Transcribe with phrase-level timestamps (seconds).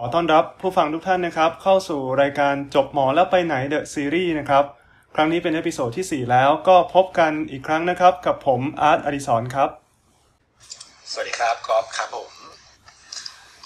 [0.00, 4.64] ขอต้อนรับผู้ฟังทุกท่านนะครับ เข้าสู่รายการจบหมอแล้วไปไหน the series นะครับ
[5.14, 9.70] ครั้งนี้เป็น episode ที่ 4 แล้วก็พบกันอีกครั้งนะครับ กับผมอาร์ตอดิศรครับ
[11.10, 12.37] สวัสดีครับกอล์ฟครับผม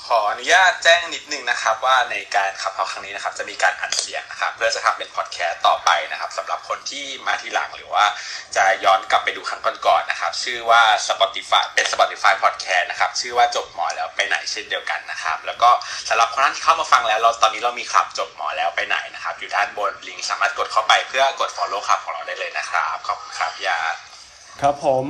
[0.08, 8.04] ขออนุญาตแจ้งนิดนึงนะครับ ว่าในการ Clubhouse ครั้งนี้นะครับ จะมีการอัดเสียงนะครับ เพื่อจะทำเป็นพอดแคสต์ต่อไปนะครับสำหรับคนที่มาทีหลังหรือว่า
[8.56, 15.70] จะย้อนกลับไปดูครั้งก่อนๆนะครับ ชื่อว่า Spotify เป็น Spotify Podcast นะครับ ชื่อว่าจบหมอแล้วไปไหนเช่นเดียวกันนะครับ แล้วก็
[16.08, 23.78] สำหรับคนที่เข้ามาฟังแล้วเราตอนนี้เรามีคลับจบหมอแล้วไปไหนนะครับ อยู่ด้านบนลิงก์สามารถกดเข้าไปเพื่อกด follow คลับของเราได้เลยนะครับขอบคุณครับยา
[24.60, 25.06] ครับผม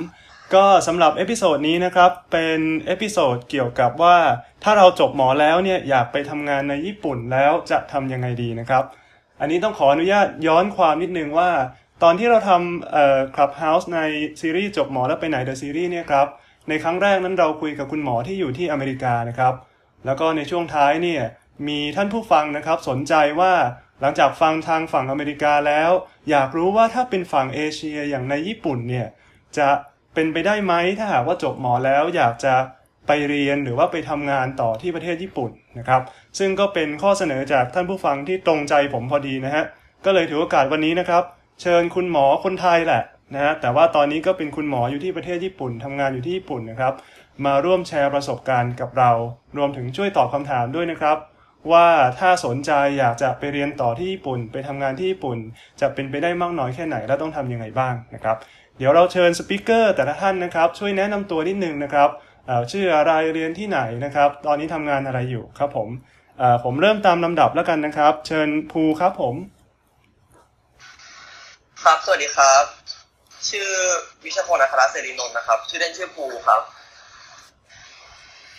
[0.55, 4.17] ก็สำหรับ episode นี้นะครับ เป็น episode เกี่ยวกับว่า
[4.65, 8.85] ถ้าเราจบหมอแล้วเนี่ยอยากไปทำงานในญี่ปุ่นแล้วจะทำยังไงดีนะครับ
[9.41, 11.51] อันนี้ต้องขออนุญาตย้อนความนิดนึงว่า
[12.03, 14.01] ตอนที่เราทำเอ่อ Clubhouse ใน
[14.41, 16.27] ซีรีส์จบหมอแล้วไปไหน the series เนี่ยครับ
[16.69, 19.55] ในครั้งแรกนั้นเราคุยกับคุณหมอที่อยู่ที่อเมริกานะครับ
[20.07, 21.23] แล้วก็ในช่วงท้ายเนี่ย
[21.69, 23.55] มีท่านผู้ฟังนะครับสนใจว่า
[24.01, 25.91] หลังจากฟังทางฝั่งอเมริกาแล้ว
[26.31, 29.07] อยากรู้ว่าถ้าเป็นฝั่งเอเชียอย่างในญี่ปุ่นเนี่ย
[29.59, 29.69] จะ
[30.15, 32.55] เป็นไปได้ไหมถ้าหากว่าจบหมอแล้วอยากจะ
[33.07, 36.03] ไปเรียนหรือว่าไปทำงานต่อที่ประเทศญี่ปุ่นนะครับ
[36.39, 39.65] ซึ่งก็เป็นข้อเสนอจากท่านผู้ฟังที่ตรงใจผมพอดีนะฮะ
[40.05, 41.23] ก็เลยถือโอกาสวันนี้นะครับ
[41.63, 43.03] เชิญคุณหมอคนไทยแหละ
[43.35, 46.95] นะฮะแต่ว่าตอนนี้ก็เป็นคุณหมออยู่ที่ประเทศญี่ปุ่นทำงานอยู่ที่ญี่ปุ่นนะครับ
[47.45, 49.11] มาร่วมแชร์ประสบการณ์กับเรา
[49.57, 51.19] รวมถึงช่วยตอบคำถามด้วยนะครับ
[51.73, 51.89] ว่า
[52.19, 55.39] ถ้าสนใจอยากจะไปเรียนต่อที่ญี่ปุ่น ไปทำงานที่ญี่ปุ่น
[55.81, 58.37] จะเป็นไปได้มากน้อยแค่ไหนและต้องทำยังไงบ้างนะครับ
[58.85, 62.09] ดี๋ยวเราเชิญสปิเกอร์แต่ละท่านนะครับ ช่วยแนะนำตัวนิดนึงนะครับ
[62.47, 65.89] เอ่อชื่ออะไรเรียนที่ไหนนะครับ ตอนนี้ทำงานอะไรอยู่ครับผม
[66.39, 69.35] เอ่อผมเริ่มตามลำดับแล้วกันนะครับ เชิญภูครับผม
[71.83, 72.65] ครับสวัสดีครับ
[73.51, 73.69] ชื่อ
[74.25, 76.63] วิชพลอัครเสรีนนท์นะครับ ชื่อเล่นชื่อภูครับ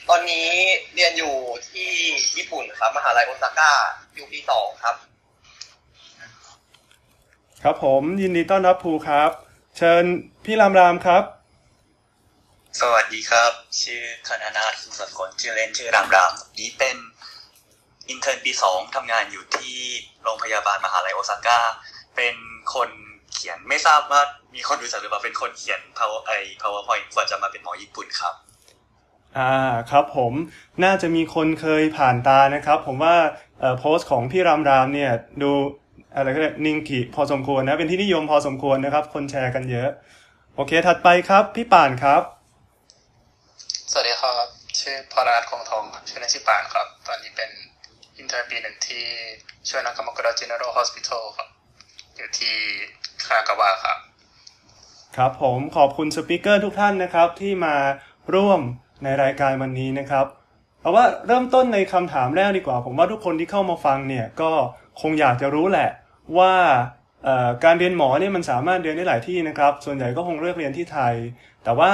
[0.10, 0.50] ตอนนี้
[0.96, 1.34] เรียนอยู่
[1.70, 1.90] ที่
[2.38, 3.72] ญี่ปุ่นครับมหาลัยโอซาก้า
[4.16, 4.96] อยู่ปีสองครับ
[7.64, 9.32] ครับผมยินดีต้อนรับภูครับ
[9.78, 10.04] เชิญ
[10.46, 11.24] พี่รามรามครับ
[12.80, 13.52] สวัสดีครับ
[13.82, 16.96] ชื่อคณนาถสุสกลชื่อเล่นชื่อรามราม นี้เป็น
[18.10, 19.78] intern ปีสองทำงานอยู่ที่
[20.24, 21.60] โรงพยาบาลมหาลัยโอซาก้า
[22.16, 22.36] เป็น
[22.74, 22.90] คน
[23.34, 24.22] เขียนไม่ทราบว่า
[24.56, 28.36] มีคนรู้จักหรือเปล่าเป็นคนเขียน power ไอ powerpoint กว่าจะมาเป็นหมอญี่ปุ่นครับ
[29.38, 30.34] อ่าครับผม
[30.84, 33.16] น่าจะมีคนเคยผ่านตานะครับ ผมว่า
[33.60, 35.12] เอ่อโพสต์ของพี่รามรามเนี่ย
[35.42, 35.52] ดู
[36.16, 39.90] อะไรก็เรียกนิงกิพอสมควรนะ เป็นที่นิยมพอสมควรนะครับ คนแชร์กันเยอะ
[40.56, 42.22] โอเค ถัดไปครับ พี่ป่านครับ
[43.92, 44.46] สวัสดีครับ
[44.80, 47.50] ชื่อพรรัตน์คงทองครับชื่อเล่นชื่อปานครับ ตอนนี้เป็น
[48.18, 49.04] intern ปีหนึ่งที่
[49.70, 51.48] Shonan Kamakura General Hospital ครับ
[52.16, 52.56] อยู่ที่
[53.26, 53.98] คานากาวะครับ
[55.18, 57.76] ครับผมขอบคุณ speaker ทุกท่านนะครับ ที่มา
[58.36, 58.60] ร่วม
[59.04, 60.26] ในรายการวันนี้นะครับ
[60.82, 64.52] เอาว่าเริ่มต้นในคำถามแรกดีกว่า ผมว่าทุกคนที่เข้ามาฟังเนี่ยก็
[65.02, 65.90] คงอยากจะรู้แหละ
[66.38, 66.54] ว่า
[67.64, 71.16] การเรียนหมอเนี่ยมันสามารถเรียนได้หลายที่นะครับ ส่วนใหญ่ก็คงเลือกเรียนที่ไทย
[71.64, 71.92] แต่ว่า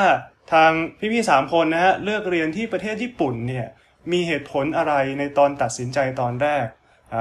[0.53, 3.67] ทางพี่ๆสามคนนะฮะเลือกเรียนที่ประเทศญี่ปุ่นเนี่ย
[4.12, 6.66] มีเหตุผลอะไรในตอนตัดสินใจตอนแรก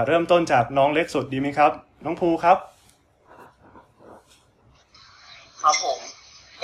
[0.07, 1.73] เริ่มต้นจากน้องเล็กสุดดีไหมครับ
[2.05, 2.59] น้องภูครับ
[5.63, 5.99] ครับผม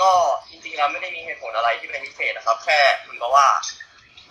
[0.01, 0.11] ก็
[0.49, 3.47] จริงๆแล้วไม่ได้มีเหตุผลอะไรที่เป็นพิเศษนะครับ แค่เหมือนกับว่า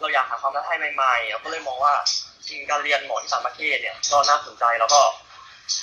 [0.00, 1.94] เราอยากหาความท้าทายใหม่ๆเราก็เลยมองว่า
[2.48, 5.00] จริงการเรียนหมอที่ต่างประเทศเนี่ยก็น่าสนใจแล้วก็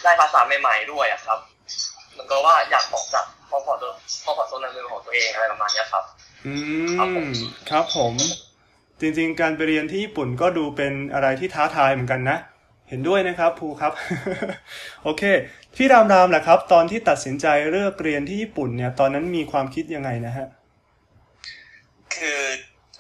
[0.04, 1.40] ได้ภาษาใหม่ๆด้วยอะครับ
[2.12, 3.84] เหมือนกับว่าอยากออกจาก comfort
[4.24, 6.04] comfort zone ในเมืองของตัวเองอะไรประมาณเนี้ยครับ
[6.46, 6.54] อื
[6.98, 7.30] ครับผมม
[7.70, 8.14] ครับผม
[9.00, 12.38] จริงๆ การไปเรียนที่ญี่ปุ่นก็ดูเป็นอะไรที่ท้าทายเหมือนกันนะ
[12.90, 13.94] เห็นด้วยนะครับภูครับ
[15.04, 15.24] โอเค
[15.76, 20.48] พี่รามรามแหละครับ ตอนที่ตัดสินใจเลือกเรียนที่ญี่ปุ่นเนี่ย ตอนนั้นมีความคิดยังไงนะฮะ
[22.16, 22.42] คือ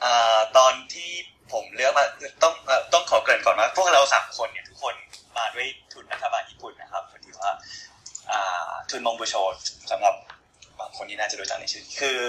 [0.04, 1.10] อ่าตอนที่
[1.52, 2.06] ผมเลือกมา
[2.44, 4.94] ต้องเอ่อต้องขอเกริ่นก่อนว่าพวกเราสามคนเนี่ยทุกคน
[5.42, 7.52] มาด้วยทุนรัฐบาลญี่ปุ่นนะครับพอดีว่า
[8.90, 9.36] ทุนมงบุโช
[9.92, 10.16] สำหรับ
[10.80, 12.20] บางคนที่น่าจะรู้จักในชื่อคือ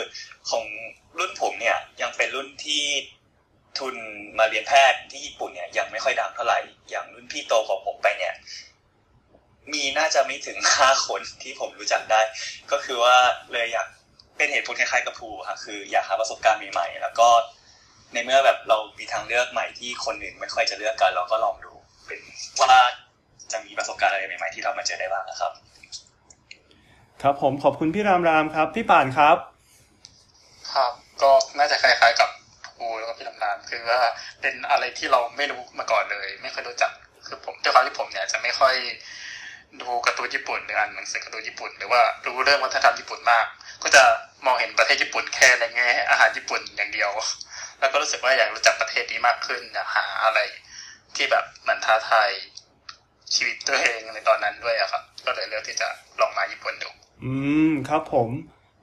[0.51, 0.65] ของ
[1.19, 2.85] รุ่นผมเนี่ยยังเป็นรุ่นที่
[3.79, 3.95] ทุน
[4.39, 6.59] มาเรียนแพทย์ที่ญี่ปุ่นเนี่ยยังไม่ค่อยดังเท่าไหร่
[6.91, 8.35] อย่างรุ่นพี่โตของผมไปเนี่ย
[9.73, 12.21] มีน่าจะไม่ถึงห้าคนที่ผมรู้จักได้
[12.73, 13.17] ก็คือว่า
[13.53, 13.87] เลยอยาก
[14.37, 17.29] เป็นเหตุผลคล้ายๆกับภูค่ะคืออยากหาประสบการณ์ใหม่ๆแล้วก็
[18.13, 21.72] ในเมื่อแบบเรามีทางเลือกใหม่ที่คนอื่นไม่ค่อยจะเลือกกัน เราก็ลองดู
[22.07, 22.21] เป็น
[22.61, 22.73] ว่า
[23.53, 25.53] จะมีประสบการณ์อะไรใหม่ๆที่เรามาเจอได้บ้างนะครับ
[27.23, 29.37] ครับผมขอบคุณพี่รามรามครับ พี่ป่านครับ
[30.73, 32.31] ครับก็น่าจะคล้ายๆกับ
[32.77, 34.01] ภูแล้วก็พี่ลำนานคือว่า
[34.41, 36.93] เป็นอะไรที่เราไม่รู้มาก่อนเลย ไม่เคยรู้จัก
[37.27, 38.75] คือผมด้วยความที่ผมเนี่ยจะไม่ค่อย
[39.81, 43.47] ดูการ์ตูนญี่ปุ่นหรืออ่านหนังสือการ์ตูนญี่ปุ่น หรือว่ารู้เรื่องวัฒนธรรมญี่ปุ่นมาก
[43.83, 44.03] ก็จะ
[44.47, 47.11] มองเห็นประเทศญี่ปุ่นแค่ในแง่อาหารญี่ปุ่นอย่างเดียว
[47.81, 50.41] แล้วก็รู้สึกว่าอยากรู้จักประเทศนี้มากขึ้นอยากหาอะไร
[51.17, 52.31] ที่แบบมันท้าทาย
[53.35, 55.89] ชีวิตตัวเองในตอนนั้นด้วยอะครับ ก็เลยเลือกที่จะ
[56.21, 56.89] ลองมาญี่ปุ่นดู
[57.25, 57.33] อื
[57.71, 58.31] มครับผม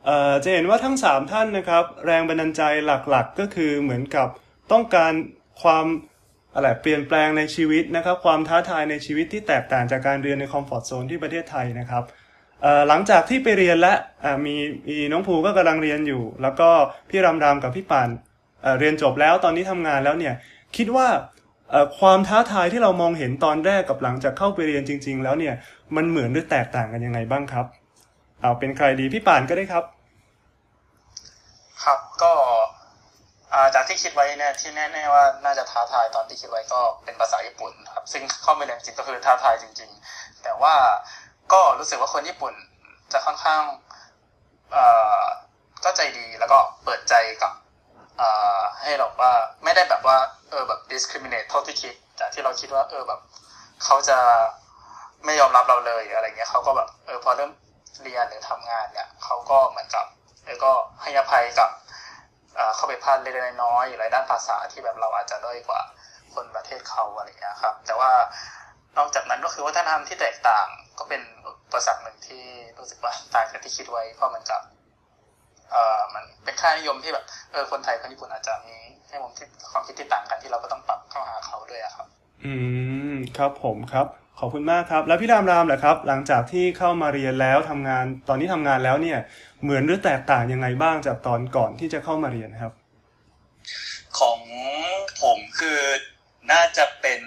[0.05, 2.61] เอ่อจะเห็นว่าทั้งสามท่านนะครับ แรงบันดาลใจ
[3.09, 4.27] หลักๆ ก็คือเหมือนกับ
[4.71, 5.13] ต้องการ
[5.61, 5.85] ความ
[6.53, 12.03] อะไรเปลี่ยนแปลงในชีวิตนะครับ ความท้าทายในชีวิตที่แตกต่างจากการเรียนในคอมฟอร์ทโซนที่ประเทศไทยนะครับ
[12.61, 13.93] เออหลังจากที่ไปเรียนและ
[14.23, 14.55] อ่ามี
[14.89, 16.69] มีน้องภูก็กำลังเรียนอยู่ แล้วก็
[17.09, 18.09] พี่รำรำกับพี่ป่าน
[18.79, 20.33] เรียนจบแล้วตอนนี้ทำงานแล้วเนี่ย
[20.77, 21.07] คิดว่า
[21.99, 25.53] ความท้าทายที่เรามองเห็นตอนแรกกับหลังจากเข้าไปเรียนจริง ๆ แล้วเนี่ย
[25.95, 27.65] มันเหมือนหรือแตกต่างกันยังไงบ้างครับ
[28.41, 29.83] เอาเป็นใครดีพี่ป่านก็ได้ครับ
[31.83, 32.31] ครับก็
[33.75, 40.73] จากที่คิดไว้เนี่ยที่แน่ๆว่าน่าจะท้าทายตอนที่คิดไว้ก็เป็นภาษาญี่ปุ่นครับ ซึ่งเข้าไปเรียนจริงก็คือท้าทายจริง ๆ แต่ว่า
[41.53, 42.53] ก็รู้สึกว่าคนญี่ปุ่น
[43.13, 43.61] จะค่อนข้าง
[45.83, 47.51] ก็ใจดีแล้วก็เปิดใจกับ
[48.81, 49.33] ให้เราว่า
[49.63, 50.17] ไม่ได้แบบว่า
[50.49, 53.19] เออแบบ discriminate เท่าที่คิดจากที่เราคิดว่า เออแบบ
[53.83, 54.17] เขาจะ
[55.25, 57.51] ไม่ยอมรับเราเลยอะไรเงี้ยเขาก็แบบ เออพอเริ่ม
[58.03, 60.05] เรียนหรือทำงานเนี่ยเขาก็เหมือนกับ
[60.45, 60.71] เออก็
[61.01, 61.69] ให้อภัยกับ
[62.75, 65.81] เข้าไปพลาดเล็กๆน้อยๆอะไรด้านภาษาที่แบบเราอาจจะด้อยกว่า
[66.33, 68.11] คนประเทศเขาอะไรเงี้ยครับ แต่ว่า
[68.97, 70.67] นอกจากนั้นก็คือวัฒนธรรมที่แตกต่าง
[70.99, 72.43] ก็เป็นอุปสรรคหนึ่งที่
[72.77, 74.61] รู้สึกว่าต่างจากที่คิดไว้เพราะมันกับ
[75.71, 78.75] เอ่อมันเป็นค่านิยมที่แบบเออคนไทยคนญี่ปุ่นอาจจะมี
[79.09, 82.07] ให้มุมที่ความคิดที่ต่างกันที่เราก็ต้องปรับเข้าหาเขาด้วยอะครับ
[82.45, 82.53] อื
[83.13, 84.07] มครับผมครับ
[84.39, 89.19] ขอบคุณมากครับ แล้วพี่รามรามแหละครับ หลังจากที่เข้ามาเรียนแล้วทำงานตอนนี้ทำงานแล้วเนี่ย
[89.63, 92.73] เหมือนหรือแตกต่างยังไงบ้างจากตอนก่อนที่จะเข้ามาเรียนครับ
[94.19, 94.39] ของ
[95.21, 95.79] ผมคือ
[96.51, 97.21] น่าจะเป็น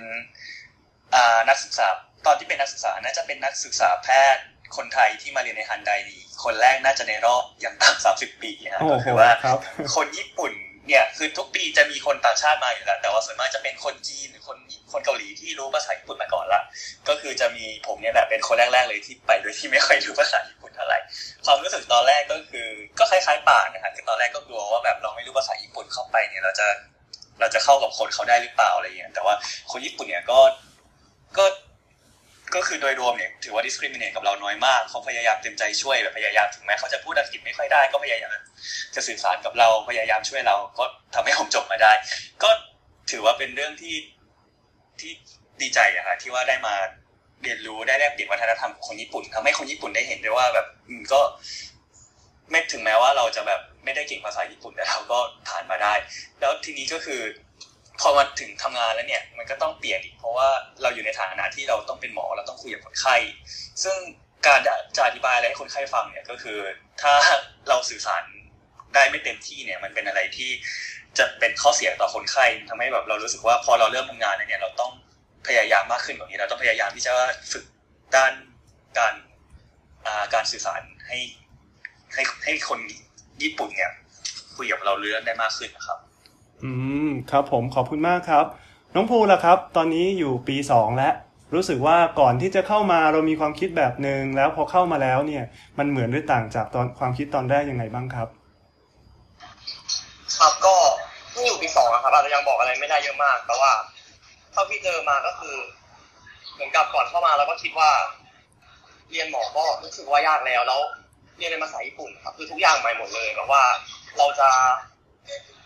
[1.15, 1.87] อ่านักศึกษา
[2.27, 4.45] ตอนที่เป็นนักศึกษาน่าจะเป็นนักศึกษาแพทย์
[4.77, 9.59] คนไทยที่มาเรียนในฮันไดนี้ คนแรกน่าจะในรอบอย่างต่ำสามสิบปีนะโอ้ก็โหคือว่าครับ
[9.95, 10.53] คนญี่ปุ่น
[10.89, 14.59] เนี่ยคือทุกปีจะมีคนต่างชาติมาอยู่แล้วแต่ว่าส่วนมากจะเป็นคนจีนหรือคน
[14.93, 16.61] คนเกาหลีที่รู้ภาษาญี่ปุ่นมาก่อนละ
[17.09, 20.99] ก็คือจะมีผมเนี่ยแหละเป็นคนแรกๆเลยที่ไปโดยที่ไม่ค่อยรู้ภาษาญี่ปุ่นเท่าไหร่
[21.45, 22.69] ความรู้สึกตอนแรกก็คือ
[22.99, 26.67] ก็คล้ายๆป่านนะครับคือตอนแรกก็กลัวว่าแบบเราไม่รู้ภาษาญี่ปุ่นเข้าไปเนี่ยเราจะ
[27.41, 29.35] เราจะเข้ากับคนเขาได้หรือเปล่าอะไรอย่างเงี้ยแต่ว่า
[29.71, 30.41] คนญี่ปุ่นเนี่ยก็
[31.39, 31.45] ก็
[32.55, 38.37] ก็คือโดยรวมเนี่ยถือว่า discriminate กับเราน้อยมากเขาพยายามเต็มใจช่วยแบบพยายามถึงแม้เขาจะพูดอังกฤษไม่ค่อยได้ก็พยายาม
[38.95, 40.85] จะสื่อสารกับเราพยายามช่วยเรา ก็
[41.15, 41.93] ทำให้ผมจบมาได้
[42.43, 42.51] ก็
[43.11, 43.97] ถือว่าเป็นเรื่องที่
[45.01, 45.13] ที่
[45.61, 46.75] ดีใจอะครับที่ว่าได้มา
[47.43, 50.67] เรียนรู้ได้แลกเปลี่ยนวัฒนธรรมของญี่ปุ่นทำให้คนญี่ปุ่นได้เห็นด้วยว่าแบบ
[51.13, 51.21] ก็
[52.51, 55.19] ไม่ถึงแม้ว่าเราจะแบบไม่ได้เก่งภาษาญี่ปุ่นแต่เราก็
[55.49, 55.95] ผ่านมาได้
[56.41, 57.21] แล้วทีนี้ก็คือ
[58.01, 60.49] พอมาถึงทำงานแล้วเนี่ยมันก็ต้องเปลี่ยนอีกเพราะว่า
[60.83, 63.17] เราอยู่ในฐานะที่เราต้องเป็นหมอเราต้องคุยกับคนไข้
[63.83, 63.97] ซึ่ง
[64.47, 64.61] การ
[64.97, 66.59] จะอธิบายอะไรให้คนไข้ฟังเนี่ยก็คือ
[67.03, 67.13] ถ้า
[67.69, 68.23] เราสื่อสาร
[68.95, 70.51] ได้ไม่เต็มที่เนี่ยมันเป็นอะไรที่
[71.19, 74.93] จะเป็นข้อเสียต่อคนไข้ทำให้แบบเรารู้สึกว่าพอเราเริ่มทำงานเนี่ยเราต้อง
[75.47, 77.13] พยายามมากขึ้นกว่านี้เราต้องพยายามที่จะ
[77.53, 77.65] ฝึก
[78.17, 78.33] ด้าน
[78.99, 79.15] การ
[80.35, 81.19] การสื่อสารให้
[82.15, 82.81] ให้ให้คน
[83.43, 83.93] ญี่ปุ่นเนี่ย
[84.57, 85.99] คุยกับเราเรื่องได้มากขึ้นนะครับ
[86.65, 86.71] อื
[87.07, 88.47] มครับผมขอบคุณมากครับ
[88.95, 91.15] น้องภูล่ะครับ ตอนนี้อยู่ปีสองแล้ว
[91.55, 95.45] รู้สึกว่าก่อนที่จะเข้ามาเรามีความคิดแบบหนึ่งแล้วพอเข้ามาแล้วเนี่ย
[95.79, 98.29] มันเหมือนหรือต่างจากตอนความคิดตอนแรกยังไงบ้างครับ
[100.39, 100.77] ครับก็
[101.31, 103.73] เพิ่งอยู่ปีสองอะครับอาจจะยังบอกอะไรไม่ได้เยอะมาก แต่ว่า
[104.53, 105.57] เท่าที่เจอมาก็คือ
[106.55, 107.91] เหมือนกับก่อนเข้ามาเราก็คิดว่า
[109.11, 110.81] เรียนหมอก็รู้สึกว่ายากแล้วแล้ว
[111.39, 113.63] เรียนในภาษาญี่ปุ่นครับคือทุกอย่างใหม่หมดเลยแบบว่า
[114.19, 114.49] เราจะ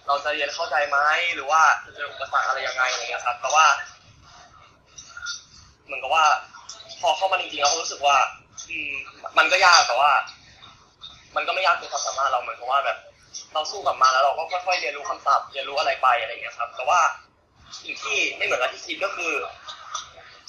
[0.07, 0.99] เราจะเรียนเข้าใจไหม
[1.35, 3.67] หรือว่าจะเจออุปสรรคอะไรยังไงอะไรเงี้ยครับแต่ว่า
[5.85, 6.25] เหมือนกับว่า
[7.01, 8.17] พอเข้ามาจริงๆเราก็รู้สึกว่า
[8.69, 8.95] อืม
[9.39, 10.11] มันก็ยากแต่ว่า
[11.37, 12.99] มันก็ไม่ยากเกินความสามารถเราเหมือนกับว่าแบบ
[13.53, 17.01] เราสู้กับมาแล้วเราก็ค่อยๆเรียนรู้คำศัพท์เรียนรู้อะไรไปอะไรอย่างเงี้ยครับ แต่ว่า
[17.83, 19.33] สิ่งที่ไม่เหมือนกับที่คิดก็คือ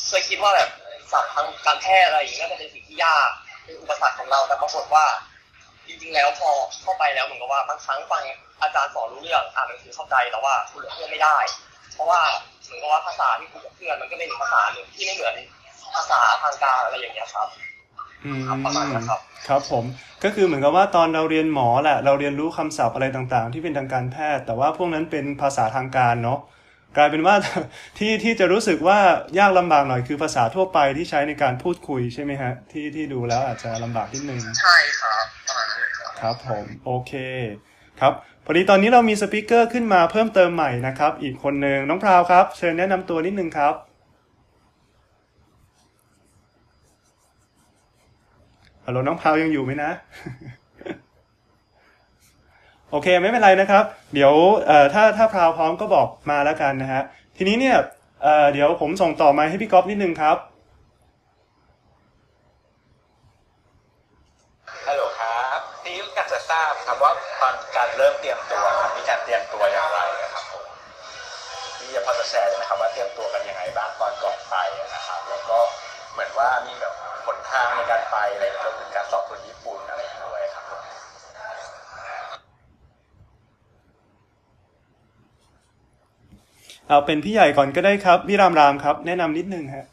[0.07, 0.69] เคยคิดว่าแบบ
[1.11, 3.29] ศัพท์ทางการแพทย์อะไรอย่างเงี้ยน่าจะเป็นสิ่งที่ยาก
[3.63, 5.05] เป็นอุปสรรคของเราแต่ปรากฏว่า
[5.87, 6.49] จริงๆแล้วพอ
[6.81, 8.23] เข้าไปแล้วเหมือนกับว่าบางครั้งฟัง
[8.61, 11.37] อาจารย์สอนรู้เรื่องอ่านหนังสือเข้าใจแต่ว่าคุยกับเพื่อนไม่ได้
[11.93, 12.21] เพราะว่า
[12.65, 15.35] เหมือนกับว่าภาษาที่คุยกับเพื่อนมันก็เป็นอีกภาษาหนึ่งที่ไม่เหมือน
[15.95, 17.47] ภาษาทางการอะไรอย่างเงี้ยครับ
[18.25, 19.85] อืมครับประมาณนั้นครับครับผม
[20.23, 26.39] ก็คือเหมือนกับว่าตอนเราเรียนหมอแหละ เราเรียนรู้คำศัพท์อะไรต่างๆ ที่เป็นทางการแพทย์ แต่ว่าพวกนั้นเป็นภาษาทางการเนาะ
[26.97, 27.35] กลายเป็นว่า
[27.97, 28.99] ที่ที่จะรู้สึกว่า
[29.39, 37.13] ยากลำบากหน่อยคือภาษาทั่วไปที่ใช้ในการพูดคุยใช่ไหมฮะ ที่ที่ดูแล้วอาจจะลำบากนิดนึงใช่ครับประมาณนั้นเลยครับครับผมโอเค
[37.99, 38.13] ครับ
[38.45, 43.73] พอดีตอนนี้เรามีสปิเกอร์ขึ้นมาเพิ่มเติมใหม่นะครับ อีกคนหนึ่งน้องพราวครับ เชิญแนะนำตัวนิดนึงครับ
[48.85, 49.91] ฮัลโหลน้องพราวยังอยู่ไหมนะ
[52.91, 54.33] โอเคไม่เป็นไรนะครับ เดี๋ยว
[54.93, 57.01] ถ้าถ้าพราวพร้อมก็บอกมาแล้วกันนะฮะ
[57.37, 57.77] ทีนี้เนี่ย
[58.23, 60.37] เเดี๋ยวผมส่งต่อมาให้พี่ก๊อฟนิดนึงครับ
[64.85, 70.65] ฮัลโหลครับนี่อยากจะทราบครับว่าตอนการเริ่มเตรียมตัวครับมีการเตรียมตัวอย่างไรนะครับผม
[71.79, 74.55] นี่จะพอจะแชร์ได้ไหมครับว่าเตรียมตัวกันยังไงบ้างตอนก่อนไป
[74.93, 75.57] นะครับ แล้วก็
[76.11, 76.93] เหมือนว่ามีแบบ
[77.25, 80.81] ผลทางในการไปอะไรรวมถึงการสอบคนญี่ปุ่นอะไรอย่างเงี้ยด้วยครับผม
[86.87, 89.85] เอาเป็นพี่ใหญ่ก่อนก็ได้ครับพี่รามรามครับ แนะนำนิดนึงฮะ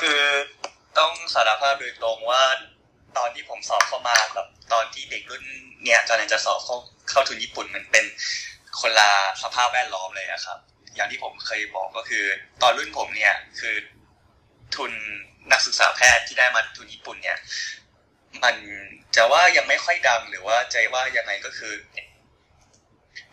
[0.00, 0.20] คือ
[0.98, 2.42] ต้องสารภาพโดยตรงว่า
[3.16, 5.42] ตอนที่ผมสอบเข้ามากับตอนที่เด็กรุ่น
[5.84, 6.76] เนี่ยตอนนั้นจะสอบเข้า
[7.10, 8.04] เข้าทุนญี่ปุ่นมันเป็น
[8.80, 9.10] คนละ
[9.42, 10.58] สภาพแวดล้อมเลยอะครับ
[10.94, 12.24] อย่างที่ผมเคยบอกก็คือ
[12.62, 13.74] ตอนรุ่นผมเนี่ยคือ
[14.76, 14.92] ทุน
[15.52, 17.38] นักศึกษาแพทย์ที่ได้มาทุนญี่ปุ่นเนี่ย
[18.42, 18.54] มัน
[19.16, 21.72] จะว่ายังไม่ค่อยดังหรือว่าใจว่ายังไงก็คือ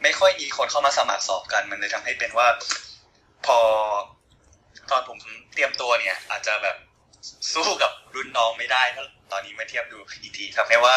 [0.03, 2.47] ไม่ค่อยมีคนเข้ามาสมัครสอบกัน มันเลยทำให้เป็นว่า
[3.45, 3.59] พอ
[4.91, 5.17] ตอนผม
[5.53, 6.77] เตรียมตัวเนี่ย อาจจะแบบ
[7.53, 10.95] สู้กับรุ่นน้องไม่ได้ถ้าตอนนี้มาเทียบดูอีกทีทำให้ว่า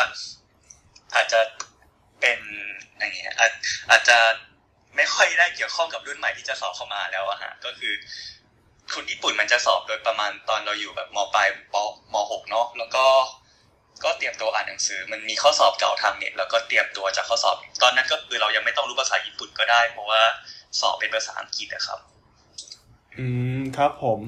[1.14, 1.40] อาจจะ
[2.20, 2.38] เป็น
[2.98, 3.52] อย่างเงี้ยอาจ
[3.90, 4.18] อาจจะ
[4.96, 7.92] ไม่ค่อยได้เกี่ยวข้องกับรุ่นใหม่ที่จะสอบเข้ามาแล้วอะฮะก็คือ
[8.92, 11.76] คุณญี่ปุ่นมันจะสอบโดยประมาณตอนเราอยู่แบบมปลายป
[12.12, 13.04] มหกเนาะแล้วก็
[14.04, 20.22] ก็เตรียมตัวอ่านหนังสือมันมีข้อสอบเก่าทางเน็ตแล้วก็เตรียมตัวจากข้อสอบ ตอนนั้นก็คือเรายังไม่ต้องรู้ภาษาญี่ปุ่นก็ได้ เพราะว่า
[20.80, 21.98] สอบเป็นภาษาอังกฤษนะครับ
[23.18, 23.26] อื
[23.58, 24.20] มครับผม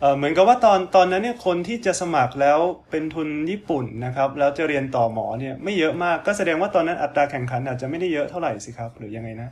[0.00, 2.58] เอ่อเหมือนกับว่าตอนตอนนั้นเนี่ยคนที่จะสมัครแล้ว
[2.90, 9.48] เป็นทุนญี่ปุ่นนะครับ แล้วจะเรียนต่อหมอเนี่ย ไม่เยอะมากก็แสดงว่าตอนนั้นอัตราแข่งขันอาจจะไม่ได้เยอะเท่าไหร่สิครับ หรือยังไงนะ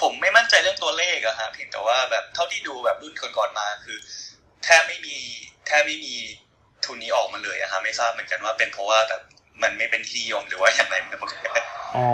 [0.00, 3.98] ผมไม่มั่นใจเรื่องตัวเลขอะฮะเพียงแต่ว่าแบบเท่าที่ดูแบบรุ่นก่อนๆมาคือ
[4.64, 5.16] แทบไม่มี
[5.66, 6.16] แทบไม่มี
[6.86, 9.22] ทุนนี้ออกมาเลยอะฮะไม่ทราบเหมือนกันว่าเป็นเพราะว่าแบบ
[9.62, 11.20] มันไม่เป็นที่นิยมหรือว่าอย่างไรเหมือนกัน
[11.96, 12.08] อ๋อ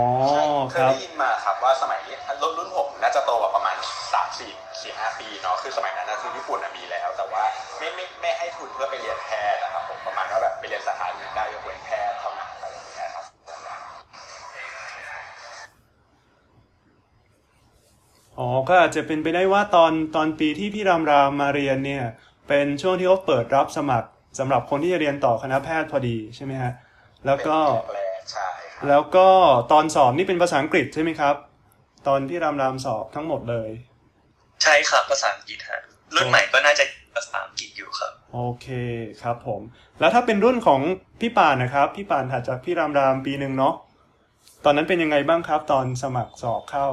[0.71, 3.75] เคคยรับได้ยินมาครับว่าสมัยนี้รุ่นรุ่นผมน่าจะโตกว่าประมาณ
[4.13, 7.43] สามสี่สี่ห้าปีเนาะคือสมัยนั้นนะคือญี่ปุ่นอะมีแล้ว แต่ว่า
[7.77, 13.25] ไม่ไม่ไม่ให้ทุนเพื่อไปเรียนแพทย์นะครับผมประมาณว่าแบบไปเรียนสาขาอื่นได้ยกเว้นแพทย์เท่านั้นอะไรอย่างเงี้ยครับ
[18.39, 22.03] อ๋อก็อาจจะเป็นไปได้ว่าตอนตอนปีที่พี่รามรามมาเรียนเนี่ย
[22.47, 26.71] เป็นช่วงที่เขาเปิดรับสมัคร สำหรับคนที่จะเรียนต่อคณะแพทย์พอดีใช่ไหมฮะ
[27.25, 29.27] แล้วก็เป็นแรกๆใช่ครับแล้วก็
[29.71, 31.35] ตอนสอบนี่เป็นภาษาอังกฤษใช่ไหมครับ
[32.07, 33.69] ตอนพี่รามรามสอบทั้งหมดเลย
[34.63, 35.81] ใช่ครับภาษาอังกฤษฮะ
[36.15, 36.83] รุ่นใหม่ก็น่าจะ
[37.15, 38.67] ภาษาอังกฤษอยู่ครับ โอเค
[39.21, 39.61] ครับผม
[39.99, 40.81] แล้วถ้าเป็นรุ่นของ
[41.21, 43.73] พี่ป่านนะครับ พี่ป่านถัดจากพี่รามรามปีหนึ่งเนาะ
[44.65, 46.87] ตอนนั้นเป็นยังไงบ้างครับ ตอนสมัครสอบเข้า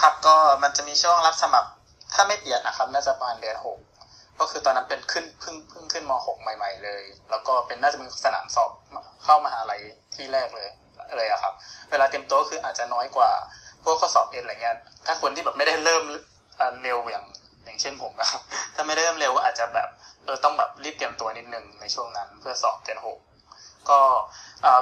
[0.00, 1.68] ครับก็มันจะมีช่วงรับสมัคร
[2.12, 3.78] ถ้าไม่เปลี่ยนนะครับน่าจะประมาณเดือนหก
[4.40, 8.70] ก็คือตอนนั้นเป็นขึ้นเพิ่งเพิ่งขึ้นมหกใหม่ ๆ เลย แล้วก็เป็นน่าจะเป็นสนามสอบ
[9.24, 9.80] เข้ามหาลัย
[10.14, 10.68] ที่แรกเลย
[11.16, 11.52] เลยอะครับ
[11.90, 13.30] เวลาเตรียมตัวคืออาจจะน้อยกว่า
[13.84, 14.76] พวกข้อสอบเอ็นอะไรเงี้ย
[15.06, 16.02] ถ้าคนที่แบบไม่ได้เริ่ม
[16.82, 17.24] เร็วอย่าง
[17.64, 18.40] อย่างเช่นผมนะครับ
[18.74, 19.88] ถ้าไม่ได้เริ่มเร็วก็อาจจะแบบ
[20.24, 23.18] เออต้องแบบรีบเตรียมตัวนิดนึงในช่วงนั้น เพื่อสอบเดือนหก
[23.90, 23.98] ก็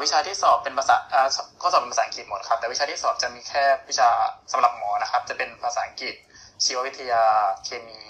[0.03, 1.29] วิชาที่สอบเป็นภาษาอ่า
[1.63, 4.09] ข้อสอบเป็นภาษาอังกฤษหมดครับ แต่วิชาที่สอบจะมีแค่วิชา
[4.53, 6.15] สำหรับหมอนะครับ จะเป็นภาษาอังกฤษ
[6.65, 7.23] ชีววิทยา
[7.65, 8.01] เคมี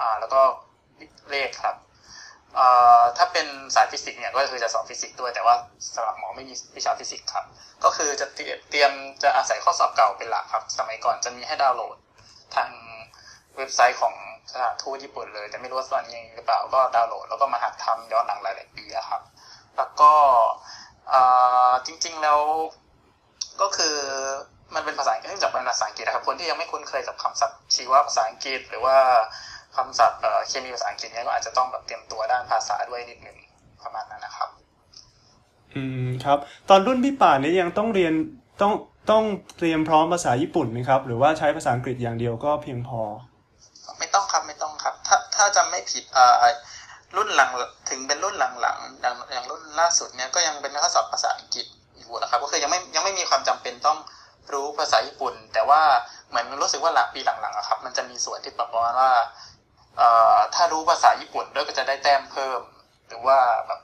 [0.00, 0.40] อ่า แล้วก็
[1.30, 1.76] เลขครับ
[2.58, 5.54] อ่าถ้าเป็นสายฟิสิกส์เนี่ยก็คือจะสอบฟิสิกส์ด้วย แต่ว่า
[5.94, 7.44] สำหรับหมอไม่มีวิชาฟิสิกส์ครับ
[7.84, 8.92] ก็คือจะเตรียม
[9.22, 11.96] จะอาศัยข้อสอบเก่าเป็นหลักครับ สมัยก่อนจะมีให้ดาวน์โหลด
[12.54, 12.68] ทาง
[13.56, 14.14] เว็บไซต์ของ
[14.52, 19.22] สถานทูตญี่ปุ่นเลย แต่ไม่รู้ว่าตอนนี้ยังหรือเปล่าก็ดาวน์โหลดแล้วก็มาหัดทำย้อนหลังหลายๆปีครับ
[19.76, 20.12] แล้วก็
[21.12, 22.40] อ่าจริงๆแล้ว
[23.60, 23.96] ก็คือ
[24.74, 28.96] มันเป็นภาษาอังกฤษเนื่องจากเป็นภาษาอังกฤษนะครับคนที่ยังไม่คุ้นเคยกับคำศัพท์ชีวภาษาอังกฤษหรือว่า
[29.76, 33.38] คำศัพท์เอ่อเคมีภาษาอังกฤษเนี่ยก็อาจจะต้องแบบเตรียมตัวด้านภาษาด้วยนิดหนึ่ง
[33.82, 34.48] ประมาณนั้นนะครับ
[35.74, 38.14] อืมครับ ตอนรุ่นพี่ป่านเนี่ยยังต้องเรียน
[38.62, 38.72] ต้อง
[39.10, 39.24] ต้อง
[39.56, 43.00] เตรียมพร้อมภาษาญี่ปุ่นไหมครับ หรือว่าใช้ภาษาอังกฤษอย่างเดียวก็เพียงพอ
[43.98, 46.44] ไม่ต้องครับไม่ต้องครับ ถ้าถ้าจำไม่ผิดเอ่อ
[47.16, 47.50] รุ่นหลัง
[47.90, 51.66] ถึงเป็นรุ่นหลังๆอย่างอย่างรุ่นล่าสุดเนี่ยก็ยังเป็นข้อสอบภาษาอังกฤษ
[51.98, 53.98] อยู่นะครับ ก็คือยังไม่ยังไม่มีความจำเป็นต้อง
[54.52, 55.80] รู้ภาษาญี่ปุ่น แต่ว่า
[56.28, 59.24] เหมือนรู้สึกว่าหลังปีหลังๆอะครับ มันจะมีส่วนที่แบบประมาณว่าเอ่อ
[60.54, 62.60] ถ้ารู้ภาษาญี่ปุ่นด้วยก็จะได้แต้มเพิ่ม
[63.08, 63.80] หรือว่าแบบ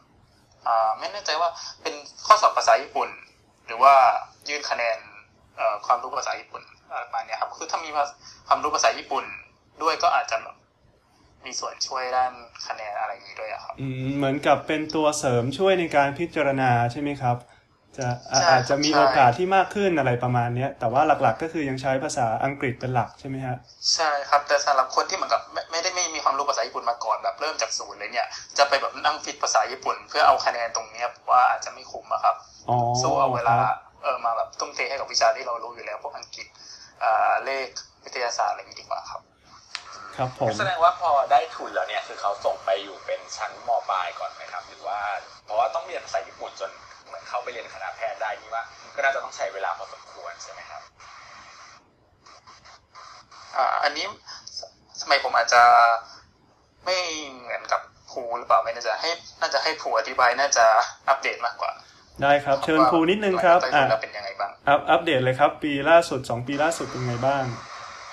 [0.99, 1.51] ไม่แน่ใจว่า
[1.83, 1.95] เป็น
[2.27, 3.09] ข้อสอบภาษาญี่ปุ่น
[3.67, 3.95] หรือว่า
[4.49, 4.99] ยื่นคะแนน
[5.87, 7.91] ความรู้ภาษาญี่ปุ่นอะไรประมาณเนี้ยครับคือถ้ามี
[8.49, 9.25] ความรู้ภาษาญี่ปุ่น
[9.83, 10.37] ด้วยก็อาจจะ
[11.45, 12.33] มีส่วนช่วยด้าน
[12.67, 17.37] คะแนนอะไรอย่างนี้ด้วยครับ อืมเหมือนกับเป็นตัวเสริมช่วยในการพิจารณาใช่ไหมครับ
[17.99, 23.57] จะอะใช่อาจจะมีใช่โอกาสที่มากขึ้นอะไรประมาณเนี้ย แต่ว่าหลักๆ ก็คือยังใช้ภาษาอังกฤษเป็นหลักใช่ไหมฮะ
[23.95, 28.27] ใช่ครับ แต่สำหรับคนที่เหมือนกับไม่ไม่ได้ไม่มีความรู้ภาษาญี่ปุ่นมาก่อนแบบเริ่มจากศูนย์เลยเนี่ย
[28.59, 32.35] จะไปแบบนั่งฟิตภาษาญี่ปุ่น เพื่อเอาคะแนนตรงเนี้ยผมว่าอาจจะไม่คุ้มอะครับ
[32.71, 36.47] อ๋อสู้เอาเวลาครับเออมาแบบตุ้มเทให้กับวิชาที่เรารู้อยู่แล้วพวกอังกฤษ
[37.03, 37.67] อ่าเลข
[38.05, 39.23] วิทยาศาสตร์อะไรอย่างนี้ดีกว่าครับ
[40.17, 44.99] ครับผมแสดงว่าพอได้ทุนแล้วเนี่ยคือเขาส่งไปอยู่เป็นชั้นมปลายก่อนไหมครับ หรือว่า
[45.45, 46.71] เพราะว่าต้องเรียนภาษาญี่ปุ่นจน
[47.41, 48.65] เหมือนเข้าไปเรียนคณะแพทย์ได้นี่ว่า
[48.97, 50.83] ก็น่าจะต้องใช้เวลาพอสมควรใช่ไหมครับ
[53.57, 54.07] อ่าอันนี้
[54.59, 54.61] ส
[55.01, 55.63] สมัยผมอาจจะ
[56.85, 56.97] ไม่
[57.41, 60.67] เหมือนกับภูหรือเปล่าไม่แน่ใจให้น่าจะให้ภูอธิบายน่าจะ
[61.09, 61.71] อัปเดตมากกว่า
[62.23, 67.45] ได้ครับ เชิญครูนิดนึงครับว่าอะเราเป็นยังไงบ้างอัปอัปเดตเลยครับ ปีล่าสุด2ปีล่าสุดเป็นไงบ้าง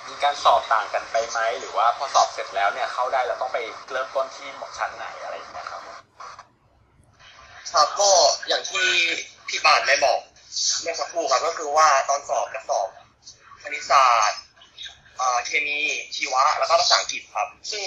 [0.08, 3.58] มีการสอบต่างกันไปไหมหรือว่าพอสอบเสร็จแล้วเนี่ยเข้าได้แล้วต้องไป
[3.92, 5.73] เริ่มต้นที่ชั้นไหนอะไรอย่างเงี้ยครับ
[7.74, 8.10] ครับก็
[8.48, 8.88] อย่างที่
[9.48, 10.20] พี่บานได้บอก
[10.82, 12.88] เมื่อสักครู่ครับก็คือว่าตอนสอบจะสอบ
[13.62, 14.40] คณิตศาสตร์
[15.46, 15.78] เคมี
[16.16, 17.82] ชีวะแล้วก็ภาษาอังกฤษครับ ซึ่ง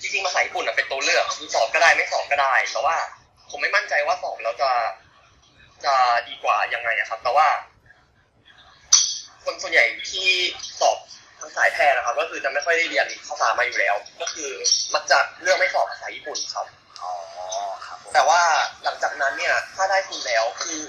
[0.00, 2.96] จริงๆภาษาญี่ปุ่นเป็นตัวเลือกคือสอบก็ได้ไม่สอบก็ได้ แต่ว่า
[3.50, 4.70] ผมไม่มั่นใจว่าสอบแล้วจะ
[5.84, 5.94] จะ
[6.28, 7.48] ดีกว่ายังไงครับ แต่ว่า
[9.44, 10.28] คนส่วนใหญ่ที่
[10.80, 10.98] สอบ
[11.40, 14.50] ทางสายแพทย์นะครับ ก็คือจะไม่ค่อยได้เรียนภาษามาอยู่แล้ว ก็คือ
[14.94, 16.66] มักจะเลือกไม่สอบภาษาญี่ปุ่นครับ
[17.02, 17.12] อ๋อ
[18.12, 18.42] แต่ว่า
[18.84, 20.80] หลังจากนั้นเนี่ยถ้าได้ทุนแล้วคือ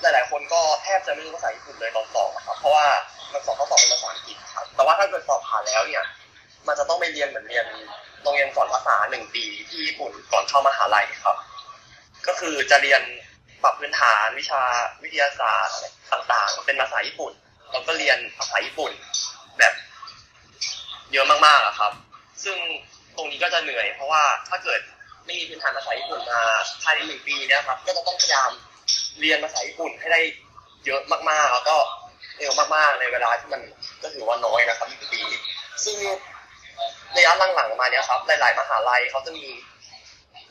[0.00, 2.86] หลาย ๆ คนก็แทบจะไม่รู้ภาษาญี่ปุ่นเลยตอนสอบอะครับ เพราะว่า
[3.32, 6.04] มันสอบข้อสอบเป็นภาษาอังกฤษครับแต่ว่าถ้าเกิดสอบผ่านแล้วเนี่ย
[6.66, 7.66] มันจะต้องไปเรียนเหมือนเรียน
[8.22, 11.36] โรงเรียนสอนภาษาหนึ่งปีที่ญี่ปุ่นก่อนเข้ามหาลัยครับ
[12.26, 13.02] ก็คือจะเรียน
[13.62, 14.62] ปรับพื้นฐานวิชา
[15.02, 17.32] วิทยาศาสตร์อะไรต่าง ๆ เป็นภาษาญี่ปุ่น
[17.70, 18.92] เราก็เรียนภาษาญี่ปุ่น
[19.58, 19.74] แบบ
[21.12, 21.92] เยอะมากๆอะครับ
[22.44, 22.56] ซึ่ง
[23.16, 24.80] ตรงนี้ก็จะเหนื่อย เพราะว่าถ้าเกิด
[25.24, 26.40] ไม่มีพื้นฐานภาษาญี่ปุ่นมา
[26.82, 28.50] ภายในหนึ่งปีเนี่ยครับ ก็จะต้องพยายาม
[29.20, 30.20] เรียนภาษาญี่ปุ่นให้ได้
[30.86, 31.00] เยอะ
[31.30, 31.76] มากๆ แล้วก็
[32.38, 33.62] เร็วมากๆในเวลาที่มัน
[34.02, 35.20] ก็ถือว่าน้อยนะครับหนึ่งปี
[35.84, 35.96] ซึ่ง
[37.16, 39.46] ระยะหลังๆมาเนี่ยครับ หลาย ๆ มหาลัยเขาจะมี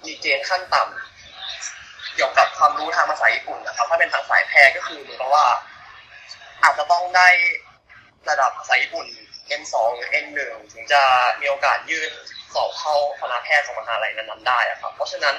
[0.06, 5.46] มีเกณฑ์ขั้นต่ำเกี่ยวกับความรู้ทางภาษาญี่ปุ่นนะครับ ถ้าเป็นทางสายแพทย์ก็คือเหมือนกับว่า
[6.64, 7.30] อาจจะต้องได้
[8.30, 9.08] ระดับภาษาญี่ปุ่น
[9.62, 10.40] N2 หรือ N1
[10.74, 11.02] ถึงจะ
[11.40, 12.12] มีโอกาสยื่น
[12.54, 15.36] สอบเข้าคณะแพทย์ของมหาลัยนั้นๆได้อะครับ เพราะฉะนั้น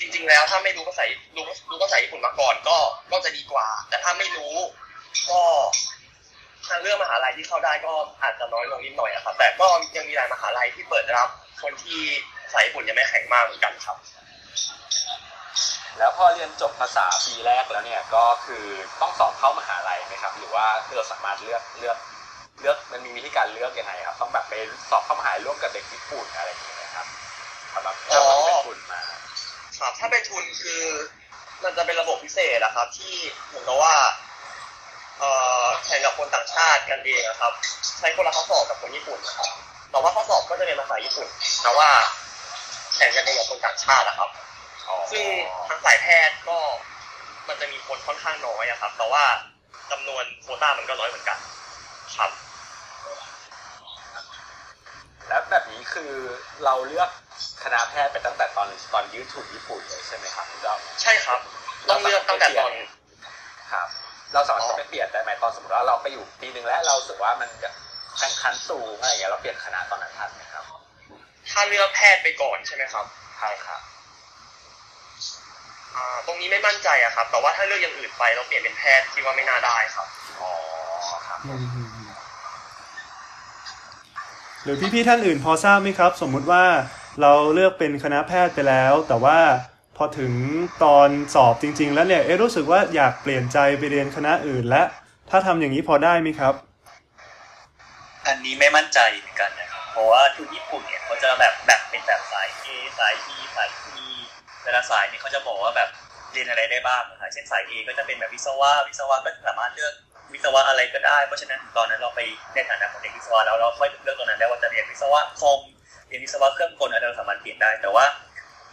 [0.00, 1.04] จริง ๆ แล้วถ้าไม่รู้ภาษา
[1.36, 2.76] รู้รู้ภาษาญี่ปุ่นมาก่อนก็
[3.12, 4.54] ก็จะดีกว่า แต่ถ้าไม่รู้
[5.30, 5.42] ก็
[6.68, 7.92] ทางเรื่องมหาลัยที่เข้าได้ก็
[8.22, 9.66] อาจจะน้อยลงนิดหน่อยอะครับ แต่ก็
[9.96, 11.28] ยังมีหลายมหาลัยที่เปิดรับ
[11.62, 12.00] คนที่
[12.44, 13.96] ภาษาญี่ปุ่นยังไม่แข็งมากเหมือนกันครับ
[15.98, 18.64] แล้วพอเรียนจบภาษาปีแรกแล้วเนี่ยก็คือ
[19.00, 20.66] ต้องสอบเข้ามหาลัยไหมครับ หรือว่า
[20.96, 21.96] เราสามารถเลือกเลือก
[22.60, 24.54] เลือกมันมีวิธีการเลือกยังไงครับ ต้องแบบไป
[24.90, 27.06] สอบเข้ามหาลัยร่วมกับเด็กญี่ปุ่นอะไรอย่างเงี้ยนะครับ
[27.74, 29.00] สำหรับถ้ามันเป็นทุนมา
[29.78, 30.82] ครับถ้าเป็นทุนคือ
[31.64, 33.14] มันจะเป็นระบบพิเศษอะครับ ที่
[33.46, 33.94] เหมือนกับว่า
[35.18, 35.30] เอ่
[35.62, 37.52] อแข่งกับคนต่างชาติกันเองอะครับ
[37.98, 39.48] ใช้คนละข้อสอบกับคนญี่ปุ่นนะครับ
[39.90, 41.28] แต่ว่าข้อสอบก็จะเป็นภาษาญี่ปุ่น
[41.62, 41.88] แต่ว่า
[42.94, 44.30] แข่งกันเองกับคนต่างชาติอะครับ
[45.10, 45.24] ซึ่ง
[45.68, 46.58] ทางสายแพทย์ก็
[47.48, 49.24] มันจะมีคนค่อนข้างน้อยอะครับ แต่ว่า
[49.90, 51.38] จำนวนโควต้ามันก็น้อยเหมือนกัน
[52.16, 52.30] ครับ
[55.28, 56.12] แล้วแบบนี้คือ
[56.64, 57.10] เราเลือก
[57.62, 61.38] คณะแพทย์ไปตั้งแต่ตอนตอนยื่นทุนญี่ปุ่นเลยใช่ไหมครับเราใช่ครับ
[61.88, 62.72] ต้องเลือกตั้งแต่ตอน
[63.72, 63.88] ครับ
[64.32, 67.50] เราสามารถจะไปเปลี่ยนได้ไหมตอนสมมติว่าเราไปอยู่ปีหนึ่งแล้วเรารู้สึกว่ามัน
[68.18, 70.64] แข่งขันสูงอะไรอย่างเงี้ยเราเปลี่ยนคณะตอนนั้นทันไหมครับ
[71.50, 73.06] ถ้าเลือกแพทย์ไปก่อนใช่ไหมครับ
[73.38, 73.80] ใช่ครับ
[75.94, 80.08] อ่าตรงนี้ไม่มั่นใจอะครับ แต่ว่าถ้าเลือกอย่างอื่นไปเราเปลี่ยนเป็นแพทย์คิดว่าไม่น่าได้ครับ
[80.40, 80.52] อ๋อ
[81.26, 81.54] ครับอื
[81.94, 81.95] ม
[84.66, 86.64] หรือพี่ๆท่านอื่นพอทราบไหมครับ สมมุติว่า
[87.20, 89.38] เราเลือกเป็นคณะแพทย์ไปแล้ว แต่ว่า
[89.96, 90.32] พอถึง
[90.84, 94.82] ตอนสอบจริง ๆ แล้วเนี่ยเอะรู้สึกว่าอยากเปลี่ยนใจไปเรียนคณะอื่นและ
[95.30, 96.54] ถ้าทำอย่างนี้พอได้ไหมครับ
[98.26, 102.66] อันนี้ไม่มั่นใจเหมือนกันนะครับเพราะว่าทุนญี่ปุ่นเนี่ยเขาจะแบบแบ่งเป็นแบบสาย A
[102.98, 104.06] สาย B สาย E
[104.62, 105.88] แต่ละสายเนี่ยเขาจะบอกว่าแบบ
[106.32, 109.92] เรียนอะไรได้บ้างนะคะเช่นสาย A ก็จะเป็นแบบวิศวะวิศวะก็สามารถเลือก
[110.36, 112.20] วิศวะอะไรก็ได้ เพราะฉะนั้นถึงตอนนั้นเราไป
[112.54, 115.60] ในฐานะของเด็กวิศวะแล้วเราค่อยเลือกตรงนั้นได้ว่าจะเรียนวิศวะคอม
[116.08, 118.04] เรียนวิศวะเครื่องกลอะไรเราสามารถเปลี่ยนได้ แต่ว่า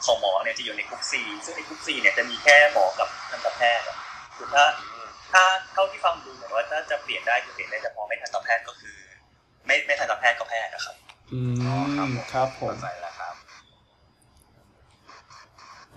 [0.05, 1.13] ของหมอเนี่ยจะอยู่ในกลุ่ม C
[1.45, 3.97] ซึ่งในกลุ่ม C เนี่ยจะมีแค่หมอกับทันตแพทย์อะ
[4.35, 4.63] คือถ้า
[5.31, 8.97] ถ้าเท่าที่ฟังดูเหมือนว่าถ้าจะเปลี่ยนได้คือเปลี่ยนได้เฉพาะไม่ทันตแพทย์ก็คือ
[9.65, 10.95] ไม่ไม่ทันตแพทย์ก็แพทย์นะครับ
[11.33, 11.53] อืม
[11.95, 13.33] ครับผมเข้าใจแล้วครับ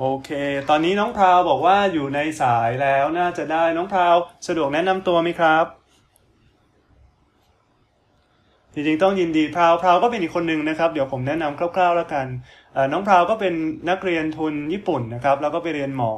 [0.00, 0.30] โอเค
[0.68, 4.14] ตอนนี้น้องพราวบอกว่าอยู่ในสายแล้วน่าจะได้น้องพราว
[4.46, 5.64] สะดวกแนะนำตัวไหมครับ
[8.72, 12.26] จริงๆต้องยินดีพราวพราวก็เป็นอีกคนหนึ่งนะครับ เดี๋ยวผมแนะนำคร่าวๆแล้วกัน
[12.92, 13.54] น้องพราวก็เป็น
[13.90, 16.12] นักเรียนทุนญี่ปุ่นนะครับ แล้วก็ไปเรียนหมอ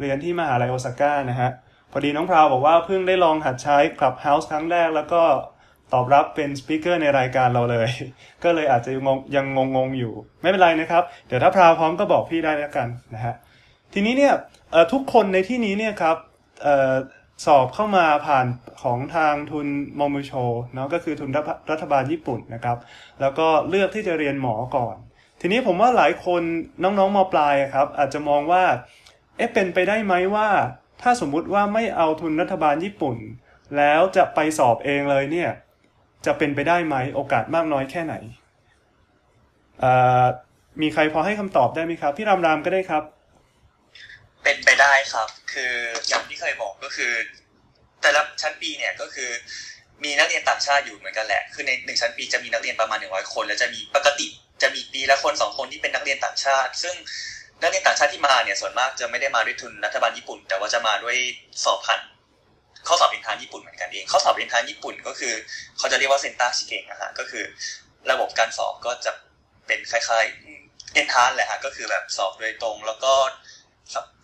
[0.00, 1.50] เรียนที่มหาลัยโอซาก้านะฮะ
[1.92, 5.22] พอดีน้องพราวบอกว่าเพิ่งได้ลองหัดใช้ Clubhouse ครั้งแรกแล้วก็
[5.94, 7.88] ตอบรับเป็นสปีกเกอร์ในรายการเราเลย
[8.44, 13.34] ก็เลยอาจจะงงยังงงๆอยู่ ไม่เป็นไรนะครับ เดี๋ยวถ้าพราวพร้อมก็บอกพี่ได้แล้วกันนะฮะ
[13.92, 14.34] ทีนี้เนี่ย
[14.92, 16.16] ทุกคนในที่นี้เนี่ยครับ
[16.66, 16.94] ออ
[17.46, 18.46] สอบเข้ามาผ่าน
[18.82, 20.32] ของทางทุนโมมูโช
[20.74, 22.78] เนาะก็คือทุนรัฐรฐบาลญี่ปุ่นนะครับ
[23.20, 24.96] แล้วก็เลือกที่จะเรียนหมอก่อน
[25.40, 26.42] ทีนี้ผมว่าหลายคน
[26.82, 28.64] น้องๆมปลายครับ อาจจะมองว่า
[29.36, 30.48] เอ๊ะเป็นไปได้ไหมว่า
[31.02, 33.16] ถ้าสมมุติว่าไม่เอาทุนรัฐบาลญี่ปุ่น
[33.76, 35.50] แล้วจะไปสอบเองเลยเนี่ย
[36.26, 38.14] จะเป็นไปได้ไหมโอกาสมากน้อยแค่ไหน
[40.82, 43.02] มีใครพอให้คำตอบได้ไหมครับ พี่รามรามก็ได้ครับ
[44.42, 45.72] เป็นไปได้ครับ คือ
[46.08, 47.12] อย่างที่เคยบอกก็คือ
[48.02, 49.30] แต่ละชั้นปีเนี่ยก็คือ
[50.04, 54.26] มีนักเรียนต่างชาติอยู่เหมือนกันแหละ คือในหนึ่งชั้นปีจะมีนักเรียนประมาณหนึ่งร้อยคน แล้วจะมีปกติ
[54.62, 56.94] จะมีปีละคนสองคนที่เป็นนักเรียนต่างชาติ ซึ่ง
[57.62, 61.16] นักเรียนต่างชาติที่มาเนี่ยส่วนมากจะไม่ได้มาด้วยทุนรัฐบาลญี่ปุ่น แต่ว่าจะมาด้วย
[61.64, 62.00] สอบผ่าน
[62.88, 65.34] ข้อสอบเอนทานญี่ปุ่นเหมือนกันเองข้อสอบเอนทานญี่ปุ่นก็คือ
[65.78, 67.44] เขาจะเรียกว่าเซนต้าชิเกงนะฮะก็คือ
[68.10, 69.12] ระบบการสอบก็จะ
[69.66, 73.12] เป็นคล้ายๆเอนทานแหละฮะก็คือแบบสอบโดยตรง แล้วก็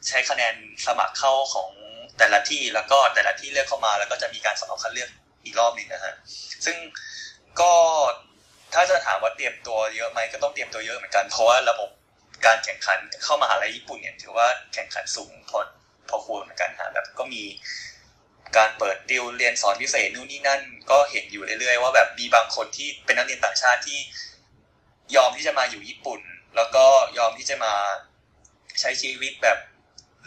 [0.08, 0.54] ใช้คะแนน
[0.86, 1.70] สมัครเข้าของ
[2.18, 5.10] แต่ละที่แล้วก็แต่ละที่เลือกเข้ามา แล้วก็จะมีการสอบคัดเลือก
[5.44, 6.14] อีกรอบหนึ่งนะฮะ
[6.64, 6.76] ซึ่ง
[7.60, 7.72] ก็
[8.74, 11.90] ถ้าจะถามว่าเตรียมตัวเยอะไหมก็ต้องเตรียมตัวเยอะเหมือนกันเพราะว่าระบบ
[12.46, 15.58] การแข่งขันเข้ามหาลัยญี่ปุ่นเนี่ยถือว่าแข่งขันสูงพอ
[16.08, 17.42] พอควรเหมือนกันฮะแบบก็มี
[18.56, 23.98] การเปิดดิวเรียนสอนพิเศษนู่นนี่นั่น ก็เห็นอยู่เรื่อยๆว่าแบบมีบางคนที่เป็นนักเรียนต่างชาติที่
[25.16, 26.20] ยอมที่จะมาอยู่ญี่ปุ่น
[26.56, 26.84] แล้วก็
[27.18, 27.74] ยอมที่จะมา
[28.80, 29.58] ใช้ชีวิตแบบ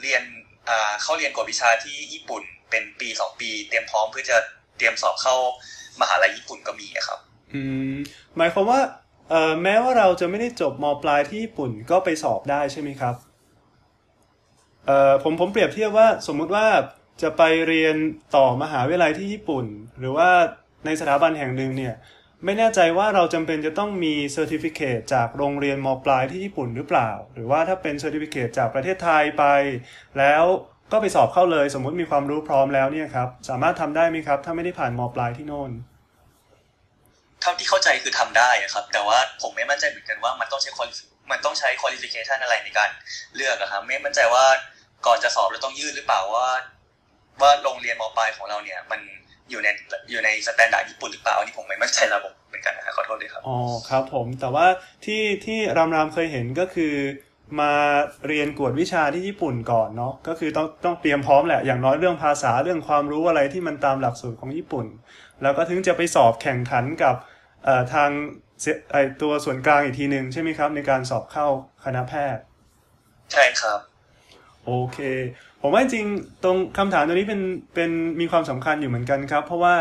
[0.01, 0.23] เรียน
[0.69, 4.38] อ่าเข้าเรียนกวดวิชาที่ญี่ปุ่นเป็นปีสองปี เตรียมพร้อมเพื่อจะ
[4.77, 5.36] เตรียมสอบเข้า
[6.01, 7.19] มหาลัยญี่ปุ่นก็มีครับ
[7.53, 7.62] อื
[7.93, 7.95] ม
[8.38, 8.79] หมายความว่า
[9.29, 13.15] เอ่อแม้ว่าเราจะไม่ได้จบมปลายที่ญี่ปุ่นก็ไปสอบได้ใช่ไหมครับ
[14.86, 16.65] เอ่อผมผมเปรียบเทียบว่าสมมุติว่า
[17.21, 17.95] จะไปเรียน
[18.36, 19.65] ต่อมหาวิทยาลัยที่ญี่ปุ่น
[19.99, 20.29] หรือว่า
[20.86, 21.95] ในสถาบันแห่งหนึ่งเนี่ย
[22.45, 29.43] ไม่แน่ใจว่าเราจำเป็นจะต้องมี certificate จากโรงเรียนมปลายที่ญี่ปุ่นหรือเปล่า หรือว่าถ้าเป็น certificate จากประเทศไทยไป
[30.19, 30.43] แล้ว
[30.91, 35.71] ก็ไปสอบเข้าเลยสมมุติมีความรู้พร้อมแล้วเนี่ยครับสามารถทำได้ไหมครับ ถ้าไม่ได้ผ่านมปลายที่โน่น
[37.41, 42.89] เท่าที่เข้าใจคือทำได้ครับ แต่ว่าผมไม่มั่นใจเหมือนกันว่ามันต้องใช้ quali- มันต้องใช้ qualification อะไรในการ
[43.36, 44.45] เลือกอะครับไม่มั่นใจว่า
[45.05, 46.47] ก่อนจะสอบเราต้องยื่นหรือเปล่าว่า
[47.41, 48.99] ว่าโรงเรียนมปลายของเราเนี่ยมัน
[49.49, 49.67] อยู่ใน
[50.10, 53.58] อยู่ใน standard ญี่ปุ่นหรือเปล่าอันนี้ผมไม่มั่นใจระบบเหมือนกันนะครับขอโทษด้วยครับอ๋อ
[53.89, 54.67] ครับผมแต่ว่า
[55.06, 56.93] ที่ที่รามรามเคยเห็นก็คือ
[57.62, 57.73] มา
[58.28, 64.86] เรียนกวดวิชาที่ญี่ปุ่นก่อนเนาะก็คือต้องต้องเตรียมพร้อมแหละอย่างน้อยเรื่องภาษาเรื่องความรู้อะไรที่มันตามหลักสูตรของญี่ปุ่น
[65.41, 67.15] แล้วก็ถึงจะไปสอบแข่งขันกับ
[67.63, 68.10] เอ่อทาง
[68.62, 71.47] เสไอตัวส่วนกลางอีกทีหนึ่งใช่ไหมครับ ในการสอบเข้า
[71.84, 72.41] คณะแพทย์
[73.32, 73.80] ใช่ครับ
[74.65, 74.99] โอเค
[75.62, 76.06] ผมว่าจริง
[76.43, 77.41] ตรงคำถามตัวนี้เป็น
[77.76, 79.76] เป็นมีความสำคัญอยู่เหมือนกันครับ เพราะว่า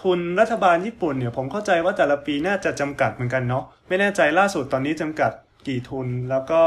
[0.00, 5.32] ทุนรัฐบาลญี่ปุ่นเนี่ยผมเข้าใจว่าแต่ละปีน่าจะจำกัดเหมือนกันเนาะไม่แน่ใจล่าสุดตอนนี้จำกัด
[5.66, 6.62] กี่ทุนแล้วก็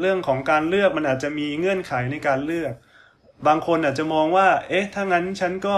[0.00, 2.72] เรื่องของการเลือกมันอาจจะมีเงื่อนไขในการเลือก
[3.46, 5.76] บางคนอาจจะมองว่า เอ๊ะถ้างั้นฉันก็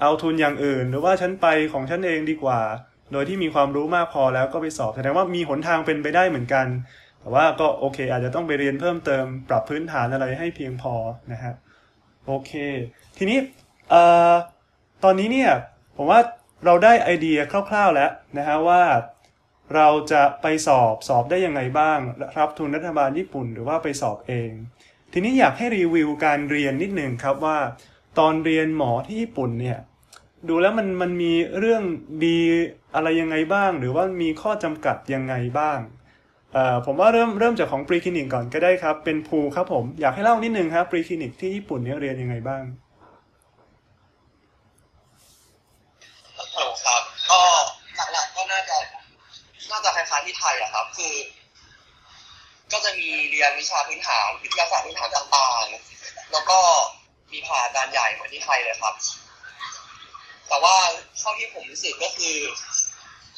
[0.00, 2.60] เอาทุนอย่างอื่น หรือว่าฉันไปของฉันเองดีกว่า
[3.12, 6.66] โดยที่มีความรู้มากพอแล้วก็ไปสอบแสดงว่ามีหนทางเป็นไปได้เหมือนกัน
[7.28, 10.94] แต่ว่าก็โอเค อาจจะต้องไปเรียนเพิ่มเติมปรับพื้นฐานอะไรให้เพียงพอ
[11.32, 11.54] นะฮะ
[12.26, 12.52] โอเค
[13.18, 13.38] ทีนี้
[15.04, 15.50] ตอนนี้เนี่ย
[15.96, 16.20] ผมว่า
[16.64, 17.38] เราได้ไอเดีย
[17.70, 18.82] คร่าว ๆแล้วนะฮะว่า
[19.74, 21.98] เราจะไปสอบสอบได้ยังไงบ้าง
[22.38, 24.50] รับทุนรัฐบาลญี่ปุ่น หรือว่าไปสอบเอง
[25.12, 27.58] ทีนี้อยากให้รีวิวการเรียนนิดหนึ่งครับว่า
[28.18, 29.78] ตอนเรียนหมอที่ญี่ปุ่นเนี่ย
[30.48, 31.82] ดูแล้วมันมันมีเรื่อง
[32.26, 32.38] ดี
[32.94, 35.78] อะไรยังไงบ้าง หรือว่ามีข้อจำกัดยังไงบ้าง
[36.86, 42.62] ผมว่าเริ่มเริ่มจากของปรีคลินิกก่อนก็ได้ครับ เป็นภูครับผมอยากให้เล่านิดนึงครับปรีคลินิกที่ญี่ปุ่นเนี่ยเรียนยังไงบ้าง
[46.84, 47.40] ครับก็
[48.12, 48.76] หลักๆก็น่าจะ
[49.70, 51.14] น่าจะคล้ายๆที่ไทยอะครับ คือ
[52.72, 56.58] ก็จะมีเรียนวิชาพื้นฐานวิทยาศาสตร์พื้นฐานต่างๆ แล้วก็
[57.32, 58.94] มีผ่าอาจารย์ใหญ่เหมือนที่ไทยเลยครับ
[60.48, 60.76] แต่ว่า
[61.18, 62.36] เท่าที่ผมรู้สึกก็คือ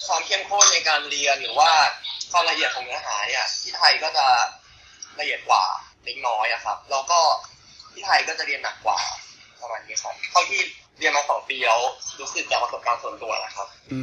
[0.06, 1.72] ความเข้มข้นในการเรียนหรือว่า
[2.30, 4.26] ความละเอียดของเนื้อหาเนี่ยที่ไทยก็จะ
[5.20, 5.64] ละเอียดกว่า
[6.04, 7.20] เล็กน้อยอะครับ แล้วก็
[7.92, 8.98] ที่ไทยก็จะเรียนหนักกว่า
[9.60, 10.60] ประมาณนี้ครับเท่าที่
[10.98, 11.80] เรียนมาสองปีแล้ว
[12.20, 14.00] รู้สึกจากประสบการณ์ส่วนตัวนะครับ อื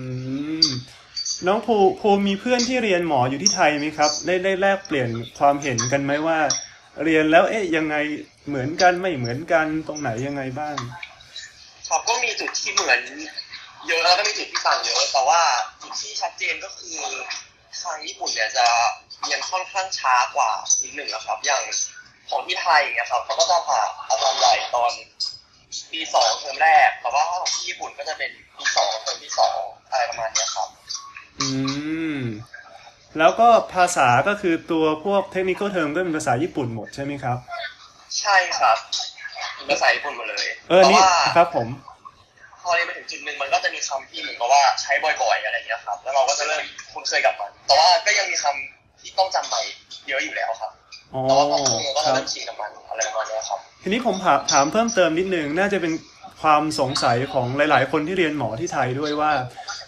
[0.66, 0.68] ม
[1.48, 5.10] น้องภูภูมีเพื่อนที่เรียนหมออยู่ที่ไทยไหมครับ ได้ได้แลกเปลี่ยน
[5.40, 6.40] ความเห็นกันไหมว่า
[7.04, 7.96] เรียนแล้วเอ๊ะยังไง
[8.48, 10.76] เหมือนกันไม่เหมือนกันตรงไหนยังไงบ้าง
[11.88, 13.02] ครับก็มีจุดที่เหมือน
[13.88, 15.42] เยอะแล้วก็มีจุดที่ต่างเยอะแต่ว่า
[15.82, 16.98] จุดที่ชัดเจนก็คือ
[17.88, 18.68] ทางญี่ปุ่นเนี่ยจะ
[19.24, 20.52] เรียนค่อนข้างช้ากว่า
[20.84, 21.62] นิดหนึ่งนะครับ อย่าง
[22.30, 24.92] ของที่ไทยอย่างเงี้ยครับเขาก็จะผ่าอาจารย์ใหญ่ตอน
[25.92, 29.60] ปีสองเทอมแรก แต่ว่าถ้าของที่ญี่ปุ่นก็จะเป็นปีสองเทอมที่สอง
[29.92, 30.70] อะไรประมาณเนี้ยครับ
[31.40, 31.48] อื
[32.18, 32.20] ม
[33.20, 37.38] แล้วก็ภาษาก็คือตัวพวกเทคนิคเทอมก็เป็นภาษาญี่ปุ่นหมดใช่ไหมครับ
[38.20, 38.78] ใช่ครับ
[39.58, 41.68] อภาษาญี่ปุ่นหมดเลย เออแต่นี่ว่าครับผม
[43.12, 49.62] จุดหนึ่งมันก็จะมีคำที่เหมือนกับว่าใช้บ่อยๆอะไรอย่างเงี้ยครับ แล้วเราก็จะเริ่มคุ้นเคยกับมัน แต่ว่าก็ยังมีคำที่ต้องจำใหม่
[50.08, 50.72] เยอะอยู่แล้วครับ
[51.14, 55.94] อ๋อแต่ว่าพอคุ้นก็คจะรับเริ่มชินกับมันอะไรประมาณเนี้ยครับ ทีนี้ผมถามถามเพิ่มเติมนิดนึงน่าจะเป็น
[56.42, 59.32] ความสงสัยของหลาย ๆ คนที่เรียนหมอที่ไทยด้วยว่า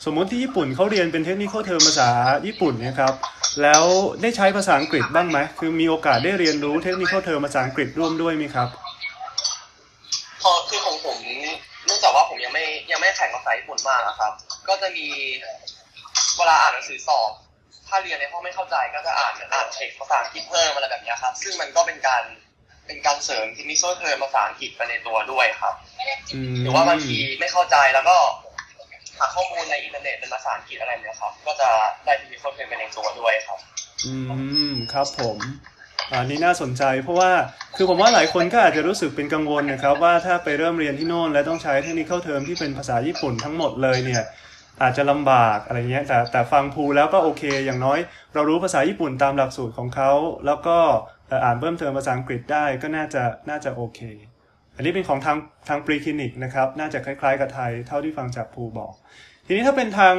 [0.06, 2.10] สมมุติที่ญี่ปุ่นเขาเรียนเป็นเทคนิคเทอมภาษา
[2.48, 3.14] ญี่ปุ่นเนี่ยครับ
[3.62, 3.84] แล้ว
[4.22, 8.68] ได้ใช้ภาษาอังกฤษบ้างไหมคือมีโอกาสได้เรียนรู้เทคนิคเทอมภาษาอังกฤษร่วมด้วยไหมครับ
[10.42, 11.54] พอคือของผมเนื่
[12.00, 14.32] องจากว่าผมยังไม่ยังไม่แข็งภาษาญี่ปุ่นมากอะครับ
[14.68, 15.08] ก็จะมี
[16.38, 17.32] เวลาอ่านหนังสือสอบ
[17.88, 22.24] ถ้าเรียนในห้องไม่เข้าใจก็จะอ่านอ่านเทคภาษาอังกฤษเพิ่มอะไรแบบเนี้ยครับ ซึ่งมันก็เป็นการ
[22.88, 25.74] เป็นการเสริมทีมิโซเทอมภาษาอังกฤษไปในตัวด้วยครับ
[26.34, 28.18] อืมหรือว่าบางทีไม่เข้าใจแล้วก็
[29.18, 31.70] หาข้อมูลในอินเทอร์เน็ตเป็นภาษาอังกฤษอะไรแบบเนี้ยครับ ก็จะ
[32.06, 33.60] ได้ทีมิโซเทอมไปในตัวด้วยครับ
[34.06, 34.14] อื
[34.72, 35.38] ม ครับผม
[36.18, 37.32] อันนี้น่าสนใจ เพราะว่า
[37.76, 44.24] คือผมว่าหลายคนก็อาจจะรู้สึกเป็นกังวลนะครับ ว่าถ้าไปเริ่มเรียนที่โน่น แล้วต้องใช้ technical term ที่เป็นภาษาญี่ปุ่นทั้งหมดเลยเนี่ย
[44.82, 48.00] อาจจะลำบากอะไรเงี้ยแต่แต่ฟังภูแล้วก็โอเค อย่างน้อย
[48.34, 50.12] เรารู้ภาษาญี่ปุ่นตามหลักสูตรของเขา
[50.46, 50.78] แล้วก็
[51.32, 54.00] อ่ออ่านเพิ่มเติมภาษาอังกฤษได้ก็น่าจะน่าจะโอเค
[54.76, 58.94] อันนี้เป็นของทางทางปรีคลินิกนะครับน่าจะคล้ายๆกับไทยเท่าที่ฟังจากภูบอก
[59.48, 60.14] ทีนี้ถ้าเป็นทาง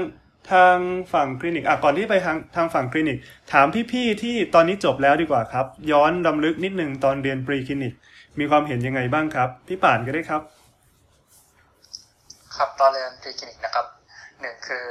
[0.51, 0.77] ทาง
[1.13, 3.19] ฝั่งคลินิกอะก่อนที่ไปทางทางฝั่งคลินิก
[3.53, 7.95] ถามพี่ๆที่ตอนนี้จบแล้วดีกว่าครับ ย้อนรำลึกนิดนึงตอนเรียนปรีคลินิก
[8.39, 10.43] มีความเห็นยังไงบ้างครับ พี่ป่านก็ได้ครับ
[12.57, 13.87] ครับตอนเรียนพรีคลินิกนะครับ
[14.41, 14.87] หนึ่งคือ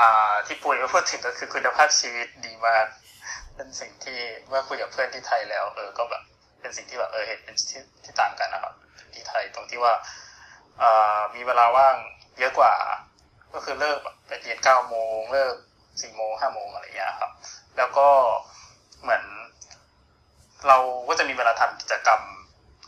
[0.00, 2.86] อ่าที่ปุ้ยก็พูดถึงก็คือคุณภาพชีวิตดีมาก
[3.54, 6.22] เป็นสิ่งที่เมื่อคุยกับเพื่อนที่ไทยแล้ว เออก็แบบ
[6.60, 8.74] เป็นสิ่งที่แบบเออเห็นเป็นที่ที่ต่างกันนะครับ
[9.12, 9.94] ที่ไทยตรงที่ว่า
[10.82, 11.96] อ่ามีเวลาว่าง
[12.38, 12.72] เยอะกว่า
[13.54, 15.54] ก็คือเลิกแบบไปเรียนเก้าโมงเลิก
[16.00, 17.30] สี่โมงห้าโมงอะไรอย่างเงี้ยครับ
[17.76, 18.08] แล้วก็
[19.02, 19.22] เหมือน
[20.68, 22.22] เราก็จะมีเวลาทำกิจกรรม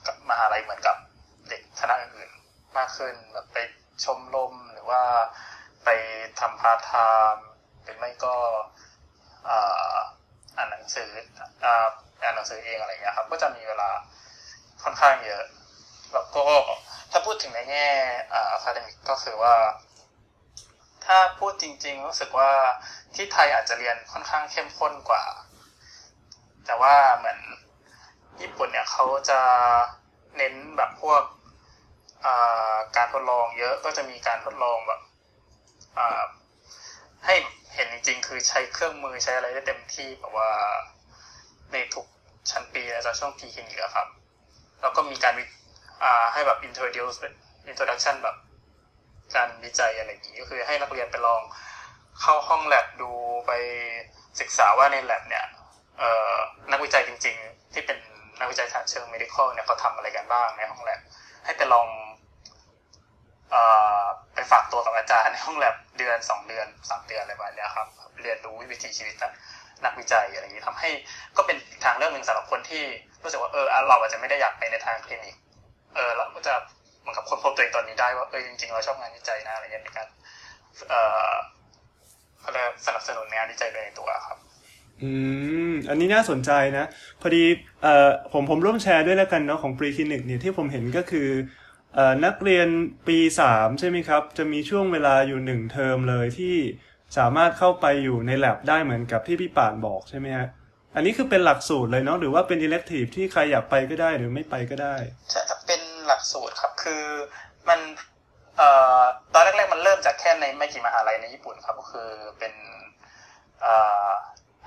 [0.07, 0.97] กับมหาลัยเหมือนกับ
[1.49, 3.57] เด็กคณะอื่นๆมากขึ้นแบบไป
[4.05, 5.03] ชมรมหรือว่า
[5.85, 5.89] ไป
[6.41, 6.93] ทำพาร์ทไท
[7.35, 7.47] ม์
[7.83, 8.35] หรือไม่ก็
[9.49, 9.97] อ่า
[10.57, 11.11] อ่านหนังสือ
[11.65, 13.91] อ่านหนังสือเองอะไรอย่างเงี้ยครับ ก็จะมีเวลา
[14.83, 15.45] ค่อนข้างเยอะ
[16.13, 16.45] แล้วก็
[17.11, 17.89] ถ้าพูดถึงในแง่
[18.33, 19.55] อา academic ก็คือว่า
[21.07, 22.51] ถ้าพูดจริง ๆ รู้สึกว่า
[23.14, 25.25] ที่ไทยอาจจะเรียนค่อนข้างเข้มข้นกว่า
[26.66, 27.38] แต่ว่าเหมือน
[28.40, 29.40] ญี่ปุ่นเนี่ยเขาจะ
[30.37, 31.23] เน้นแบบพวก
[32.97, 35.01] การทดลองเยอะก็จะมีการทดลองแบบ
[37.27, 37.35] ให้
[37.75, 40.51] เห็นจริง ๆ คือใช้เครื่องมือใช้อะไรได้เต็มที่แบบว่า
[41.73, 42.07] ในทุก
[42.51, 44.09] ชั้นปีและช่วงพีคลินิกครับ
[44.81, 45.35] แล้วก็มีการ
[46.33, 47.16] ให้แบบ introduce
[47.71, 48.37] introduction แบบ
[49.35, 51.43] การวิจัยอะไรอย่างนี้ก็คือให้นักเรียนไปลอง
[52.21, 53.11] เข้าห้องแลบดู
[53.47, 53.53] ไป
[54.41, 55.45] ศึกษาว่าในแลบเนี่ย
[56.73, 57.99] นักวิจัยจริง ๆ ที่เป็น
[58.41, 61.01] นักวิจัยทางเชิง medical เนี่ยเขาทำอะไรกันบ้างในห้องแลบ
[61.45, 61.89] ให้ไปลอง
[63.55, 63.57] อ
[64.35, 67.89] ไปฝากตัวกับอาจารย์ในห้องแลบเดือนสองเดือนสามเดือนอะไรแบบนี้ครับ
[68.23, 69.15] เรียนรู้วิถีชีวิต
[69.85, 70.91] นักวิจัยอะไรอย่างนี้ทำให้
[71.37, 72.83] ก็เป็นอีกทางเรื่องหนึ่งสำหรับคนที่
[73.23, 75.37] รู้สึกว่าเออเราอาจจะไม่ได้อยากไปในทางคลินิก
[75.95, 76.55] เออเราก็จะ
[77.07, 80.09] มือนกับคนพบตัวเองตอนนี้ได้ว่าเออจริงๆเราชอบงานวิจัยนะอะไรเงี้ยในการ
[80.88, 81.31] เอ่อ
[82.40, 84.38] เขาเรียกสนับสนุนงานวิจัยไปในตัวครับ
[85.03, 85.11] อื
[85.71, 86.85] ม อันนี้น่าสนใจนะ
[87.21, 87.45] พอดี
[87.83, 91.29] เอ่อผมผมร่วมแชร์ด้วยแล้วกันเนาะของปรีคลินิกเนี่ยที่ผมเห็นก็คือ
[91.95, 92.69] เอ่อนักเรียน
[93.09, 96.57] ปีสามใช่ไหมครับ จะมีช่วงเวลาอยู่หนึ่งเทอมเลยที่
[97.19, 100.49] สามารถเข้าไปอยู่ใน lab ได้เหมือนกับที่พี่ป่านบอกใช่ไหมฮะ
[100.95, 104.97] อันนี้คือเป็นหลักสูตรเลยเนาะหรือว่าเป็น elective ที่ใครอยากไปก็ได้หรือไม่ไปก็ได้
[105.33, 105.66] จะจะเป็น
[106.09, 107.05] หลักสูตรครับ คือ
[107.69, 107.81] มัน
[108.57, 108.69] เอ่
[109.01, 109.03] อ
[109.35, 112.53] ตอนแรกๆมันเริ่มจากแค่ในไม่กี่มหาลัยในญี่ปุ่นครับ ก็คือเป็น
[113.61, 113.75] เอ่
[114.07, 114.09] อ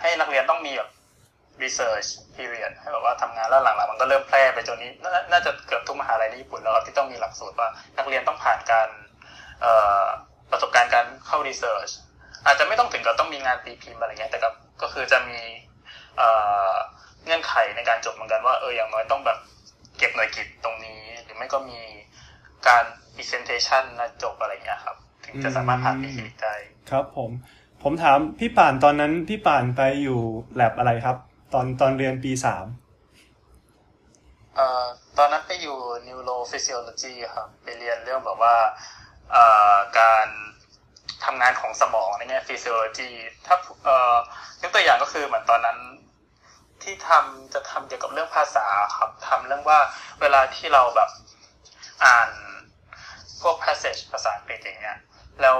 [0.01, 0.89] ให้นักเรียนต้องมีแบบ
[1.63, 8.89] research period ให้แบบว่าทำงานแล้วหลังๆมันก็เริ่มแพร่ไปจนนี้นน่าจะเกือบทุกมหาลัยในญี่ปุ่นแล้วครับที่ต้องมีหลักสูตรว่านักเรียนต้องผ่านการ
[9.61, 10.05] เอ่อ
[10.51, 11.91] ประสบการณ์การเข้า research
[12.45, 14.49] อาจจะไม่ต้องถึงกับต้องมีงานตีพิมพ์อะไรเงี้ยแต่ก็
[14.81, 15.39] ก็คือจะมี
[16.17, 16.29] เอ่
[16.71, 16.73] อ
[17.23, 19.37] เงื่อนไขในการจบเหมือนกันว่าเอออย่างน้อยต้องแบบ
[19.97, 20.98] เก็บหน่วยกิจตรงนี้
[21.39, 21.79] ไม่ก็มี
[22.67, 22.83] การ
[23.15, 26.55] presentation นะจบอะไรเงี้ยครับ ถึงจะสามารถผ่านปีคลินิกได้
[26.91, 27.31] ครับผม
[27.83, 30.19] ผมถามพี่ป่านตอนนั้นพี่ป่านไปอยู่
[30.59, 31.17] lab อะไรครับ
[31.53, 32.65] ตอนตอนเรียนปีสาม
[34.55, 34.83] เอ่อ
[35.17, 38.55] ตอนนั้นไปอยู่ neurophysiology ครับไปเรียนเรื่องแบบว่า
[39.31, 40.27] เอ่อการ
[41.25, 43.11] ทำงานของสมองในแง่ physiology
[43.45, 44.15] ถ้าเอ่อ
[44.61, 45.77] ยกตัวอย่างก็คือเหมือนตอนนั้น
[46.83, 48.65] ที่ทำจะทำเกี่ยวกับเรื่องภาษา
[48.97, 49.79] ครับทำเรื่องว่า
[50.21, 51.09] เวลาที่เราแบบ
[52.05, 52.29] อ่าน
[53.41, 54.97] พวก passage ภาษาอังกฤษอย่างเงี้ย
[55.41, 55.57] แล้ว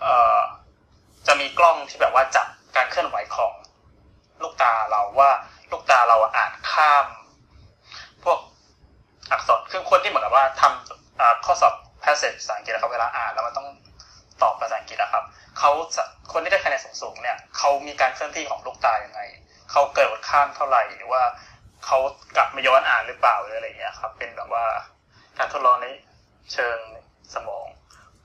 [0.00, 0.40] เอ่อ
[1.26, 3.52] จะมีกล้องที่แบบว่าจับการเคลื่อนไหวของ
[4.42, 5.30] ลูกตาเราว่า
[5.70, 7.06] ลูกตาเราอ่านข้าม
[8.24, 8.38] พวก
[9.30, 10.12] อักษรคือคนที่
[12.22, 13.68] เศษภาษาอังกฤษนะครับเวลาอ่านแล้วมันต้อง
[14.42, 15.24] ตอบภาษาอังกฤษนะครับ
[15.58, 15.70] เขา
[16.32, 19.20] คนที่ได้คะแนนสูงๆเนี่ยเขามีการเคลื่อนที่ของลูกตายังไง
[19.72, 21.22] เขาเกิดข้างเท่าไหร่หรือว่า
[21.86, 21.98] เขา
[22.36, 24.66] กลับมาย้อนอ่านหรือเปล่าหรืออะไรเงี้ยครับ เป็นแบบว่า
[25.38, 25.86] การทดลองใน
[26.52, 26.78] เชิง
[27.34, 27.66] สมอง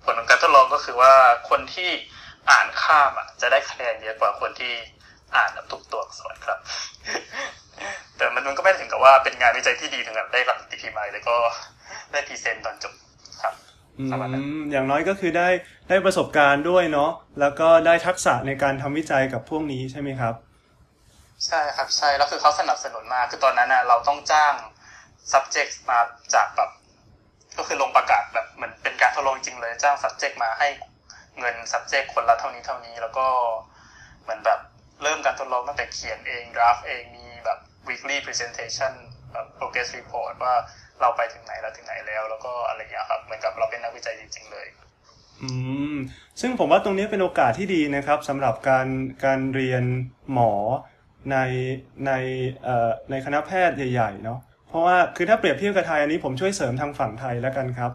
[0.03, 1.13] ผลของการทดลองก็คือว่า
[1.49, 1.89] คนที่
[2.51, 4.73] อ่านข้ามอะ จะได้คะแนนเยอะกว่าคนที่
[5.35, 6.59] อ่านแบบทุกตัวอักษรครับ
[8.17, 11.35] แต่มันมันก็ไม่ถึงกับว่าเป็นงานวิจัยที่ดีถึงกับได้รับติทีมายแล้วก็
[12.11, 12.93] ได้ present ตอนจบ
[13.41, 13.53] ครับ
[13.99, 15.49] อืประมาณนั้นมอย่างน้อยก็คือได้
[15.89, 20.33] ได้ประสบการณ์ด้วยเนาะแล้วก็ได้ทักษะในการทำวิจัยกับพวกนี้ใช่ไหมครับ
[21.45, 24.53] ใช่ครับใช่แล้วคือเขาสนับสนุนมาคือตอนนั้นน่ะเราต้องจ้าง
[25.33, 25.99] subject มา
[26.33, 26.69] จากแบบ
[27.57, 30.67] ก็คือลงประกาศแบบเหมือนเป็นการทดลองจริงเลย จ้าง subject มาให้
[31.39, 33.27] เงิน subject คนละเท่านี้เท่านี้ แล้วก็
[34.23, 34.59] เหมือนแบบ
[35.03, 38.93] เริ่มการทดลองตั้งแต่เขียนเอง draft เองมีแบบ weekly presentation
[39.33, 40.55] แบบ progress report ว่า
[41.01, 44.67] เราไปถึงไหนแล้วถึงไหนแล้ว แล้วก็อะไรอย่างเงี้ยครับเหมือนกับเราเป็นนักวิจัยจริง ๆ เลย
[45.41, 45.49] อื
[45.93, 45.95] ม
[46.41, 48.87] ซึ่งผมว่าตรงนี้เป็นโอกาสที่ดีนะครับสำหรับการ
[49.25, 49.83] การเรียน
[50.33, 50.51] หมอ
[51.31, 51.37] ใน
[52.05, 52.11] ใน
[53.09, 57.91] ในคณะแพทย์ใหญ่ๆเนาะเพราะว่าคือถ้าเปรียบเทียบกับไทยอันนี้ผมช่วยเสริมทางฝั่งไทยแล้วกันครับ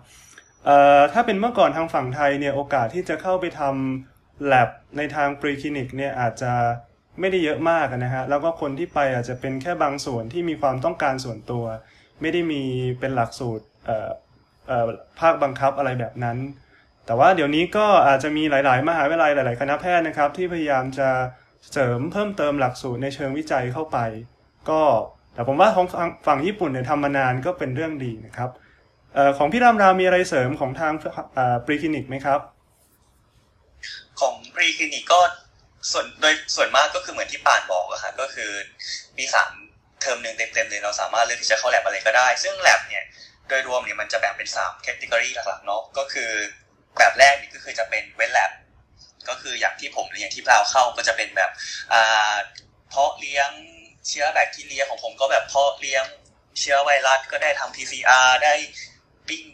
[1.12, 6.52] ถ้าเป็นเมื่อก่อนทางฝั่งไทยเนี่ยโอกาสที่จะเข้าไปทำ lab ในทาง pre clinic เนี่ยอาจจะ
[7.20, 11.64] ไม่ได้เยอะมากนะฮะแล้วก็คนที่ไปอาจจะเป็นแค่บางส่วนที่มีความต้องการส่วนตัว
[12.20, 12.62] ไม่ได้มี
[13.00, 13.64] เป็นหลักสูตร
[15.20, 16.38] ภาคบังคับอะไรแบบนั้น
[17.06, 21.08] แต่ว่าเดี๋ยวนี้ก็อาจจะมีหลาย ๆ มหาวิทยาลัยหลาย ๆ คณะแพทย์นะครับที่พยายามจะ
[21.70, 23.98] เสริมเพิ่มเติมหลักสูตรในเชิงวิจัยเข้าไป
[24.70, 24.80] ก็
[25.34, 25.86] แต่ผมว่าของ
[26.26, 28.50] ฝั่งญี่ปุ่นเนี่ยทำมานานก็เป็นเรื่องดีนะครับ
[29.16, 30.92] ออของพี่รามรามมีอะไรเสริมของทาง
[31.64, 32.40] preclinic ไหมครับ
[34.20, 35.20] ของ preclinic ก็
[35.92, 38.50] ส่วนโดยส่วนมากก็คือเหมือนที่ป่านบอกอะค่ะก็คือ
[39.16, 39.50] ปีสาม
[40.00, 43.04] เทอมหนึ่งเต็มๆเลยเราสามารถเลือกที่จะเข้าแลบอะไรก็ได้ ซึ่งแลบเนี่ย
[43.48, 46.30] โดยรวมเนี่ยมันจะแบ่งเป็น3 category หลักๆเนาะก็คือ
[46.98, 48.50] แบบแรกนี่ก็คือจะเป็น wet lab
[49.28, 51.50] ก็คืออย่างที่ผมเรียนที่พราวเข้าก็จะเป็นแบบ
[51.92, 52.34] อ่า
[52.88, 53.50] เพาะเลี้ยง
[54.08, 56.04] เชื้อแบคทีเรียของผมก็แบบเพาะเลี้ยง
[56.60, 58.54] เชื้อไวรัสก็ได้ทำ PCR ได้
[59.28, 59.44] ปิ้ง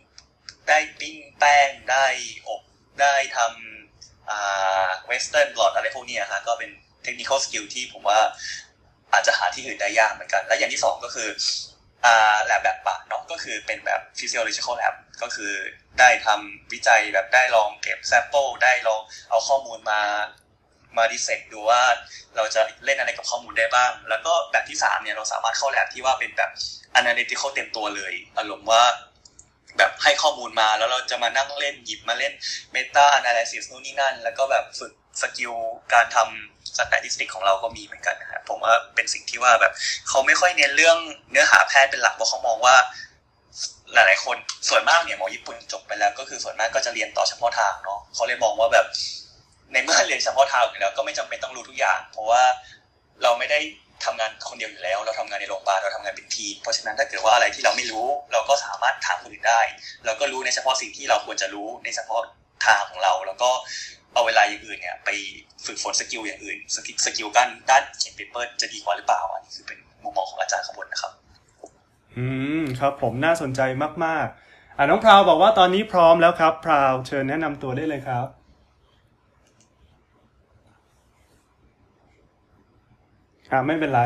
[0.69, 2.07] ได้ปิ้งแป้งได้
[2.49, 2.63] อบ
[3.01, 6.71] ได้ทำอ่าเวสเทิร์นบลอดอะไรพวกนี้ฮะก็เป็น
[7.03, 8.19] เทคนิคอลสกิลที่ผมว่า
[9.13, 11.29] อาจจะหาที่อื่นได้ยากเหมือนกัน และอย่างที่สองก็คือ
[12.05, 15.53] อ่าแลบแบบปะเนาะก็คือเป็นแบบ physiological lab ก็คือ
[16.01, 20.01] ได้ทำวิจัยแบบได้ลองเก็บ sample ได้ลองเอาข้อมูลมา
[20.97, 21.83] มาดิเซกดูว่า
[22.37, 26.51] เราจะเล่นอะไรกับข้อมูลได้บ้าง แล้วก็แบบที่สามเนี่ยเราสามารถเข้าแลบที่ว่าเป็นแบบ
[27.01, 28.83] analytical เต็มตัวเลย อารมณ์ว่า
[29.79, 32.33] แบบให้ข้อมูลมาแล้วเราจะมานั่งเล่นหยิบมาเล่น
[32.75, 35.53] Meta Analysis นู่นนี่นั่น แล้วก็แบบฝึกสกิล
[35.93, 39.73] การทำ statistic ของเราก็มีเหมือนกันนะครับผมว่าเป็นสิ่งที่ว่าแบบ
[40.09, 40.99] เขาไม่ค่อยเน้นเรื่อง
[41.31, 42.77] เนื้อหาแพทย์เป็นหลักเพราะเขามองว่า
[43.94, 44.37] หลายๆคน
[44.68, 48.87] ส่วนมากเนี่ยหมอญี่ปุ่นจบไปแล้ว ก็คือส่วนมากก็จะเรียนต่อเฉพาะทางเนาะเขาเลยมองว่าแบบ
[49.72, 52.42] ในเมื่อเรียนเฉพาะทางอยู่แล้วก็ไม่จำเป็นต้องรู้ทุกอย่าง เพราะว่า
[53.22, 53.61] เราไม่ได้
[54.05, 59.61] ทำงานคนเดียวอยู่แล้ว เราทำงานในโรงพยาบาลเราทำงานเป็นทีมเพราะฉะนั้นถ้าเกิดว่าอะไรที่เราไม่รู้ เราก็สามารถถามคนอื่นได้
[60.07, 62.20] เราก็รู้ในเฉพาะสิ่งที่เราควรจะรู้ในเฉพาะ
[62.66, 63.51] ทางของเรา แล้วก็
[64.14, 65.11] เอาเวลาอย่างอื่นเนี่ยไป
[65.66, 71.12] ฝึกฝน skill อย่างอื่น skill skill ด้านด้านเขียน paper จะดีกว่าหรือเปล่าอันนี้คือเป็นมุมมองของอาจารย์ขบวนนะครับ
[72.19, 72.25] อื
[72.61, 73.61] มครับผมน่าสนใจ
[74.05, 78.27] มากๆอ่าน้องพราวบอกว่าตอนนี้พร้อมแล้วครับ พราวเชิญแนะนำตัวได้เลยครับ
[83.51, 84.01] อ่าไม่เป็นไร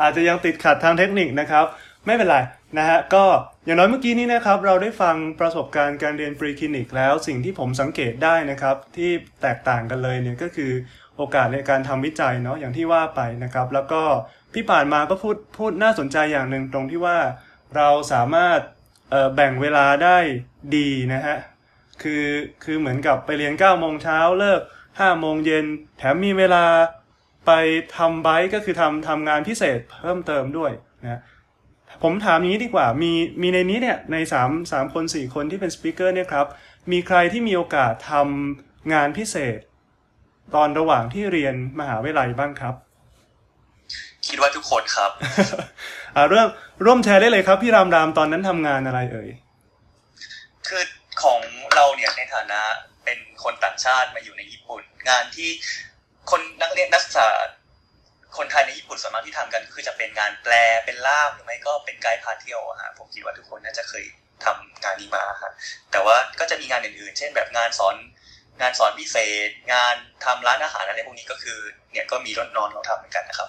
[0.00, 1.66] อาจจะยังติดขัดทางเทคนิคนะครับ
[2.06, 2.38] ไม่เป็นไร
[2.78, 3.24] นะฮะก็
[3.64, 9.10] อย่างน้อยเมื่อกี้นี้นะครับเราได้ฟังประสบการณ์การเรียนปรีคลินิกแล้วสิ่งที่ผมสังเกตได้นะครับ ที่
[9.42, 10.72] แตกต่างกันเลยเนี่ยก็คือ
[11.16, 14.02] โอกาสในการทำวิจัยเนาะอย่างที่ว่าไปนะครับ แล้วก็
[14.58, 17.18] พี่ป่านมาก็พูดพูดน่าสนใจอย่างหนึ่งตรงที่ว่า
[17.76, 18.60] เราสามารถ
[19.34, 20.18] แบ่งเวลาได้
[20.76, 21.36] ดีนะฮะ
[22.02, 22.24] คือ
[22.64, 25.64] คือเหมือนกับไปเรียน9ก้าโมงเช้าเลิก5้าโมงเย็น
[25.98, 26.64] แถมมีเวลา
[27.46, 27.52] ไป
[27.96, 30.72] ทำไบค์ก็คือทำทำงานพิเศษเพิ่มเติมด้วย
[31.04, 31.20] นะ
[32.02, 33.12] ผมถามอย่างนี้ดีกว่ามี
[33.42, 36.46] มีในนี้เนี่ยในสามสามคนสี่คนที่เป็นสปิเกอร์เนี่ยครับ
[36.92, 39.58] มีใครที่มีโอกาสทำงานพิเศษ
[40.54, 42.74] ตอนระหว่างที่เรียนมหาวิทยาลัยบ้างครับ
[44.26, 45.10] คิดว่าทุกคนครับ
[46.16, 46.48] อ่าเริ่ม
[46.84, 49.28] ร่วมแชร์ได้เลยครับพี่รามรามตอนนั้นทำงานอะไรเอ่ย
[50.68, 50.82] คือ
[51.22, 51.40] ของ
[51.74, 52.60] เราเนี่ยในฐานะ
[53.04, 55.50] เป็นคนต่างชาติมาอยู่ในญี่ปุ่น งานที่
[56.30, 57.28] คนนักเรียนนักศึกษา
[58.36, 60.54] คนไทยในญี่ปุ่นส่วนมากที่ทำกัน คือจะเป็นงานแปล
[60.84, 64.04] เป็นล่ามหรือไม่ก็เป็นไกด์พาเที่ยวอะฮะผมคิดว่าทุกคนน่าจะเคย
[64.44, 65.52] ทำงานนี้มาฮะ
[65.92, 67.96] แต่ว่าก็จะมีงานอื่นๆ เช่นแบบงานสอน
[68.60, 69.16] งานสอนพิเศ
[69.48, 69.94] ษ งาน
[70.24, 71.58] ทำร้านอาหารอะไรพวกนี้ก็คือ
[71.92, 73.48] เนี่ยก็มีรถนอนเราทำเหมือนกันนะครับ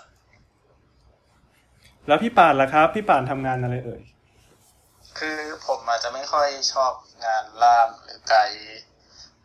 [2.07, 4.01] แล้วพี่ป่านล่ะครับ พี่ป่านทำงานอะไรเอ่ย
[5.19, 6.91] คือผมอาจจะไม่ค่อยชอบ
[7.25, 8.79] งานล่ามหรือไกด์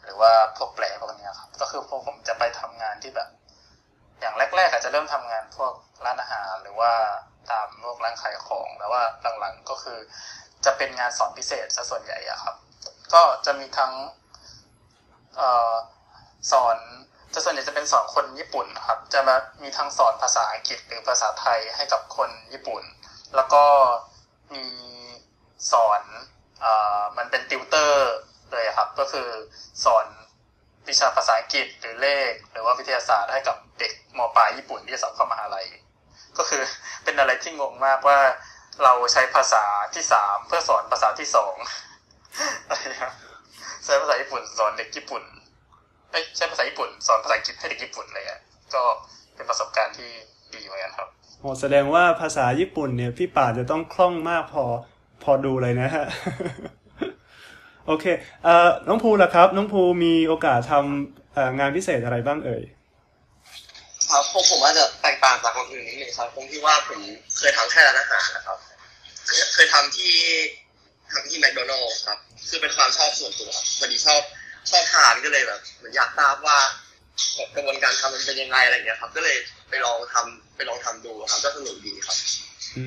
[0.03, 3.29] หรือว่าพวกแปลพวกเนี้ยครับ ก็คือพวกผมจะไปทำงานที่แบบ
[4.21, 5.73] อย่างแรก ๆ อาจจะเริ่มทำงานพวก
[6.05, 6.93] ร้านอาหารหรือว่า
[7.51, 9.03] ตามพวกร้านขายของแต่ว่า
[9.41, 9.99] หลังๆก็คือ
[10.65, 12.57] จะเป็นงานสอนพิเศษซะส่วนใหญ่อะครับ
[13.15, 13.93] ก็จะมีทั้ง
[15.41, 15.43] อ
[15.73, 15.75] อ
[16.53, 16.77] สอน
[17.35, 22.83] จะส่วนใหญ่จะเป็นสอนคนญี่ปุ่นครับ จะมามีทั้งสอนภาษาอังกฤษหรือภาษาไทยให้กับคนญี่ปุ่น
[23.37, 23.65] แล้วก็
[24.55, 24.65] มี
[25.73, 26.03] สอน
[26.61, 28.13] เอ่อมันเป็นติวเตอร์
[28.53, 29.29] เลยครับ ก็คือ
[29.85, 30.07] สอน
[30.89, 35.67] วิชาภาษาอังกฤษหรือเลข หรือว่าวิทยาศาสตร์ให้กับเด็กมปลายญี่ปุ่นที่สอบเข้ามหาลัย
[36.39, 36.63] ก็คือ
[37.05, 38.19] เป็นอะไรที่งงมากว่า
[38.83, 39.65] เราใช้ภาษา
[39.95, 41.55] ที่สามเพื่อสอนภาษาที่สอง
[42.69, 43.13] อะไรครับ
[43.85, 45.23] ใช้ภาษาญี่ปุ่นสอนเด็กญี่ปุ่น
[46.37, 48.41] ใช้ภาษาญี่ปุ่น สอนภาษาอังกฤษให้เด็กญี่ปุ่นเลยอะ
[48.75, 48.83] ก็
[49.35, 50.11] เป็นประสบการณ์ที่
[50.55, 51.09] ดีเหมือนกันครับ
[51.41, 54.65] โอ้แสดงว่าภาษาญี่ปุ่นเนี่ยพี่ป่าจะต้องคล่องมากพอ
[55.23, 56.07] พอดูเลยนะฮะ
[57.87, 58.05] โอเค
[58.45, 62.63] เอ่อน้องภูล่ะครับ น้องภูมีโอกาสทำเอ่องานพิเศษอะไรบ้างเอ่ย
[64.11, 67.01] ครับผมผมอาจจะแตกต่างจากคนอื่นนิดนึงครับตรงที่ว่าผม
[67.37, 68.59] เคยทำแค่ร้านอาหารนะครับ
[69.27, 70.15] เคยเคยทำที่
[71.13, 74.23] ทำที่แมคโดนัลล์ครับ คือเป็นความชอบส่วนตัวพอดีชอบ
[74.71, 76.59] ชอบทานก็เลยแบบเหมือนอยากทราบว่า
[77.37, 79.37] แบบกระบวนการทำมันเป็นยังไงอะไรอย่างเงี้ยครับ ก็เลย
[79.69, 82.17] ไปลองทำไปลองทำดูครับก็สนุกดีครับ
[82.77, 82.85] อื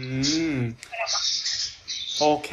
[0.55, 0.57] ม
[2.19, 2.51] โอเค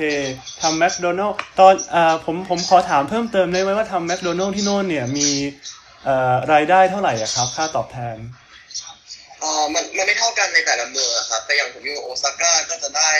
[0.62, 5.28] ทำแมคโดนัลล์ตอนอ่าผมผมขอถามเพิ่มเติมได้ไหมว่าทำแมคโดนัลล์ที่โน่นเนี่ยมี
[6.04, 8.16] เอ่อรายได้เท่าไหร่อะครับ ค่าตอบแทน
[9.42, 13.12] อ่ามันมันไม่เท่ากันในแต่ละเมืองอะครับ แต่อย่างผมอยู่โอซาก้าก็จะได้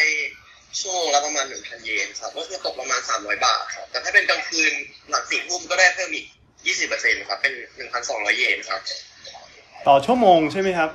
[0.81, 4.73] ชั่วโมงละประมาณหนึ่งพันเยนครับก็คือตกประมาณสามร้อยบาทครับแต่ถ้าเป็นกลางคืน
[5.11, 6.27] หลังสี่ทุ่มก็ได้เพิ่มอีก
[6.67, 8.81] ยี่สิบเปอร์เซ็นต์ครับเป็นหนึ่งพันสองร้อยเยนครับ
[9.89, 10.91] ต่อชั่วโมงใช่ไหมครับ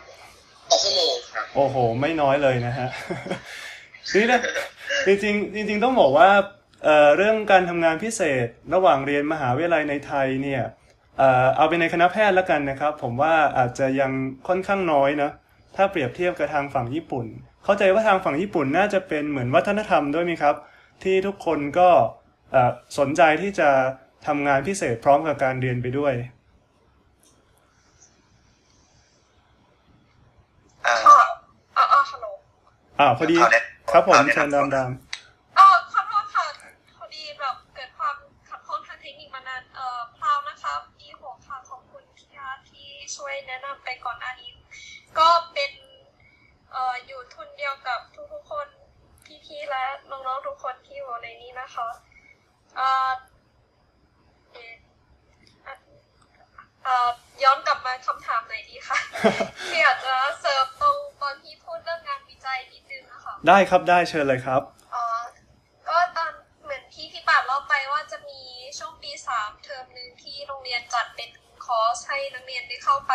[0.69, 2.89] ต่อชั่วโมงครับ โอ้โห ไม่น้อยเลยนะฮะ
[4.15, 4.39] นี่นะ
[5.05, 6.29] จริงๆจริงๆต้องบอกว่า
[6.83, 10.63] เอ่อเรื่องการทำงานพิเศษระหว่างเรียนมหาวิทยาลัยในไทยเนี่ย
[11.17, 14.11] เอ่อเอาเป็นในคณะแพทย์แล้วกันนะครับ ผมว่าอาจจะยัง
[14.47, 15.29] ค่อนข้างน้อยนะ
[15.75, 17.25] ถ้าเปรียบเทียบกับทางฝั่งญี่ปุ่น
[17.69, 20.55] เข้าใจว่าทางฝั่งญี่ปุ่นน่าจะเป็นเหมือนวัฒนธรรมด้วยไหมครับ
[21.03, 21.89] ที่ทุกคนก็
[22.51, 23.69] เอ่อสนใจที่จะ
[24.27, 26.13] ทำงานพิเศษพร้อมกับการเรียนไปด้วย
[30.85, 31.19] อ่าค่ะ
[31.77, 32.27] อ่าอ่าฮัลโหล
[32.99, 34.91] อ่าพอดีเอาเนี่ยครับผมเอาเนี่ยเชิญดามดาม
[35.57, 36.45] อ่าขอโทษค่ะ
[36.97, 38.15] พอดีแบบเกิดความ
[38.49, 44.49] ขัดข้องทางเทคนิคมานานเอ่อพราวนะคะปีหกค่ะขอบคุณพี่อาร์ตที่ช่วยแนะนำไปก่อนหน้านี้
[45.19, 45.71] ก็เป็น
[46.71, 47.99] เอ่ออยู่ทุนเดียวกับ
[48.33, 48.67] ทุกๆคน
[49.45, 51.87] พี่ๆและน้องๆทุกคนที่อยู่ในนี้นะคะ
[52.75, 53.11] เอ่อ
[54.53, 54.75] เอ่อ
[55.65, 55.73] อะ
[56.83, 57.09] เอ่อ
[57.43, 58.97] ย้อนกลับมาคำถามไหนอยดีคะ
[59.69, 64.61] พี่อาจจะเสริมตรงตอนที่พูดเรื่องงานวิจัยนิดนึงนะคะได้ครับได้เชิญเลยครับ
[64.95, 65.05] อ๋อ
[65.87, 66.31] ก็ตอน
[66.63, 68.41] เหมือนที่พี่ปาดเล่าไปว่าจะมี
[68.77, 71.29] ช่วงปีสามเทอมหนึ่งที่โรงเรียนจัดเป็น
[71.65, 73.13] คอร์สให้นักเรียนได้เข้าไป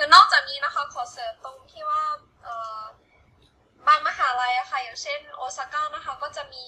[0.00, 2.02] แต่นอกจากนี้นะคะขอเสริมตรงที่ว่า
[3.86, 6.64] บางมหาลัยอะค่ะอย่างเช่นโอซาก้านะคะก็จะมี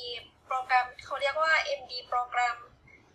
[0.46, 2.56] โปรแกรมเขาเรียกว่า MD โปรแกรม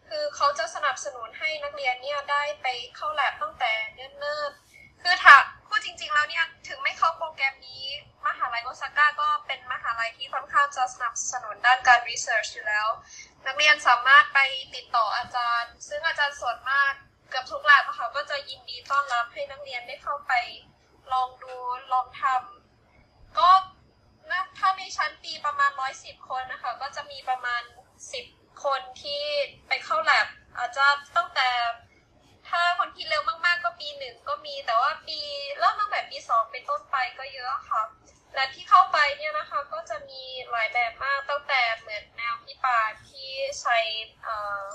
[0.07, 5.35] คือเขาจะสนับสนุนให้นักเรียนเนี่ยได้ไปเข้าแลบตั้งแต่เนิ่นๆคือถ้า
[5.67, 7.83] พูดจริง ๆ แล้วเนี่ยถึงไม่เข้าโปรแกรมนี้
[8.25, 12.87] มหาลัยโอซาก้าก็เป็นมหาลัยที่ค่อนข้างจะสนับสนุนด้านการรีเสิร์ชอยู่แล้ว
[13.45, 14.39] นักเรียนสามารถไป
[14.75, 16.93] ติดต่ออาจารย์ ซึ่งอาจารย์ส่วนมาก
[17.31, 20.33] กือบทุกแลบอะคะก็จะยินดีต้อนรับให้นักเรียนได้เข้าไป
[21.13, 21.53] ลองดู
[21.93, 23.49] ลองทำก็
[24.31, 27.61] นะถ้าในชั้นปีประมาณร้อยสิบคนนะคะ ก็จะมีประมาณ
[28.13, 28.25] สิบ
[28.63, 29.23] คนที่
[29.67, 30.85] ไปเข้าแลบอาจจะ
[31.17, 31.49] ตั้งแต่
[32.49, 35.19] ถ้าคนที่เร็วมากๆ ก็ปีหนึ่งก็มีแต่ว่าปี
[35.59, 37.83] เริ่มตั้งแต่ปีสองเป็นต้นไปก็เยอะค่ะ
[38.33, 43.29] และที่เข้าไปเนี่ยนะคะก็จะมีหลายแบบมากตั้งแต่เหมือนแนวพิปาที่
[43.61, 43.77] ใช้
[44.25, 44.65] อ่อ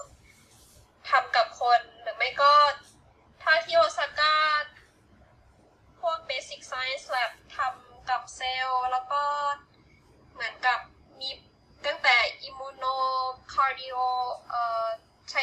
[1.13, 2.53] ทำกับคนหรือไม่ก็
[3.43, 4.35] ถ้าที่โอซาก้า
[6.01, 9.23] พวก Basic Science Lab ทำกับเซลล์แล้วก็
[10.33, 10.79] เหมือนกับ
[11.21, 11.31] มี
[11.87, 12.17] ตั้งแต่
[12.49, 12.97] Immuno
[13.55, 14.01] Cardio
[14.49, 14.87] เอ่อ
[15.31, 15.43] ใช้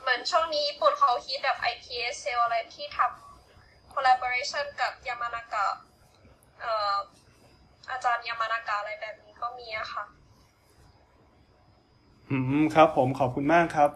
[0.00, 5.66] เหมือนช่วงนี้ญี่ปุ่นเขาฮิตแบบ iPS เซลล์อะไรที่ทำ collaboration กับยามานากะ
[6.60, 6.96] เอ่อ
[7.90, 10.04] อาจารย์ยามานากะอะไรแบบนี้ก็มีอะค่ะ
[12.30, 13.90] อืมครับผมขอบคุณมากครับ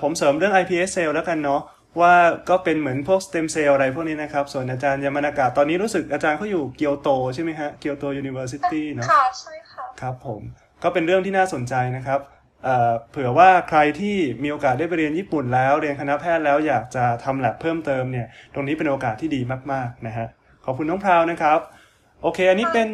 [0.00, 1.62] ผมเสริมเรื่อง iPS cell แล้วกันเนาะ
[2.00, 2.14] ว่า
[2.48, 10.40] ก็เป็นเหมือนพวก stem cell อะไรพวกนี้นะครับ ส่วนอาจารย์ยามานากะตอนนี้รู้สึกอาจารย์เขาอยู่เกียวโตใช่ไหมฮะเกียวโต University เนาะค่ะใช่ค่ะครับผม
[10.82, 12.20] ก็เป็นเรื่องที่น่าสนใจนะครับ
[12.64, 19.40] เอ่อเผื่อว่าใครที่มีโอกาสได้ไปเรียนญี่ปุ่นแล้ว เรียนคณะแพทย์แล้วอยากจะทำแลบเพิ่มเติมเนี่ย ตรงนี้เป็นโอกาสที่ดี
[19.72, 20.26] มากๆนะฮะ
[20.64, 21.58] ขอบคุณน้องพราวนะครับ
[22.22, 22.88] โอเค อันนี้เป็น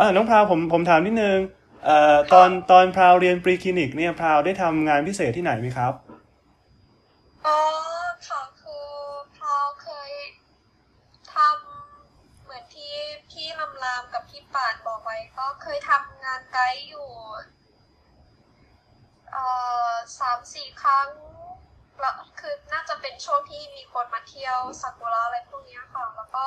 [0.00, 1.38] อ่าน้องพราวผมผมถามนิดนึง
[1.84, 5.92] เอ่อตอนตอนพราวเรียนปรีคลินิกเนี่ยพราวได้ทำงานพิเศษที่ไหนไหมครับ
[7.46, 7.60] อ๋อ
[8.28, 8.88] ค่ะคือ
[9.36, 10.12] พราวเคย
[11.34, 12.94] ทำเหมือนที่
[13.30, 17.08] พี่ลำรามกับพี่ป่านบอกไว้ ก็เคยทำงานไกด์อยู่
[19.32, 19.46] เอ่
[19.90, 21.08] อสามสี่ครั้ง
[22.00, 26.46] แล้วคือน่าจะเป็นช่วงที่มีคนมาเที่ยวซากุระอะไรพวกเนี้ยค่ะ แล้วก็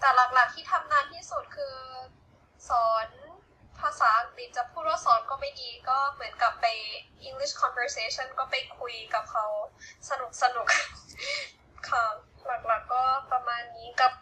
[0.00, 1.76] แต่หลักๆที่ทำนานที่สุดคือ
[2.68, 3.06] สอน
[3.80, 6.66] ภาษาอังกฤษจะพูดว่าสอนก็ไม่ดีก็เหมือนกับไป
[7.28, 9.46] English conversation ก็ไปคุยกับเขา
[10.10, 10.66] สนุกสนุก
[11.90, 12.04] ค่ะ
[12.66, 14.12] หลักๆก็ประมาณนี้กับ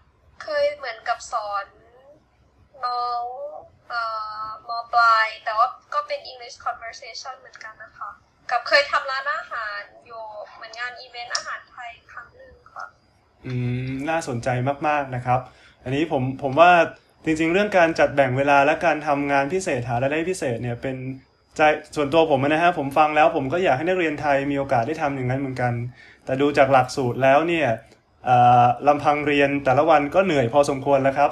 [0.43, 1.67] เคยเหมือนกับสอน
[2.85, 3.25] น้อง
[3.89, 4.03] เอ่
[4.45, 8.11] อมปลาย แต่ว่าก็เป็น English conversation เหมือนกันนะคะ
[8.51, 10.23] กับเคยทำร้านอาหารอยู่
[10.55, 12.87] เหมือนงานอีเวนต์อาหารไทยครั้งหนึ่งค่ะ
[13.47, 13.53] อื
[13.87, 14.49] ม น่าสนใจ
[14.89, 15.41] มากๆนะครับ
[15.85, 16.71] อันนี้ผมผมว่า
[17.25, 20.97] จริง ๆ เรื่องการจัดแบ่งเวลาและการทำงานพิเศษหารายได้พิเศษเนี่ยเป็น
[21.57, 21.61] ใจ
[21.97, 25.73] ส่วนตัวผมนะฮะผมฟังแล้วผมก็อยากให้นักเรียนไทยมีโอกาสได้ทำอย่างนั้นเหมือนกัน
[26.25, 27.69] แต่ดูจากหลักสูตรแล้วเนี่ย
[28.29, 31.31] อ่อลำพังเรียนแต่ละวันก็เหนื่อยพอสมควรแล้วครับ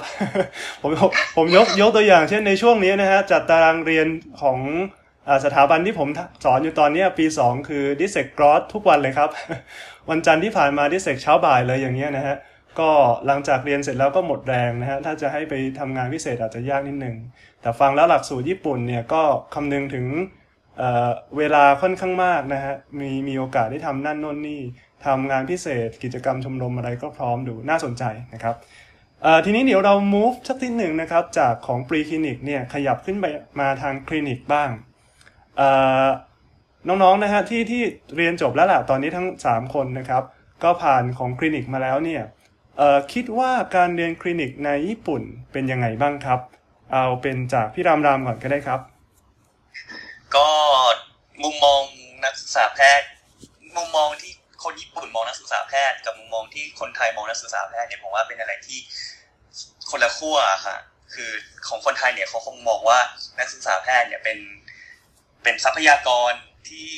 [0.81, 0.91] ผม
[1.37, 4.07] ผมยกยกตัวอย่างเช่นในช่วงนี้นะฮะจัดตารางเรียน
[4.41, 4.59] ของ
[5.27, 6.07] อสถาบันที่ผม
[6.45, 9.29] สอนอยู่ตอนนี้ปี 2 คือดิเซกกรอสทุกวันเลยครับ
[10.09, 12.35] วันจันทร์ที่ผ่านมาดิเซกเช้าบ่ายเลยอย่างเงี้ยนะฮะ
[12.79, 12.91] ก็
[13.27, 17.15] หลังจากเรียนเสร็จแล้วก็หมดแรงนะฮะถ้าจะให้ไปทำงานพิเศษอาจจะยากนิดนึง
[17.61, 20.05] แต่ฟังแล้วหลักสูตรญี่ปุ่นเนี่ยก็คำนึงถึง
[20.77, 24.61] เเวลาค่อนข้างมากนะฮะมีมีโอกาสได้ทำนั่นโน่นนี่
[25.05, 28.03] ทำงานพิเศษ กิจกรรมชมรมอะไรก็พร้อมดูน่าสนใจ
[28.33, 28.55] นะครับ
[29.45, 33.25] ทีนี้เดี๋ยวเรา move สักทีหนึ่งนะครับจากของ pre clinic เนี่ยขยับขึ้นไป
[33.59, 34.69] มาทางคลินิกบ้าง
[36.87, 37.81] น้องๆนะฮะที่ที่
[38.17, 40.23] เรียนจบแล้วล่ะตอนนี้ทั้ง 3 คนนะครับ
[40.63, 42.21] ก็ผ่านของคลินิกมาแล้วเนี่ย
[43.13, 45.21] คิดว่าการเรียนคลินิกในญี่ปุ่น
[45.51, 46.39] เป็นยังไงบ้างครับ
[46.91, 48.79] เอาเป็นจากพี่รามรามก่อนก็ได้ครับ
[50.35, 50.49] ก็
[51.43, 51.81] มุมมอง
[52.23, 53.07] นักศึกษาแพทย์
[53.77, 54.31] มุมมองที่
[54.63, 58.79] คนญี่ปุ่นมองนักศึกษาแพทย์ กับมุมมองที่คนไทยมองนักศึกษาแพทย์เนี่ยผมว่าเป็นอะไรที่
[59.89, 60.77] คนละขั้วอะค่ะ
[61.13, 61.31] คือ
[61.67, 62.99] ของคนไทยเนี่ยเขาคงมองว่า
[63.39, 64.37] นักศึกษาแพทย์เนี่ยเป็น
[65.43, 66.31] เป็นทรัพยากร
[66.67, 66.89] ที่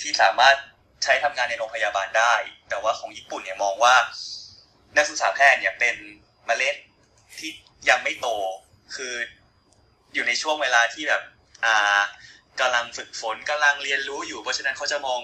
[0.00, 0.56] ที่สามารถ
[1.04, 2.34] ใช้ทำงานในโรงพยาบาลได้
[2.68, 3.94] แต่ว่าของญี่ปุ่นเนี่ยมองว่า
[4.96, 5.96] นักศึกษาแพทย์เนี่ยเป็น
[6.46, 6.76] เมล็ด
[7.38, 7.50] ที่
[7.88, 8.26] ยังไม่โต
[8.96, 9.14] คือ
[10.14, 11.22] อยู่ในช่วงเวลาที่แบบ
[11.64, 12.00] อ่า
[12.60, 15.20] กำลังฝึกฝนกำลังเรียนรู้อยู่ เพราะฉะนั้นเขาจะมอง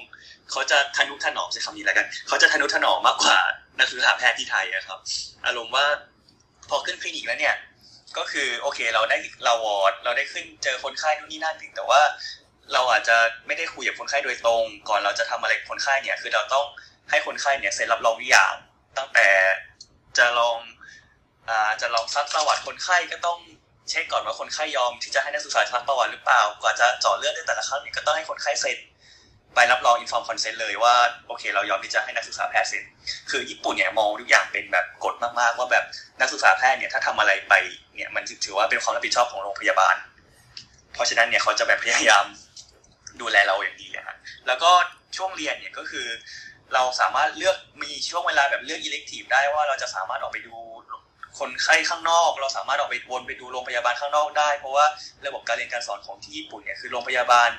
[0.51, 3.39] เขาจะทนุถนอมใช้คำนี้แล้วกันเขาจะทนุถนอมมากกว่า
[3.79, 4.99] นักศึกษาแพทย์ที่ไทยอะครับ
[5.47, 5.87] อารมณ์ว่า
[6.69, 7.57] พอขึ้นคลินิกแล้วเนี่ย
[8.19, 12.01] ก็คือโอเคเราได้เราวอร์ดเราได้ขึ้นเจอคนไข้นู่นนี่นั่นถึงแต่ว่า
[12.73, 13.17] เราอาจจะ
[13.47, 16.65] ไม่ได้คุยกับคนไข้โดยตรง ก่อนเราจะทำอะไรคนไข้เนี่ย คือเราต้อง
[17.11, 18.55] ให้คนไข้เนี่ยเซ็นรับรองทุกอย่าง
[18.99, 19.29] ตั้งแต่
[20.19, 20.59] จะลอง
[21.49, 23.39] อ่าจะลองซักประวัติคนไข้ก็ต้อง
[23.89, 28.79] เช็กก่อนว่าคนไข้ยอมที่จะให้นักศึกษาซักประวัติหรือเปล่า กว่าจะเจาะเลือดได้แต่ละครั้งเนี่ยก็ต้องให้คนไข้เซ็น
[29.55, 30.95] ไปรับรอง informed consent เลยว่า
[31.27, 32.85] โอเค เรายอมที่จะให้นักศึกษาแพทย์เซ็น
[33.31, 35.85] คือญี่ปุ่นเนี่ยมองทุกอย่างเป็นแบบกฎมากๆ ว่าแบบ
[36.21, 37.55] นักศึกษาแพทย์เนี่ยถ้าทำอะไรไป
[37.95, 39.97] เนี่ยมันถือว่าเป็นความรับผิดชอบของโรงพยาบาล
[40.95, 42.25] เพราะฉะนั้นเนี่ยเขาจะแบบพยายาม
[43.21, 44.17] ดูแลเราอย่างดีอะ
[44.47, 44.71] แล้วก็
[45.17, 46.07] ช่วงเรียนเนี่ยก็คือ
[46.75, 50.57] เราสามารถเลือกมีช่วงเวลาแบบเลือก elective ได้ว่าเราจะสามารถออกไปดู
[51.39, 54.87] คนไข้ข้างนอก เราสามารถออกไปวนไปดูโรงพยาบาลข้างนอกได้ เพราะว่า
[55.27, 57.51] ระบบการเรียนการสอนของที่ญี่ปุ่นเนี่ยคือโรงพยาบาล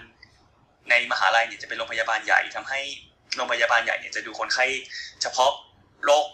[0.90, 2.80] ในมหาลัยเนี่ยจะเป็นโรงพยาบาลใหญ่ทำให้
[3.36, 4.66] โรงพยาบาลใหญ่เนี่ยจะดูคนไข้
[5.22, 5.52] เฉพาะ
[6.06, 6.26] โรค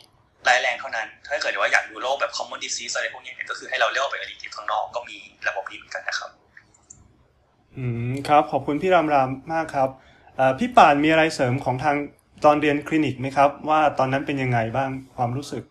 [0.48, 5.18] ร้ายแรงเท่านั้น ถ้าเกิดว่าอยากดูโรคแบบ common disease อะไรพวกนี้เนี่ยก็คือให้เราเลือกออกไป elective ข้างนอกก็มี
[5.48, 6.30] ระบบนี้เหมือนกันนะครับ
[7.78, 9.90] อืมครับ ขอบคุณพี่รามรามมากครับ
[10.60, 11.96] พี่ป่านมีอะไรเสริมของทาง
[12.46, 15.64] ตอนเรียนคลินิกไหมครับ ว่าตอนนั้นเป็นยังไงบ้างความรู้สึก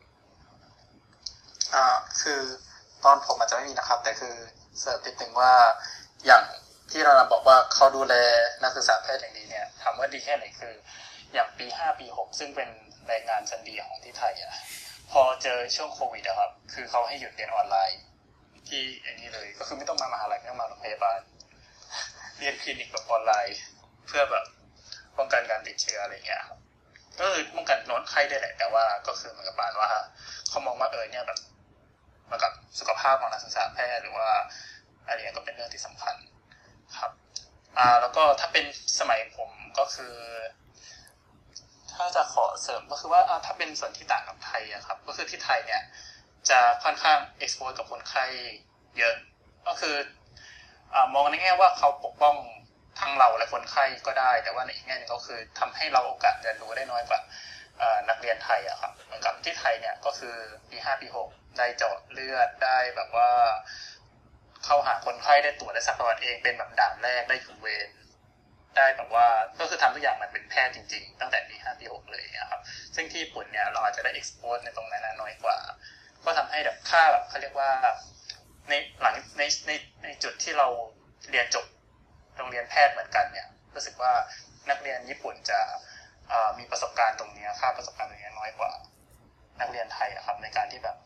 [1.74, 1.86] อ่า
[2.22, 2.40] คือ
[3.04, 4.34] ตอนผมอาจจะไม่มีนะครับ แต่คือ
[4.80, 5.52] เสริมนิดนึงว่า
[6.26, 6.44] อย่าง
[6.90, 8.14] ที่เราบอกว่าเขาดูแล
[8.62, 10.74] นักศึกษาแพทย์อย่างดีเนี่ยถามว่าดีแค่ไหนคือ
[11.32, 12.68] อย่างปีห้าปีหกซึ่งเป็น
[13.08, 14.52] แรงงานชั้นดีของที่ไทยอะ
[15.10, 18.00] พอเจอช่วงโควิดอะครับ คือเขาให้หยุดเรียนออนไลน์
[18.68, 21.18] ที่อันนี้เลยก็คือไม่ต้องมามหาลัยไม่ต้องมาโรงพยาบาล
[22.38, 23.58] เรียนคลินิกแบบออนไลน์
[24.06, 24.44] เพื่อแบบ
[25.18, 26.58] ป้องกันการติดเชื้ออะไรเงี้ยครับ
[27.20, 29.90] ก็คือป้องกันลดไข้ได้แหละ แต่ว่าก็คือเหมือนกับปานว่า
[30.48, 31.38] เขามองว่าเออเนี่ยแบบ
[32.24, 34.28] เหมือนกับสุขภาพของนักศึกษาแพทย์หรือว่า
[35.06, 36.16] อะไรเงี้ยก็เป็นเรื่องที่สำคัญ
[36.98, 37.12] ครับ
[37.78, 38.64] อ่าแล้วก็ถ้าเป็น
[39.00, 40.14] สมัยผมก็คือ
[41.92, 45.82] ถ้าจะขอเสริมก็คือว่าอ่าถ้าเป็นส่วนที่ต่างกับไทยอะครับ ก็คือที่ไทยเนี่ย
[46.50, 48.24] จะค่อนข้างเอ็กซ์โพสกับคนไข้
[48.98, 49.14] เยอะ
[49.66, 49.96] ก็คือ
[50.94, 52.36] อ่ามองในแง่ว่าเขาปกป้อง
[53.00, 57.20] ทั้งเราและคนไข้ก็ได้ แต่ว่าในอีกแง่หนึงก็คือทำให้เราโอกาสเรียนรู้ได้น้อยกว่า
[58.08, 60.36] นักเรียนไทยอะครับเหมือนกับที่ไทยเนี่ยก็คือ
[60.70, 61.28] ปีห้าปีหก
[61.58, 63.30] ได้เจาะเลือดได้แบบว่า
[64.64, 67.88] เข้าหาคนไข้ได้ตรวจได้ซักประวัติเองเป็นแบบด่านแรกได้อยู่เวร
[68.76, 69.26] ได้แบบว่า
[69.58, 72.60] ก็คือทำทุกอย่างมันเป็นแพทย์จริงๆ ตั้งแต่ปีห้าปีหกเลยนะครับ
[72.94, 75.58] ซึ่งที่ญี่ปุ่นเนี่ยเราอาจจะได้ expose ในตรงนั้นน้อยกว่า
[76.24, 77.70] ก็ทำให้แบบค่าแบบเขาเรียกว่า
[78.68, 79.72] ในหลังในใน
[80.02, 80.68] ในจุดที่เรา
[81.30, 81.66] เรียนจบ
[82.36, 84.12] โรงเรียนแพทย์เหมือนกันเนี่ยรู้สึกว่า
[84.70, 85.60] นักเรียนญี่ปุ่นจะ
[86.58, 88.70] มีประสบการณ์ตรงนี้ค่าประสบการณ์ตรงนี้น้อยกว่า
[89.60, 90.96] นักเรียนไทยครับ ในการที่แบบ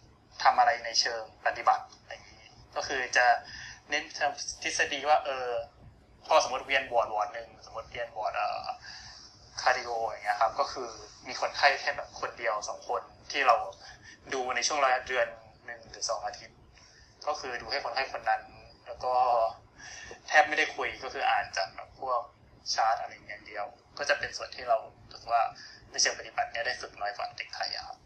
[0.42, 3.26] ทำอะไรในเชิงปฏิบัติอะไรอย่างนี้ ก็คือจะ
[3.90, 4.04] เน้น
[4.62, 5.48] ทฤษฎีว่าเออ
[6.26, 8.66] พอสมมติเรียนวอร์ดวอร์ดหนึ่งสมมติเรียนวอร์ดเอ่อ
[9.62, 10.88] cardio อย่างเงี้ยครับก็คือ
[11.26, 13.56] มีคนไข้แค่แบบคนเดียวสองคนที่เรา
[14.34, 15.26] ดูในช่วงระยะเดือน
[15.66, 16.58] หนึ่งหรือสองอาทิตย์
[17.26, 18.42] ก็คือดูให้คนไข้คนนั้น
[18.86, 19.14] แล้วก็
[20.26, 22.20] แทบไม่ได้คุยก็คืออ่านจากแบบพวก
[22.74, 23.64] ชาร์ตอะไรอย่างเดียว
[23.98, 24.78] ก็จะเป็นส่วนที่เรา
[25.12, 25.42] ถือว่า
[25.90, 27.98] ในเชิงปฏิบัติเนี่ยได้ฝึกน้อยกว่าเด็กไทยครับ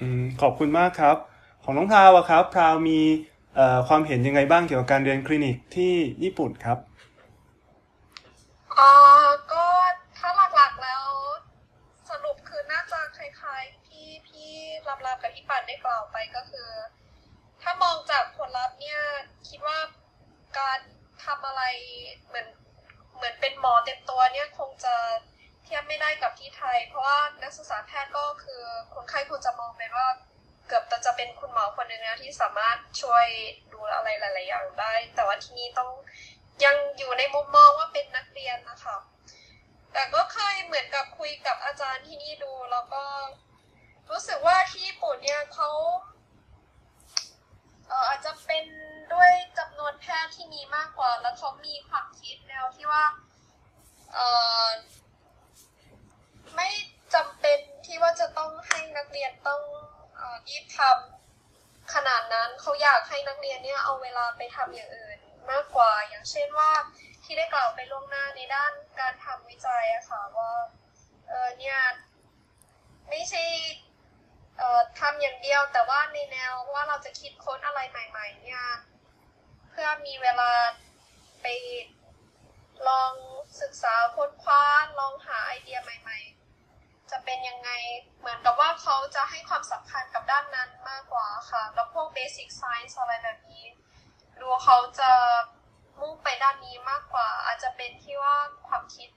[0.00, 1.16] อืมขอบคุณมากครับ
[1.64, 3.00] ของน้องพราวอะครับพราวมี
[3.88, 6.78] ความเห็นยังไงบ้างเกี่ยวกับการเรียนคลินิกที่ญี่ปุ่นครับ
[8.78, 8.92] อ่า
[9.52, 9.64] ก็
[10.18, 11.04] ถ้าหลักๆแล้ว
[12.10, 14.52] สรุปคือน่าจะคล้ายๆที่พี่
[14.88, 16.68] รับรับกับพี่ปันได้กล่าวไปก็คือ
[17.62, 19.00] ถ้ามองจากผลลัพธ์เนี่ย
[19.48, 19.78] คิดว่า
[20.58, 20.78] การ
[21.24, 21.62] ทำอะไร
[22.26, 22.46] เหมือน
[23.16, 24.94] เหมือนเป็นหมอเต็มตัวเนี่ยคงจะ
[25.64, 28.62] เทียบไม่ได้กับที่ไทย เพราะว่านักศึกษาแพทย์ก็คือ
[28.94, 30.08] คนไข้ควรจะมองไปว่า
[30.66, 33.26] เกือบจะเป็นคุณหมอคนหนึ่งนะที่สามารถช่วย
[33.72, 35.90] ดูอะไรหลาย ๆ อย่างได้ แต่ว่าที่นี่ต้อง
[36.64, 38.96] ยังอยู่ในมุมมองว่าเป็นนักเรียนนะคะ
[39.92, 43.02] แต่ก็เคยเหมือนกับคุยกับอาจารย์ที่นี่ดูแล้วก็
[44.10, 45.70] รู้สึกว่าที่ญี่ปุ่นเนี่ยเขา
[47.92, 48.64] อออาจจะเป็น
[49.12, 53.04] ด้วยจำนวนแพทย์ที่มีมากกว่า แล้วเขามีความคิดแนวที่ว่า
[54.12, 54.18] เอ
[54.66, 54.68] อ
[56.56, 56.68] ไม่
[57.14, 59.62] จำเป็นที่ว่าจะต้องให้นักเรียนต้อง
[60.48, 65.18] รีบทำขนาดนั้นเขาอยากให้นักเรียนเนี่ยเอาเวลาไปทำอย่างอื่น
[65.50, 66.70] มากกว่า อย่างเช่นว่า
[67.24, 70.52] ที่ได้กล่าวไปล่วงหน้าในด้านการทำวิจัยอะค่ะว่า
[71.28, 71.78] เออเนี่ย
[73.08, 73.44] ไม่ใช่
[74.98, 78.64] ทำอย่างเดียวแต่ว่าในแนวว่าเราจะคิดค้นอะไรใหม่ ๆ เนี่ย
[79.70, 80.50] เพื่อมีเวลา
[81.42, 81.46] ไป
[82.88, 83.12] ลอง
[83.60, 84.62] ศึกษาค้นคว้า
[84.98, 86.18] ลองหาไอเดียใหม่
[86.64, 87.70] ๆ จะเป็นยังไง
[88.18, 93.64] เหมือนกับว่าเขาจะให้ความสำคัญกับด้านนั้นมากกว่าค่ะแล้วพวกเบสิกไซน์อะไรแบบนี้
[94.40, 95.10] ดูเขาจะ
[96.00, 98.36] มุ่งไปด้านนี้มากกว่า อาจจะเป็นที่ว่า
[98.68, 99.08] ความคิด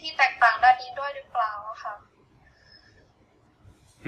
[0.00, 1.52] ที่แตกต่างด้านนี้ด้วยหรือเปล่า
[1.84, 1.94] ค่ะ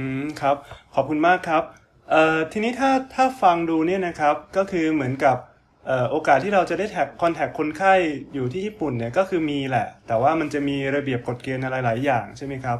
[0.00, 0.56] อืมครับ
[0.94, 1.62] ขอบคุณมากครับ
[2.10, 5.36] เอ่อทีนี้ถ้าถ้าฟังดูเนี่ยนะครับก็คือเหมือนกับ
[5.86, 7.94] เอ่อโอกาสที่เราจะได้แท็กคอนแทคคนไข้
[8.34, 12.78] อยู่ที่ญี่ปุ่นเนี่ยก็คือมีแหละ แต่ว่ามันจะมีระเบียบกฎเกณฑ์อะไรหลายอย่างใช่ไหมครับ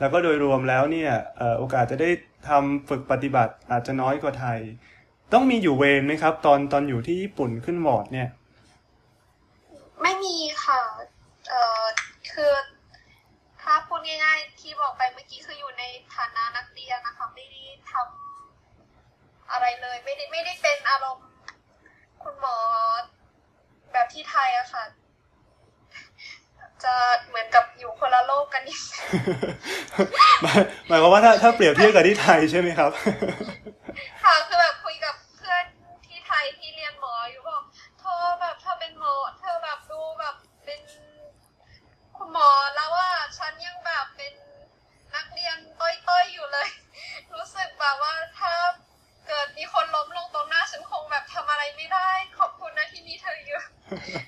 [0.00, 2.10] แล้วก็โดยรวมแล้วเนี่ยเอ่อโอกาสจะได้
[2.48, 4.58] ทำฝึกปฏิบัติอาจจะน้อยกว่าไทย
[5.32, 8.28] ต้องมีอยู่เวรไหมครับ ตอนตอนอยู่ที่ญี่ปุ่นขึ้นวอร์ดเนี่ย
[10.02, 10.80] ไม่มีค่ะ
[11.48, 11.82] เอ่อ
[12.32, 12.52] คือ
[13.74, 21.28] ถ้าพูดง่ายๆ ที่บอกไปเมื่อกี้คืออยู่ในฐานะนักเรียนนะคะ ไม่ได้ทำอะไรเลย ไม่ได้ไม่ได้เป็นอารมณ์
[22.22, 22.56] คุณหมอ
[23.92, 24.84] แบบที่ไทยอะค่ะ
[26.84, 26.94] จะ
[27.28, 28.80] เหมือนกับอยู่คนละโลกกันนิด
[30.86, 32.90] หมายความว่าถ้าถ้าเปรียบเทียบกับที่ไทยใช่ไหมครับ
[34.22, 35.64] ค่ะคือแบบคุยกับเพื่อน
[36.06, 37.62] ที่ไทยที่เรียนหมออยู่บอก
[38.00, 40.51] เธอแบบเธอเป็นหมอ เธอแบบดูแบบเป็น
[42.24, 43.08] คุณหมอแล้วว่า
[43.38, 44.34] ฉันยังแบบเป็น
[45.14, 46.68] นักเรียนต้อยๆอยู่เลย
[47.34, 48.52] รู้สึกแบบว่าถ้า
[49.26, 52.08] เกิดมีคนล้มลงตรงหน้าฉันคงแบบทำอะไรไม่ได้
[52.38, 53.60] ขอบคุณนะที่มีเธออยู่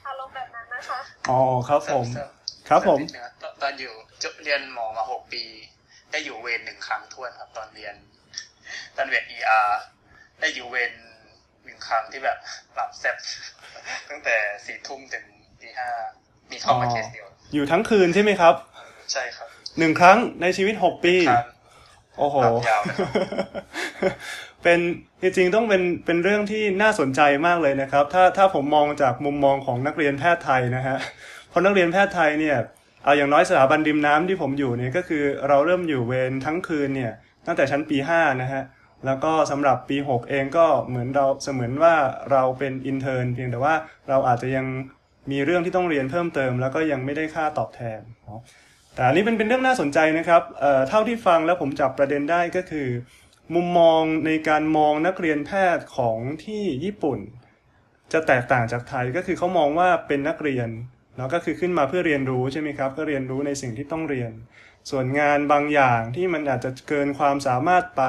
[0.07, 1.39] อารมณ์แบบนั้นนะคะอ๋อ
[1.69, 2.07] ครับผม
[2.69, 3.01] ครับผม
[3.63, 5.45] ตอนอยู่จบเรียนหมอมาหกปี
[6.11, 7.95] ได้อยู่เวรหนึ่งครั้งทวนครับ ตอนเรียน
[8.97, 9.81] ตอนเวรเออาร์
[10.41, 10.93] ได้อยู่เวร
[11.65, 12.39] หนึ่งครั้งที่แบบ
[12.75, 13.17] หลับแซ่บ
[14.09, 15.25] ตั้งแต่สี่ทุ่มถึง
[15.61, 15.89] ตีห้า
[16.51, 18.55] มีเข้ามาเคสเดียว อยู่ทั้งคืนใช่ไหมครับ
[19.13, 21.15] ใช่ครับหนึ่งครั้งในชีวิตหกปี
[22.19, 22.37] โอ้โห
[24.63, 24.79] เป็น
[25.23, 30.97] จริงๆต้องเป็นเป็นเรื่องที่น่าสนใจมากเลยนะครับ ถ้าถ้าผมมองจากมุมมองของนักเรียนแพทย์ไทยนะฮะ
[31.49, 32.57] เพราะนักเรียนแพทย์ไทยเนี่ย
[33.05, 37.13] เอาอย่างน้อยสถาบันดิมน้ำที่ผมอยู่เนี่ยก็คือเราเริ่มอยู่เวรทั้งคืนเนี่ย
[37.47, 38.63] ตั้งแต่ชั้นปีห้านะฮะ
[39.07, 41.95] แล้วก็สำหรับปีหกเองก็เหมือนเราเสมือนว่า
[42.33, 43.75] เราเป็น intern เพียงแต่ว่า
[44.09, 44.67] เราอาจจะยัง
[45.31, 48.01] มีเรื่องที่ต้องเรียนเพิ่มเติม แล้วก็ยังไม่ได้ค่าตอบแทน
[48.95, 52.89] แต่อันนี้เป็นเป็นเรื่องน่าสนใจนะครับเท่าที่ฟังแล้วผมจับประเด็นได้ก็คือ
[53.55, 57.19] มุมมองในการมองนักเรียนแพทย์ของที่ญี่ปุ่น
[58.13, 60.69] จะแตกต่างจากไทยก็คือเขามองว่าเป็นนักเรียน
[61.17, 64.33] แล้วก็คือขึ้นมาเพื่อเรียนรู้ใช่ไหมครับก็เรียนรู้ในสิ่งที่ต้องเรียน
[64.91, 68.05] ส่วนงานบางอย่างที่มันอาจจะเกินความสามารถไป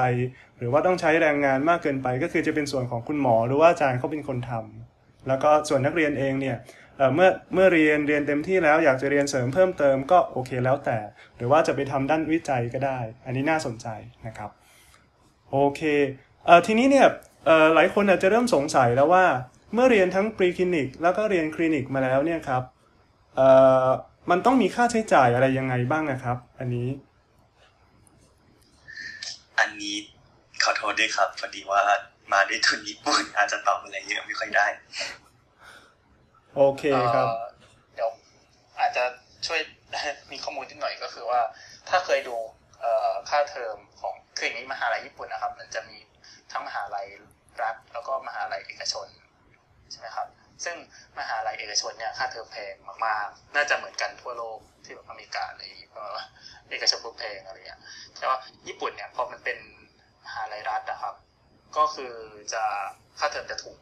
[0.58, 6.56] หรือว่าต้องใช้แรงงานมากเกินไป ก็คือจะเป็นส่วนของคุณหมอหรือว่าอาจารย์เขาเป็นคนทำแล้วก็ส่วนนักเรียนเองเนี่ย
[7.14, 10.98] เมื่อเมื่อเรียนเรียนเต็มที่แล้วอยากจะเรียนเสริมเพิ่มเติมก็โอเคแล้วแต่
[11.36, 13.86] หรือว่าจะไปทำด้านวิจัยก็ได้ อันนี้น่าสนใจ
[14.26, 14.50] นะครับ
[15.50, 15.80] โอเค
[16.46, 17.06] เอ่อทีนี้เนี่ย
[17.46, 19.24] เอ่อหลายคนอาจจะเริ่มสงสัยแล้วว่า
[19.74, 22.62] เมื่อเรียนทั้งปรีคลินิก แล้วก็เรียนคลินิกมาแล้วเนี่ยครับ
[23.36, 23.48] เอ่
[23.86, 23.88] อ
[24.30, 26.88] มันต้องมีค่าใช้จ่ายอะไรยังไงบ้างนะครับ อันนี้
[29.58, 29.96] อันนี้
[30.62, 31.80] ขอโทษด้วยครับพอดีว่า
[32.32, 34.66] มาด้วยทุนญี่ปุ่นอาจจะตอบอะไรเยอะไม่ค่อยได้
[36.56, 36.84] โอเค
[37.14, 37.44] ครับเอ่อ
[37.94, 38.10] เดี๋ยว
[38.78, 39.04] อาจจะ
[39.46, 39.60] ช่วย
[40.32, 41.40] มีข้อมูลนิดหน่อยก็คือว่า
[41.88, 42.36] ถ้าเคยดู
[42.80, 45.98] เอ่อค่าเทอมของคืออย่างนี้มหาลัยญี่ปุ่นนะครับ มันจะมี
[46.52, 47.06] ทั้งมหาลัย
[47.62, 49.06] รัฐแล้วก็มหาลัยเอกชน
[49.90, 50.26] ใช่ไหมครับ
[50.64, 50.76] ซึ่ง
[51.18, 52.74] มหาลัยเอกชนเนี่ยค่าเทอมแพง
[53.06, 56.24] มากๆ น่าจะเหมือนกันทั่วโลกที่แบบอเมริกาอะไรอย่างงี้เพราะว่า
[56.70, 57.80] เอกชนพวกแพงอะไรอย่างเงี้ย
[58.18, 58.38] แต่ว่า
[58.68, 59.58] ญี่ปุ่นเนี่ยพอมันเป็น
[60.24, 61.14] มหาลัยรัฐนะครับ
[61.76, 62.14] ก็คือ
[62.52, 62.62] จะ
[63.18, 63.78] ค่าเทอมจะถูก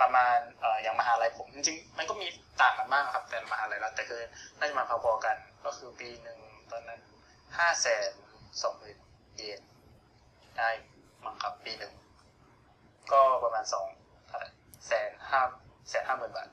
[0.00, 2.26] ประมาณเอ่ออย่างมหาลัยผมจริงๆมันก็มี
[2.60, 4.22] ต่างกันบ้างครับ แต่มหาลัยรัฐแต่คือ
[4.58, 6.38] น่าจะมาพอๆกัน ก็คือปีหนึ่ง
[6.70, 7.00] ตอนนั้น
[7.58, 8.10] ห้าแสน
[8.62, 8.96] สองหมื่น
[9.36, 9.60] เยน
[10.58, 10.70] ได้
[11.24, 11.92] มั้งครับปีหนึ่ง
[13.12, 13.86] ก็ประมาณสอง
[14.88, 15.42] แสนห้า
[15.90, 16.48] แสนห้าหมื่นบาท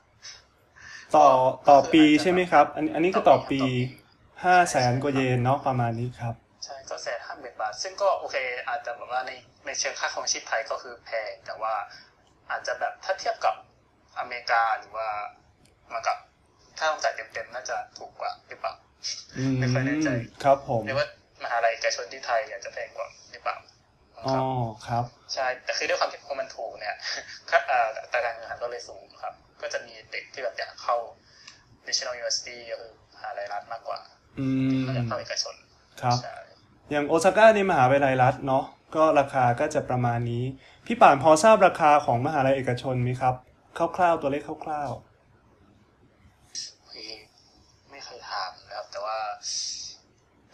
[1.16, 1.26] ต่อ
[1.68, 4.00] ต่อปีก็คืออาจจะใช่ไหมครับ อันอันนี้ก็ต่อปีต่อปี
[4.44, 6.34] ห้าแสนกว่าเยนเนาะประมาณนี้ครับ
[6.64, 8.36] ใช่ก็แสนห้าหมื่นบาท ซึ่งก็โอเค
[8.68, 9.32] อาจจะแบบว่าใน
[9.66, 11.74] ในเชิงค่าครองชีพไทยก็คือแพงแต่ว่า
[12.50, 13.54] อาจจะแบบถ้าเทียบกับ
[14.18, 15.08] อเมริกาหรือว่า
[15.92, 16.16] มากับ
[16.78, 18.74] ค่าต้องจ่ายเต็มๆน่าจะถูกกว่าหรือเปล่า
[19.36, 20.08] อืมไม่ค่อยแน่ใจ
[20.44, 21.06] ครับผมหรือว่า
[21.42, 23.56] มหาลัยเอกชนที่ไทยอาจจะแพงกว่าหรือเปล่า
[24.16, 24.44] อ๋อครับ
[24.86, 26.96] ครับใช่แต่คือด้วยความที่พอมันถูกเนี่ย
[27.50, 30.96] ค่าเอ่ออัตราการแข่งขันก็เลยสูงครับ ก็จะมีเด็กที่แบบอยากเข้า
[31.86, 34.00] National University ก็คือมหาลัยรัฐมากกว่า
[34.38, 34.46] อื
[34.78, 35.54] มก็อยากเข้าเอกชน
[36.02, 36.36] ครับใช่
[36.90, 38.64] อย่างโอซาก้านี่มหาวิทยาลัยรัฐเนาะ
[38.96, 40.44] ก็ราคาก็จะประมาณนี้
[40.86, 43.34] พี่ป่านพอทราบราคาของมหาลัยเอกชนไหมครับ
[43.96, 44.90] คร่าวๆตัวเลขคร่าว
[46.90, 47.10] คือ
[47.90, 49.18] ไม่เคยถามนะครับ แต่ว่า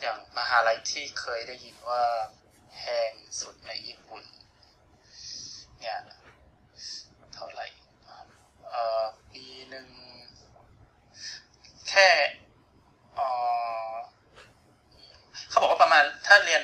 [0.01, 2.03] อย่างมหาลัยที่เคยได้ยินว่า
[2.75, 4.25] แพงสุดในญี่ปุ่น
[5.81, 5.99] เนี่ย
[7.35, 7.67] เท่าไหร่
[8.71, 9.03] เอ่อ
[9.33, 9.87] ปีหนึ่ง
[11.89, 12.09] แค่
[13.15, 13.21] เอ
[13.93, 13.95] อ
[15.49, 16.63] เขาบอกว่าประมาณถ้าเรียน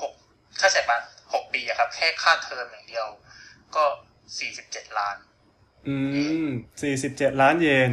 [0.00, 0.12] หก
[0.60, 1.02] ค่าใช้จ่าย
[1.34, 3.06] หกปีอะครับ แค่ค่าเทอมอย่างเดียว
[3.74, 3.84] ก็
[4.38, 5.96] สี่สิบเจ็ดล้านๆอื
[6.44, 6.46] ม
[6.82, 7.90] สี่สิบเจ็ดล้านเยน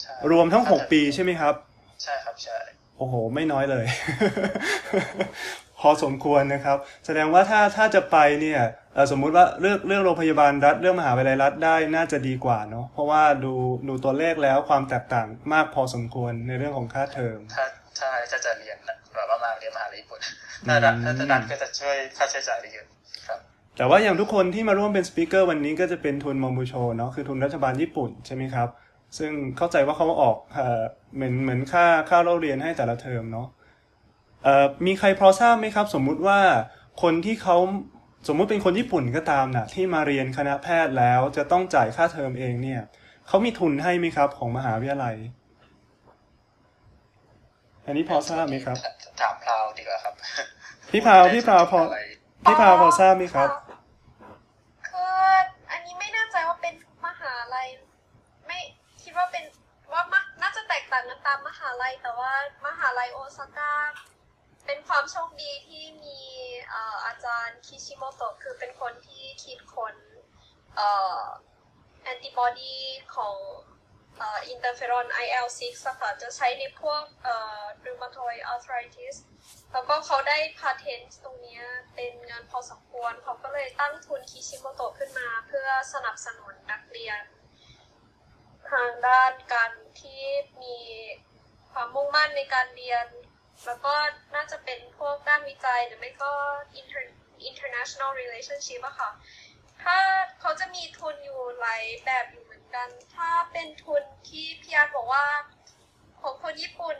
[0.00, 1.54] ใช่รวมทั้งหกค่าเทอปีใช่ไหมครับ
[2.02, 2.58] ใช่ครับใช่
[2.98, 3.86] โอ้โห ไม่น้อยเลย
[5.80, 6.76] พอสมควรนะครับ
[7.06, 8.60] แสดงว่าถ้าถ้าจะไปเนี่ย
[8.94, 13.54] เอ่อสมมุติว่าเลือกเลือกโรงพยาบาลรัฐเลือกมหาวิทยาลัยรัฐได้น่าจะดีกว่าเนาะเพราะว่าดู
[13.88, 17.64] ดูตัวเลขแล้วความแตกต่างมากพอสมควรในเรื่องของค่าเทอมถ้า
[17.98, 18.78] ถ้าถ้าจะเรียน
[20.66, 22.86] ถ้าดันถ้าถ้าดันก็จะช่วยค่าใช้จ่ายได้เยอะ
[23.26, 23.38] ครับ
[23.76, 28.68] แต่ว่าอย่างทุกคนที่มาร่วมเป็น speaker วันนี้ก็จะเป็นทุนมงบุโชเนาะคือทุนรัฐบาลญี่ปุ่นใช่ไหมครับ
[29.18, 30.82] ซึ่งเข้าใจว่าเขาออกเอ่อ
[31.14, 33.48] เหมือนเหมือนค่าค่าเล่าเรียนให้แต่ละเทอมเนาะ
[34.44, 36.38] เอ่อมีใครพอทราบไหมครับ สมมุติว่า
[37.02, 37.56] คนที่เขา
[38.28, 42.80] สมมุติเป็นคนญี่ปุ่นก็ตามนะที่มาเรียนคณะแพทย์แล้วจะต้องจ่ายค่าเทอมเองเนี่ย
[43.28, 45.16] เขามีทุนให้ไหมครับของมหาวิทยาลัย
[47.86, 48.76] อันนี้พอทราบไหมครับ
[49.20, 50.14] ถามพราวดีกว่าครับ
[50.90, 51.98] พี่พราวพี่พราวพอะไร
[52.44, 53.50] พี่พราวพอทราบไหมครับ
[54.88, 55.16] คือ
[55.70, 56.74] อันนี้ไม่แน่ใจว่าเป็น
[57.06, 57.68] มหาลัย
[58.46, 58.58] ไม่
[59.02, 59.44] คิดว่าเป็น
[59.92, 62.32] ว่ามาน่าจะแตกต่างกันตามมหาลัย แต่ว่า
[62.66, 63.72] มหาลัยโอซาก้า
[64.66, 66.18] เป็นความโชคดีที่มี
[66.70, 69.94] เอ่ออาจารย์คิชิโมโตะคือเป็นคนที่คิดค้น
[70.76, 71.20] เอ่อ
[72.02, 72.74] แอนติบอดี
[73.14, 73.34] ของ
[73.75, 75.62] interferon IL6
[76.00, 79.16] ค่ะจะใช้ในพวกเอ่อ rheumatoid arthritis
[79.72, 81.64] แล้วก็เขาได้ patent ตรงเนี้ย
[81.94, 87.22] เป็นเงินพอสมควร เขาก็เลยตั้งทุนคิชิโมโตะขึ้นมา เพื่อสนับสนุนนักเรียน
[88.70, 90.22] ทางด้านการที่
[90.62, 90.78] มี
[91.72, 93.06] ความมุ่งมั่นในการเรียน
[93.66, 93.94] แล้วก็
[94.34, 96.32] น่าจะเป็นพวกด้านวิจัยหรือไม่ก็
[96.80, 97.04] inter
[97.50, 99.10] international relationship อะค่ะ
[99.82, 99.96] ถ้า
[100.40, 102.45] เขาจะมีทุนอยู่หลายแบบอยู่
[102.76, 105.26] กัน ถ้าเป็นทุนที่พี่อาร์ตบอกว่า
[106.20, 106.96] ของคนญี่ปุ่น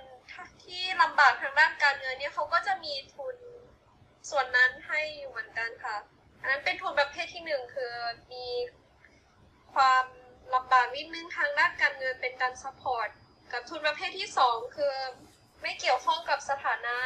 [0.64, 3.36] ที่ลำบากทางด้านการเงินเนี่ยเขาก็จะมีทุน
[4.30, 5.96] ส่วนนั้นให้อยู่เหมือนกันค่ะ
[6.40, 7.94] อันนั้นเป็นทุนประเภทที่หนึ่งคือ
[8.32, 8.46] มี
[9.74, 10.04] ความ
[10.54, 13.08] ลำบากนิดนึงทางด้านการเงินเป็นการ support
[13.52, 14.94] กับทุนประเภทที่สองคือ
[15.62, 16.98] ไม่เกี่ยวข้องกับสถานะ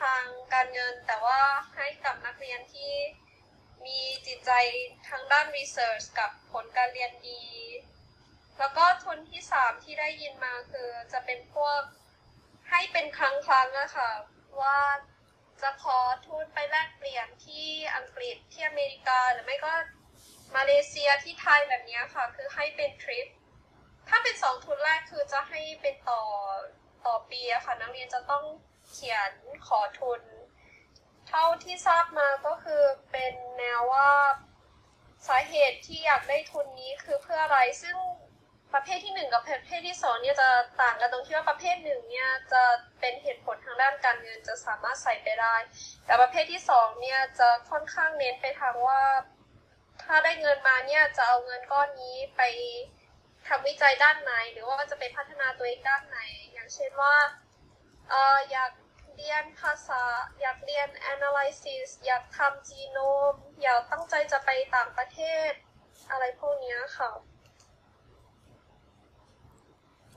[0.00, 1.40] ทางการเงิน แต่ว่า
[1.74, 2.92] ให้กับนักเรียนที่
[3.86, 4.50] มีจิตใจ
[5.08, 7.42] ทางด้านรีเสิร์ชกับผลการเรียนดี
[8.58, 11.80] แล้วก็ทุนที่สามที่ได้ยินมาคือจะเป็นพวก
[12.70, 14.10] ให้เป็นครั้งครั้งๆอะค่ะ
[14.60, 14.78] ว่า
[15.62, 19.74] จะขอทุนไปแลกเปลี่ยนที่อังกฤษที่อเมริกาหรือไม่ก็
[20.56, 23.26] มาเลเซียที่ไทยแบบนี้ค่ะ คือให้เป็นทริป
[24.08, 26.22] ถ้าเป็นสองทุนแรกคือจะให้เป็นต่อ
[27.06, 28.44] ต่อปีอะค่ะ นักเรียนจะต้อง
[28.90, 29.32] เขียน
[29.66, 30.22] ขอทุน
[31.28, 32.82] เท่าที่ทราบมาก็คือ
[33.12, 34.10] เป็นแนวว่า
[35.28, 37.96] สาเหตุที่อยากได้ทุนนี้คือเพื่ออะไรซึ่ง
[38.74, 40.48] ประเภทที่หนึ่งกับประเภทที่สองเนี่ยจะ
[40.80, 42.62] ต่างกันตรงที่ว่าประเภทหนึ่งเนี่ยจะ
[43.00, 45.56] เป็นเหตุผลทางด้านการเงินจะสามารถใส่ไปได้
[46.04, 49.02] แต่ประเภทที่สองเนี่ยจะค่อนข้างเน้นไปทางว่า
[50.02, 52.42] ถ้าได้เงินมาเนี่ยจะเอาเงินก้อนนี้ไป
[53.46, 56.18] ทำวิจัยด้านไหน หรือว่าจะไปพัฒนาตัวเองด้านไหน
[56.52, 57.16] อย่างเช่นว่า
[58.10, 58.72] เอออยาก
[59.16, 60.02] เรียนภาษา
[60.40, 62.98] อยากเรียน analysis อยากทำจีโน
[63.32, 65.20] ม อยากตั้งใจจะไปต่างประเท
[65.50, 65.52] ศ
[66.10, 67.10] อะไรพวกนี้ค่ะ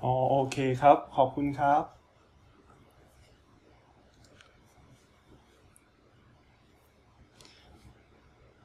[0.04, 1.82] อ๋อโอเคครับ ขอบคุณครับ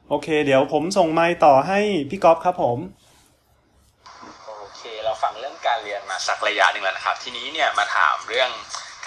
[0.09, 1.79] โอเค เดี๋ยวผมส่งไมค์ต่อให้
[2.09, 2.79] พี่ก๊อฟครับผม
[4.59, 8.49] โอเค เราฟังเรื่องการเรียนมาสักระยะหนึ่งแล้วนะครับ ทีนี้เนี่ยมาถามเรื่อง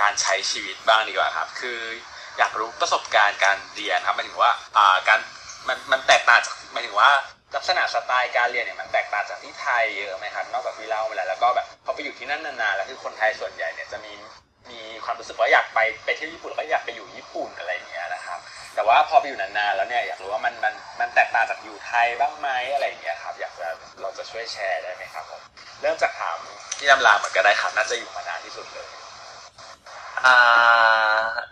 [0.01, 1.79] การใช้ชีวิตบ้างดีกว่าครับ คือ
[2.39, 5.21] อยากรู้ประสบการณ์การเรียนครับหมายถึงว่าอ่าการ
[5.69, 7.11] มันมันแตกต่างจากหมายถึงว่า
[7.57, 14.13] ลักษณะสไตล์การเรียนเนี่ยมันแตกต่างจากที่ไทยเยอะไหมครับนอกจากที่เล่ามาแล้วแล้วก็แบบพอไปอยู่ที่นั่นนานๆแล้วคือคนไทยส่วนใหญ่เนี่ยจะมี
[14.71, 18.39] มีความรู้สึกว่าอยากไปไปเที่ยวญี่ปุ่นแล้วก็อยากไปอยู่ญี่ปุ่นอะไรอย่างเงี้ยนะครับ
[18.75, 23.69] แต่ว่าพอไปอยู่นานๆแล้วเนี่ยอยากรู้ว่ามันมันมันแตกต่างจากอยู่ไทยบ้างไหมอะไรอย่างเงี้ยครับ อยากจะ
[24.01, 25.41] เราจะช่วยแชร์ได้ไหมครับผม
[25.81, 26.39] เริ่มจากถาม
[26.79, 28.87] พี่ลำลาเหมือนกันได้ครับน่าจะอยู่มานานที่สุดเลย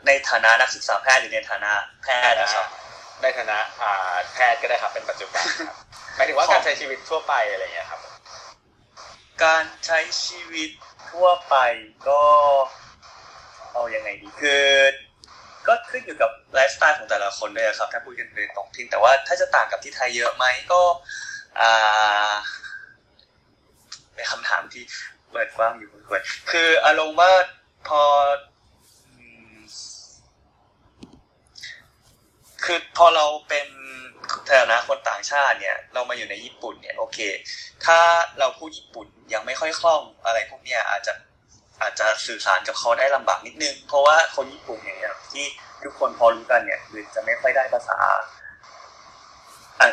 [0.07, 2.67] ในฐานะนักศึกษาแพทย์หรือในฐานะแพทย์นะครับ
[3.25, 5.77] ได้ฐานะอ่าแพทย์ก็ได้ครับเป็นปัจจุบันครับ
[6.17, 8.01] หมายถึงว่าการใช้ชีวิตทั่วไปอะไรอย่างเงี้ยครับ
[9.45, 10.71] การใช้ชีวิต
[11.11, 11.57] ทั่วไป
[12.09, 12.23] ก็
[13.73, 14.65] เอายังไงดีคือ
[15.67, 20.81] ก็ขึ้นอยู่กับไลฟ์สไตล์ของแต่ละคนด้วยครับ ถ้าพูดกันโดยตรงทิ้งแต่ว่าถ้าจะต่างกับที่ไทยเยอะไหมก็
[21.61, 22.33] อ่า
[24.15, 24.83] เป็นคำถามที่
[25.33, 26.21] เปิดกว้างอยู่พอสมควร
[26.51, 27.33] คืออารมณ์ว่า
[27.89, 28.03] พอ
[29.07, 29.25] อื
[29.57, 29.59] ม
[32.65, 33.67] คือพอเราเป็น
[34.49, 37.19] ฐานะคนต่างชาติเนี่ย เรามาอยู่ในญี่ปุ่นเนี่ยโอเค
[37.85, 37.99] ถ้า
[38.39, 41.13] เราพูดญี่ปุ่นยังไม่ค่อยคล่องอะไรพวกเนี้ยอาจจะ
[41.81, 45.47] อาจจะสื่อสารกับเขาได้ลำบากนิดนึง เพราะว่าคนญี่ปุ่นเนี่ยที่
[45.85, 47.99] ทุกคนพอรู้กันเนี่ยคือจะไม่ค่อยได้ภาษา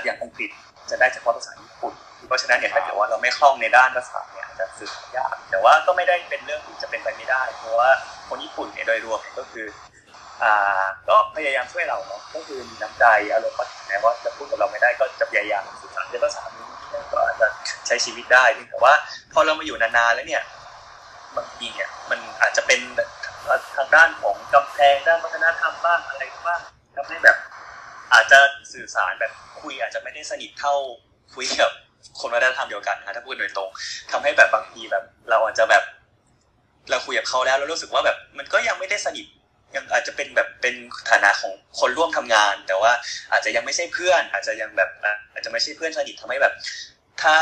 [0.03, 0.49] อย่างอังกฤษ
[0.89, 1.93] จะได้เฉพาะภาษาญี่ปุ่น
[2.27, 7.89] เพราะฉะนั้นเนี่ยถ้าเกิดว่าเราไม่คล่องในด้านภาษาเนี่ยอาจจะสื่อสารยาก แต่ว่าก็ไม่ได้เป็นเรื่องที่จะเป็นไปไม่ได้ เพราะว่า
[8.29, 9.65] คนญี่ปุ่นเนี่ยโดยรวมก็คือ
[10.43, 16.65] อ่า ก็พยายามช่วยเราเนาะก็คือมีน้ำใจอารมณ์ก็ถึงแม้ว่าจะพูดกับเราไม่ได้ก็จะพยายามสื่อสารด้วยภาษานี้
[17.11, 17.47] ก็อาจจะ
[17.87, 18.93] ใช้ชีวิตได้แต่ว่า
[19.33, 20.43] พอเรามาอยู่นานๆแล้วเนี่ย
[21.37, 22.79] บางทีเนี่ยมันอาจจะเป็น
[23.75, 26.61] ทางด้านของกำแพงด้านวัฒนธรรมบ้างอะไรบ้าง
[26.95, 27.37] ทำให้แบบ
[28.13, 28.39] อาจจะ
[28.73, 30.75] สื่อสารแบบคุยอาจจะไม่ได้สนิทเท่า
[31.35, 31.71] คุยกับ
[32.19, 33.69] คนวัฒนธรรมเดียวกันนะถ้าพูดโดยตรง
[34.11, 35.83] ทำให้แบบบางทีแบบ เราอาจจะแบบ
[36.89, 39.25] เราคุยกับเขาแล้วเรารู้สึกว่าแบบ มันก็ยังไม่ได้สนิท
[39.75, 40.75] ยังอาจจะเป็นแบบเป็น
[41.09, 42.91] ฐานะของคนร่วมทำงาน แต่ว่า
[43.31, 44.89] อาจจะยังไม่ใช่เพื่อน อาจจะยังแบบ
[45.33, 46.53] อาจจะไม่ใช่เพื่อนสนิททำให้แบบ
[47.21, 47.33] ถ้า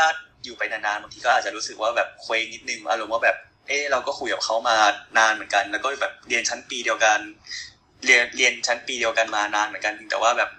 [0.44, 3.36] อยู่ไปนานๆบางทีก็อาจจะรู้สึกว่าแบบเคว้งนิดนึงอารมณ์ว่าแบบ
[3.68, 4.76] เออเราก็คุยกับเขามา
[5.18, 7.20] นานเหมือนกัน แล้วก็แบบเรียนชั้นปีเดียวกัน
[8.04, 10.50] เรียนเรียนชั้นปีเดียวกันมานานเหมือนกันเพียงแต่ว่าแบบ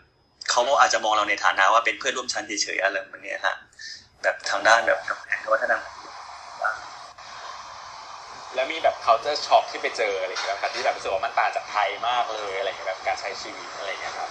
[0.50, 3.56] เขาอาจจะมองเราในฐานะว่าเป็นเพื่อนร่วมชั้นเฉยๆอะไรแบบนี้ฮะ
[4.24, 5.82] แบบทางด้านแบบแพงวัฒนธรรม
[8.56, 14.30] แล้วมีแบบ culture shock ที่ไปเจออะไรอย่างเงี้ยครับที่แบบรู้สึกว่ามันต่างจากไทยมากเลยอะไรอย่างเงี้ยแบบการใช้ชีวิตอะไรอย่างเงี้ยครับ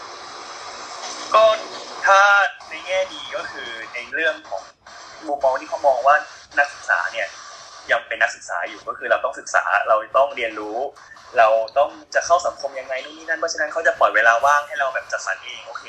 [1.34, 1.44] ก็
[2.06, 2.20] ถ้า
[2.70, 4.62] ในแง่ดีก็คือในเรื่องของ
[5.26, 6.16] มุมมองที่เขามองว่า
[6.58, 7.26] นักศึกษาเนี่ย
[7.90, 10.78] ยังเป็นนักศึกษาอยู่ก็คือเราต้องศึกษาเราต้องเรียนรู้
[11.38, 11.48] เรา
[11.78, 15.84] ต้องจะเข้าสังคมยังไงนู่นนี่นั่นเพราะฉะนั้นเขาจะปล่อยเวลาว่างให้เราแบบจัดสรรเองโอเค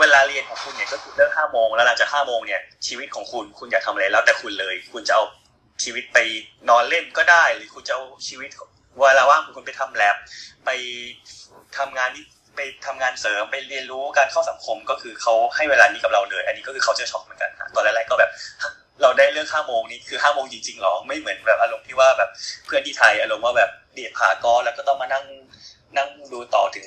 [0.00, 5.24] เวลาเรียนของคุณเนี่ยก็คือเลิกห้าโมงแล้วหลังจากห้าโมงเนี่ยชีวิตของคุณคุณอยากทำอะไรแล้วแต่คุณเลย คุณจะเอา
[5.82, 6.18] ชีวิตไป
[6.68, 8.50] นอนเล่นก็ได้ หรือคุณจะเอาชีวิต
[8.98, 10.16] เวลาว่างคุณไปทำแลบ
[10.64, 10.70] ไป
[11.78, 12.10] ทำงาน
[12.56, 18.30] ไปทำงานเสริมไปเรียนรู้การเข้าสังคมก็คือเขาให้เวลานี้กับเราเลย อันนี้ก็คือเขาจะช็อกเหมือนกันนะตอนแรกๆก็แบบ
[19.02, 22.30] เราได้เลิกห้าโมงนี้คือห้าโมงจริงๆหรอไม่เหมือนแบบอารมณ์ที่ว่าแบบ
[22.66, 25.24] เพื่อนที่ไทยอารมณ์ว่าแบบเดียดผากอแล้วก็ต้องมานั่ง
[25.96, 26.86] นั่งดูต่อถึง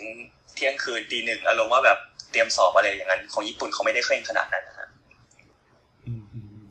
[0.56, 1.98] เที่ยงคืนตีหนึ่งอารมณ์ว่าแบบ
[2.32, 4.88] เตรียมสอบอะไรอย่างนั้น ของญี่ปุ่นเขาไม่ได้เคร่งขนาดนั้นนะฮะ
[6.06, 6.64] อืมอืม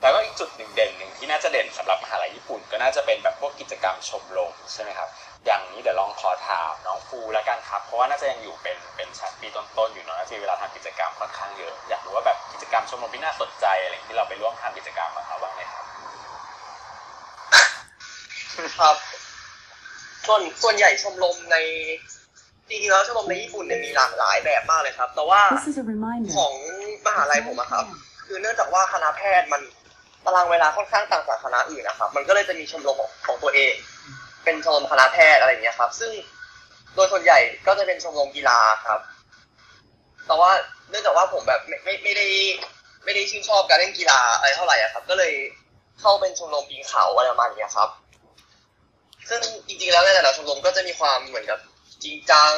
[0.00, 5.08] แล้วก็อีก จุดหนึ่งเด่นหนึ่งที่น่าจะเด่นสำหรับมหาลัยญี่ปุ่น ก็น่าจะเป็นแบบพวกกิจกรรมชมรมใช่ไหมครับ
[5.46, 15.84] อย่างนี้เดี๋ยวลองขอถามน้องฟูแล้วกันครับ เพราะว่าน่าจะยังอยู่เป็นเป็นชั้นปีต้นๆอยู่เนอะน่าจะมีเวลาทำกิจกรรมค่อนข้างเยอะอยากรู้ว่าแบบกิจกรรมชมรมที่น่าสนใจอะไรที่เราไปร่วมทำกิจกรรมกับเขาบ้างไหมครับ
[18.78, 18.96] ครับ
[20.26, 21.56] ส่วนส่วนใหญ่ชมรมใน
[22.68, 26.30] จริงๆแล้วชมรมในญี่ปุ่นเนี่ยมีหลากหลายแบบมากเลยครับ แต่ว่า This is a reminder.
[26.36, 26.54] ของ
[27.06, 27.84] มหาลัยผมอะครับ
[28.26, 29.62] คือเนื่องจากว่าคณะแพทย์มัน
[30.24, 32.96] ตารางเวลาค่อนข้างต่างจากคณะอื่นนะครับ มันก็เลยจะมีชมรม
[33.26, 33.72] ของตัวเอง
[34.44, 36.12] เป็นชมรมคณะแพทย์อะไรอย่างเงี้ยครับ ซึ่ง
[36.94, 39.00] โดยส่วนใหญ่ก็จะเป็นชมรมกีฬาครับ
[40.26, 40.50] แต่ว่า
[40.90, 42.26] เนื่องจากว่าผมแบบไม่ไม่ไม่ได้
[43.04, 45.32] ไม่ได้ชื่นชอบการเล่นกีฬาอะไรเท่าไหร่อะครับ ก็เลย
[46.00, 47.90] เข้าเป็นชมรมปีนเขาอะไรประมาณเนี้ยครับ
[49.28, 51.58] ซึ่งจริงๆแล้วในแต่ละชมรมก็จะมีความเหมือนกับ
[52.04, 52.52] จริงจัง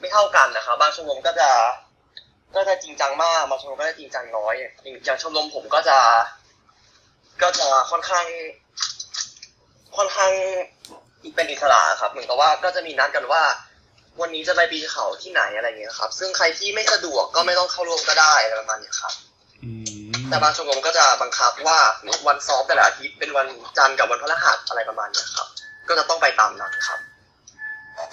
[0.00, 1.48] ไม่เท่ากันนะครับบางชมรมก็จะ
[2.56, 4.54] ก็จะจริงจังมากบางชมรมก็จะจริงจังน้อย
[5.04, 5.98] อย่างชมรมผมก็จะ
[7.42, 8.26] ก็จะค่อนข้าง
[9.96, 10.32] ค่อนข้าง
[11.34, 13.42] เป็นอิสระครับ เหมือนกับว่าก็จะมีนัดกันว่า
[14.20, 19.14] วันนี้จะไปปีนเขาที่ไหนอะไรเงี้ยครับ ซึ่งใครที่ไม่สะดวกก็ไม่ต้องเข้าร่วมก็ได้อะไรประมาณเนี้ยครับ
[19.64, 19.70] อื
[20.10, 21.78] มแต่บางชมรมก็จะบังคับว่า
[22.26, 23.46] วันซ้อมแต่ละอาทิตย์เป็นวัน
[23.78, 25.48] จันทร์กับวันพฤหัสอะไรประมาณเนี้ยครับ
[25.88, 27.00] ก็จะต้องไปตามนั้นครับ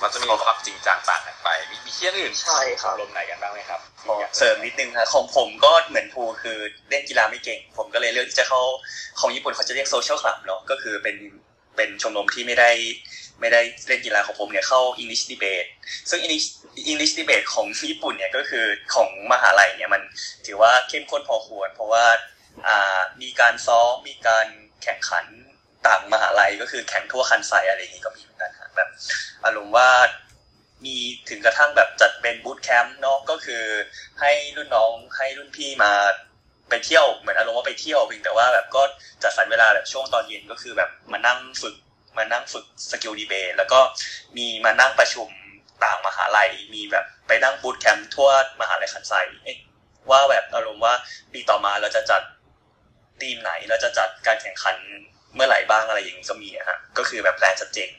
[0.02, 6.58] มันจะมีความจริงจังต่างกันไป มีมีที่อื่นใช่ครับลมไหนกันบ้างไหมครับขอเสริมนิดนึงครับของผมก็เหมือนภูคือ
[6.90, 8.62] เล่นกีฬาไม่เก่ง ผมก็เลยเลือกที่จะเข้า
[9.20, 11.18] ของญี่ปุ่นเขาจะเรียกโซเชียลคลับเนาะก็คือเป็น
[11.76, 12.72] เป็นชมรมที่ไม่ได้
[13.40, 15.70] ไม่ได้เล่นกีฬาของผมเนี่ยเข้า English Debate
[16.10, 16.48] ซึ่ง English
[16.92, 18.66] English Debate ของญี่ปุ่นเนี่ยก็คือ
[18.96, 20.02] ของมหาลัยเนี่ยมัน
[20.46, 22.06] ถือว่าเข้มข้นพอควร เพราะว่า
[22.68, 24.48] อ่ามีการซ้อมมีการ
[24.84, 25.26] แข่งขัน
[25.88, 28.90] ต่างมหาลัยก็คือแข่งทั่วคันไซอะไรอย่างนี้ก็มีเหมือนกันครับแบบ
[29.46, 29.90] อารมณ์ว่า
[30.86, 30.96] มี
[31.30, 33.64] ถึงกระทั่งแบบจัดเป็นบูตแคมป์เนาะก็คือ
[34.22, 35.92] ให้รุ่นน้องให้รุ่นพี่มา
[36.70, 38.82] ไปเที่ยวเหมือนอารมณ์ว่าไปเที่ยวเพียงแต่ว่าแบบก็
[39.24, 41.76] จัดสรรเวลาแบบช่วงตอนเย็นก็คือแบบมานั่งฝึก
[42.18, 43.80] มานั่งฝึก skill debate แล้วก็
[44.38, 45.30] มีมานั่งประชุม
[45.84, 48.30] ต่างมหาลัย มีแบบไปนั่ง boot camp ทั่ว
[48.62, 49.14] มหาลัยคันไซ
[50.10, 50.94] ว่าแบบอารมณ์ว่า
[51.34, 52.22] ปีต่อมาเราจะจัด
[53.22, 54.78] ทีมไหนเราจะจัดการแข่งขัน
[55.36, 57.90] เมื่อไหร่บ้างอะไรอย่างนี้ก็มีอะฮะก็คือแบบแปลนชัดเจน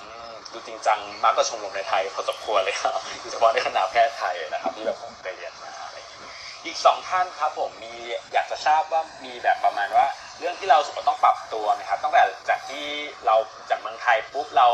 [0.00, 6.32] อืมดูจริงจังมากกว่าชมรมในไทยพอสมควรเลยครับโดยเฉพาะในคณะแพทย์ไทยนะครับที่แบบผมเคยเรียนมาอะไรอย่างนี้
[6.64, 7.94] อีกสองท่านครับผมมี
[8.32, 10.06] อยากจะทราบว่ามีแบบประมาณว่า
[10.38, 12.84] เรื่องที่เราสุขต้องปรับตัวไหมครับตั้งแต่จากที่
[13.26, 13.36] เรา
[13.70, 14.68] จากเมืองไทยปุ๊บเรา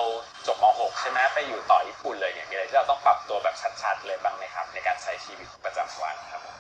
[0.47, 6.57] จบม .6 ใช่ไหมไปอยู่ต่อญี่ปุ่นเลยเนี่ยมีอะไรที่เราต้องปรับตัวแบบชัดๆเลยบ้างไหมครับ ในการใช้ชีวิตประจำวันครับผม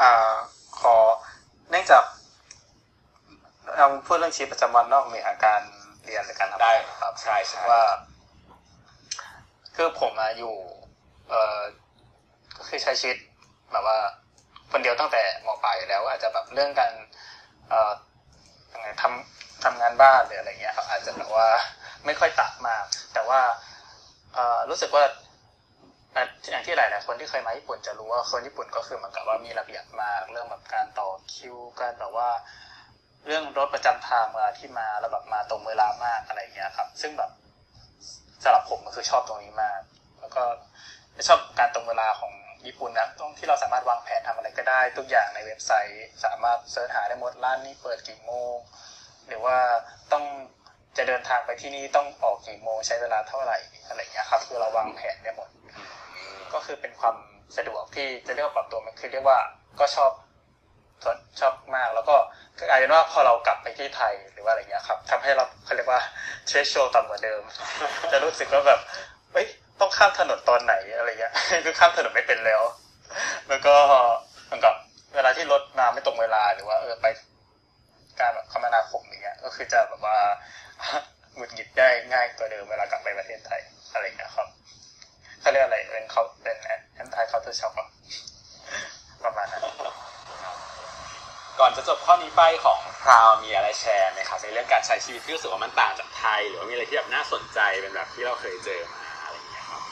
[0.00, 0.12] อ่า
[0.80, 0.96] ขอ
[1.70, 2.02] เนื่องจาก
[3.80, 5.62] เราพูดเรื่องชีวิตประจำวันนอกเหนือการ
[6.04, 7.82] เรียนหรือการทำงานได้ครับใช่ใช่ว่า
[9.76, 10.54] คือผมอะอยู่
[11.30, 11.58] เอ่อ
[12.56, 13.18] ก็คือใช้ชีวิต
[13.72, 13.98] แบบว่า
[14.72, 16.92] คนเดียวตั้งแต่มปลายอยู่แล้ว อาจจะแบบเรื่องการ
[17.68, 17.92] เอ่อ
[18.72, 21.48] ยังไงทำทำงานบ้านหรืออะไรเงี้ยครับอาจจะแบบว่า
[22.06, 23.40] ไม่ค่อยตักมาก แต่ว่า
[24.34, 25.04] เอ่อรู้สึกว่า
[26.16, 32.30] อะอย่างที่หลายๆคนที่เคยมาญี่ปุ่นจะรู้ว่าคนญี่ปุ่นก็คือเหมือนกับว่ามีระเบียบมาก เรื่องแบบการต่อคิวการแบบว่า
[33.26, 37.30] เรื่องรถประจำทางเวลาที่มาแล้วแบบมาตรงเวลามากอะไรเงี้ยครับ ซึ่งแบบ
[38.42, 39.80] สำหรับผมก็คือชอบตรงนี้มาก
[40.20, 40.42] แล้วก็
[41.28, 42.32] ชอบการตรงเวลาของ
[42.66, 48.54] ญี่ปุ่นนะตรงที่เราสามารถวางแผนทำอะไรก็ได้ ทุกอย่างในเว็บไซต์ สามารถเสิร์ชหาได้หมดร้านนี้เปิดกี่โมง
[49.28, 49.56] หรือว่า
[50.12, 50.24] ต้อง
[50.96, 53.58] จะเดินทางไปที่นี่ต้องออกกี่โมงใช้เวลาเท่าไหร่
[53.88, 55.48] อะไรเงี้ยครับคือเราวางแผนได้หมด
[56.52, 57.16] ก็คือเป็นความ
[57.56, 59.38] สะดวกที่จะเรียกว่าปรับตัวมันคือเรียกว่า
[59.80, 60.10] ก็ชอบ
[61.40, 62.16] ชอบมาก แล้วก็
[62.68, 66.00] กลายเป็นว่าพอเรากลับไปที่ไทยหรือว่าอะไรเงี้ยครับทำให้เราเขาเรียกว่า
[66.48, 67.42] เชสโชต่ำกว่าเดิม
[68.12, 68.80] จะรู้สึกว่าแบบ
[69.32, 69.46] เอ้ย
[69.80, 71.34] ต้องข้ามถนนตอนไหนอะไรเงี้ย
[71.64, 72.62] คือข้ามถนนไม่เป็นแล้ว
[73.48, 73.74] แล้วก็
[74.46, 74.74] เหมือนกับ
[75.14, 77.06] เวลาที่รถมาไม่ตรงเวลาหรือว่าเออไป
[78.20, 80.18] การแบบคมนาคมอย่างเงี้ย ก็คือจะแบบว่า
[81.34, 83.60] หงุดหงิดได้ง่ายกว่าเดิมเวลากลับไปประเทศไทย
[83.92, 84.48] อะไรเงี้ยครับ
[85.40, 87.72] เขาเรียกอะไรเป็นเขาเป็น anti culture shock
[89.24, 89.62] ประมาณนั้น
[91.60, 99.82] ก่อนจะจบข้อนี้ไปของคราวมีอะไรแชร์ไหมครับในเรื่องการใช้ชีวิตที่รู้สึกว่ามันต่างจากไทย หรือว่ามีอะไรที่แบบน่าสนใจเป็นแบบที่เราเคยเจอมาอะไรอย่างเงี้ยครับ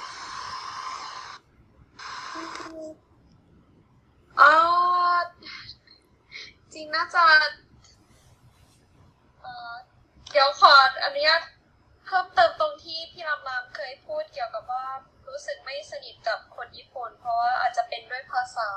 [4.40, 4.42] อ
[6.74, 7.24] จริงน่าจะ
[9.42, 9.74] เอ่อ
[10.30, 10.72] เดี๋ยวขอ
[11.04, 11.42] อนุญาต
[12.06, 14.86] เพิ่มเติมตรงที่พี่รามรามเคยพูดเกี่ยวกับว่า
[15.28, 18.68] รู้สึกไม่สนิทกับคนญี่ปุ่น เพราะว่าอาจจะเป็นด้วยภาษา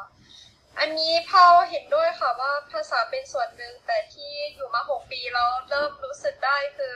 [0.79, 6.95] อันนี้พอเห็นด้วยค่ะว่าภาษาเป็นส่วนหนึ่งแต่ที่อยู่มาหกปีแล้วเริ่มรู้สึกได้คือ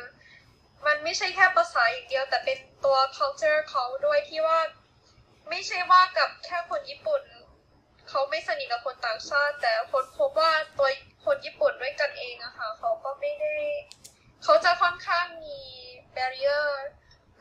[0.86, 4.60] มันไม่ใช่แค่ภาษาอย่างเดียว แต่เป็นตัว culture เขาด้วยที่ว่า
[5.50, 7.24] ไม่ใช่ว่ากับแค่คนญี่ปุ่น
[8.10, 10.90] เขาไม่สนิทกับคนต่างชาติ แต่คนพบว่าตัว
[11.26, 13.54] คนญี่ปุ่นด้วยกันเองอะค่ะเขาก็ไม่ได้
[14.44, 15.60] เขาจะค่อนข้างมี
[16.16, 16.68] barrier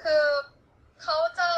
[0.02, 0.24] คือ
[1.02, 1.48] เขาจะ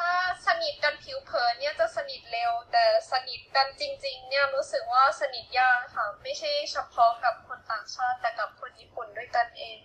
[0.00, 9.78] ถ้าสนิทกันผิวเผินเนี่ยจะสนิทเร็ว แต่สนิทกันจริง ๆ เนี่ยรู้สึกว่าสนิทยากค่ะ ไม่ใช่เฉพาะกับคนต่างชาติแต่กับคนญี่ปุ่นด้วยกันเอง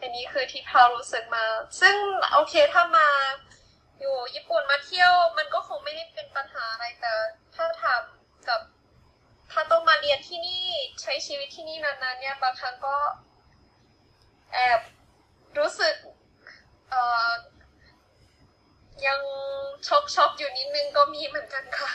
[0.00, 1.44] อันนี้คือที่พารู้สึกมา
[1.80, 1.96] ซึ่ง
[2.34, 3.08] โอเคถ้ามา
[4.00, 7.12] อยู่ญี่ปุ่นมาเที่ยว มันก็คงไม่ได้เป็นปัญหาอะไรแต่
[7.54, 8.02] ถ้าถาม
[8.48, 8.60] กับ
[9.52, 10.64] ถ้าต้องมาเรียนที่นี่
[11.02, 12.96] ใช้ชีวิตที่นี่นานๆเนี่ยบางครั้งก็
[14.52, 14.80] แอบ
[15.58, 15.94] รู้สึก
[16.90, 17.30] เอ่อ
[19.06, 19.20] ยัง
[19.86, 21.90] ช็อกช็อกอยู่นิดนึงก็มีเหมือนกันค่ะ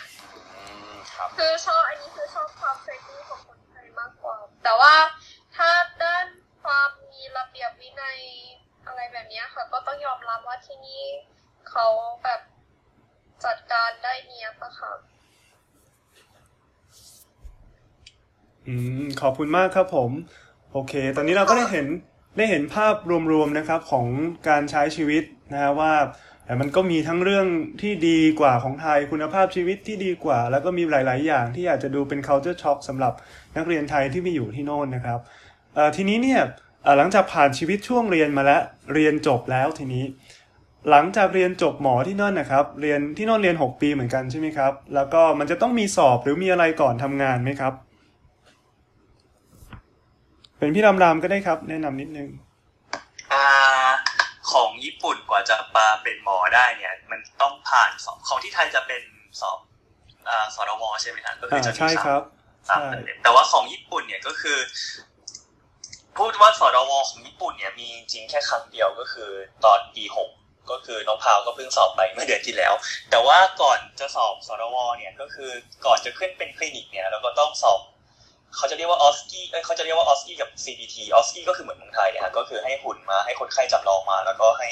[0.55, 4.93] อืมครับ คือชอบอันนี้คือชอบความ friendly ของคนไทยมากกว่า แต่ว่า
[5.55, 5.69] ถ้า
[6.03, 6.25] ด้าน
[6.63, 8.19] ความมีระเบียบวินัย
[8.85, 11.03] อะไรแบบเนี้ยค่ะ ก็ต้องยอมรับว่าที่นี่
[11.69, 11.85] เขา
[12.23, 12.41] แบบ
[13.45, 14.93] จัดการได้เนียบอะค่ะ
[18.67, 20.11] อืมขอบคุณมากครับผม
[20.73, 21.87] โอเค ตอนนี้เราก็ได้เห็น
[22.37, 22.95] ได้เห็นภาพ
[23.31, 24.07] รวมๆนะครับของ
[24.47, 25.93] การใช้ชีวิตนะฮะว่า
[26.51, 27.47] แต่มันก็มีทั้งเรื่อง
[27.81, 33.13] ที่ดีกว่าของไทยคุณภาพชีวิตที่ดีกว่า แล้วก็มีหลาย ๆ อย่างที่อาจจะดูเป็น culture shock สำหรับ
[33.57, 35.19] นักเรียนไทยที่ไปอยู่ที่โน่นนะครับ
[35.95, 36.41] ทีนี้เนี่ย
[36.97, 38.61] หลังจากผ่านชีวิตช่วงเรียนมาแล้ว
[38.93, 40.03] เรียนจบแล้วทีนี้
[40.89, 47.73] หลังจากเรียนจบหมอที่นั่นนะครับ เรียนที่โน่นเรียน 6 ปีเหมือนกันใช่ไหมครับ แล้วก็มันจะต้องมีสอบหรือมีอะไรก่อนทำงานไหมครับ
[50.57, 52.29] เป็นพี่รามรามก็ได้ครับ แนะนำนิดนึง
[54.53, 59.01] ของญี่ปุ่นกว่าจะมาเป็นหมอได้เนี่ย มันต้องผ่านสอบของที่ไทยจะเป็น
[59.41, 59.59] สอบ
[60.29, 62.21] อ่าสรวใช่ไหมครับก็คืออ่าจะมีใช่ครับ
[62.69, 64.57] สามใช่ประเด็นแต่ว่าของญี่ปุ่นเนี่ยก็คือ
[66.17, 69.31] พูดว่าสรวของญี่ปุ่นเนี่ยมีจริงแค่ครั้งเดียวก็คือ
[69.65, 70.29] ตอนปีหก
[70.71, 72.73] ก็คือน้องพาวก็เพิ่งสอบไปเมื่อเดือนที่แล้ว
[73.11, 75.51] แต่ว่าก่อนจะสอบสรวเนี่ยก็คือ
[75.85, 77.79] ก่อนจะขึ้นเป็นคลินิกเนี่ยเราก็ต้องสอบ
[78.55, 84.69] เขาจะเรียกว่าออสกี้เขาจะเรียกว่าออสกี้กับ CBT ออสกี้ก็คือเหมือนเมืองไทยนะฮะก็คือให้หุ่นมาให้คนไข้จำลองมา แล้วก็ให้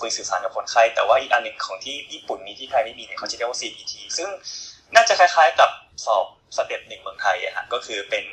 [0.00, 4.28] คุยสื่อสารกับคนไข้ แต่ว่าอีกอันหนึ่งของที่ญี่ปุ่นมีที่ไทยไม่มีเนี่ยเขาจะเรียกว่า CBT ซึ่ง
[4.94, 5.70] น่าจะคล้ายๆกับ
[6.04, 8.24] สอบ step หนึ่งเมืองไทยอะฮะก็คือเป็น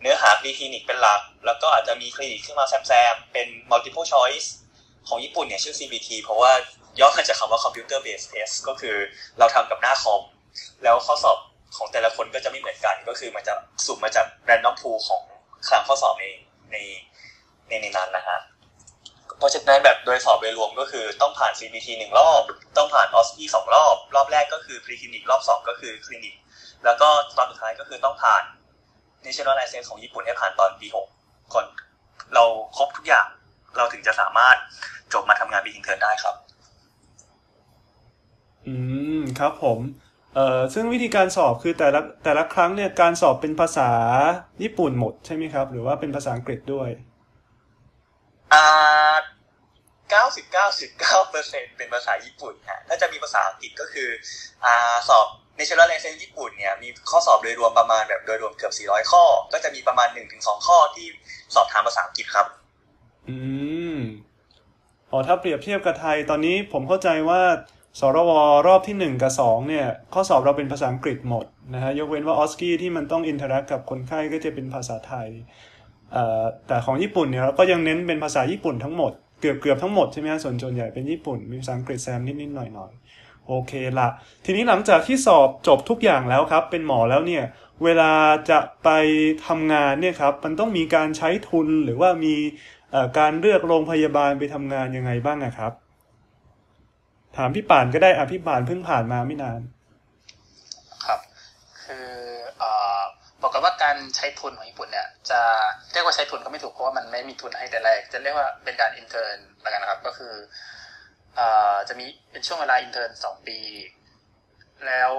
[0.00, 4.48] เนื้อหาคลินิกเป็นหลัก แล้วก็อาจจะมีคลินิกขึ้นมาแซมๆเป็น multiple choice
[5.08, 6.52] ของญี่ปุ่นเนี่ยชื่อ CBT เพราะว่า
[7.00, 8.96] ย่อมาจากคำว่า computer based test ก็คือ
[9.38, 10.22] เราทำกับหน้าคอม
[10.82, 11.38] แล้วข้อสอบ
[11.76, 13.54] ของแต่ละคนก็จะไม่เหมือนกัน ก็คือมันจะ
[13.86, 15.22] สุ่มมาจาก random pool ของ
[15.68, 16.26] คลังข้อสอบใน
[16.72, 16.76] ใน
[17.68, 18.38] ในในนั้นนะฮะ
[19.38, 22.42] เพราะฉะนั้นแบบโดยสอบโดยรวมก็คือต้องผ่าน CBT หนึ่งรอบ
[22.76, 26.34] ต้องผ่าน OSCE สองรอบ รอบแรกก็คือ pre clinic รอบสองก็คือ clinic
[26.84, 28.42] แล้วก็ตอนสุดท้ายก็คือต้องผ่าน
[29.24, 31.06] national license ของญี่ปุ่นให้ผ่านตอนปีหก
[31.52, 31.66] ก่อน
[32.34, 32.44] เรา
[32.76, 33.26] ครบทุกอย่าง
[33.76, 34.56] เราถึงจะสามารถ
[35.12, 36.34] จบมาทำงานปีทิงเทิร์ได้ครับ
[38.66, 38.74] อื
[39.18, 39.78] มครับผม
[40.36, 43.90] เอ่อซึ่งวิธีการสอบคือแต่ละแต่ละครั้งเนี่ยการสอบเป็นภาษา
[44.62, 46.88] ญี่ปุ่นหมดใช่ไหมครับ หรือว่าเป็นภาษาอังกฤษด้วย
[48.54, 49.16] อ่า
[50.10, 54.08] เก้าสิบเก้าสิบเก้าเปอร์เซ็นเป็นภาษาญี่ปุ่นฮะถ้าจะมีภาษาอังกฤษก็คือ
[54.64, 55.26] อ่าสอบ
[55.58, 61.06] National License ญี่ปุ่นเนี่ยมีข้อสอบโดยรวมประมาณแบบโดยรวมเกือบ 400 ข้อ ก็จะมีประมาณ 1-2 ข้อที่
[61.54, 62.46] สอบถามภาษาอังกฤษครับ
[63.28, 63.36] อื
[63.96, 63.98] ม
[65.10, 67.40] อ๋อถ้าเปรียบเทียบกับไทยตอนนี้ผมเข้าใจว่า
[67.98, 68.30] ศรว.
[68.66, 75.28] รอบที่หนึ่งกับสองเนี่ยข้อสอบเราเป็นภาษาอังกฤษหมดนะฮะยกเว้นว่า OSCE ที่มันต้อง interact กับคนไข้ก็จะเป็นภาษาไทย
[76.66, 84.08] แต่ของญี่ปุ่นเนี่ยเราก็ยังเน้นเป็นภาษาญี่ปุ่นทั้งหมดเกือบเกือบทั้งหมดใช่ไหมฮะส่วนส่วนใหญ่เป็นญี่ปุ่นมีภาษาอังกฤษแซมนิดนิดๆหน่อยหน่อยๆโอเคละ
[84.44, 87.44] ทีนี้หลังจากที่สอบจบทุกอย่างแล้วครับ เป็นหมอแล้วเนี่ย
[87.84, 88.12] เวลา
[88.50, 88.88] จะไป
[89.46, 92.34] ทำงานเนี่ยครับมันต้องมีการใช้ทุนหรือว่ามี
[93.18, 95.72] การเลือกโรงพยาบาลไปทำงานยังไงบ้างอะครับ
[97.36, 99.60] ถามพี่ป่านก็ได้อะพี่ป่านเพิ่งผ่านมาไม่นาน
[101.06, 101.20] ครับ
[101.82, 102.08] คือ
[102.62, 102.64] อ
[103.42, 105.40] บอกกันว่าการใช้ทุนของญี่ปุ่นเนี่ย จะ
[105.92, 110.34] เรียกว่าใช้ทุนก็ไม่ถูกเพราะว่ามันไม่มีทุนให้แต่แรก จะเรียกว่าเป็นการ intern แล้วกันนะครับ ก็คือ
[111.38, 111.40] อ
[111.88, 113.58] จะมีเป็นช่วงเวลา intern สองปี
[114.86, 115.12] แล้ว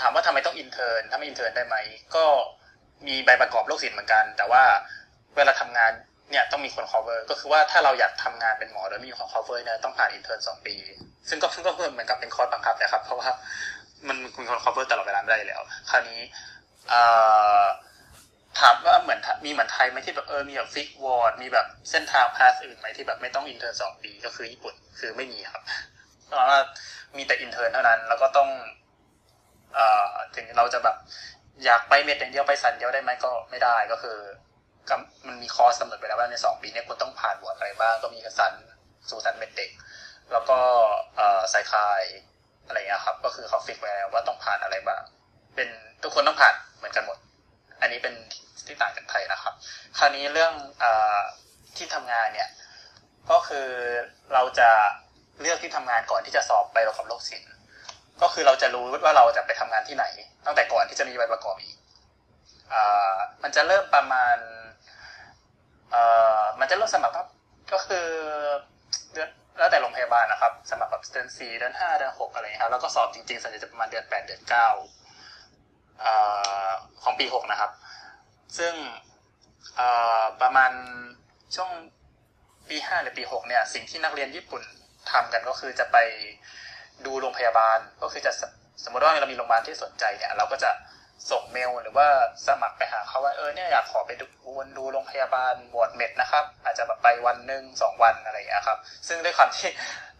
[0.00, 1.76] ถามว่าทำไมต้อง intern ถ้าไม่ intern ได้ไหม
[2.14, 2.24] ก็
[3.06, 4.62] มีใบประกอบโรคศิลป์เหมือนกัน แต่ว่า
[5.36, 5.92] เวลาทำงาน
[6.30, 10.74] เนี่ยต้องมีคน cover ก็คือว่าถ้าเราอยากทำงานเป็นหมอโดยไม่มีคน cover เนี่ยต้องผ่าน intern สองปี
[11.28, 13.28] ซึ่งก็ซึ่งก็เหมือนกับเป็นคอร์สบังคับนะครับ เพราะว่า
[14.08, 16.20] มันมีคน cover ตลอดเวลาไม่ได้แล้ว คราวนี้
[18.60, 25.62] ถามว่าเหมือนมีเหมือนไทยไหมที่แบบเออมีแบบ fix ward มีแบบเส้นทาง path อื่นไหมที่แบบไม่ต้อง intern สองปีก็คือญี่ปุ่นคือไม่มีครับ
[26.26, 26.60] เพราะว่า
[27.16, 28.48] มีแต่ intern เท่านั้น แล้วก็ต้อง
[29.78, 29.80] อ
[30.36, 30.96] ถึงเราจะแบบ
[31.64, 34.18] อยากไป med อย่างเดียวไปศัลย์เดียวได้ไหมก็ไม่ได้ก็คือ
[35.26, 38.52] มันมีคอร์สกำหนดไปแล้วว่าในสองปีนี้คุณต้องผ่านบวชอะไรบ้างก็มีศัลย์
[39.08, 39.70] สูศัลย์ med เด็ก
[40.32, 40.58] แล้วก็
[41.16, 42.02] เอ่อไซคาย
[42.66, 45.02] อะไรเงี้ยครับ ก็คือเขา fix ไว้แล้วว่าต้องผ่านอะไรบ้าง
[45.54, 45.68] เป็น
[46.02, 47.18] ทุกคนต้องผ่านเหมือนกันหมด
[47.80, 48.14] อันนี้เป็น
[48.66, 49.54] ที่ต่างจากไทยนะครับ
[49.98, 50.52] คราวนี้เรื่อง
[50.82, 50.84] อ
[51.76, 52.48] ที่ทำงานเนี่ย
[53.30, 53.68] ก็คือ
[54.34, 54.70] เราจะ
[55.40, 57.52] เลือกที่ทำงานก่อนที่จะสอบไปประกอบโรคศิลป์
[58.22, 60.04] ก็คือเราจะรู้ว่าเราจะไปทำงานที่ไหน
[60.46, 61.76] ตั้งแต่ก่อนที่จะมีใบประกอบอีก
[62.72, 62.74] อ
[63.42, 64.36] มันจะเริ่มประมาณ
[65.90, 66.02] เอ่
[66.40, 67.14] อมันจะเริ่มสมัคร
[67.72, 68.06] ก็คือ
[69.12, 69.28] เดือน
[69.58, 74.68] แล้วแต่โรงพยาบาลนะครับ สมัครแบบเดือนสี่เดือนห้าเดือนหกอะไรเงี้ยครับแล้วก็สอบจริงๆส่วนใหญ่จะประมาณเดือนแปดเดือนเก้า
[77.02, 77.70] ของปีหกนะครับ
[78.58, 78.74] ซึ่ง
[80.42, 80.72] ประมาณ
[81.54, 81.70] ช่วง
[82.68, 84.62] ปีห้าหรือปีหกเนี่ย สิ่งที่นักเรียนญี่ปุ่น
[85.10, 85.96] ทำกันก็คือจะไป
[87.06, 88.32] ดูโรงพยาบาลก็คือจะ
[88.84, 90.70] สมมติว่าเรามีโรงพยาบาลที่สนใจเนี่ย เราก็จะ
[91.30, 92.08] ส่งเมลหรือว่า
[92.46, 94.26] สมัครไปหาเขาว่าเออเนี่ยอยากขอไปดู
[94.56, 98.78] วนดูโรงพยาบาลหมวดเม็ดนะครับ อาจจะแบบไปวันหนึ่งสองวันอะไรอย่างเงี้ครับ
[99.08, 99.70] ซึ่งด้วยความที่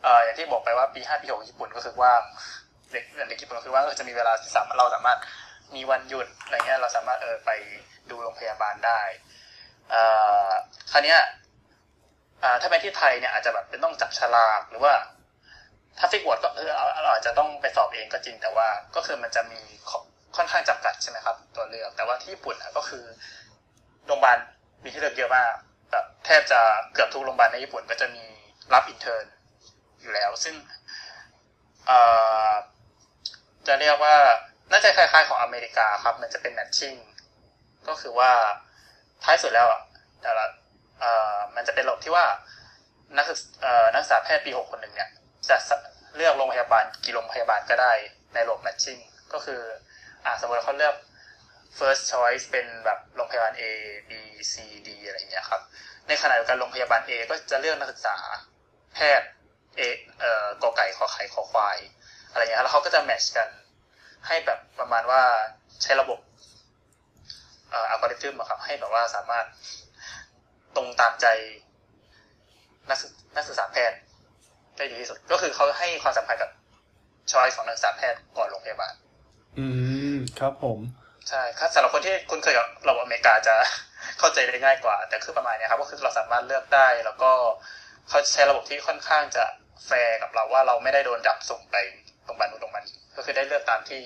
[0.02, 2.22] เอ่ออย่างที่บอกไปว่าปีห้าปีหกญี่ปุ่นก็คือว่าง
[2.92, 5.18] เด็กเด็กญี่ปุ่นก็คือว่าจะมีเวลาที่สามารถเราสามารถ
[5.74, 7.50] มีวันหยุดอะไรเงี้ยเราสามารถเออไป
[8.10, 9.00] ดูโรงพยาบาลได้
[9.90, 10.02] เอ่
[10.46, 10.48] อ
[10.92, 11.20] คราวเนี้ย
[12.42, 14.92] อ่าถ้าเป็นที่ไทยเนี่ยอาจจะแบบเป็นต้องจับฉลากหรือว่า
[15.98, 16.70] ถ้าฟิกวอร์ดก็เออ
[17.02, 19.60] เราอาจจะต้องไปสอบเองก็จริงแต่ว่าก็คือมันจะมี
[20.38, 23.04] ค่อนข้างจำกัดใช่ไหมครับ ตัวเลือก แต่ว่าที่ญี่ปุ่นก็คือ
[24.06, 24.38] โรงพยาบาล
[24.82, 25.52] มีที่เลือกเยอะมาก
[25.90, 26.60] แบบแทบจะ
[26.92, 28.24] เกือบทุกโรงพยาบาลในญี่ปุ่นก็จะมี
[28.74, 29.24] รับ intern
[30.00, 30.54] อยู่แล้ว ซึ่ง
[33.66, 34.16] จะเรียกว่า
[34.70, 36.94] น่าจะคล้ายๆของอเมริกาครับ มันจะเป็น matching
[37.88, 38.32] ก็คือว่า
[39.24, 39.66] ท้ายสุดแล้ว
[40.22, 40.44] แต่ละ
[41.56, 42.26] มันจะเป็นระบบที่ว่า
[43.16, 43.38] นักศึก
[43.94, 45.10] นักศึกษาแพทย์ปีหกคนหนึ่งเนี่ย
[45.48, 45.56] จะ
[46.16, 47.92] เลือกโรงพยาบาลกี่โรงพยาบาลก็ได้
[48.34, 48.98] ในระบบ matching
[49.32, 49.60] ก็คือ
[50.24, 50.94] อ่าสมมติเขาเลือก
[51.78, 53.64] first choice เป็นแบบโรงพยาบาล A
[54.10, 54.12] B
[54.52, 54.54] C
[54.86, 55.60] D อะไรอย่างเงี้ยครับ
[56.08, 58.16] ในขณะเดียวกันโรงพยาบาล A ก็จะเลือกนักศึกษา
[58.94, 59.28] แพทย์
[59.78, 59.80] A
[60.20, 61.78] เอ่อกอไก่ขอไข่ขอควาย
[62.30, 63.48] อะไรเงี้ยแล้วเขาก็จะแมทช์กัน
[64.26, 65.22] ให้แบบประมาณว่า
[65.82, 66.18] ใช้ระบบ
[67.70, 69.46] เอ่ออัลกอริทึมครับให้แบบว่าสามารถ
[70.76, 71.26] ตรงตามใจ
[72.90, 72.98] นัก
[73.36, 73.98] นักศึกษาแพทย์
[74.76, 76.50] ได้ดีที่สุด ก็คือเขาให้ความสำคัญกับ
[77.32, 78.94] ช้อยของนักศึกษาแพทย์ก่อนโรงพยาบาล
[79.58, 79.66] อื
[80.14, 80.78] มครับผม
[81.28, 83.54] ใช่ครับสำหรับคนที่คุ้นเคยกับระบบอเมริกาจะ
[84.18, 87.30] เข้าใจได้ง่ายกว่า แต่คือประมาณนี้ครับก็คือเราสามารถเลือกได้ แล้วก็
[88.08, 89.44] เขาใช้ระบบที่ค่อนข้างจะ
[89.86, 91.76] แฟร์กับเราว่าเราไม่ได้โดนจับส่งไป
[92.24, 94.00] โรงพยาบาลนู้นโรงพยาบาลนี้ก็คือได้เลือกตามที่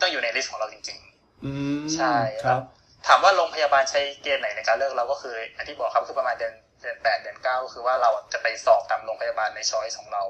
[0.00, 2.14] ต้องอยู่ใน list ของเราจริงๆอืมใช่
[2.44, 2.60] ครับ
[3.06, 10.22] ถามว่าโรงพยาบาลใช้เกณฑ์ไหนในการเลือกเราก็คืออย่างที่บอกครับคือประมาณเดือนเดือนแปดเดือนเก้าก็คือว่าเราจะไปสอบตามโรงพยาบาลใน choice ของเรา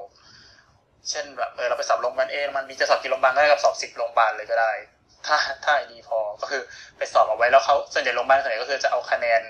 [1.09, 4.71] เช่นแบบเออเราไปสอบโรงพยาบาลเองมันมีจะสอบกี่โรงพยาบาลก็ได้กับสอบสิบโรงพยาบาลเลยก็ได้
[5.27, 6.61] ถ้าถ้าดีพอก็คือ
[6.97, 9.41] ไปสอบเอาไว้แล้วเขาส่วนใหญ่โรงพยาบาลส่วนใหญ่ก็คือจะเอาคะแนน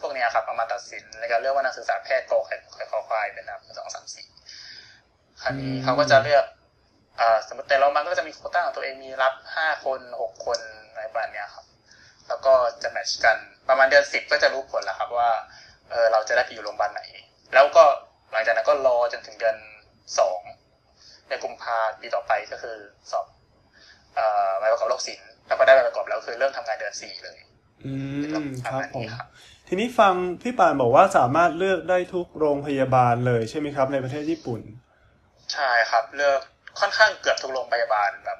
[0.00, 4.26] พวกนี้ครับเอามาตัดสินในการเลือกว่านักศึกษาแพทย์โกไข่ไข่คอควายเป็นอันดับสองสามสี่
[5.42, 6.44] คราวนี้เขาก็จะเลือก
[7.20, 10.58] อสมมติแต่โรงพยาบาลก็จะมีโคต้าของตัวเองมีรับห้าคนหกคน
[10.90, 11.64] อะไรประมาณนี้ครับ
[12.28, 15.30] แล้วก็จะแมทช์กันประมาณเดือนสิบก็จะรู้ผลแล้วครับว่า
[15.90, 17.02] เออเราจะได้ไปอยู่โรงพยาบาลไหน
[17.54, 17.84] แล้วก็
[18.32, 19.56] หลังจากนั้นก็รอจนถึงเดือน
[20.18, 20.40] สอง
[21.32, 22.76] ในกุมภาปีต่อไปก็คือ
[23.10, 23.26] สอบ
[24.58, 27.38] ใบประกอบโรคศิลป์แล้วก็ได้ใบประกอบแล้วคือเริ่มทำงานเดือนสี่เลย
[27.84, 27.92] อื
[28.42, 29.04] มครับผม
[29.68, 34.60] ทีนี้ฟังพี่ปานบอกว่าสามารถเลือกได้ทุกโรงพยาบาลเลยใช่ไหมครับ ในประเทศญี่ปุ่น
[35.52, 36.40] ใช่ครับเลือก
[36.80, 38.38] ค่อนข้างเกือบทุกโรงพยาบาลแบบ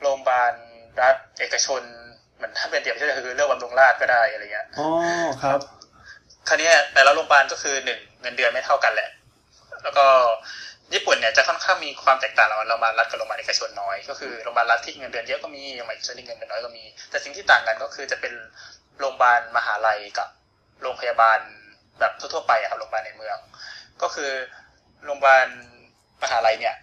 [0.00, 0.52] โรงพยาบาล
[1.00, 1.82] รัฐเอกชน
[2.36, 4.88] เหมือนถ้าเป็นเดียบที่คือเลือกบำรุงราชก็ได้อะไรเงี้ยอ๋อ
[5.42, 5.60] ครับ
[6.48, 9.10] คราวนี้แต่ละโรงพยาบาลก็คือหนึ่งเงินเดือนไม่เท่ากันแหละ
[9.82, 10.06] แล้วก็
[10.94, 18.32] ญี่ปุ่นเนี่ยจะค่อนข้างมีความแตกต่างระหว่างโรงพยาบาลรัฐกับโรงพยาบาลเอกชนน้อยก็คือโรงพยาบาลรัฐที่เงินเดือนเยอะก็มีโรงพยาบาลเอกชนที่เงินเดือนน้อยก็มี แต่สิ่งที่ต่างกันก็คือจะเป็น
[18.98, 20.28] โรงพยาบาลมหาลัยกับ
[20.82, 21.38] โรงพยาบาล
[22.00, 23.38] แบบทั่วๆไปครับโรงพยาบาลในเมือง
[24.02, 24.30] ก็คือ
[25.04, 25.46] โรงพยาบาล
[26.22, 26.76] มหาลัยเนี่ย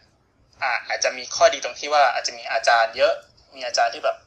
[0.88, 3.14] อาจจะมีข้อดีตรงที่ว่าอาจจะมีอาจารย์เยอะ
[3.56, 4.18] มีอาจารย์ที่แบบ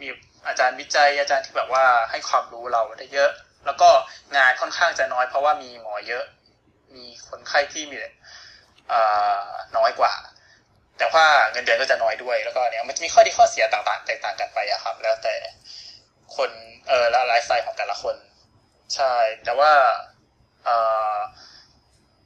[0.00, 0.08] มี
[0.46, 3.30] อาจารย์วิจัยอาจารย์ที่แบบว่าให้ความรู้เราได้เยอะ
[3.66, 3.88] แล้วก็
[4.36, 6.24] งานค่อนข้างจะน้อยเพราะว่ามีหมอเยอะ
[6.96, 7.96] มีคนไข้ที่มี
[9.76, 10.14] น้อยกว่า
[10.98, 15.34] แต่ว่าเงินเดือนก็จะน้อยด้วย แล้วก็เนี่ยมันจะมีข้อดีข้อเสียต่างๆ แตกต่างกันไปอะครับ แล้วแต่
[16.36, 16.50] คน
[16.88, 18.16] เออและไลฟ์สไตล์ของแต่ละคน
[18.94, 19.14] ใช่
[19.44, 19.72] แต่ว่า
[20.64, 20.70] เอ
[21.14, 21.16] อ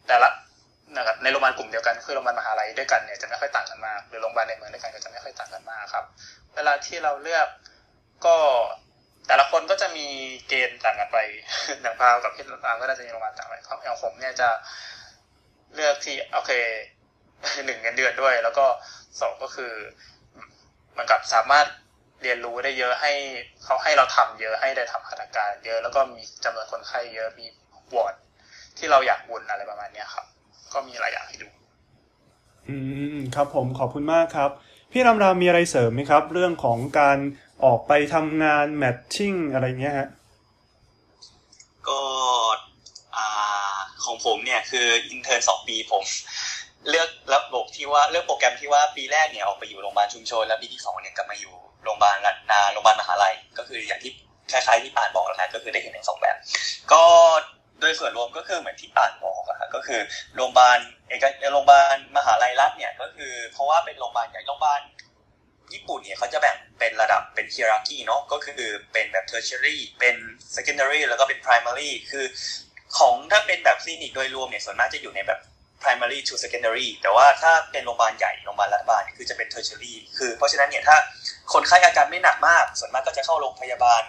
[0.08, 0.28] แต่ละ
[0.96, 6.04] นะครับในโรงพยาบาลกลุ่มเดียวกันคือโรงพยาบาลมหาลัยด้วยกันเนี่ยจะไม่ค่อยต่างกันมากหรือโรงพยาบาลในเมืองด้วยกันก็จะไม่ค่อยต่างกันมากครับ
[6.54, 7.48] เวลาที่เราเลือก
[8.26, 8.36] ก็
[9.26, 10.06] แต่ละคนก็จะมี
[10.48, 11.18] เกณฑ์ต่างกันไป
[11.82, 14.48] อย่างพาวกับพี่ตามก็น่าจะมีโรงพยาบาลต่างไปอย่างผมเนี่ยจะ
[15.74, 16.52] เลือกที่โอเค
[17.66, 18.66] หนึ่งเงินเดือนด้วย แล้วก็
[19.20, 19.72] สองก็คือ
[20.96, 21.66] มันกับสามารถ
[22.22, 23.12] เรียนรู้ได้เยอะให้
[23.64, 27.46] เขาให้เราทำเยอะให้ได้ทำหัตถการเยอะแล้วก็มีจำนวนคนไข้เยอะมี
[27.94, 28.14] วอร์ด
[28.78, 30.26] ที่เราอยากวนอะไรประมาณนี้ครับ
[30.72, 31.48] ก็มีหลายอย่างให้ดู
[32.68, 32.76] อื
[33.14, 34.50] มครับผมขอบคุณมากครับ
[34.92, 37.18] พี่รำรามมีอะไรเสริมไหมครับ เรื่องของการ
[37.64, 40.08] ออกไปทำงาน matching อะไรเงี้ยฮะ
[41.88, 42.00] ก็
[44.04, 46.04] ของผมเนี่ยคือ intern สองปีผม
[46.88, 52.16] เลือกระบบที่ว่าเลือกโปรแกรมที่ว่าปีแรกเนี่ยออกไปอยู่โรงพยาบาลชุมชนแล้วปีที่สองเนี่ยกลับมาอยู่โรงพยาบาล
[52.50, 54.12] นาโรงพยาบาลมหาลัยก็คืออย่างที่
[54.50, 56.36] คล้ายๆที่ปานบอกแล้วนะก็คือได้เห็นในสองแบบ
[56.92, 57.04] ก็
[57.80, 60.00] โดยส่วนรวมก็คือเหมือนที่ป่านบอกอะก็คือ
[60.34, 60.78] โรงพยาบาล
[61.08, 64.80] เอกโรงพยาบาลมหาลัยรัฐเนี่ยก็คือเพราะว่าเป็นโรงพยาบาลใหญ่โรงพยาบาล
[65.74, 70.16] ญี่ปุ่นเนี่ยเขาจะแบ่งเป็นระดับเป็น hierarchy เนาะก็คือเป็นแบบ tertiary เป็น
[70.56, 72.24] secondary แล้วก็เป็น primary คือ
[72.98, 75.40] ของถ้าเป็นแบบคลินิกโดยรวมเนี่ยส่วนมากจะอยู่ในแบบ
[75.82, 80.96] primary to secondary แต่ว่าถ้าเป็นโรงพยาบาลใหญ่โรงพยาบาลรัฐบาลเนี่ยคือจะเป็น tertiary คือเพราะฉะนั้นเนี่ยถ้า
[81.52, 84.02] คนไข้อาการไม่หนักมาก ส่วนมากก็จะเข้าโรงพยาบาล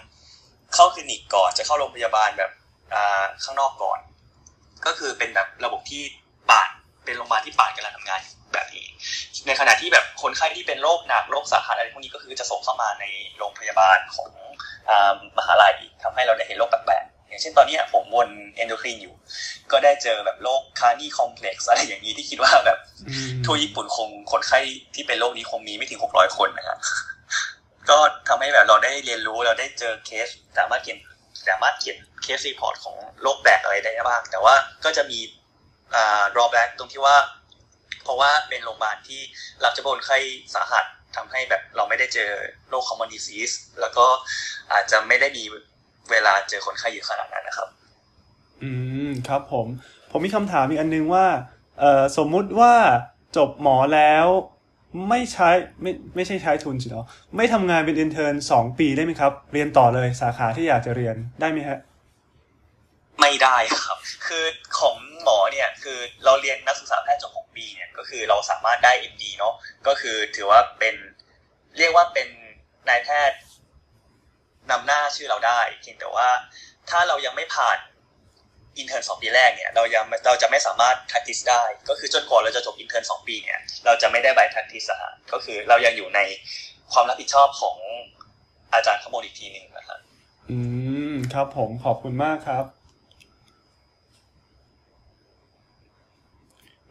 [0.74, 2.50] เข้าคลินิกก่อนจะเข้าโรงพยาบาลแบบ
[2.94, 3.98] อ่าข้างนอกก่อน
[4.86, 6.02] ก็คือเป็นแบบระบบที่
[7.08, 8.20] เป็นโรงพยาบาลที่ป่านกำลังทำงาน
[8.54, 8.86] แบบนี้
[9.46, 13.04] ในขณะที่แบบคนไข้ที่เป็นโรคหนักโรคสาหัสอะไรพวกนี้ก็คือจะส่งเข้ามาใน
[13.36, 14.30] โรงพยาบาลของ
[14.90, 19.14] อ่ามหาลัยทำให้เราได้เห็นโรคแปลกๆอย่างเช่นตอนนี้ผมวน endocrine อยู่
[19.72, 22.78] ก็ได้เจอแบบโรค Carney complex อะไรอย่างนี้ที่คิดว่าแบบ
[23.08, 24.60] อืมทั่วญี่ปุ่นคงคนไข้
[24.94, 26.78] ที่เป็นโรคนี้คงมีไม่ถึง600คนนะครับ
[27.90, 27.98] ก็
[28.28, 30.28] ทำให้แบบเราได้เรียนรู้เราได้เจอเคส
[30.58, 30.98] สามารถเขียน
[31.48, 34.54] สามารถเขียน case report ของโรคแปลกอะไรได้บ้าง แต่ว่า
[34.84, 35.18] ก็จะมี
[35.94, 37.16] อ่า drawback ตรงที่ว่า
[38.04, 39.20] เพราะว่าเป็นโรงพยาบาลที่
[39.64, 40.18] รับเฉพาะคนไข้
[40.54, 40.84] สาหัส
[41.16, 42.30] ทำให้แบบเราไม่ได้เจอ
[42.68, 44.06] โรค common disease แล้วก็
[44.72, 45.44] อาจจะไม่ได้มี
[46.10, 47.68] เวลาเจอคนไข้เยอะขนาดนั้นนะครับ
[48.62, 48.70] อื
[49.08, 49.66] มครับผม
[50.10, 51.26] ผมมีคำถามอีกอันนึงว่า
[51.80, 52.74] เอ่อสมมุติว่า
[53.36, 54.26] จบหมอแล้ว
[55.08, 55.50] ไม่ใช้
[55.82, 57.06] ไม่ไม่ใช่ใช้ทุนสิเนาะ
[57.36, 61.78] ไม่ทำงานเป็นอินเทอร์นสองปีได้ไหมครับ เรียนต่อเลยสาขาที่อยากจะเรียนได้ไหมฮะ
[63.20, 64.44] ไม่ได้ครับ คือ
[64.78, 69.54] ของหมอเนี่ยคือเราเรียนนักศึกษาแพทย์จบ6ปีเนี่ยก็คือเราสามารถได้ MD เนาะ
[69.86, 70.94] ก็คือถือว่าเป็น
[71.78, 72.28] เรียกว่าเป็น
[72.88, 73.38] นายแพทย์
[74.70, 76.28] นำหน้าชื่อเราได้เพียงแต่ว่า
[76.90, 77.78] ถ้าเรายังไม่ผ่าน
[78.78, 86.20] intern สองปีแรกเนี่ยเรายังเราจะไม่สามารถ practice ได้ ก็คือจนกว่าเราจะจบ intern สองปีเนี่ยเราจะไม่ได้ใบ practice อะฮะก็คือเรายังอยู่ใน
[86.92, 87.76] ความรับผิดชอบของ
[88.72, 89.98] อาจารย์ข้างบนอีกทีหนึ่งนะครับ
[90.50, 90.58] อื
[91.12, 92.77] มครับผมขอบคุณมากครับ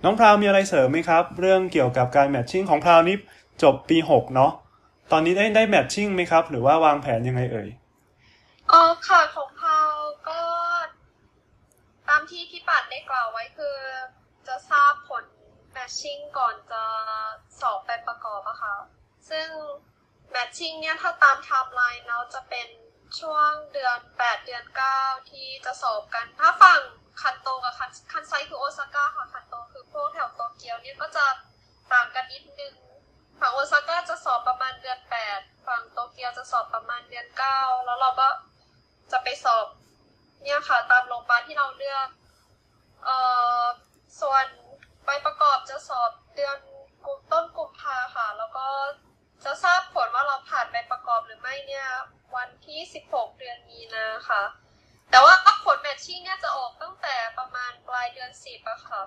[0.03, 3.15] น้องพราวมีอะไรเสริมไหมครับ เรื่องเกี่ยวกับการ matching ของพราวนี่
[3.63, 4.51] จบปีหกเนาะ
[5.11, 7.69] ตอนนี้ได้ได้ matching ไหมครับ หรือว่าวางแผนยังไงเอ่ย
[8.71, 9.91] อ๋อค่ะของพราว
[10.29, 10.39] ก็
[12.07, 13.77] ตามที่พี่ปัดได้กล่าวไว้คือ
[14.47, 15.23] จะทราบผล
[15.71, 16.83] matching ก่อนจะ
[17.61, 18.75] สอบใบประกอบอะค่ะ
[19.29, 19.47] ซึ่ง
[20.31, 22.67] matching เนี่ยถ้าตามไทม์ไลน์เราจะเป็น
[23.19, 24.65] ช่วงเดือน 8 เดือน
[24.97, 26.79] 9 ที่จะสอบกัน ถ้าฝั่ง
[27.21, 31.25] คันโตกับคันคันไซคือโอซาก้าค่ะคันโตคื วกแถวโตเกียวเนี่ยก็จะ
[31.93, 32.73] ต่างกันนิดนึง
[33.39, 34.99] ฝั่งโอซาก้าจะสอบประมาณเดือน
[35.33, 38.27] 8ฝั่งโตเกียวจะสอบประมาณเดือน9แล้วเราก็
[39.11, 39.65] จะไปสอบ
[40.43, 42.07] เนี่ยค่ะตามโรงพยาบาลที่เราเลือก
[43.05, 43.17] เอ่
[43.61, 43.63] อ
[44.21, 44.45] ส่วน
[45.05, 46.57] ใบประกอบจะสอบเดือน
[47.05, 48.67] กุมต้นกุมภาค่ะ แล้วก็
[49.45, 51.87] จะทราบผลว่าเราผ่านใบประกอบหรือไม่เนี่ย
[52.35, 52.79] วันที่
[53.09, 54.43] 16 เดือนมีนาค่ะ
[55.11, 55.33] แต่ว่า
[55.65, 59.01] ผลแมทชิ่งเนี่ยจะออกตั้งแต่ประมาณปลายเดือน 10อะค่ะ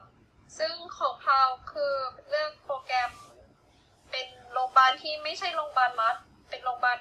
[0.59, 1.93] ซึ่งของเราคือ
[2.29, 3.11] เลือกโปรแกรม
[4.11, 6.17] เป็นโรงพยาบาลที่ไม่ใช่โรงพยาบาลรัฐ
[6.49, 6.99] เป็นโรงพยาบาล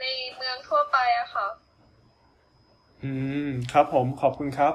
[0.00, 0.04] ใน
[0.36, 1.46] เมืองทั่วไปอะค่ะ
[3.02, 3.12] อื
[3.46, 4.74] ม ครับผมขอบคุณครับ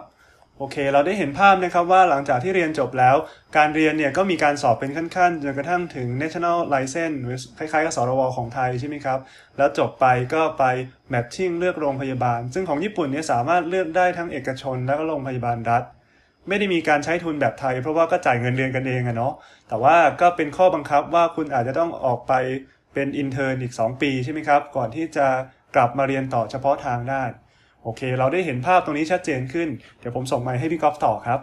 [0.57, 3.15] โอเค เราได้เห็นภาพนะครับว่าหลังจากที่เรียนจบแล้ว
[3.57, 9.19] การเรียนเนี่ยก็มีการสอบเป็นขั้นๆจนกระทั่งถึง national license หรือคล้ายๆกับสรวของไทยใช่ไหมครับ
[9.57, 10.63] แล้วจบไปก็ไป
[11.13, 15.83] matching เลือกโรงพยาบาล ซึ่งของญี่ปุ่นเนี่ยสามารถเลือกได้ทั้งเอกชน และก็โรงพยาบาลรัฐ
[16.47, 19.33] ไม่ได้มีการใช้ทุนแบบไทย เพราะว่าก็จ่ายเงินเดือนกันเองอะเนาะ
[19.69, 22.33] แต่ว่าก็เป็นข้อบังคับว่าคุณอาจจะต้องออกไป
[22.93, 25.27] เป็น intern อีก 2 ปีใช่ไหมครับ ก่อนที่จะ
[25.75, 27.23] กลับมาเรียนต่อเฉพาะทางได้
[27.83, 29.69] โอเค เราได้เห็นภาพตรงนี้ชัดเจนขึ้น
[29.99, 31.39] เดี๋ยวผมส่งไมค์ให้พี่ก๊อฟต่อครับ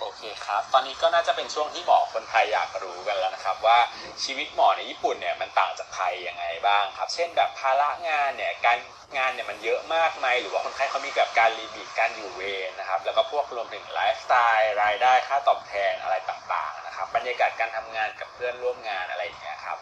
[0.00, 3.78] โอเคครับ ตอนนี้ก็น่าจะเป็นช่วงที่หมอคนไทยอยากรู้กันแล้วนะครับว่า
[4.24, 8.78] ชีวิตหมอในญี่ปุ่นเนี่ยมันต่างจากไทยยังไงบ้างครับ เช่นแบบภาระงานเนี่ยการ
[9.16, 19.78] งานเนี่ยมันเยอะมากไหมหรือว่าคนไข้เขามีแบบการ limit การอยู่เวรนะครับแล้วก็พวกรวมถึงไลฟ์สไตล์รายได้ค่าตอบแทนอะไรต่างๆนะครับบรรยากาศการทำงานกับเพื่อนร่วมงานอะไรอย่างเงี้ยครับ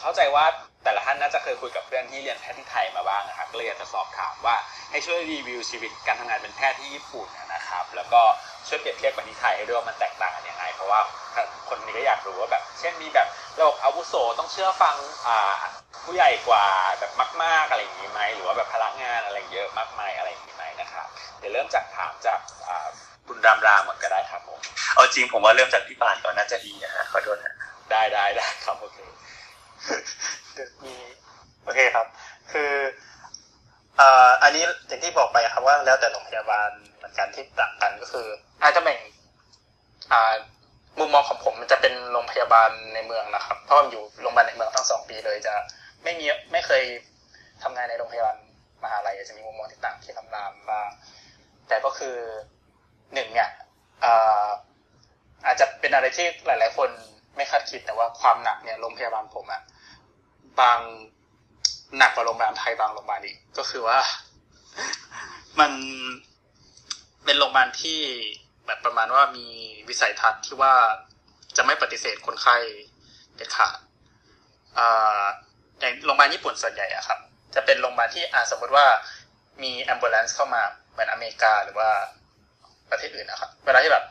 [0.00, 0.44] เข้าใจว่า
[0.84, 4.56] แต่ละท่านน่าจะเคยคุยกับเพื่อนที่เรียนแพทย์ที่ไทยมาบ้างนะครับก็เลยอยากจะสอบถามว่า
[4.90, 8.22] ให้ช่วยรีวิวชีวิตการทำงานเป็นแพทย์ที่ญี่ปุ่นนะครับ แล้วก็
[8.68, 11.00] ช่วยเปรียบเทียบกับที่ไทยให้ด้วยว่ามันแตกต่างกันยังไงเพราะว่า
[11.68, 13.28] คนนี้ก็อยากรู้ว่าแบบ เช่นมีแบบ
[13.58, 15.38] ระบบอาวุโสต้องเชื่อฟังอ่า
[16.04, 16.64] ผู้ใหญ่กว่า
[16.98, 17.12] แบบ
[17.42, 21.06] มาก ๆอะไรอย่างนี้ไหมหรือว่าแบบพลังงานอะไรเยอะมากมายอะไรอย่างนี้ไหมนะครับ
[21.38, 22.88] เดี๋ยวเริ่มจากถามจากอ่า
[23.26, 24.60] คุณรามรามก่อนก็ได้ครับผม
[24.94, 27.54] เอาจริงผมว่าเริ่มจากพี่ปานก่อนน่าจะดีนะฮะขอโทษนะ
[27.90, 28.98] ได้ได้ได้ครับโอเค
[30.84, 30.94] มี
[31.64, 32.06] โอเคครับ
[32.52, 32.72] คือ
[34.00, 38.26] อ่าอันนี้อย่างที่บอกไปครับว่าแล้วแต่โรงพยาบาลเหมือนกันที่ต่างกันก็คือ
[38.62, 38.98] อาจจะแบ่ง
[40.12, 40.34] อ่า
[40.98, 45.54] มุมมองของผมมันจะเป็นโรงพยาบาลในเมืองนะครับ เพราะว่าอยู่โรงพยาบาลในเมืองทั้งสองปีเลยจะ
[46.02, 46.82] ไม่มีไม่เคย
[47.62, 48.36] ทำงานในโรงพยาบาล
[48.82, 50.88] มหาลัยจะมีมุมมองที่ต่างที่ลำรามบ้าง
[51.68, 52.16] แต่ก็คือ
[53.14, 53.50] หนึ่งเนี่ย
[54.04, 54.48] อา
[55.46, 56.88] อาจจะเป็นอะไรที่หลาย ๆ คน
[57.36, 59.62] ไม่คาดคิดแต่ว่าความหนักเนี่ยโรงพยาบาลผมอะ
[60.60, 60.78] บาง
[61.98, 63.98] หนักกว่าโรงพยาบาลไทยบางโรงพยาบาลอีกก็คือว่า
[65.60, 65.72] มัน
[67.24, 68.00] เป็นโรงพยาบาลที่
[68.66, 69.46] แบบประมาณว่ามี
[69.88, 70.74] วิสัยทัศน์ที่ว่า
[71.56, 72.56] จะไม่ปฏิเสธคนไข้
[73.36, 73.78] เด็ดขาด
[74.78, 75.24] อ่า
[75.80, 77.18] อย่างโรงพยาบาลญี่ปุ่นส่วนใหญ่อะครับ
[77.54, 78.86] จะเป็นโรงพยาบาลที่อาสมมติว่า
[79.62, 81.90] มี ambulance เข้ามาเหมือนอเมริกาหรือว่า
[82.90, 84.04] ประเทศอื่นนะครับ เวลาที่แบบ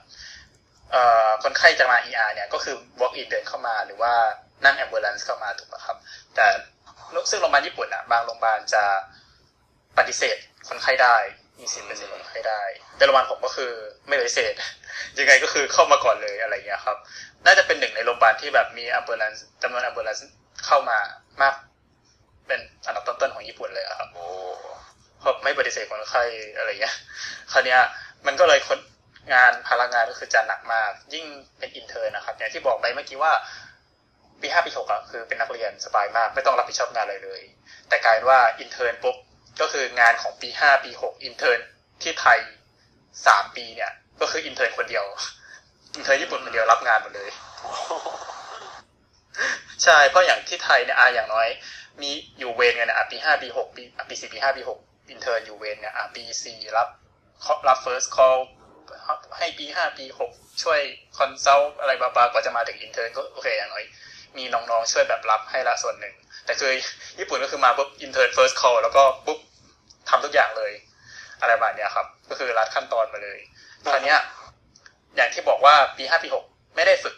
[0.92, 4.14] เอ่อคนไข้จะมา ER เนี่ยก็คือ walk in เดินเข้ามาหรือว่า
[4.66, 5.98] นั่ง ambulance เข้ามาถูกไหมครับ
[6.36, 6.48] แต่
[7.30, 8.84] ซึ่งโรงพยาบาลญี่ปุ่นอะบางโรงพยาบาลจะ
[9.98, 11.16] ปฏิเสธคนไข้ได้
[11.60, 12.62] มีสิทธิ์ปฏิเสธคนไข้ได้
[12.98, 13.72] แต่โรงพยาบาลผมก็คือ
[14.08, 14.54] ไม่ปฏิเสธ
[15.20, 16.98] ยังไงก็คือเข้ามาก่อนเลยอะไรอย่างเงี้ยครับ
[17.46, 20.22] น่าจะเป็นหนึ่งในโรงพยาบาลที่แบบมี ambulance จำนวน ambulance
[20.66, 21.00] เข้ามา
[21.42, 21.54] มาก
[22.48, 24.26] เป็นอันดับต้นๆของญี่ปุ่นเลยอะครับโอ้
[25.20, 26.24] เพราะไม่ปฏิเสธคนไข้
[26.58, 26.96] อะไรเงี้ย
[27.52, 27.80] คราวเนี้ย
[28.26, 28.80] มันก็เลยคน
[29.34, 31.26] งานพลังงานก็คือจะหนักมาก ยิ่ง
[31.60, 33.34] เป็น intern นะครับอย่างที่บอกไปเมื่อกี้ว่า
[34.42, 37.42] ปีห้าปีหกอะคือเป็นนักเรียนสบายมาก ไม่ต้องรับผิดชอบงานอะไรเลย
[37.90, 39.16] แต่กลายเป็นว่า intern ปุ๊บ
[39.62, 41.58] ก็คืองานของปีห้าปีหก intern
[42.02, 42.40] ที่ไทย
[43.28, 45.06] สามปีเนี่ย ก็คือ intern คนเดียว
[45.96, 47.30] intern ญี่ปุ่นคนเดียวรับงานหมดเลย
[49.84, 51.48] ใช่เพราะอย่างที่ไทยเนี่ยอาอย่างน้อย
[52.02, 56.88] มีอยู่เวรกันเนี่ยอะปีห้าปีหกปีอะปีสี่ปีห้าปีหก intern อยู่เวรเนี่ยอะปีสี่รับ
[57.68, 58.40] รับ first call
[59.38, 60.32] ให้ปีห้าปีหก
[60.64, 60.80] ช่วย
[61.18, 63.86] consult อะไรเบาๆกว่าจะมาถึง intern ก็โอเคอย่างน้อย
[64.38, 66.16] มีน้องๆช่วยแบบรับให้ละส่วนหนึ่ง
[66.46, 66.72] แต่คือ
[67.20, 69.40] ญี่ปุ่นก็คือมาปุ๊บอินเทอร์ first call แล้วก็ปุ๊บ
[70.10, 70.72] ทำทุกอย่างเลย
[71.42, 73.40] อะไรแบบเนี้ยครับ ก็คือรัดขั้นตอนมาเลย
[73.84, 74.20] คราวเนี้ย
[75.16, 76.46] อย่างที่บอกว่าปีห้าปีหก
[76.76, 77.16] ไม่ได้ฝึก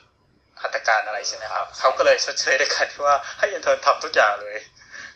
[0.61, 4.57] หัตถการอะไรใช่ไหมครับเขาก็เลยชดเชยด้วยการที่ว่าให้ intern ทำทุกอย่างเลย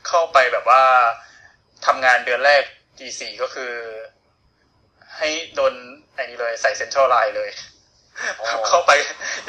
[0.08, 0.82] เข้าไปแบบว่า
[1.86, 2.64] ทำงานเดือนแรก
[3.00, 3.74] G4 ก็คือ
[5.18, 5.74] ให้โดน
[6.14, 7.50] ไอ้นี้เลยใส่เซนทรัลไลน์เลย
[8.68, 8.92] เข้าไป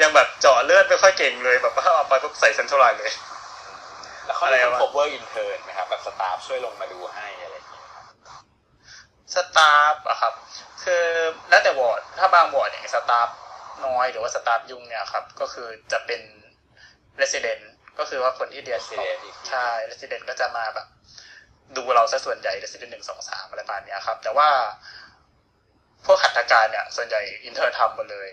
[0.01, 3.11] ยังแบบเจาะเลือดไม่ค่อยเก่งเลยแบบว่าเอาไปปุ๊บใส่เซนทรัลไลน์เลย
[4.25, 7.85] แล้วเขาอะไรเรียกวะ cover intern ไหมครับแบบสตาฟช่วยลงมาดูให้อะไรอย่างเงี้ย
[9.35, 10.33] สตาฟอะครับ
[10.83, 11.05] คือ
[11.49, 13.29] แล้วแต่วอร์ดถ้าบางวอร์ดอย่างสตาฟ
[13.85, 16.21] น้อยหรือว่าสตาฟยุ่งเนี่ยครับ ก็คือจะเป็น
[17.21, 17.61] resident
[17.99, 20.87] ก็คือว่าคนที่เรียน Resident อีกที ใช่ resident ก็จะมาแบบ
[21.75, 24.49] ดูเราซะส่วนใหญ่ resident หนึ่งสองสามอะไรประมาณเนี้ยครับ แต่ว่า
[26.05, 28.29] พวกหัตถการเนี่ย ส่วนใหญ่ intern ทำหมดเลย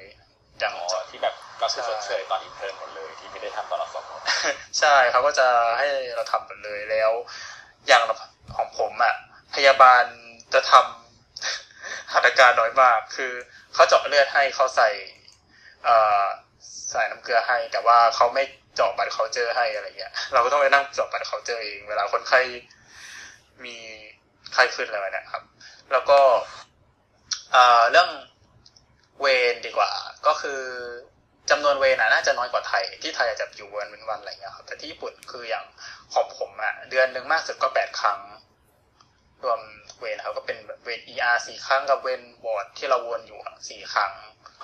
[0.58, 4.04] อย่างอ๋อที่แบบก็คือชดเชยตอน intern หมดเลยที่ไม่ได้ทำตอนเราสอบ
[4.80, 5.48] ใช่เขาก็จะ
[5.78, 7.10] ให้เราทำหมดเลยแล้ว
[7.86, 8.02] อย่าง
[8.56, 9.14] ของผมอะ
[9.54, 10.04] พยาบาล
[10.54, 13.32] จะทำหัตถการน้อยมาก คือ
[13.74, 14.90] เขาเจาะเลือดให้เขาใส่
[16.90, 18.44] ใส่น้ำเกลือให้ แต่ว่าเขาไม่
[18.74, 22.40] เจาะ blood culture ให้อะไรเงี้ย เราก็ต้องไปนั่งเจาะ blood culture เอง เวลาคนไข้
[23.64, 23.76] มี
[24.54, 25.42] ไข้ขึ้นอะไรเนี้ยครับ
[25.92, 26.20] แล้วก็
[27.90, 28.08] เรื่อง
[29.20, 29.90] เวรดีกว่า
[30.26, 30.60] ก็คือ
[31.50, 35.64] จำนวนเวรนะน่าจะน้อยกว่าไทย ที่ไทยอาจจะอยู่วันเว้นวันอะไรเงี้ยครับแต่ที่ญี่ปุ่นคืออย่าง
[36.14, 38.18] ของผมอะเดือนหนึ่งมากสุดก็แปดครั้ง
[39.44, 39.60] รวม
[39.98, 43.38] เวรนะครับก็เป็นแบบเวร ER สี่ครั้งกับเวรวอร์ดที่เราวนอยู่
[43.68, 44.12] สี่ครั้ง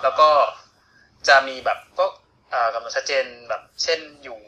[0.03, 0.29] แล้วก็
[1.29, 2.07] จะมีแบบก็
[2.53, 4.39] อ่อกำหนดชัดเจนแบบเช่นอยู่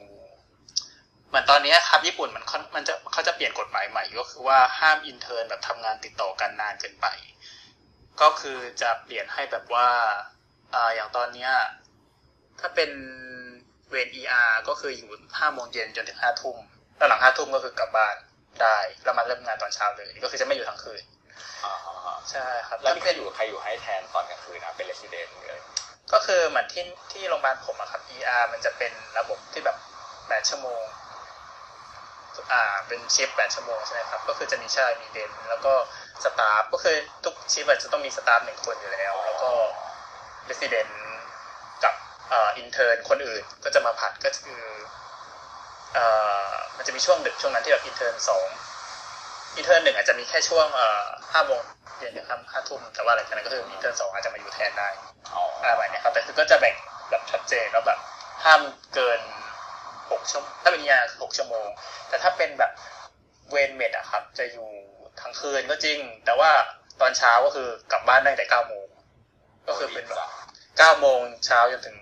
[1.28, 7.06] เหมือนตอนนี้ครับญี่ปุ่นมันมันจะเขาจะเปลี่ยนกฎหมายใหม่ก็คือว่าห้ามอินเทอร์แบบทำงานติดต่อกันนานเกินไป
[8.20, 9.88] ก็คือจะเปลี่ยนให้แบบว่า
[10.74, 11.52] อ่าอย่างตอนเนี้ย
[12.60, 12.90] ถ้าเป็น
[13.90, 16.58] เวร ER ก็คืออยู่ห้าโมงเย็นจนถึงห้าทุ่ม
[16.96, 18.16] แล้วหลังห้าทุ่มก็คือกลับบ้าน
[18.62, 21.02] ได้แล้วมาเริ่มงานตอนเช้าเลย ก็คือจะไม่อยู่ทั้งคืน
[21.64, 25.60] อ่าฮะใช่ครับแล้วมีใครอยู่ใครอยู่ให้แทนตอนกลางคืนนะเป็น resident เลย
[26.12, 29.76] ก็คือเหมือนที่ที่โรงพยาบาลผมอะครับ ER มันจะเป็นระบบที่แบบ
[30.28, 30.82] แปดชั่วโมง
[32.52, 35.74] อ่า เป็น shift แปดชั่วโมงใช่ไหมครับ ก็คือจะมีใช่ resident แล้วก็
[36.24, 39.50] staff ก็คือทุก shift จะต้องมี staff หนึ่งคนอยู่แล้ว แล้วก็
[40.46, 40.88] resident
[41.84, 41.94] กับ
[42.32, 44.62] อ่อ intern คนอื่นก็จะมาผลัดก็คือ
[45.94, 46.04] เอ่
[46.50, 48.46] อมันจะมีช่วงดึกช่วงนั้นที่แบบ intern สอง
[49.56, 51.60] อินเทอร์นหนึ่งอาจจะมีแค่ช่วงเอ่อห้าโมง
[51.98, 54.88] เย็นถึงห้าทุ่มแต่ว่าหลังจากนั้นก็คืออินเทอร์นสองอาจจะมาอยู่แทนได้
[55.34, 56.74] อ๋ออะไรแบบเนี้ยครับแต่คือก็จะแบ่ง
[57.10, 57.98] แบบชัดเจนแล้วแบบ
[58.44, 58.60] ห้าม
[58.94, 59.20] เกิน
[60.10, 61.66] หกชั่วถ้าเป็นยาหกชั่วโมง
[62.08, 62.72] แต่ถ้าเป็นแบบ
[63.50, 64.68] เวนเมดอะครับ จะอยู่
[65.20, 66.50] ทั้งคืนก็จริง แต่ว่า
[67.00, 68.86] ตอนเช้าก็คือกลับบ้านได้แต่เก้าโมง
[69.68, 70.20] ก็คือเป็นแบบ
[70.78, 71.96] เก้าโมงเช้าจนถึง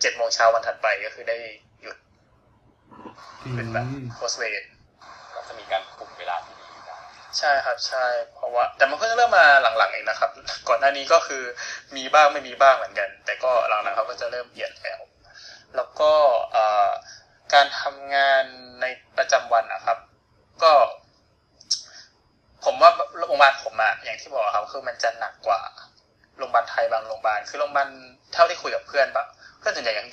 [0.00, 1.38] เจ็ดโมงเช้าวันถัดไปก็คือได้
[1.82, 1.96] หยุด
[3.42, 4.64] อืเป็นแบบมโพสเวน
[5.34, 6.98] ก็จะมีการคุมเวลาที่ดีนะ
[7.38, 8.04] ใช่ครับใช่
[8.34, 10.30] เพราะว่า แต่มันก็จะเริ่มมาหลังๆเองนะครับ
[10.68, 11.42] ก่อนหน้านี้ก็คือ
[11.96, 15.00] มีบ้างไม่มีบ้างเหมือนกัน แต่ก็หลังๆเขาก็จะเริ่มเปลี่ยนแล้ว
[15.76, 16.12] แล้วก็
[16.52, 16.90] เอ่อ
[17.54, 18.44] การทำงาน
[18.80, 18.86] ใน
[19.16, 19.98] ประจำวันนะครับ
[20.62, 20.72] ก็
[22.66, 25.60] ผมว่าโรงพยาบาลผมอะอย่างที่บอกครับคือมันจะหนักกว่า
[26.38, 27.88] โรงพยาบาลไทยบางโรงพยาบาลคือโรงพยาบาล
[28.32, 29.26] เท่าที่คุยกับเพื่อนบาง
[29.58, 30.08] เพื่อนส่วนใหญ่อย่าง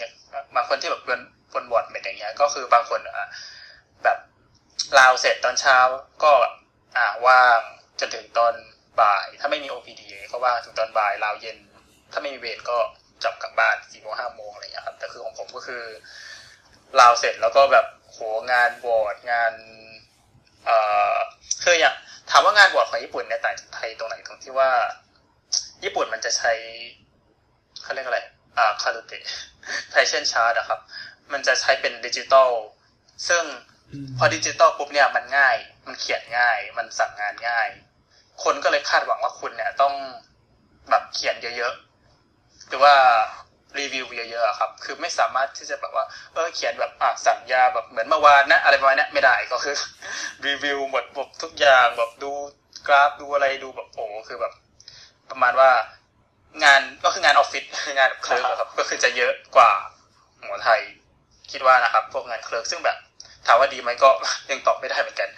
[0.56, 1.20] บางคนที่แบบเพื่อน
[1.54, 3.28] บน ward med อย่างเงี้ย ก็คือบางคนอะ
[4.04, 4.18] แบบ
[5.00, 5.78] ลาวเสร็จตอนเช้า
[6.24, 6.32] ก็
[6.98, 7.60] อ่าว่าง
[8.00, 8.54] จนถึงตอน
[9.02, 10.02] บ่าย ถ้าไม่มี OPD
[10.32, 11.58] ก็ว่างถึงตอนบ่ายลาวเย็น
[12.12, 12.78] ถ้าไม่มีเวรก็
[13.24, 15.84] จับกลับบ้านสี่โมงห้าโมงอะไรอย่างเงี้ยครับแต่คือของผมก็คือ
[17.00, 18.18] ลาวเสร็จแล้วก็แบบโห
[18.52, 19.54] งานบอร์ดงาน
[20.66, 20.78] เอ่
[21.14, 21.16] อ
[21.64, 21.96] คืออย่าง
[22.30, 24.72] ถามว่างานบวชของญี่ปุ่นเนี่ยต่างจากไทยตรงไหนตรงที่ว่า
[25.84, 26.52] ญี่ปุ่นมันจะใช้
[27.84, 28.22] เขาเรียกอะไร
[28.58, 30.80] อ่าカルテ patient chart อะครับ
[31.32, 32.50] มันจะใช้เป็นดิจิตอล
[33.28, 33.44] ซึ่ง
[33.92, 37.70] อืมพอดิจิตอลปุ๊บเนี่ยมันง่าย มันเขียนง่าย มันสั่งงานง่าย
[38.44, 39.94] คนก็เลยคาดหวังว่าคุณเนี่ยต้อง
[40.90, 42.96] แบบเขียนเยอะๆ หรือว่า
[43.80, 49.76] รีวิวเยอะๆครับ คือไม่สามารถที่จะแบบว่าเออเขียนแบบอะสั่งยาแบบเหมือนเมื่อวานนะอะไรประมาณนี้ไม่ได้ก็คือ
[50.46, 52.32] รีวิวหมดแบบทุกอย่างแบบดู
[52.88, 54.54] กราฟดูอะไรดูแบบโอ้คือแบบ
[55.30, 55.72] ประมาณว่า
[56.64, 57.64] งานก็คืองานออฟฟิศ
[57.98, 59.72] งาน clerk อะครับ ก็คือจะเยอะกว่า
[60.42, 60.82] หมอไทย
[61.52, 62.98] คิดว่านะครับ พวกงาน clerk ซึ่งแบบ
[63.46, 64.10] ถามว่าดีไหมก็
[64.50, 65.30] ยังตอบไม่ได้เหมือนกัน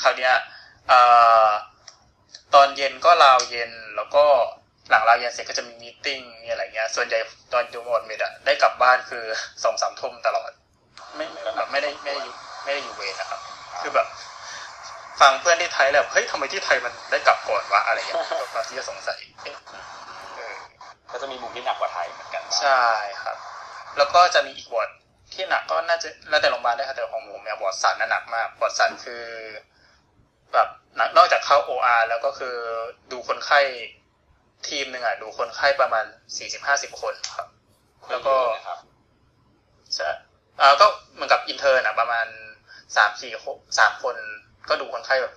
[0.00, 0.34] คราวเนี้ย
[2.54, 4.24] ตอนเย็นก็ลาวเย็นแล้วก็
[4.90, 7.18] หลังลาวเย็นเสร็จก็จะมี meeting มีอะไรเงี้ย ส่วนใหญ่
[7.52, 9.24] ตอนอยู่ ward med อะได้กลับบ้านคือ
[9.64, 10.50] สองสามทุ่มตลอด
[11.16, 12.34] ไม่ไม่แบบไม่ได้ไม่ได้อยู่
[12.64, 13.40] ไม่ได้อยู่เวรนะครับ
[13.80, 14.06] คือแบบ
[15.20, 19.54] ฟังเพื่อนที่ไทยแล้วเฮ้ยทำไมที่ไทยมันได้กลับก่อนวะอะไรเงี้ยก็บางทีก็สงสัยเอ๊ะ
[20.36, 20.54] เออ
[21.10, 22.84] ก็จะมีมุมที่หนักกว่าไทยเหมือนกันบ้างใช่
[23.22, 23.36] ครับ
[23.96, 24.90] แล้วก็จะมีอีกวอร์ด
[25.32, 29.24] ที่หนักก็น่าจะแล้วแต่โรงพยาบาลได้วยครับแต่ของผมเนี่ยวอร์ดสันน่ะหนักมากวอร์ดสันคือ
[30.52, 32.56] แบบหนักนอกจากเข้า OR แล้วก็คือ
[33.12, 33.60] ดูคนไข้
[34.68, 36.04] ทีมหนึ่งอะดูคนไข้ประมาณ
[36.36, 37.48] สี่สิบห้าสิบคนครับ
[38.10, 38.78] แล้วก็นะครับ
[39.94, 40.08] ใช่
[40.60, 42.26] อ่าก็เหมือนกับอินเทอร์นะประมาณ
[42.96, 43.30] สามสี่
[43.78, 44.16] สามคน
[44.68, 45.34] ก็ดูคนไข้แบบ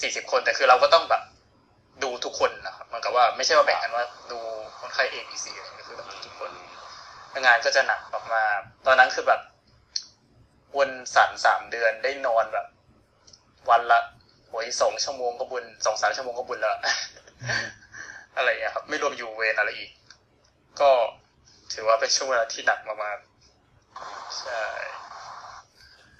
[0.00, 1.22] สี่สิบคน แต่คือเราก็ต้องแบบ
[2.02, 4.38] ดูทุกคนนะครับเหมือนกับว่าไม่ใช่ว่าแบ่งกันว่าดู
[4.80, 6.50] คนไข้ A B C อะไรอย่างเงี้ยคือต้องดูทุกคน
[7.44, 8.00] งานก็จะหนัก
[8.34, 9.40] มากๆตอนนั้นคือแบบ
[10.76, 12.66] วนสันสามเดือนได้นอนแบบ
[13.70, 13.98] วันละ
[14.48, 16.72] โอ้ยสองชั่วโมงก็บุญสองสามชั่วโมงก็บุญแล้ว
[18.36, 19.90] อะไรอย่างเงี้ยครับ ไม่รวมอยู่เวรอะไรอีก
[20.80, 20.90] ก็
[21.72, 24.62] ถือว่าเป็นช่วงเวลาที่หนักมากๆใช่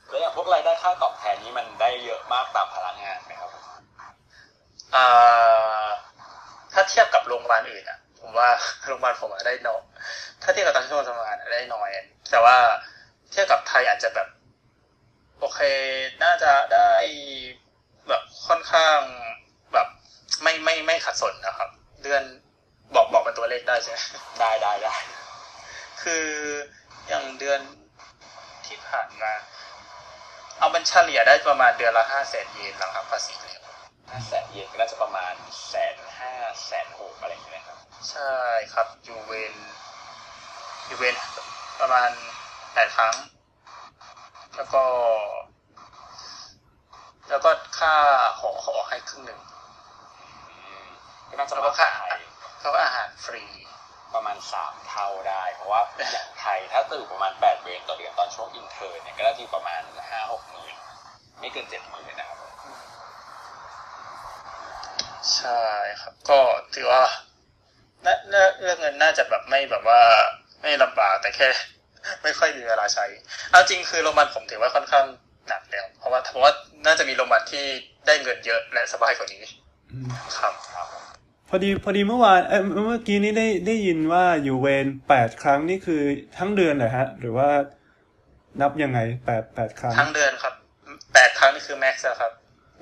[0.09, 3.65] แล้วอย่างพวกรายได้ค่าตอบแทนนี้มันได้เยอะมากตามพลังงานไหมครับผม
[4.95, 5.87] อ่า
[6.73, 8.49] ถ้าเทียบกับโรงพยาบาลอื่นอะ ผมว่า
[8.87, 9.83] โรงพยาบาลผมอะได้น้อย
[10.43, 11.89] ถ้าเทียบกับตอนช่วงทำงานอะได้น้อย
[12.31, 12.57] แต่ว่า
[13.31, 14.29] เทียบกับไทยอาจจะแบบ
[15.41, 15.61] โอเค
[16.23, 16.91] น่าจะได้
[18.09, 18.99] แบบค่อนข้าง
[19.73, 19.89] แบบ
[20.43, 21.71] ไม่ไม่ไม่ขัดสนนะครับ
[22.07, 22.25] เดือน
[22.95, 23.99] บอกบอกเป็นตัวเลขได้ใช่ไหม
[24.41, 24.95] ได้ได้ได้
[26.03, 26.27] คือ
[27.09, 27.61] อย่างเดือน
[28.67, 29.33] ที่ผ่านมา
[30.59, 33.55] เอามันเฉลี่ยได้ประมาณเดือนละห้าแสนเยนหลังหักภาษีเลย
[34.11, 35.35] ห้าแสนเยนก็น่าจะประมาณ
[35.69, 36.33] แสนห้า
[36.67, 37.79] แสนหกอะไรอย่างเงี้ยครับ
[38.11, 38.33] ใช่
[38.73, 39.55] ครับอยู่เวน
[40.87, 41.15] อยู่เวน
[41.81, 42.11] ประมาณ
[42.73, 43.15] แปดครั้ง
[44.57, 44.85] แล้วก็
[47.29, 47.95] แล้วก็ค่า
[48.41, 49.56] หอหอให้ครึ่งหนึ่งอืม
[51.29, 52.19] ก็น่าจะแล้วปก็ระค่ามาณไทย
[52.61, 53.45] แล้วก็อาหารฟรี
[54.15, 55.81] ประมาณสามเท่าได้ เพราะว่า
[56.13, 60.75] อย่างไทยถ้าตื่นประมาณแปดเวรต่อเดือนตอนช่วงอินเทอร์เนี่ยก็ได้ที่ประมาณห้าหกหมื่น
[61.41, 62.39] ไม่เกินเจ็ดหมื่นนะครับ
[65.37, 65.65] ใช่
[66.01, 66.39] ครับ ก็
[66.75, 67.03] ถือว่า
[68.05, 70.01] น่าน่าเรื่องเงินน่าจะแบบไม่แบบว่า
[70.63, 71.49] ไม่ลำบากแต่แค่
[72.23, 73.07] ไม่ค่อยมีเวลาใช้
[73.51, 75.07] เอาจริงคือโรงพยาบาลผมถือว่าค่อนข้าง
[75.49, 76.53] หนักแล้ว เพราะว่าเพราะว่า
[76.87, 77.65] น่าจะมีโรงพยาบาลที่
[78.07, 79.43] ได้เงินเยอะและสบายกว่านี้
[79.93, 80.55] อืมครับ
[81.49, 86.01] พอดีพอดีเมื่อวานเอ้ยเมื่อกี้นี้ได้ได้ยินว่าอยู่เวรแปดครั้งนี่คือ
[86.39, 87.49] ทั้งเดือนเหรอฮะ หรือว่า
[88.61, 90.55] นับยังไงแปดแปดครั้ง ทั้งเดือนครับ
[91.15, 92.33] แปดครั้งนี่คือแม็กซ์ครับ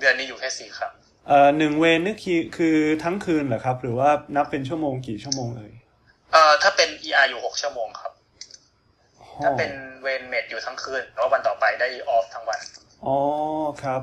[0.01, 0.93] เดือนนี้อยู่แค่สี่ครั้ง
[1.29, 5.73] เอ่อหนึ่งเวรนี่คือคือทั้งคืนเหรอครับ หรือว่านับเป็นชั่วโมงกี่ชั่วโมงเอ่ย
[6.33, 8.13] เอ่อถ้าเป็น ER อยู่หกชั่วโมงครับ
[9.21, 9.71] อ๋อถ้าเป็น
[10.03, 12.61] เวร med อยู่ทั้งคืนแล้ววันต่อไปได้ off ทั้งวัน
[13.07, 13.17] อ๋อ
[13.83, 14.01] ครับ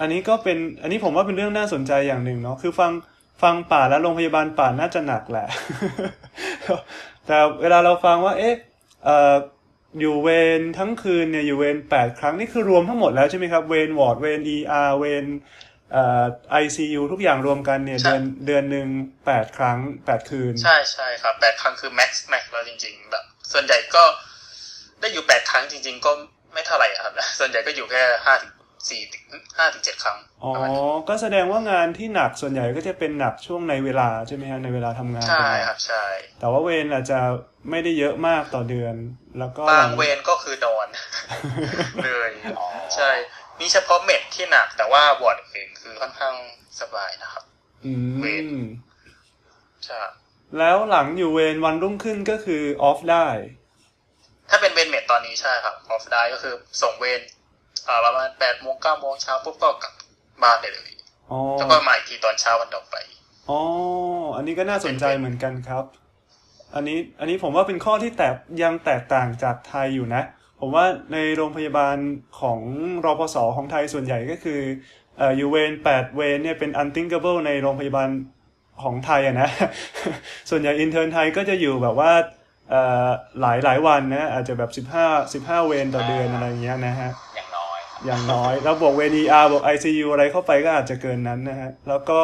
[0.00, 2.90] อันนี้ก็เป็นอันนี้ผมว่าเป็นเรื่องน่าสนใจอย่างหนึ่งเนาะคือฟัง
[3.42, 5.48] ฟังป่านแล้วโรงพยาบาลป่านน่าจะหนักแหละ
[7.26, 8.54] แต่เวลาเราฟังว่า เอ๊ะ
[9.04, 9.34] เอ่อ
[10.00, 15.24] อยู่เวรทั้งคืนเนี่ยอยู่เวรแปดครั้งนี่คือรวมทั้งหมดแล้วใช่ไหมครับ เวรวอร์ดเวร ER เวร
[15.92, 18.86] เอ่อไอซียูทุกอย่างรวมกันเนี่ยใช่เดือนเดือนหนึ่ง
[19.26, 24.04] แปดครั้งแปดคืน ใช่ใช่ครับแปดครั้งคือแม็กซ์แม็กซ์แล้วจริง ๆ แบบ ส่วนใหญ่ก็
[25.00, 26.10] ได้อยู่แปดครั้งจริง ๆ ก็
[26.52, 28.52] ไม่เท่าไหร่อะครับ ส่วนใหญ่ก็อยู่แค่ห้าถึง
[28.88, 29.24] สี่ถึง
[29.56, 36.04] ห้าถึงเจ็ดครั้ง อ๋อประมาณนี้ก็แสดงว่างานที่หนักส่วนใหญ่ก็จะเป็นหนักช่วงในเวลาใช่ไหมฮะในเวลาทำงาน ใช่เป็นหลักครับใช่
[36.40, 37.18] แต่ว่าเวรอาจจะ
[37.70, 38.94] ไม่ได้เยอะมากต่อเดือน
[39.38, 40.88] แล้วก็บางเวรก็คือนอน
[42.04, 42.66] เลยอ๋อ
[42.96, 43.10] ใช่
[43.60, 46.34] มีเฉพาะ med ที่หนักแต่ว่าวอร์ดเองคือค่อนข้าง
[46.80, 47.44] สบายนะครับ
[47.84, 48.64] อืเวรม
[49.84, 50.00] ใช่
[50.58, 53.26] แล้วหลังอยู่เวรวันรุ่งขึ้นก็คือ off ได้
[54.50, 57.39] ถ้าเป็นเวร med ตอนนี้ใช่ครับ off ได้ก็คือส่งเวรอ่า
[58.06, 59.92] ประมาณแปดโมงเก้าโมงเช้าปุ๊บก็กลับ
[60.42, 60.90] บ้านได้เลย
[61.30, 62.96] อ๋อแล้วก็มาอีกทีตอนเช้าวันต่อไป
[63.50, 63.60] อ๋อ
[64.36, 65.84] อันนี้ก็น่าสนใจเหมือนกันครับ
[66.74, 70.22] อันนี้อันนี้ผมว่าเป็นข้อที่แตกยังแตกต่างจากไทยอยู่นะ
[70.60, 71.96] ผมว่าในโรงพยาบาล
[72.40, 72.60] ของ
[73.04, 74.60] รพสของไทยส่วนใหญ่ก็คือ
[75.18, 78.08] เอ่ออยู่เวรแปดเวรเนี่ยเป็น unthinkable ในโรงพยาบาล
[78.82, 79.48] ของไทยอะนะ
[80.50, 82.12] ส่วนใหญ่อินเทอร์ไทยก็จะอยู่แบบว่า
[82.70, 83.08] เอ่อ
[83.40, 87.10] หลายหลายวันนะ อาจจะแบบสิบห้าสิบห้าเวรต่อเดือนอะไรอย่างเงี้ยนะฮะ
[88.06, 92.20] อย่างน้อยอย่างน้อยแล้วบวกเวร ER บวก ICU อะไรเข้าไปก็อาจจะเกินนั้นนะฮะแล้วก็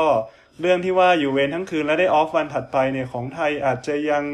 [0.61, 4.25] เรื่องที่ว่าอยู่เวรทั้งคืนแล้วได้ออฟวันถัดไปเนี่ยของไทยอาจจะยัง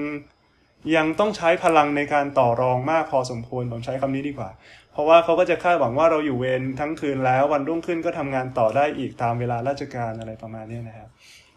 [0.97, 4.51] ยังต้องใช้พลังในการต่อรองมากพอสมควรผมใช้คำนี้ดีกว่า
[4.93, 11.09] เพราะว่าเขาก็จะคาดหวังว่าเราอยู่เวรทั้งคืนแล้ววันรุ่งขึ้นก็ทำงานต่อได้อีกตามเวลาราชการอะไรประมาณนี้นะครับ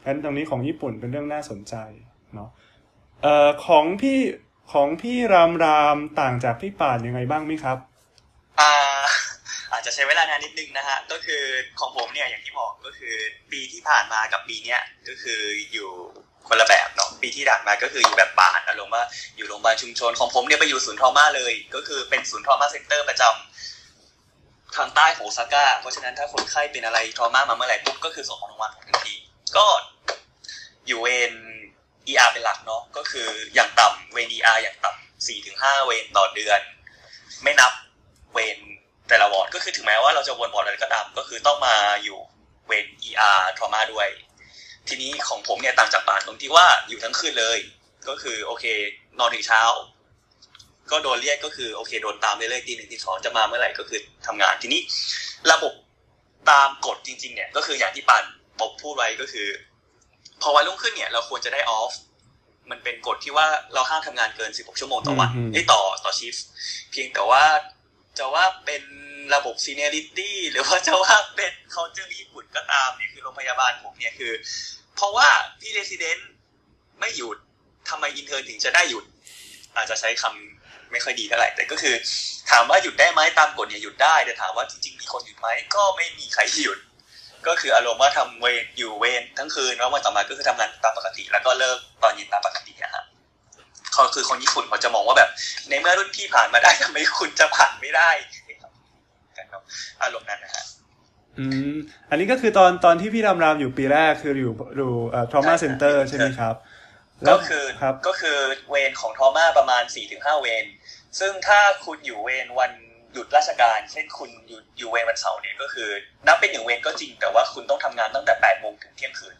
[0.06, 1.76] งั้นตรงนี้ของญี่ปุ่นเป็นเรื่องน่าสนใจ
[2.34, 2.50] เนาะ
[3.24, 4.20] เอ่อของพี่
[4.74, 7.78] ของพี่รามรามต่างจากพี่ป่านยังไงบ้างไหมครับ
[8.60, 8.95] อ่า
[9.86, 11.44] จะใช้เวลานานนิดนึงนะฮะก็คือ
[11.80, 13.16] ของผมเนี่ยอย่างที่บอกก็คือ
[13.52, 15.42] ปีที่ผ่านมากับปีเนี้ยก็คือ
[15.74, 15.90] อยู่
[16.48, 19.04] คนละแบบเนาะปีที่ผ่านมาก็คืออยู่แบบป่านอารมณ์ว่า
[19.38, 29.16] อยู่โรงพยาบาลชุมชนของผมเนี่ยไปอยู่ศูนย์ trauma เลย ก็คือเป็นศูนย์ trauma center ประจำทางใต้ของโอซาก้า เพราะฉะนั้นถ้าคนไข้เป็นอะไร trauma มาเมื่อไหร่ปุ๊บก็คือส่งของโรงพยาบาลทันที
[29.58, 29.68] ก็
[30.88, 31.34] อยู่เวร
[32.08, 36.60] ER เป็นหลักเนาะก็คืออย่างต่ำเวร ER อย่างต่ำสี่ถึงห้าเวรต่อเดือน
[37.44, 37.72] ไม่นับ
[38.34, 38.58] เวร
[39.10, 42.20] แต่ละวอร์ดก็คือถึงแม้ว่าเราจะวนวอร์ดอะไรก็ตามก็คือต้องมาอยู่
[42.68, 44.08] เวร ER trauma ด้วย
[44.88, 47.60] ทีนี้ของผมเนี่ยต่างจากป่านตรงที่ว่าอยู่ทั้งคืนเลย
[48.08, 48.66] ก็คือโอเค
[49.20, 49.62] นอนถึงเช้า
[50.92, 54.82] ก็โดนเรียกก็คือโอเคโดนตามเรื่อยๆตีหนึ่งตีสองจะมาเมื่อไหร่ก็คือทำงานทีนี้
[55.52, 55.74] ระบบ
[56.50, 58.24] ตามกฎจริง ๆ เนี่ย ก็คืออย่างที่ป่าน
[58.60, 59.48] บอกพูดไว้ก็คือ
[60.42, 61.94] พอวันรุ่งขึ้นเนี่ย เราควรจะได้ออฟ
[62.70, 66.36] มันเป็นกฎที่ว่าเราห้ามทำงานเกิน 16 ชั่วโมงต่อวันอืมไอ้ยต่อต่อชิฟ
[66.92, 67.44] เพียงแต่ว่า
[68.20, 68.84] จะว่าเป็น
[69.36, 74.32] ระบบ seniority หรือว่าจะว่าเป็น culture ญี่ปุ่นก็ตามเนี่ยคือโรงพยาบาลผมเนี่ยคือ
[74.96, 75.30] เพราะว่า
[75.60, 76.22] พี่ resident
[77.00, 77.38] ไม่หยุด
[77.90, 79.06] ทำไมอินเทอร์ถึงจะได้หยุด
[79.76, 81.96] อาจจะใช้คำไม่ค่อยดีเท่าไหร่ แต่ก็คือ
[82.52, 86.80] ถามว่าหยุดได้ไหมตามกฎเนี่ยหยุดได้ แต่ถามว่าจริงๆมีคนหยุดไหมก็ไม่มีใครหยุด
[87.48, 93.04] ก็คืออารมณ์ว่าทำเวรอยู่เวรทั้งคืนแล้ววันต่อมาก็คือทำงานตามปกติ แล้วก็เลิกตอนเย็นตามปกติอะฮะ
[93.96, 95.30] เขาคือคนญี่ปุ่นเขาจะมองว่าแบบ
[95.70, 98.10] ในเมื่อรุ่นพี่ผ่านมาได้ทำไมคุณจะผ่านไม่ได้
[99.38, 99.62] กันครับ
[100.02, 100.66] อารมณ์นั้นนะฮะ
[101.40, 101.76] อืม
[102.10, 106.56] อันนี้ก็คือตอนตอนที่พี่รามรามอยู่ปีแรกคืออยู่อยู่เอ่อ trauma ใช่ center ใช่ไหมครับ
[107.30, 108.38] ก็คือครับก็คือ
[108.70, 110.66] เวรของทอมาประมาณ4ี่ถึงห้าเวร
[111.20, 112.72] ซึ่งถ้าคุณอยู่เวรวัน
[113.14, 115.90] หยุดราชการ เช่นคุณอยู่อยู่เวรวันเสาร์เนี่ยก็คือ
[116.28, 119.36] นับเป็นหนึ่งเวรก็จริงแต่ว่าคุณต้องทำงานตั้งแต่8ปดโมงถึงเที่ยงคืน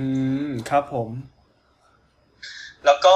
[0.00, 0.06] อื
[0.48, 1.08] มครับผม
[2.86, 3.14] แล้วก็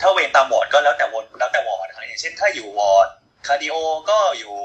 [0.00, 3.08] ถ้าเวรตามวอร์ดก็แล้วแต่วอร์ดแล้วแต่วอร์ดนะครับอย่างเช่นถ้าอยู่ ward
[3.46, 3.74] cardio
[4.10, 4.56] ก็อยู่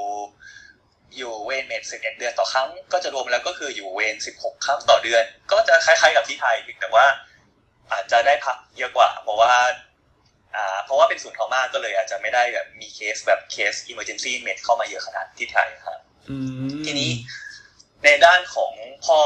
[1.16, 7.06] อยู่เวร med สิบเอ็ดเดือนต่อครั้ง ก็จะรวมแล้วก็คืออยู่เวรสิบหกครั้งต่อเดือน ก็จะคล้ายๆกับที่ไทยเพียงแต่ว่า
[7.90, 9.52] อาจจะได้พักเยอะกว่า เพราะว่า
[10.56, 15.98] อ่าเพราะว่าเป็นศูนย์ trauma ก็เลย อาจจะไม่ได้แบบมีเคสแบบเคส emergency med เข้ามาเยอะขนาดที่ไทยครับ
[16.30, 16.36] อื
[16.66, 17.10] มทีนี้
[18.04, 18.72] ในด้านของ
[19.04, 19.18] พอ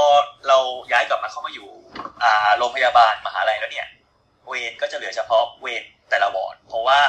[0.49, 0.59] เรา
[0.93, 1.69] ย้ายกลับมาเข้ามาอยู่
[2.23, 3.89] อ่าโรงพยาบาลมหาลัยแล้วเนี่ย
[4.51, 7.01] เวรก็จะเหลือเฉพาะเวรแต่ละวอร์ดเพราะว่า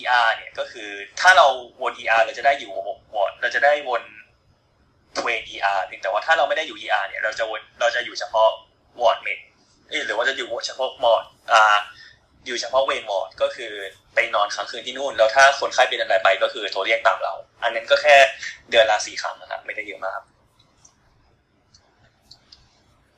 [0.00, 0.90] ER เนี่ยก็คือ
[1.20, 1.46] ถ้าเรา
[1.82, 2.70] วน ER เราจะได้อยู่
[3.14, 4.02] วอร์ดเราจะได้วน
[5.22, 8.48] เวร ER เพียงแต่ว่าถ้าเราไม่ได้อยู่ ER เนี่ยเราจะวนเราจะอยู่เฉพาะ
[9.00, 9.38] ward med
[10.06, 11.78] หรือว่าจะอยู่เฉพาะวอร์ดอ่า
[12.46, 13.72] อยู่เฉพาะเวรวอร์ดก็คือ
[14.14, 18.16] ไปนอนค้างคืนที่นู่น แล้วถ้าคนไข้เป็นอะไรไปก็คือโทรเรียกตามเรา อันนั้นก็แค่
[18.70, 20.20] เดือนละสี่ครั้งนะครับไม่ได้เยอะมาก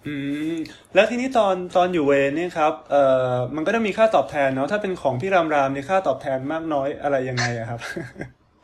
[0.06, 0.14] อื
[0.52, 0.56] ม
[0.94, 7.80] แล้วทีนี้ตอนตอนอยู่เวรเนี่ยครับเอ่อมันก็ต้องมีค่าตอบแทนเนาะถ้าเป็นของพี่รามรามเนี่ยค่าตอบแทนมากน้อยอะไรยังไงอะครับ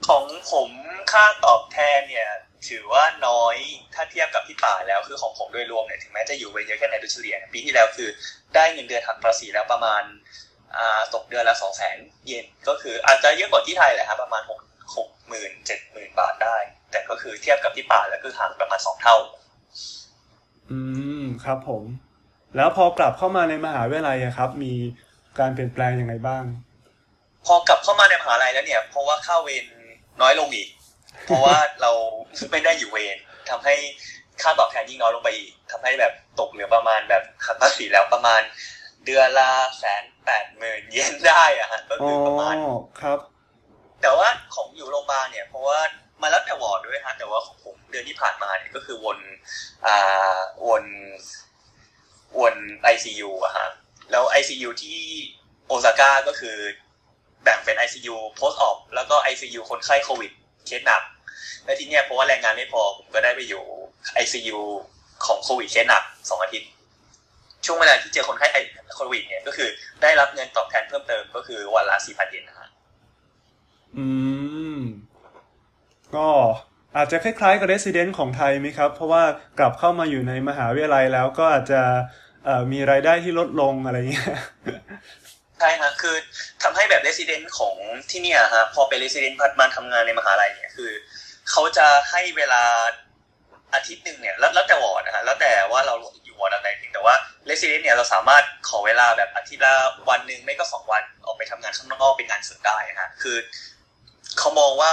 [0.09, 0.71] ของผม
[1.13, 2.29] ค่าตอบแทนเนี่ย
[2.69, 3.57] ถือว่าน้อย
[3.95, 8.09] ถ้าเทียบกับที่ป่าแล้วคือของผมโดยรวมเนี่ยถึงแม้จะอยู่เวรเยอะแค่ไหนโดยเฉลี่ยปีที่แล้วคือ
[8.55, 10.03] ได้เงินเดือนหักภาษีแล้วประมาณ
[10.77, 11.97] อ่าตกเดือนละสองแสน
[12.27, 14.61] เยนก็คืออาจจะเยอะกว่าที่ไทยแหละครับประมาณหก
[14.97, 16.57] หกหมื่นเจ็ดหมื่นบาทได้
[16.93, 19.17] แต่ก็คือเทียบกับที่ป่าแล้วคือห่างประมาณสองเท่า
[20.71, 20.79] อื
[21.23, 21.83] มครับผม
[22.57, 24.73] แล้วพอกลับเข้ามาในมหาวิทยาลัยอะครับ มี
[25.39, 26.45] การเปลี่ยนแปลงยังไงบ้าง
[27.47, 29.65] พอกลับเข้ามาในมหาลัยแล้วเนี่ย เพราะว่าค่าเวร
[30.21, 30.69] น้อยลงอีก
[31.25, 31.93] เพราะว่าเรา
[32.51, 33.17] ไม่ได้อยู่เวร
[33.51, 33.75] ทำให้
[34.43, 38.41] ค่าตอบแทนยิ่งน้อยลงไปอีกทำให้แบบตกเหลือประมาณแบบหักภาษีแล้วประมาณ
[39.05, 42.55] เดือนละแสนแปดหมื่นเยนได้อะฮะก็อ๋อคือประมาณ
[43.01, 43.19] ครับ
[44.03, 45.81] แต่ว่าของอยู่โรงพยาบาลเนี่ย เพราะว่า
[46.23, 49.19] มาแล้วแต่วอร์ดด้วยฮะแต่ว่าของผมเดือนที่ผ่านมาเนี่ยก็คือวน
[49.87, 50.85] อ่าวน
[52.41, 52.55] วน
[52.95, 53.69] ICU อะฮะ
[54.11, 55.01] แล้ว ICU ที่
[55.67, 56.57] โอซาก้าก็คือ
[57.43, 60.33] แบ่งเป็น ICU post op แล้วก็ ICU คนไข้โควิด
[60.67, 61.03] เคสหนัก
[61.65, 63.65] และทีเนี้ยเพราะว่าแรงงานไม่พอผมก็ได้ไปอยู่
[64.23, 64.59] ICU
[65.27, 66.71] ของโควิดเคสหนักสองอาทิตย์
[67.65, 68.49] ช่วงเวลาที่เจอคนไข้
[68.95, 69.69] โควิดเนี่ยก็คือ
[70.03, 72.69] ได้รับเงินตอบแทนเพิ่มเติมก็คือวันละสี่พันเยนนะฮะ
[73.97, 74.07] อื
[74.81, 74.83] ม
[76.17, 76.29] ก็
[76.97, 79.23] อาจจะคล้ายๆกับ Resident ของไทยไหมครับ เพราะว่า
[79.59, 81.83] กลับเข้ามาอยู่ในมหาวิทยาลัยแล้วก็อาจจะ
[82.73, 84.29] มีรายได้ที่ลดลงอะไรเงี้ย
[85.59, 86.17] ใช่ฮะคือ
[86.63, 87.77] ทำให้แบบ resident ของ
[88.11, 90.91] ที่เนี่ยฮะพอเป็น resident พัดมาทำงานในมหาลัยเนี่ยคือ
[91.51, 92.63] เขาจะให้เวลา
[93.75, 95.95] อาทิตย์หนึ่งเนี่ยแล้วแล้วแต่วอร์ดนะฮะแล้วแต่ว่าเรา
[96.25, 97.15] อยู่วอร์ดอะไรเพียงแต่ว่า
[97.47, 99.75] resident เนี่ยเราสามารถขอเวลาแบบอาทิตย์ละ
[100.11, 103.37] วันหนึ่งไม่ก็สองวันออกไปทำงานข้างนอกเป็นงานเสริมได้นะฮะคือ
[104.39, 104.93] เขามองว่า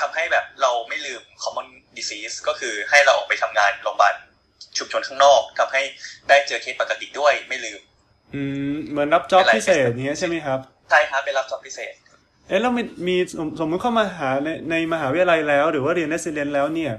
[0.00, 4.14] ทำให้แบบเราไม่ลืม common disease ก็คือให้เราออกไปทำงานโรงพยาบาล
[4.78, 5.82] ชุมชนข้างนอกทำให้
[6.28, 7.80] ได้เจอเคสปกติด้วยไม่ลืม
[8.34, 10.60] อืมเหมือนรับ job พิเศษอย่างเงี้ยใช่ไหมครับ
[10.90, 11.92] ใช่ครับเป็นรับจอบพิเศษ
[12.48, 16.92] เอ๊ะแล้วมีมีสมสมมติเข้ามาหาในในมหาวิทยาลัยแล้ว หรือว่าเรียน Resident แล้วเนี่ย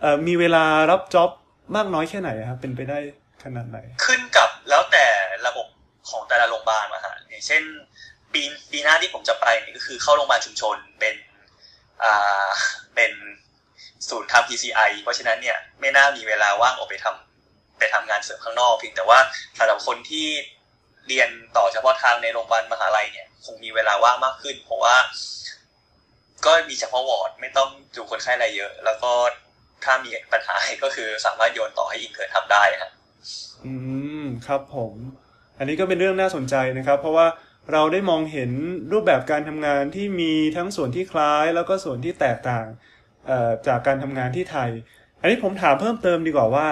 [0.00, 1.30] เอ่อมีเวลารับจ็อบ
[1.76, 2.98] มากน้อยแค่ไหนครับเป็นไปได้
[3.42, 5.06] ขนาดไหน ขึ้นกับแล้วแต่
[5.46, 5.66] ระบบ
[6.10, 7.62] ของแต่ละโรงพยาบาลมาฮะอย่างเช่น
[8.32, 8.42] ปี
[8.72, 11.25] ปีหน้าที่ผมจะไปเนี่ยก็คือเข้าโรงพยาบาลชุมชนเป็นอ่า
[12.94, 13.12] เป็น
[14.08, 19.18] ศูนย์ทำ PCI เพราะฉะนั้นเนี่ยไม่น่ามีเวลาว่างออกไปทำไปทำงานเสริมข้างนอกเพียงแต่ว่า
[19.58, 20.28] สำหรับคนที่
[21.08, 24.94] เรียนต่อเฉพาะทางในโรงพยาบาลมหาลัยเนี่ยคงมีเวลาว่างมากขึ้น เพราะว่า
[26.46, 29.12] ก็มีเฉพาะวอร์ดไม่ต้องดูคนไข้อะไรเยอะ แล้วก็
[29.84, 32.90] ถ้ามีปัญหาก็คือสามารถโยนต่อให้ intern ทำได้ฮะ
[33.66, 33.74] อื
[34.22, 34.92] มครับผม
[35.58, 37.26] อันนี้ก็เป็นเรื่องน่าสนใจนะครับ เพราะว่า
[37.72, 38.50] เราได้มองเห็น
[38.92, 42.66] รูปแบบการทำงานที่มีทั้งส่วนที่คล้าย แล้วก็ส่วนที่แตกต่าง
[43.66, 44.70] จากการทำงานที่ไทย
[45.20, 46.68] อันนี้ผมถามเพิ่มเติมดีกว่าว่า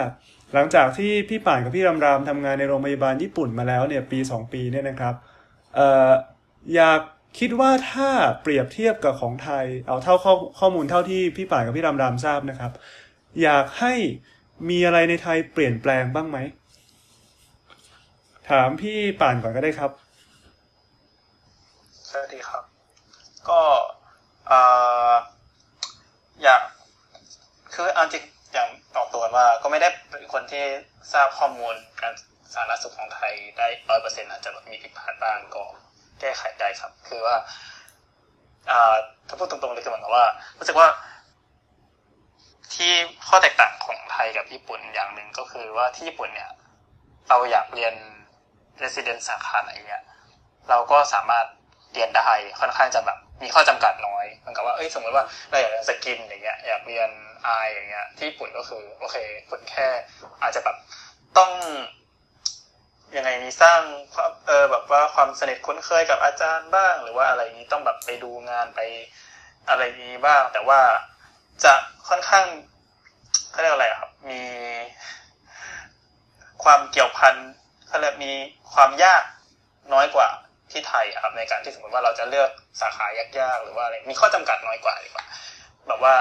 [0.55, 5.15] หลังจากที่พี่ป่านกับพี่รำรามทำงานในโรงพยาบาลญี่ปุ่นมาแล้วเนี่ยปี 2 ปีเนี่ยนะครับ
[5.75, 6.11] เอ่อ
[6.75, 7.01] อยาก
[7.39, 8.11] คิดว่าถ้า
[8.43, 12.73] เปรียบเทียบกับของไทย เอาเท่าข้อข้อมูลเท่าที่พี่ป่านกับพี่รำรามทราบนะครับ
[13.43, 13.95] อยากให้
[14.71, 16.39] มีอะไรในไทยเปลี่ยนแปลงบ้างไหม
[18.51, 19.91] ถามพี่ป่านก่อนก็ได้ครับ
[22.17, 22.65] สวัสดีครับ
[23.49, 23.61] ก็
[24.51, 24.53] อ
[26.43, 26.63] อยาก
[27.75, 30.65] คือเอาจริงอย่างตอบตัวว่าก็ไม่ได้เป็นคนที่
[31.13, 32.13] ทราบข้อมูลการ
[32.55, 35.63] สาธารณสุขของไทยได้ร้อยเปอร์เซ็นต์อาจจะมีผิดพลาดบ้างก็
[36.21, 37.37] แก้ไขได้ครับ คือว่า
[39.29, 40.27] ถ้าพูดตรงๆเลยคือเหมือนกับว่า
[40.59, 40.89] รู้สึกว่า
[42.75, 42.93] ที่
[43.27, 46.51] ข้อแตกต่างของไทยกับญี่ปุ่นอย่างหนึ่งก็คือว่าที่ญี่ปุ่นเนี่ย
[47.29, 47.95] เราอยากเรียน
[48.83, 50.03] resident สาขาไหนเนี่ย
[50.69, 51.47] เราก็สามารถ
[51.95, 52.31] เรียนได้
[52.61, 57.11] ค่อนข้างจะแบบมีข้อจำกัดน้อยเหมือนกับว่าเอ้ยสมมติว่าเราอยากเรียนสกินอย่างเงี้ยอยากเรียน
[57.45, 59.17] ไออย่างเงี้ยที่ญี่ปุ่นก็คือโอเค
[59.51, 59.89] ฝึกแค่
[60.43, 60.77] อาจจะแบบ
[61.39, 61.51] ต้อง
[63.17, 63.81] ยังไงมีสร้าง
[64.47, 68.81] เออแบบว่าความสนิทคุ้นเคยกับอาจารย์บ้าง หรือว่าอะไรนี้ต้องแบบไปดูงานไป
[69.69, 70.81] อะไรนี้บ้าง แต่ว่า
[71.65, 71.75] จะ
[72.09, 72.47] ค่อนข้าง
[73.51, 74.43] เขาเรียกอะไรครับ มี
[76.65, 77.35] ความเกี่ยวพัน
[77.87, 78.33] เขาเรียกมี
[78.73, 79.23] ความยาก
[79.93, 80.29] น้อยกว่า
[80.75, 85.25] ที่ไทยอะครับในการที่สมมติว่าเราจะเลือกสาขายากๆหรือว่าอะไรมีข้อจำกัดน้อยกว่าดีกว่า
[85.89, 86.15] แบบว่า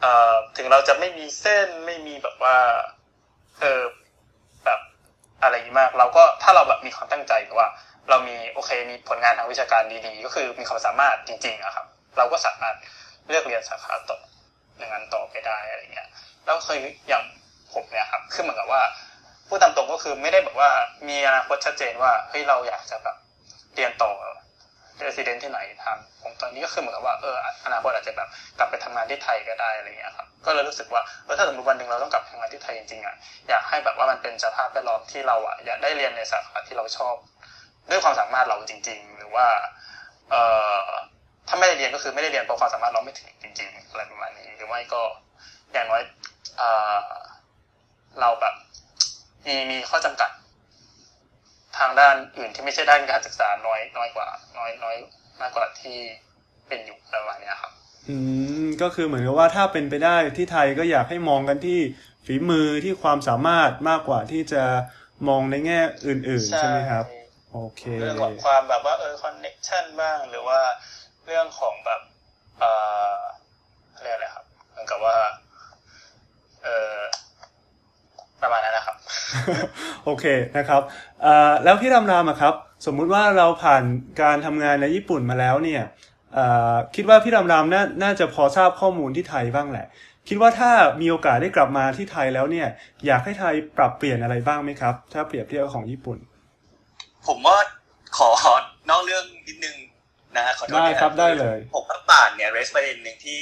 [0.00, 2.56] เอ่อถึงเราจะไม่มีเส้นไม่มีแบบว่า
[3.60, 3.82] เออ
[4.64, 4.80] แบบ
[5.42, 7.68] อะไรมาก เราก็ถ้าเราแบบมีความตั้งใจว่า
[8.10, 11.86] เรามีโอเคมีผลงานทางวิชาการดีๆ ก็คือมีความสามารถจริงๆอะครับ
[12.18, 12.76] เราก็สามารถ
[13.28, 14.18] เลือกเรียนสาขาต่อ
[14.76, 16.08] อย่างนั้นต่อไปได้อะไรเงี้ย
[16.44, 17.22] แล้วเคยอย่าง
[17.72, 18.82] ผมเนี่ยครับคือเหมือนกับว่า
[19.46, 20.70] พูดตามตรงก็คือไม่ได้แบบว่า
[21.08, 23.16] มีอนาคตชัดเจนว่าเฮ้ยเราอยากจะแบบ
[23.78, 24.12] เรียนต่อ
[25.04, 28.28] เรสซิเดนที่ไหนทำผมตอนนี้ก็คือเหมือนกับว่าเอออนาคตอาจจะแบบ
[28.58, 33.14] กลับไปทำงานที่ไทยก็ได้อะไรเงี้ยครับก็เลยรู้สึกว่าเออถ้าสมมติวันหนึ่งเราต้องกลับไปทำงานที่ไทยจริงๆอะ
[33.48, 37.14] อยากให้แบบว่ามันเป็นสภาพแวดล้อมที่เราอะอยากได้เรียนในสาขาที่เราชอบ
[37.90, 39.46] ด้วยความสามารถเราจริง ๆ หรือว่า
[40.30, 40.42] เอ่
[40.84, 40.88] อ
[41.48, 45.02] ถ้าไม่ได้เรียนก็คือไม่ได้เรียนเพราะความสามารถเราไม่ถึงจริง ๆ อะไรประมาณนี้หรือไม่ก็
[45.72, 46.02] อย่างน้อย
[46.58, 46.62] เอ
[47.00, 47.06] อ
[48.20, 48.54] เราแบบ
[49.46, 50.30] มีมีข้อจำกัด
[51.78, 54.28] ทางด้านอื่นที่ไม่ใช่ด้านการศึกษาน้อยน้อยกว่า
[54.58, 54.96] น้อยน้อย
[55.40, 55.98] มากกว่าที่
[56.68, 57.72] เป็นอยู่ประมาณเนี้ยครับ
[58.08, 58.16] อื
[58.64, 61.80] มก็คือเหมือนกับว่าถ้าเป็นไปได้ที่ไทยก็อยากให้มองกันที่
[62.26, 64.64] ฝีมือที่ความสามารถมากกว่าที่จะ
[65.28, 67.06] มองในแง่อื่น ๆ ใช่ไหมครับ
[67.52, 70.60] โอเคเรื่องของความแบบว่าเออคอนเน็ชันบ้างหรือว่า
[71.26, 72.00] เรื่องของแบบ
[72.58, 72.70] เอ่
[73.14, 73.16] อ
[74.02, 75.16] เรียกอะไรครับเหมือนกับว่า
[76.62, 76.94] เออ
[78.42, 78.77] ประมาณนั้นนะครับ
[80.04, 80.24] โอเค
[80.56, 80.82] นะครับ
[81.22, 82.54] เอ่อแล้วพี่รำรามอะครับ
[82.86, 83.82] สมมุติว่าเราผ่าน
[84.22, 85.82] การทำงานในญี่ปุ่นมาแล้วเนี่ย
[86.34, 89.86] เอ่อคิดว่าพี่รำรำน่าน่าจะพอทราบข้อมูลที่ไทยบ้างแหละ
[90.28, 90.70] คิดว่าถ้า
[91.00, 92.68] มีโอกาสได้กลับมาที่ไทยแล้วเนี่ย
[93.06, 96.18] อยากให้ไทยปรับเปลี่ยนอะไรบ้างไหมครับ ถ้าเปรียบเทียบกับของญี่ปุ่น
[97.26, 97.56] ผมว่า
[98.18, 98.28] ขอ
[98.90, 99.76] นอกเรื่องนิดนึง
[100.36, 103.38] นะฮะขอโทษได้นะครับได้เลยผมกับป่านเนี่ย raise ประเด็นหนึ่งที่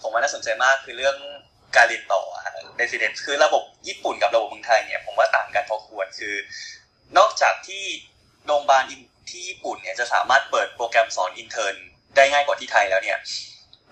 [0.00, 1.16] ผมว่าน่าสนใจมากคือเรื่อง
[1.76, 2.22] การเรียนต่อ
[2.76, 6.34] resident คือระบบญี่ปุ่นกับระบบเมืองไทยเนี่ยผมว่าต่างกันพอควรคือ
[7.18, 7.84] นอกจากที่
[8.46, 8.82] โรงพยาบาล
[9.30, 11.74] ที่ญี่ปุ่นเนี่ยจะสามารถเปิดโปรแกรมสอน intern
[12.16, 13.18] ได้ง่ายกว่าที่ไทยแล้วเนี่ย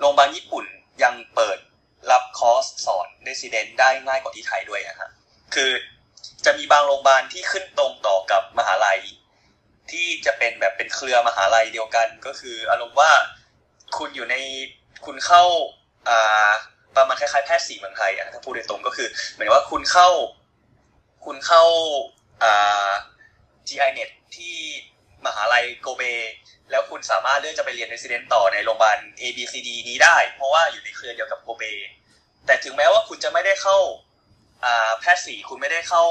[0.01, 0.65] โรงพยาบาลญี่ปุ่น
[1.03, 1.59] ยังเปิด
[2.11, 5.11] รับคอร์สสอนเรสซิเดนได้ง่ายกว่าที่ไทยด้วยนะฮะ
[5.55, 5.71] คือ
[6.45, 9.01] จะมีบางโรงพยาบาลที่ขึ้นตรงต่อกับมหาลัย
[9.91, 13.13] ที่จะเป็นแบบเป็นเครือมหาลัยเดียวกัน ก็คืออารมณ์ว่า
[13.99, 14.37] คุณอยู่ใน
[15.05, 15.45] คุณเข้า
[16.09, 16.53] อ่า
[16.97, 20.09] ประมาณคล้ายๆแพทย์สีเมืองไทยอะถ้าพูดโดยตรงก็คือ เหมือนว่าคุณเข้า
[21.25, 21.63] คุณเข้า
[22.43, 22.91] อ่า
[23.69, 24.57] GI Net ที่
[25.27, 26.03] มหาลัยโกเบ
[26.71, 31.63] แล้วคุณสามารถเลือกจะไปเรียน Resident ต่อในโรงพยาบาล A B C D นี้ได้ เพราะว่าอยู่ในเครือเดียวกับโกเบ
[32.47, 33.77] แต่ถึงแม้ว่าคุณจะไม่ได้เข้า
[34.65, 36.05] อ่าแพทย์สีคุณไม่ได้เข้า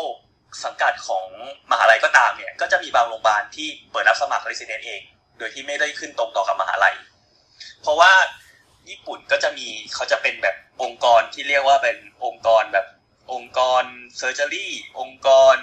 [0.64, 1.26] สังกัดของ
[1.72, 5.01] มหาลัยก็ตามเนี่ย ก็จะมีบางโรงพยาบาลที่เปิดรับสมัคร Resident เอง
[5.38, 6.95] โดยที่ไม่ได้ขึ้นตรงต่อกับมหาลัย
[7.81, 8.11] เพราะว่า
[8.90, 12.86] ญี่ปุ่นก็จะมีเขาจะเป็นแบบองค์กรที่เรียกว่าเป็นองค์กรแบบ
[13.34, 13.84] องค์กร
[14.18, 15.56] เซอร์เจอรี่องค์กร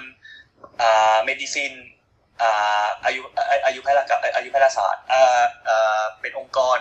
[0.81, 1.73] อ่าเมดิซิน
[2.41, 3.21] อ่าอายุ
[3.65, 6.79] อายุแพทย์กับอายุแพทยศาสตร์อ่าอ่าเป็นองค์กร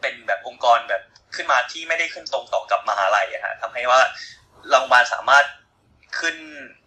[0.00, 1.02] เป็นแบบองค์กรแบบ
[1.34, 4.00] ขึ้นมาที่ไม่ได้ขึ้นตรงต่อกับมหาลัยอะฮะทำให้ว่า
[4.68, 5.44] โรงพยาบาลสามารถ
[6.18, 6.36] ขึ้น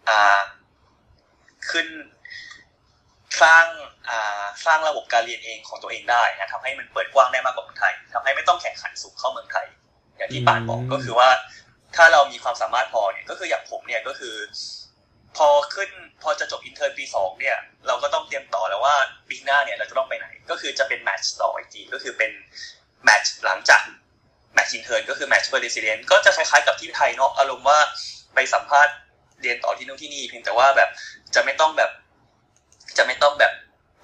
[0.08, 0.40] อ่า
[1.70, 1.86] ขึ้น
[3.42, 3.64] สร้าง
[4.08, 9.66] อ่าสร้างระบบการเรียนเองของตัวเองได้นะทำให้มันเปิดกว้างได้มากกว่าเมืองไทยทำให้ไม่ต้องแข่งขันสูงเข้าเมืองไทย
[10.16, 11.28] อย่างที่ปานบอกอืมก็คือว่า
[11.96, 14.34] ถ้าเรามีความสามารถพอเนี่ยก็คืออย่างผมเนี่ยก็คือ
[15.36, 15.90] พอขึ้น
[16.22, 18.94] พอจะจบ intern ปีสองเนี่ย เราก็ต้องเตรียมต่อแล้วว่า
[19.28, 22.32] ปีหน้าเนี่ยเราจะต้องไปไหน ก็คือจะเป็น match ต่ออีกทีก็คือเป็น
[23.04, 23.80] match หลังจาก
[24.54, 27.78] match intern ก็คือ match เป็น resident ก็จะคล้ายๆกับที่ไทยเนาะอารมณ์ว่า
[28.34, 28.94] ไปสัมภาษณ์
[29.40, 30.90] เรียนต่อที่นู่นที่นี่เพียงแต่ว่าแบบ
[31.34, 31.90] จะไม่ต้องแบบ
[32.96, 33.52] จะไม่ต้องแบบ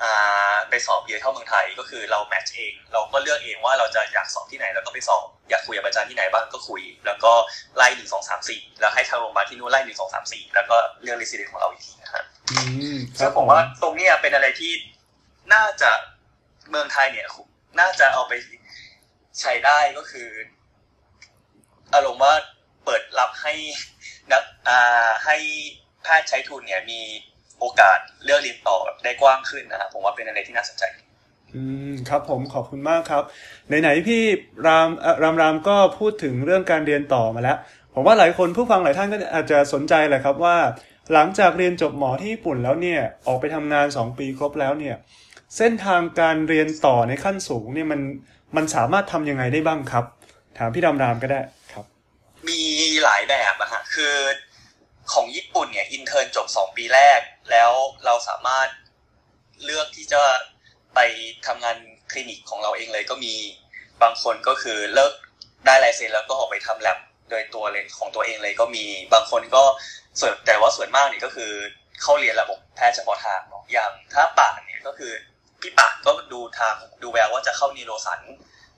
[0.02, 7.32] อ่าไปสอบเยอะเท่าเมืองไทยก็คือเรา match เอง เราก็เลือกเองว่าเราจะอยากสอบที่ไหนแล้วก็ไปสอบอยากคุยกับอาจารย์ที่ไหนบ้างก็คุย แล้วก็
[7.76, 12.58] ไล่หนึ่งสองสามสี่แล้วให้ทางโรงพยาบาลที่นู่นไล่หนึ่งสองสามสี่แล้วก็เลือกรีสิเดนของเราอีกทีนะฮะอื
[12.96, 14.72] มคซึ่รังบผมว่าตรงเนี้ยเป็นอะไรที่
[15.54, 15.90] น่าจะ
[16.70, 17.26] เมืองไทยเนี่ย
[17.80, 18.32] น่าจะเอาไป
[19.40, 20.28] ใช้ได้ก็คือ
[21.94, 22.34] อารมณ์ว่า
[22.84, 23.54] เปิดรับให้
[24.32, 25.36] นักอ่าให้
[26.02, 27.00] แพทย์ใช้ทุนเนี่ยมี
[27.60, 30.84] โอกาสเลือกเรียนต่อได้กว้างขึ้นนะครับผมว่าเป็นอะไรที่น่าสนใจ
[31.54, 33.22] อืมครับผมขอบคุณมากครับ
[33.80, 34.22] ไหนๆพี่
[34.66, 37.58] รามเอ่อรามรามก็พูดถึงเรื่องการเรียนต่อมาแล้ว
[37.94, 40.56] ผมว่าหลายคนผู้ฟังหลายท่านก็อาจจะสนใจแหละครับว่า
[41.12, 44.96] หลังจากเรียนจบหมอที่ญี่ปุ่นแล้วเนี่ยออกไปทำงาน 2 ปีครบแล้วเนี่ย
[45.56, 48.00] เส้นทางการเรียนต่อในขั้นสูงเนี่ยมัน
[48.56, 50.04] มันสามารถทำยังไงได้บ้างครับ
[50.58, 51.40] ถามพี่รามรามก็ได้
[51.72, 51.84] ครับ
[52.48, 52.60] มี
[53.04, 54.14] หลายแบบอะฮะคือ
[55.12, 57.20] ของญี่ปุ่นเนี่ยอินเทอร์จบสองปีแรก
[57.50, 57.72] แล้ว
[58.04, 58.68] เราสามารถ
[59.64, 60.22] เลือกที่จะ
[60.94, 60.98] ไป
[61.46, 61.76] ทำงาน
[62.10, 63.34] คลินิกของเราเองเลยก็มี
[64.02, 65.12] บางคนก็คือเลิก
[65.66, 66.98] ได้ license แล้วก็ออกไปทำแลบ
[67.30, 69.62] โดยตัวเลยของตัวเองเลยก็มีบางคนก็
[70.20, 71.52] ส่วนแต่ว่าส่วนมากเนี่ยก็คือ
[72.02, 75.12] เข้าเรียนระบบแพทย์เฉพาะทางเนาะอย่างถ้าป่านเนี่ยก็คือ
[75.60, 78.20] พี่ป่านก็ดูทางดูแววว่าจะเข้า neuro ศัลย์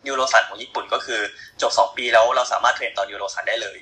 [0.04, 1.20] neuro ศัลย์ของญี่ปุ่นก็คือ
[1.62, 3.78] จบสองปีแล้วเราสามารถ train ต่อ neuro ศัลย์ได้เลย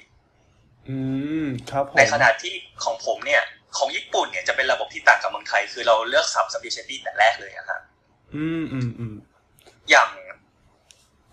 [0.89, 0.97] อื
[1.45, 2.55] มครับในขณะที่
[2.85, 3.43] ของผมเนี่ย
[3.79, 7.81] ของญี่ปุ่นเนี่ยจะเป็นระบบที่ต่างกับเมืองไทย คือเราเลือก subspecialty แต่แรกเลยอะฮะ
[8.35, 9.15] อืมอืมอืม
[9.91, 10.09] อย่าง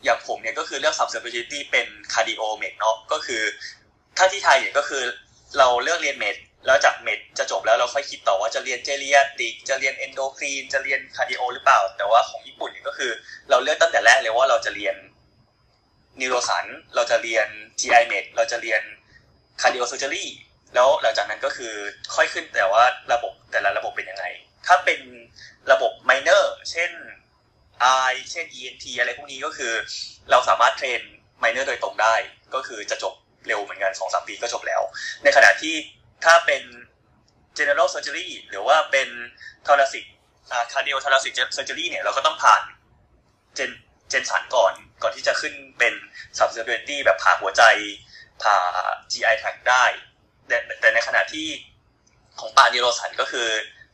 [0.03, 3.41] อย่างผมเนี่ยก็คือเลือก subspecialty เป็น cardio med เนาะก็คือ
[4.17, 5.03] ถ้าที่ไทยเนี่ยก็คือ
[5.57, 6.35] เราเลือกเรียน med
[6.65, 13.11] แล้วจาก med จะจบแล้วเราค่อยคิดต่อว่าจะเรียน geriatric จะเรียน endocrine จะเรียน cardio หรือเปล่า แต่ว่าของญี่ปุ่นเนี่ยก็คือ
[13.49, 14.95] เราเลือกตั้งแต่แรกเลยว่าเราจะเรียน
[16.19, 16.65] นิวโรสัน
[16.95, 17.47] เราจะเรียน
[17.79, 18.81] GI med เราจะเรียน
[19.63, 20.25] cardio surgery
[20.75, 21.73] แล้วหลังจากนั้นก็คือ
[22.15, 22.83] ค่อยขึ้นแต่ว่า
[23.13, 24.25] ระบบแต่ละระบบเป็นยังไง
[24.67, 24.99] ถ้าเป็น
[25.71, 26.91] ระบบ minor เช่น
[28.11, 29.73] I เช่น ENT อะไรพวกนี้ก็คือ
[30.31, 31.01] เราสามารถเทรน
[31.43, 32.15] minor โดยตรงได้
[32.53, 33.13] ก็คือจะจบ
[33.47, 34.81] เร็วเหมือนกันสองสามปีก็จบแล้ว
[35.23, 35.75] ในขณะที่
[36.25, 36.63] ถ้าเป็น
[37.57, 39.09] general surgery หรือว่าเป็น
[39.67, 40.03] thoracic
[40.73, 42.61] cardio thoracic surgery เนี่ยเราก็ต้องผ่าน
[43.55, 43.71] gen
[44.09, 44.73] gen ศัลย์ก่อน
[45.03, 45.93] ก่อนที่จะขึ้นเป็น
[46.37, 47.63] subspecialty แบบผ่าหัวใจ
[48.43, 48.57] ผ่า
[49.11, 49.85] GI tract ได้
[50.47, 51.47] แต่แต่ในขณะที่
[52.39, 53.47] ของป่าน neuro ศัลย์ก็คือ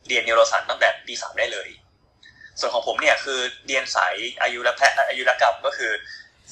[0.06, 1.68] เรียน neuro ศัลย์ตั้งแต่ปีสามได้เลย
[2.60, 5.92] ส่วนของผมเนี่ยคือเรียนสายอายุรแพทย์อายุรกรรมก็คือ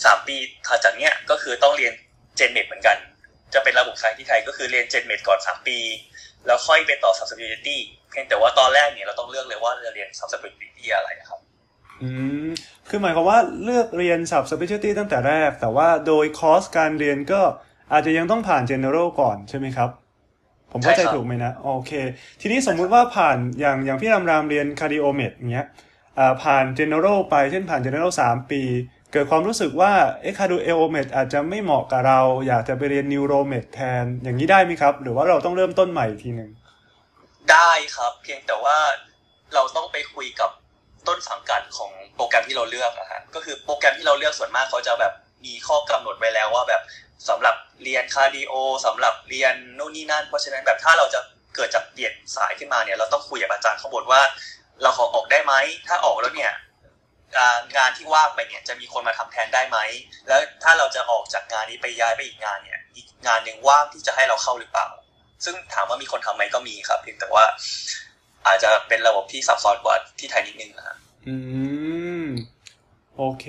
[0.04, 1.92] สามปีถัดจากเนี้ยก็คือต้องเรียน
[2.36, 2.96] gen med เหมือนกัน
[3.54, 5.78] จะเป็นระบบคล้ายที่ไทยก็คือเรียน gen med ก่อนสามปี
[6.46, 7.76] แล้วค่อยไปต่อ subspecialty
[8.10, 11.40] เพียงแต่ว่าตอนแรกเนี่ยเราต้องเลือกเลยว่าจะเรียน subspecialty อะไรครับ
[12.02, 12.10] ออื
[12.46, 12.48] ม
[12.88, 17.42] คือหมายความว่าเลือกเรียน sub specialty ตั้งแต่แรก แต่ว่าโดยคอร์สการเรียนก็
[17.92, 19.90] อาจจะยังต้องผ่าน general ก่อนใช่ไหมครับ
[20.72, 21.92] ผมเข้าใจใช่ครับถูกไหมนะโอเค
[22.40, 25.66] ทีนี้สมมุติว่าผ่านอย่างอย่างพี่รามรามเรียน cardiomed อย่างเงี้ย
[26.18, 28.62] อ่าผ่าน general ไปเช่นผ่าน general 3 ปี
[29.12, 29.92] เกิดความรู้สึกว่า
[30.22, 36.50] เอ๊ะ cardiomed อาจจะไม่เหมาะกับเรา อยากจะไปเรียน neuromed แทนอย่างนี้ได้ไหมครับ หรือว่าเราต้องเริ่มต้นใหม่อีกทีหนึ่ง
[37.50, 38.76] ได้ครับ เพียงแต่ว่า
[39.54, 40.50] เราต้องไปคุยกับ
[41.08, 45.12] ต้นสังกัดของโปรแกรมที่เราเลือกนะฮะก็คือโปรแกรมที่เราเลือกส่วนมากเขาจะแบบ
[45.44, 46.82] มีข้อกำหนดไว้แล้วว่าแบบ
[47.28, 48.54] สำหรับเรียน cardio
[48.86, 51.20] สำหรับเรียนนู่นนี่นั่น เพราะฉะนั้นแบบถ้าเราจะ
[51.54, 54.20] เกิดจากเปลี่ยนสายขึ้นมาเนี่ย เราต้องคุยกับอาจารย์ข้างบนว่า
[54.82, 55.54] เราขอออกได้ไหม
[55.86, 56.52] ถ้าออกแล้วเนี่ย
[57.76, 59.78] งานที่ว่างไปเนี่ยจะมีคนมาทำแทนได้ไหม
[60.28, 64.88] แล้วถ้าเราจะออกจากงานนี้ไปย้ายไปอีกงานเนี่ยอีกงานหนึ่งว่างที่จะให้เราเข้าหรือเปล่า
[65.44, 67.44] ซึ่งถามว่ามีคนทำไหมก็มีครับเพียงแต่ว่า
[68.46, 70.96] อาจจะเป็นระบบที่ซับซ้อนกว่าที่ไทยนิดนึงนะฮะ
[71.28, 71.36] อื
[72.22, 72.24] ม
[73.18, 73.46] โอเค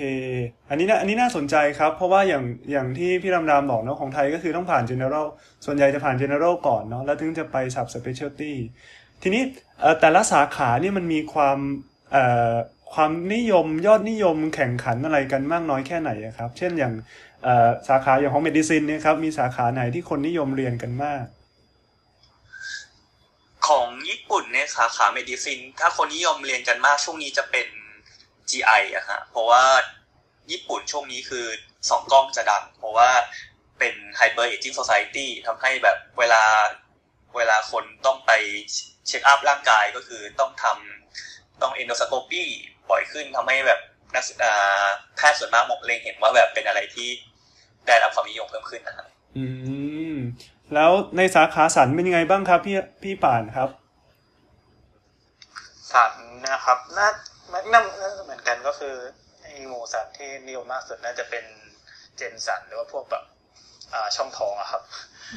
[0.68, 5.26] อันนี้นะอันนี้น่าสนใจครับ เพราะว่าอย่างอย่างที่พี่รำรามบอกเนาะของไทยก็คือต้องผ่าน general
[5.64, 8.52] ส่วนใหญ่จะผ่าน general ก่อนเนาะแล้วถึงจะไป sub specialty
[9.22, 9.42] ทีนี้
[10.00, 11.58] แต่ละสาขานี่มันมีความ
[12.92, 16.94] ความนิยมยอดนิยมแข่งขันอะไรกันมากน้อยแค่ไหนครับ เช่นอย่าง
[17.88, 21.24] สาขาอย่างของ medicine เนี่ยครับมีสาขาไหนที่คนนิยมเรียนกันมาก
[23.68, 27.66] ของญี่ปุ่นเนี่ยสาขาเมดิซิน ถ้าคนนิยมเรียนกันมากช่วงนี้จะเป็น
[28.50, 29.64] GI อะฮะเพราะว่า
[30.50, 31.46] ญี่ปุ่นช่วงนี้คือ
[31.90, 33.10] สองกล้องจะดัง เพราะว่า
[33.78, 36.42] เป็น Hyper Aging Society ทำให้แบบเวลา
[37.36, 38.32] เวลาคนต้องไป
[39.06, 42.42] เช็คอัพร่างกายก็คือต้องทำต้องเอนโดสโคปี
[42.90, 43.80] บ่อยขึ้นทำให้แบบ
[44.14, 44.86] นักศึกอ่า
[45.16, 47.08] แพทย์ส่วนมากมองเล็งเห็นว่าแบบเป็นอะไรที่
[47.86, 49.06] ได้รับความนิยมเพิ่มขึ้นนะฮะ
[49.36, 49.44] อื
[50.14, 50.16] ม
[50.74, 53.68] แล้วในสาขาสันเป็นยังไงบ้างครับ พี่พี่ป่านครับ
[55.92, 56.12] สัน
[56.48, 57.08] นะครับน่า
[57.52, 58.94] น่าน่าจะเหมือนกันก็คือ
[59.42, 61.44] ไอหมูสันที่นิยมมากสุดน่าจะเป็น
[62.16, 63.24] เจนสันหรือว่าพวกแบบ
[63.92, 64.82] อ่าช่องท้องอะครับ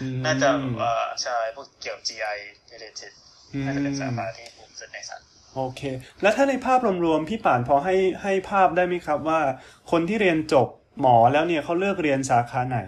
[0.02, 0.50] อืมน่าจะ
[0.80, 2.38] เอ่อใช่พวกเกี่ยว GI
[2.72, 3.12] related
[3.54, 5.22] อืมน่าจะเป็นสาขาที่ผมสุดในสัน
[5.56, 5.82] โอเค
[6.22, 9.40] แล้วถ้าในภาพรวมๆพี่ป่านพอให้ให้ภาพได้ไหมครับว่า
[9.92, 10.68] คนที่เรียนจบ
[11.02, 12.80] หมอแล้วเนี่ยเขาเลือกเรียนสาขาไหน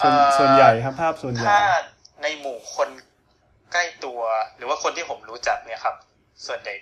[0.00, 1.60] ส่วนเอ่อส่วนใหญ่ครับภาพส่วนใหญ่ถ้า
[2.22, 2.88] ในหมู่คน
[3.72, 4.20] ใกล้ตัว
[4.56, 5.96] หรือว่าคนที่ผมรู้จักเนี่ยครับ
[6.46, 6.74] ส่วนใหญ่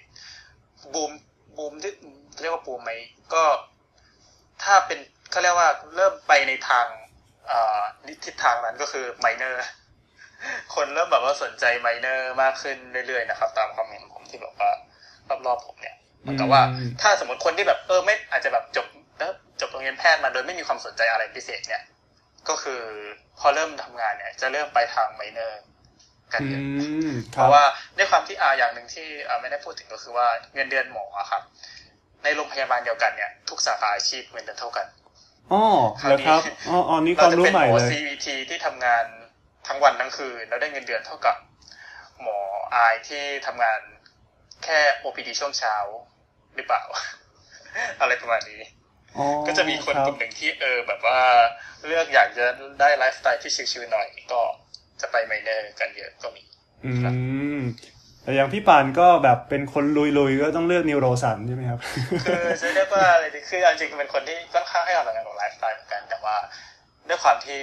[0.94, 1.12] บูม
[1.56, 1.93] บูมที่
[2.40, 2.90] เรียกว่าบูมไหม
[3.35, 3.43] ก็
[4.62, 4.98] ถ้าเป็น
[5.31, 6.86] เขาเรียกว่าเริ่มไปในทาง
[7.48, 7.81] เอ่อ
[8.24, 9.65] ทิศทางนั้นก็คือไมเนอร์
[10.74, 14.70] คนเริ่มแบบว่าสนใจไมเนอร์มากขึ้นเรื่อยๆนะครับ ตามความเห็นผมที่แบบว่า
[15.47, 18.86] รอบๆผมเนี่ยเหมือนกับว่าอืมถ้าสมมติคนที่แบบเออไม่อาจจะแบบจบ
[19.19, 21.82] เอ่อจบโรงเรียนแพทย์มาโดยไม่มีความสนใจอะไรพิเศษเนี่ย
[22.48, 22.82] ก็คือ
[23.39, 25.61] พอเริ่มทำงานเนี่ย จะเริ่มไปทางไมเนอร์
[26.35, 26.65] กันอืเยอะ
[27.06, 27.62] มคเพรับราะว่า
[27.97, 31.43] ด้วยความที่อาอย่างหนึ่งที่อาไม่ได้พูดถึงก็คือว่าเงินเดือนหมออะครับ
[32.23, 34.86] ในโรงพยาบาลเดียวกันเนี่ย ทุกสาขาอาชีพเงินเดือนเท่ากัน
[35.52, 35.62] อ๋อ
[36.06, 39.05] แล้วครับอ๋ออ๋อนี่ความรู้ใหม่เราเลยจะเป็นหมอ CVT ที่ทำงาน
[39.66, 41.36] ทั้งวันทั้งคืนแล้วได้เงินเดือนเท่ากับ
[42.23, 42.39] หมอ
[42.75, 43.81] eye ที่ทำงาน
[44.65, 45.77] แค่ OPD ช่วงเช้า
[46.55, 46.82] หรือเปล่า
[48.01, 48.61] อะไรประมาณนี้
[49.16, 51.20] อ๋อก็จะมีคนรับกลุ่มหนึ่งที่เออแบบว่า
[51.86, 52.47] เลือกอยากจะ
[52.81, 54.40] ได้ไลฟ์สไตล์ที่ชิลๆหน่อยก็
[55.01, 56.43] จะไป minor กันเยอะก็มี
[56.85, 56.91] อื
[57.59, 57.61] ม
[58.23, 59.85] แต่อย่างพี่ป่านก็แบบเป็นคน
[60.19, 61.81] ลุยๆ ก็ต้องเลือก neuro ศัลย์ใช่ไหมครับ
[62.25, 66.37] คือจะเรียกว่าอะไรดีคือเอาจริงๆเป็นคนที่ค่อนข้างให้ความสำคัญกับไลฟ์สไตล์เหมือนกัน แต่ว่า
[67.09, 67.61] ด้วยความที่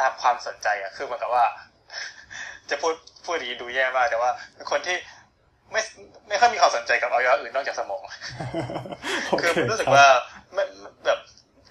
[0.00, 1.44] ตามความสนใจอะคือเหมือนกับว่า
[2.70, 4.96] จะพูดพูดอย่างนี้ดูแย่มากแต่ว่าเป็นคนที่
[5.72, 5.80] ไม่
[6.28, 8.02] ไม่ค่อยมีความสนใจกับอวัยวะอื่นนอกจากสมอง
[9.28, 10.06] โอคือเครู้สึกครับว่า
[10.52, 10.64] ไม่
[11.06, 11.18] แบบ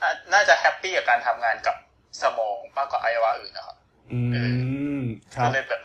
[0.02, 1.76] อะน่าจะ happy กับการทำงานกับ
[2.24, 3.78] สมองมากกว่าอวัยวะอื่นนะครับ
[4.14, 4.20] อื
[4.98, 5.02] ม
[5.36, 5.82] ครัก็บเลยแบบ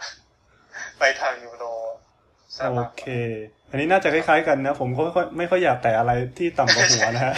[0.99, 1.65] ไปทางยูโร
[2.57, 3.05] ซะโอมากกว่าเค
[3.71, 7.35] อันนี้น่าจะคล้ายๆกันนะ ผมก็ไม่ค่อยไม่ค่อยอยากแตะอะไรที่ต่ำกว่าหัวนะฮะ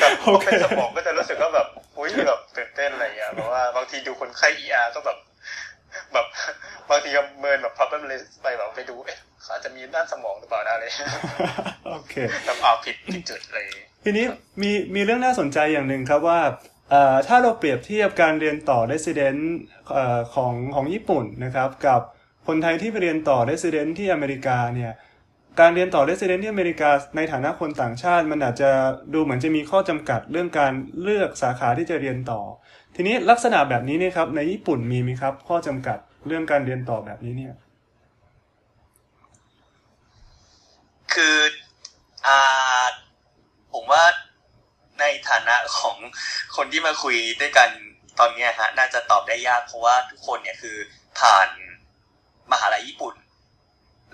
[0.00, 1.66] แบบโอพอเคเป็นสมองก็จะรู้สึกว่าแบบ
[1.98, 5.18] อุ้ยแบบตื่นเต้นอะไรอย่างเงี้ยเพราะว่าบางทีดูคนไข้ ER ก็แบบ
[6.12, 6.26] แบบ
[6.90, 10.84] บางทีก็เมินแบบ problem list ไปแบบไปดูเอ๊ะเขาอาจจะมีด้านสมองหรือเปล่านะอะไร
[11.88, 12.14] โอเค
[12.46, 13.66] แบบเอาผิดผิดจุดเลย
[14.04, 14.24] ทีนี้
[14.62, 16.54] มีมีเรื่องน่าสนใจอย่างหนึ่งครับว่าเอ่อ
[17.26, 19.42] ถ้าเราเปรียบเทียบการเรียนต่อ resident
[20.34, 22.00] ของของญี่ปุ่นนะครับกับ
[22.46, 24.92] คนไทยที่ไปเรียนต่อ resident ที่อเมริกาเนี่ย
[25.60, 28.70] การเรียนต่อ resident ที่อเมริกาในฐานะคนต่างชาติ มันอาจจะ
[29.14, 32.40] ดูเหมือนจะมีข้อจำกัดเรื่องการเลือกสาขาที่จะเรียนต่อ
[32.96, 37.54] ทีนี้ลักษณะแบบนี้เนี่ยครับในญี่ปุ่นมีไหมครับ ข้อจำกัดเรื่องการเรียนต่อแบบนี้เนี่ย
[41.12, 41.36] คือ
[42.26, 42.86] อ่า
[43.72, 44.04] ผมว่า
[45.00, 45.96] ในฐานะของ
[46.56, 47.68] คนที่มาคุยด้วยกัน
[48.18, 50.76] ตอนเนี้ยฮะน่าจะตอบได้ยากเพราะว่าทุกคนเนี่ยคือ
[51.20, 51.48] ผ่าน
[52.52, 53.14] มหาลัยญี่ปุ่น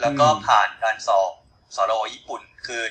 [0.00, 1.30] แล้วก็อืมผ่านการสอบ
[1.76, 2.82] สรอญี่ปุ่น คือ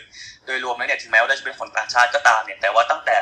[0.46, 3.18] โดยรวมแล้วเนี่ยถึงแม้ว่าเราจะเป็นคนต่างชาติก็ตามเนี่ยแต่ว่าตั้งแต่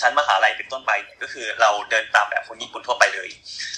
[0.00, 3.28] ชั้นมหาลัยเป็นต้นไปเนี่ยก็คือเราเดินตามแบบคนญี่ปุ่นทั่วไปเลย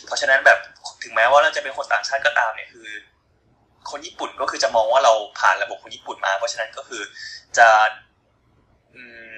[0.06, 0.58] เพราะฉะนั้นแบบ
[1.02, 2.88] ถึงแม้ว่าเราจะเป็นคนต่างชาติก็ตามเนี่ยคือ
[3.90, 7.02] คนญี่ปุ่นก็คือจะมองว่าเราผ่านระบบคนญี่ปุ่นมา เพราะฉะนั้นก็คือ
[7.58, 7.68] จะ
[8.94, 9.02] อื
[9.32, 9.34] ม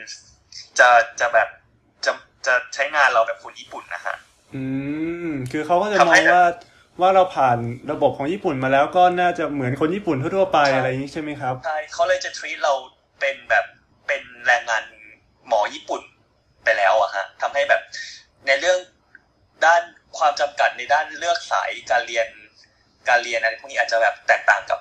[0.78, 0.88] จะ
[1.20, 1.48] จะแบบ
[2.04, 2.12] จะ
[2.46, 4.16] จะใช้งานเราแบบคนญี่ปุ่นนะฮะ
[4.54, 4.62] อื
[5.26, 6.44] มคือเขาก็จะทำมอให้งว่า
[7.00, 7.58] ว่าเราผ่าน
[7.92, 12.74] ระบบของญี่ปุ่นมาแล้วก็น่าจะเหมือนคนญี่ปุ่นทั่วๆไปใช่อะไรอย่างนี้ใช่ไหมครับใช่เขาเลยจะ treat เรา
[13.20, 13.64] เป็นแบบ
[14.06, 14.82] เป็นแรงงาน
[15.48, 16.02] หมอญี่ปุ่น
[16.64, 17.82] ไปแล้วอะฮะทำให้แบบ
[18.46, 18.78] ในเรื่อง
[19.64, 19.82] ด้าน
[20.18, 22.26] ความจำกัดในด้านเลือกสายการเรียน
[23.08, 24.80] การเรียนอะไรพวกนี้อาจจะแบบแตกต่างกับ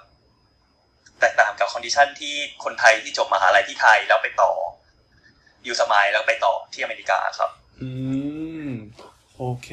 [1.19, 2.33] แตกต่างกับ condition ที่
[2.63, 7.49] คนไทยที่จบมหาลัยที่ไทยแล้วไปต่อ USMLE แล้วไปต่อที่อเมริกาครับ
[7.81, 7.89] อื
[8.67, 8.69] ม
[9.37, 9.69] โอเค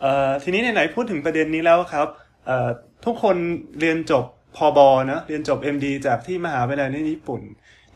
[0.00, 2.08] เอ่อทีนี้ไหนๆพูดถึงประเด็นนี้แล้วครับ
[2.46, 2.68] เอ่อ
[3.04, 3.36] ทุกคน
[3.80, 4.24] เรียนจบ
[4.56, 7.42] พอบอนะเรียนจบ MD จากที่มหาวิทยาลัยในญี่ปุ่น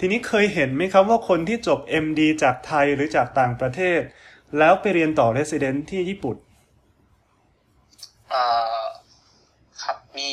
[0.01, 4.01] ทีนี้เคยเห็นไหมครับว่าคนที่จบ MD จากไทยหรือจากต่างประเทศ
[4.59, 6.37] แล้วไปเรียนต่อ Resident ที่ญี่ปุ่น
[8.31, 8.43] เอ่
[8.79, 8.83] อ
[9.83, 10.31] ครับมี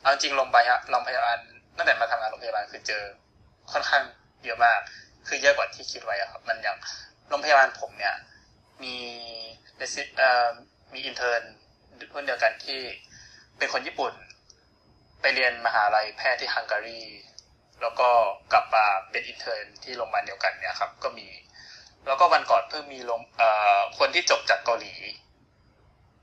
[0.00, 1.38] เอาจริงโรงพยาบาลโรงพยาบาล
[1.76, 3.02] ตั้งแต่มาทำงานโรงพยาบาลคือเจอ
[3.72, 4.02] ค่อนข้าง
[4.44, 4.80] เยอะมาก
[5.26, 6.76] คือเยอะกว่าที่คิดไว้อะครับมันอย่าง
[7.28, 8.14] โรงพยาบาลผมเนี่ย
[8.82, 8.96] มี
[9.76, 10.50] resi เอ่อ
[10.94, 11.42] มี intern
[12.14, 12.80] คนเดียวกันที่
[13.58, 14.12] เป็นคนญี่ปุ่น
[15.20, 17.00] ไปเรียนมหาลัยแพทย์ที่ฮังการี
[17.82, 18.08] แล้วก็
[18.52, 21.28] กลับมาเป็น intern ที่โรงพยาบาลเดียวกันเนี่ยครับ ก็มี
[22.06, 24.94] แล้วก็วันก่อนเพิ่งมีลงเอ่อคนที่จบจากเกาหลี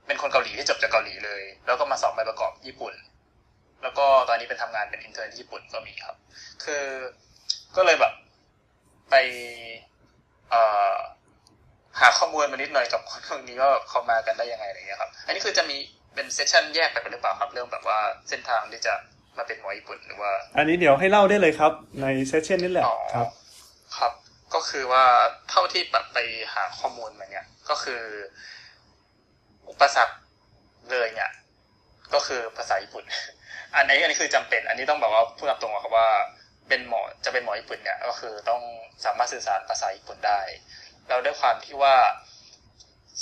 [0.06, 2.94] เป็นคนเกาหลีที่จบจากเกาหลีเลย แล้วก็มาสอบใบประกอบญี่ปุ่น
[3.82, 6.16] แล้วก็ตอนนี้เป็นทำงานเป็น intern ที่ญี่ปุ่นก็มีครับ
[6.64, 6.84] คือ
[7.76, 8.12] ก็เลยแบบ
[9.10, 9.14] ไป
[10.50, 10.62] เอ่
[10.92, 10.94] อ
[12.00, 15.76] หาข้อมูลมานิดหน่อยกับคนพวกนี้ว่าเขามากันได้ยังไงอะไรเงี้ยครับ อันนี้คือจะมี
[16.14, 18.94] เป็น session แยกไปหรือเปล่าครับเรื่องแบบว่าเส้นทางที่จะ
[19.36, 21.72] มาเป็นหมอญี่ปุ่นหรือว่า อันนี้เดี๋ยวให้เล่าได้เลยครับ
[22.02, 23.28] ในเซสชันนี้แหละอ๋อครับ
[23.98, 24.12] ครับ
[24.54, 25.04] ก็คือว่า
[25.50, 26.18] เท่าที่แบบไป
[26.54, 28.02] หาข้อมูลมาเนี่ยก็คือ
[29.70, 30.14] อุปสรรค
[30.90, 31.30] เลยเนี่ย
[32.14, 33.04] ก็คือภาษาญี่ปุ่น
[33.76, 36.08] อันนี้อันนี้คือจำเป็น อันนี้ต้องบอกว่าพูดตามตรงครับว่า
[36.70, 38.62] เป็นหมอจะเป็นหมอญี่ปุ่นเนี่ยก็คือต้อง
[39.04, 40.40] สามารถสื่อสารภาษาญี่ปุ่นได้
[41.08, 41.96] แล้วด้วยความที่ว่า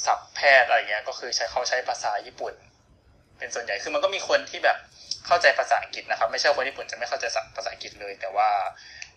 [0.04, 2.54] ศัพท์แพทย์อะไรเงี้ยก็คือใช้เขาใช้ภาษาญี่ปุ่น
[3.38, 4.78] เป็นส่วนใหญ่คือมันก็มีคนที่แบบ
[5.26, 7.24] เข้าใจภาษาอังกฤษนะครับ ไม่ใช่คนญี่ปุ่นจะไม่เข้าใจ
[7.56, 8.50] ภาษาอังกฤษเลย แต่ว่า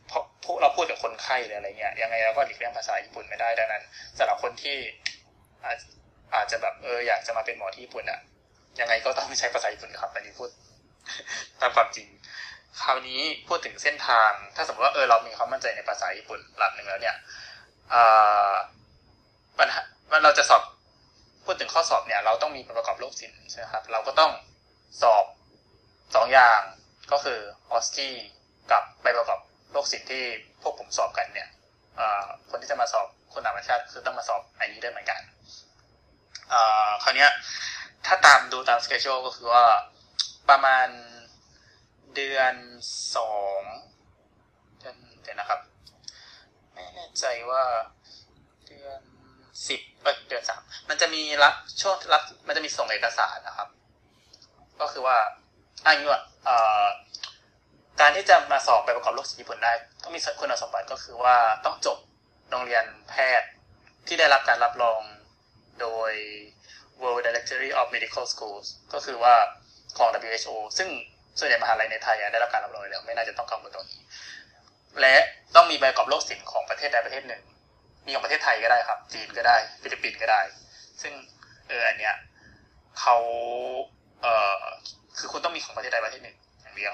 [0.07, 3.83] เพราะพวกเราพูดกับคนไข้หรืออะไรเงี้ยยังไงเราก็หลีกเลี่ยงภาษาญี่ปุ่นไม่ได้ดังนั้น
[4.17, 4.77] สำหรับคนที่
[5.65, 5.77] อาจ
[6.35, 8.19] อาจจะแบบเอออยากจะมาเป็นหมอที่ญี่ปุ่นอะ
[8.79, 10.49] ยังไงก็ต้องใช้ภาษาญี่ปุ่นครับอันนี้พูด
[11.61, 12.07] ตามความจริง
[12.79, 17.15] คราวนี้พูดถึงเส้นทาง ถ้าสมมติว่าเออเรามีความมั่นใจในภาษาญี่ปุ่นหลักหนึ่งแล้วเนี่ย
[17.93, 18.53] อ่า
[19.59, 19.81] ปัญหา
[20.11, 20.63] มันเราจะสอบ
[21.45, 24.31] พูดถึงข้อสอบเนี่ย เราต้องมีประกอบโรคศิลป์ใช่ไหมครับ เราก็ต้อง
[25.01, 25.25] สอบ
[26.15, 26.61] สองอย่าง
[27.11, 27.39] ก็คือ
[27.71, 28.13] ออสกี้
[28.71, 29.39] กับใบประกอบ
[29.71, 30.23] โรคศิลป์ที่
[30.61, 31.49] พวกผมสอบกันเนี่ย
[31.99, 35.21] อ่าคนที่จะมาสอบคนต่างประเทศคือต้องมาสอบอันนี้ด้วยเหมือนกัน
[36.53, 37.27] อ่าคราวนี้
[38.05, 39.65] ถ้าตามดูตามสเกจ u ก็คือว่า
[40.49, 40.87] ประมาณ
[42.15, 42.53] เดือน
[43.15, 43.61] สอง
[44.79, 45.59] เดี๋ยวนะครับ
[46.73, 47.63] ไม่แน่ใจว่า
[48.67, 49.01] เดือน
[49.67, 53.67] สิบเออเดือนสามมันจะมีรับช่วงรับมันจะมีส่งเอกสารนะครับ
[54.81, 55.17] ก็คือว่า
[55.85, 56.21] อันนี้ว่า
[57.99, 59.71] การที่จะมาสอบไปประกอบโรคศิลป์ญี่ปุ่นได้
[60.01, 61.35] ต้องมีคุณสมบัติก็คือว่า
[61.65, 61.97] ต้องจบ
[62.49, 63.49] โรงเรียนแพทย์
[64.07, 65.01] ที่ได้รับการรับรอง
[65.81, 66.13] โดย
[67.01, 69.35] World Directory of Medical Schools ก็คือว่า
[69.97, 70.89] ของ WHO ซึ่ง
[71.39, 74.01] ส่วนใหญ่มหาลัยในไทยได้รับการรับรองแล้ว ไม่น่าจะต้องกังวลตรงนี้
[75.01, 75.15] และ
[75.55, 77.41] ต้องมีใบประกอบโรคศิลป์ของประเทศใดประเทศหนึ่ง
[78.05, 80.41] มีของประเทศไทยก็ได้ครับ จีนก็ได้ ฟิลิปปินส์ก็ได้
[81.01, 81.13] ซึ่ง
[81.67, 82.15] เอออันเนี้ย
[82.99, 83.15] เขา
[84.21, 84.63] เอ่อ
[85.17, 86.93] คือคุณต้องมีของประเทศใดประเทศหนึ่งอย่างเดียว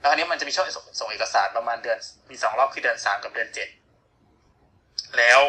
[0.00, 1.98] แล้วอันนี้มันจะมีช่วงส่งส่งเอกสารประมาณเดือน
[2.30, 3.68] มีสองรอบคือเดือนสามกับเดือนเจ็ด
[5.18, 5.40] แล้ว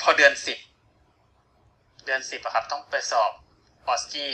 [0.00, 0.58] พอเดือนสิบ
[2.04, 3.32] เดือนสิบอะครับ ต้องไปสอบ
[3.88, 4.32] ออสกี้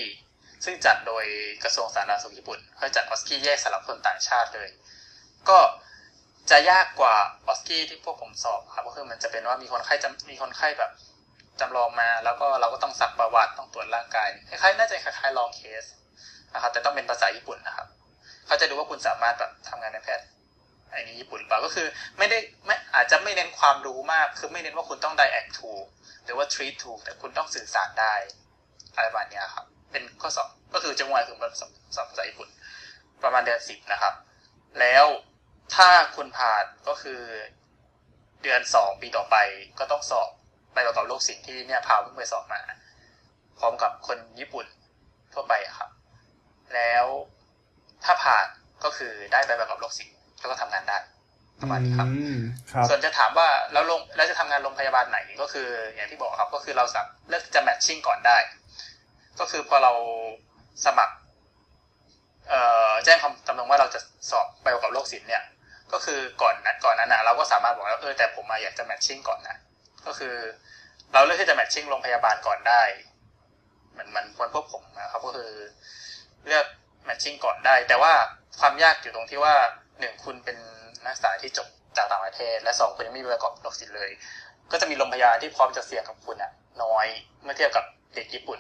[0.65, 1.25] ซึ่งจัดโดย
[1.65, 4.69] กระทรวงสาธารณสุขญี่ปุ่นเขาจัดออสกี้แยกสำหรับคนต่างชาติเลย
[5.49, 5.59] ก็
[6.51, 7.15] จะยากกว่า
[7.47, 10.91] ออสกี้ที่พวกผมสอบครับก็คือมันจะเป็นว่ามีคนไข้จมีคนไข้แบบ
[11.61, 15.85] จำลองมาแล้วก็เราก็ต้องสักประวัติต้องตรวจร่างกายคล้ายๆน่าจะคล้ายๆลองเคส
[16.55, 17.87] นะครับแต่ต้องเป็นภาษาญี่ปุ่นนะครับ
[18.47, 20.27] เขาจะดูว่าคุณสามารถแบบทำงานในแพทย์
[20.91, 21.87] ไอ้นี้ญี่ปุ่นหรือเปล่าก็คือ
[22.19, 25.71] ไม่ได้ไม่อาจจะไม่เน้นความรู้มาก คือไม่เน้นว่าคุณต้อง direct to
[26.25, 28.15] หรือว่า treat to แต่คุณต้องสื่อสารได้
[28.95, 32.49] อะไรประมาณเนี้ยครับ เป็นข้อสอบก็คือจังหวะคือแบบสอบสอบภาษาญี่ปุ่น
[33.23, 34.15] ประมาณเดือนสิบนะครับ
[34.81, 35.05] แล้ว
[35.75, 37.21] ถ้าคุณผ่านก็คือ
[38.43, 39.37] เดือนสองปีต่อไป
[39.79, 40.31] ก็ต้องสอบ
[40.73, 42.61] ใบประกอบโรคศิลป์ที่เนี่ยพาเพิ่งไปสอบมา
[43.59, 44.67] พร้อมกับคนญี่ปุ่น
[45.33, 45.91] ทั่วไปอะครับ
[46.75, 47.05] แล้ว
[48.05, 48.47] ถ้าผ่าน
[48.85, 50.99] ก็คือได้ใบประกอบโรคศิลป์แล้วก็ทำงานได้
[51.61, 52.39] ประมาณนี้ครับอืม
[52.73, 58.37] ครับ ส่วนจะถามว่าแล้วลงแล้วจะทำงานโรงพยาบาลไหนก็คือ อย่างที่บอกครับ ก็คือเราสามารถเลือกจะแมทชิ่งก่อนได้
[59.41, 59.93] ก็คือพอเรา
[60.85, 61.15] สมัคร
[63.05, 64.01] แจ้งคำจำนงว่าเราจะ
[64.31, 65.43] สอบไปประกอบโรคศิลป์เนี่ย
[65.93, 69.57] ก็คือก่อนนั้นก่อนนั้นนะเราก็สามารถบอกว่าเออแต่ผมมาอยากจะแมทชิ่งก่อนนะ
[70.07, 70.35] ก็คือ
[71.13, 72.83] เราเลือกที่จะแมทชิ่งโรงพยาบาลก่อนได้
[73.91, 75.51] เหมือนมันควรพวกผมนะครับก็คือ
[76.47, 76.67] เลือก
[77.05, 78.13] แมทชิ่งก่อนได้ แต่ว่า
[78.61, 79.55] ความยากอยู่ตรงที่ว่า
[80.01, 80.57] หนึ่งคุณเป็น
[81.05, 84.11] นักศึกษาที่จบจากต่างประเทศ และสองคุณยังไม่มีประกอบโรคศิลป์เลย
[84.73, 86.53] ก็จะมีโรงพยาบาลที่พร้อมจะเสี่ยงกับคุณอะ
[86.83, 87.07] น้อย
[87.43, 87.85] เมื่อเทียบกับ
[88.15, 88.59] เด็กญี่ปุ่น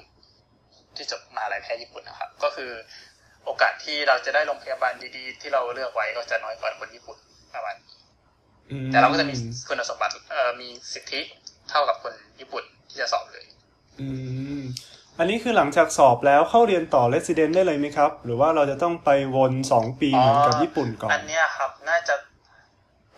[0.99, 2.70] ที่จบมหาลัยแพทย์ญี่ปุ่นนะครับ ก็คือ
[3.45, 7.16] โอกาสที่เราจะได้โรงพยาบาลดีๆ ที่เราเลือกไว้ก็จะน้อยกว่าคนญี่ปุ่น
[7.55, 7.97] ประมาณนี้
[8.70, 9.35] อืมแต่เราก็จะมี
[9.69, 11.20] คุณสมบัติเอ่อมีสิทธิ
[11.70, 13.45] เท่ากับคนญี่ปุ่นที่จะสอบเลย
[14.01, 14.09] อื
[14.61, 14.62] ม
[15.19, 22.15] อันนี้คือหลังจากสอบแล้วเข้าเรียนต่อ resident ได้เลยไหมครับ หรือว่าเราจะต้องไปวนสองปีเหมือนกับญี่ปุ่นก่อน อันเนี้ยครับ น่าจะ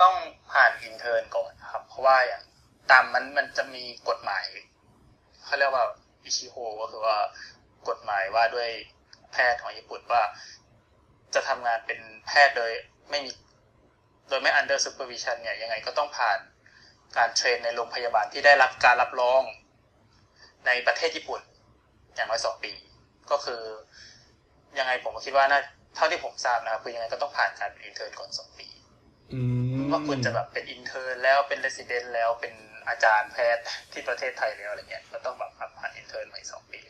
[0.01, 0.15] ต้อง
[0.53, 2.43] ผ่าน intern ก่อนครับ เพราะว่าอย่าง
[2.91, 4.45] ตามมันมันจะมีกฎหมาย
[5.45, 5.85] เขาเรียกว่า
[6.25, 7.17] 医師法 ก็คือว่า
[7.89, 8.69] กฎหมายว่าด้วย
[9.33, 10.23] แพทย์ของญี่ปุ่นว่า
[11.35, 12.73] จะทำงานเป็นแพทย์โดย
[13.11, 13.31] ไม่มี
[14.29, 16.39] โดยไม่ under supervision เนี่ยยังไงก็ต้องผ่าน
[17.17, 19.43] การ train ในโรงพยาบาลที่ได้รับการรับรอง
[20.67, 21.41] ในประเทศญี่ปุ่น
[22.15, 22.73] อย่างน้อยสองปี
[23.31, 23.63] ก็คือ
[24.79, 25.61] ยังไงผมก็คิดว่าน่า
[25.97, 28.69] เท่าที่ผมทราบนะครับคือยังไงก็ต้องผ่านการเป็น intern ก่อนสองปี
[29.33, 29.41] อื
[29.81, 32.55] มว่าคุณจะแบบเป็น intern แล้วเป็น resident แล้วเป็น
[32.89, 36.81] อาจารย์แพทย์ที่ประเทศไทยแล้วอะไรเงี้ยก็ต้องแบบผ่าน intern ใหม่สองปี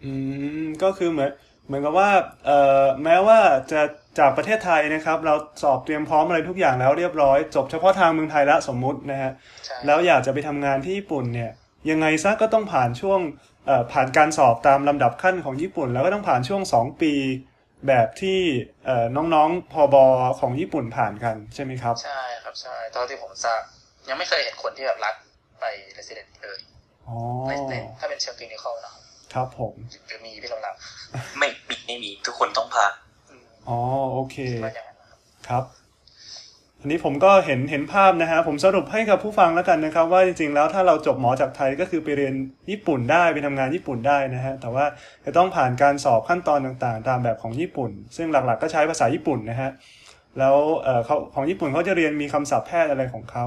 [0.00, 1.30] อยู่ดีอืมก็คือเหมือน
[1.66, 2.10] เหมือนกับว่า
[2.46, 3.38] เอ่อแม้ว่า
[3.72, 3.80] จะ
[4.18, 9.32] จากประเทศไทยนะครับ เราสอบเตรียมพร้อมอะไรทุกอย่างแล้วเรียบร้อย จบเฉพาะทางเมืองไทยละสมมุตินะฮะ
[9.64, 11.50] ใช่แล้วอยากจะไปทำงานที่ญี่ปุ่นเนี่ย
[11.90, 13.20] ยังไงซะก็ต้องผ่านช่วง
[13.66, 17.12] เอ่อผ่านการสอบตามลำดับขั้นของญี่ปุ่น แล้วก็ต้องผ่านช่วงสองปี
[17.86, 18.38] แบบที่
[18.86, 20.04] เอ่อน้องๆพอบอ
[20.40, 23.60] ของญี่ปุ่นผ่านกันใช่ไหมครับ ใช่ครับใช่เท่าที่ผมทราบ
[24.08, 25.14] ยังไม่เคยเห็นคนที่แบบรัก
[25.60, 25.64] ไป
[25.94, 26.58] เรสซิเดนต์เลย
[27.08, 27.16] อ๋อ
[27.48, 28.92] ในในถ้าเป็นเชิงคลินิคอลนะ
[29.34, 29.74] ครับครับผม
[30.08, 30.74] หรือมีพี่ลำลับ
[31.38, 32.92] ไม่ปิดไม่มีทุกคนต้องผ่าน
[33.30, 33.78] อืมอ๋อ
[34.12, 35.18] โอเคว่าอย่างนั้นนะครับ
[35.48, 35.64] ครับ
[36.80, 42.34] อันนี้ผมก็เห็นเห็นภาพนะฮะผมสรุปให้กับผู้ฟังแล้วกันนะครับ ว่าจริงๆแล้วถ้าเราจบหมอจากไทยก็คือไปเรียน
[42.70, 44.84] ญี่ปุ่นได้ไปทำงานญี่ปุ่นได้นะฮะแต่ว่า
[45.24, 49.70] จะต้องผ่านการสอบขั้นตอนต่างๆ ตามแบบของญี่ปุ่น ซึ่งหลักๆ ก็ใช้ภาษาญี่ปุ่นนะฮะ
[50.38, 53.46] แล้วเอ่อเขาของญี่ปุ่นเขาจะเรียนมีคำศัพท์แพทย์อะไรของเขา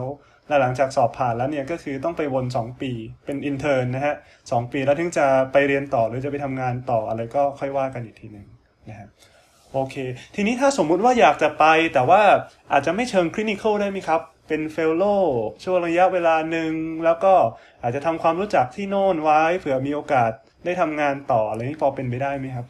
[0.52, 2.92] และหลังจากสอบผ่านแล้วเนี่ยก็คือต้องไปวน 2 ปี
[3.26, 4.16] เป็น intern นะฮะ
[4.52, 8.48] สองปีแล้วถึงจะไปเรียนต่อหรือจะไปทำงานต่ออะไรก็ค่อยว่ากันอีกทีหนึ่ง
[8.90, 9.08] นะฮะ
[9.74, 9.96] โอเค
[10.36, 12.22] ทีนี้ถ้าสมมุติว่าอยากจะไปแต่ว่า
[12.72, 15.04] อาจจะไม่เชิง clinical ได้ไหมครับ เป็น fellow
[15.64, 16.72] ช่วงระยะเวลาหนึ่ง
[17.06, 17.34] แล้วก็
[17.82, 20.32] อาจจะทำความรู้จักที่โน่นไว้เผื่อมีโอกาส
[20.66, 22.66] ได้ทำงานต่ออะไรนี้พอเป็นไปได้ไหมครับ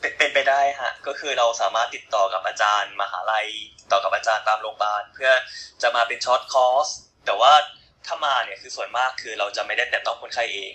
[0.00, 3.46] เป็นไปได้ฮะก็คือเราสามารถติดต่อกับอาจารย์มหาลัย
[3.84, 5.30] ติดต่อกับอาจารย์ตามโรงพยาบาลเพื่อ
[5.82, 6.88] จะมาเป็น short course
[7.26, 7.52] แต่ว่า
[8.06, 10.72] ถ้ามาเนี่ยคือส่วนมากคือเราจะไม่ได้แตะต้องคนไข้เอง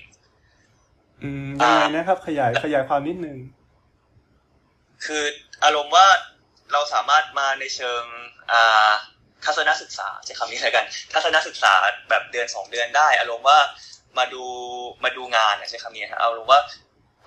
[1.23, 3.38] อืมยังไงนะครับ ขยายขยายความนิดนึง
[5.06, 5.23] คือ
[5.64, 6.07] อารมณ์ว่า
[6.72, 8.03] เราสามารถมาในเชิง
[8.52, 8.91] อ่า
[9.45, 11.73] ทัศนศึกษาใช้คำนี้เลยกัน ทัศนศึกษา
[12.10, 13.60] แบบเดือนสองเดือนได้ อารมณ์ว่า
[14.18, 14.44] มาดู
[15.03, 16.61] มาดูงานอะใช้คำนี้ฮะอารมณ์ว่า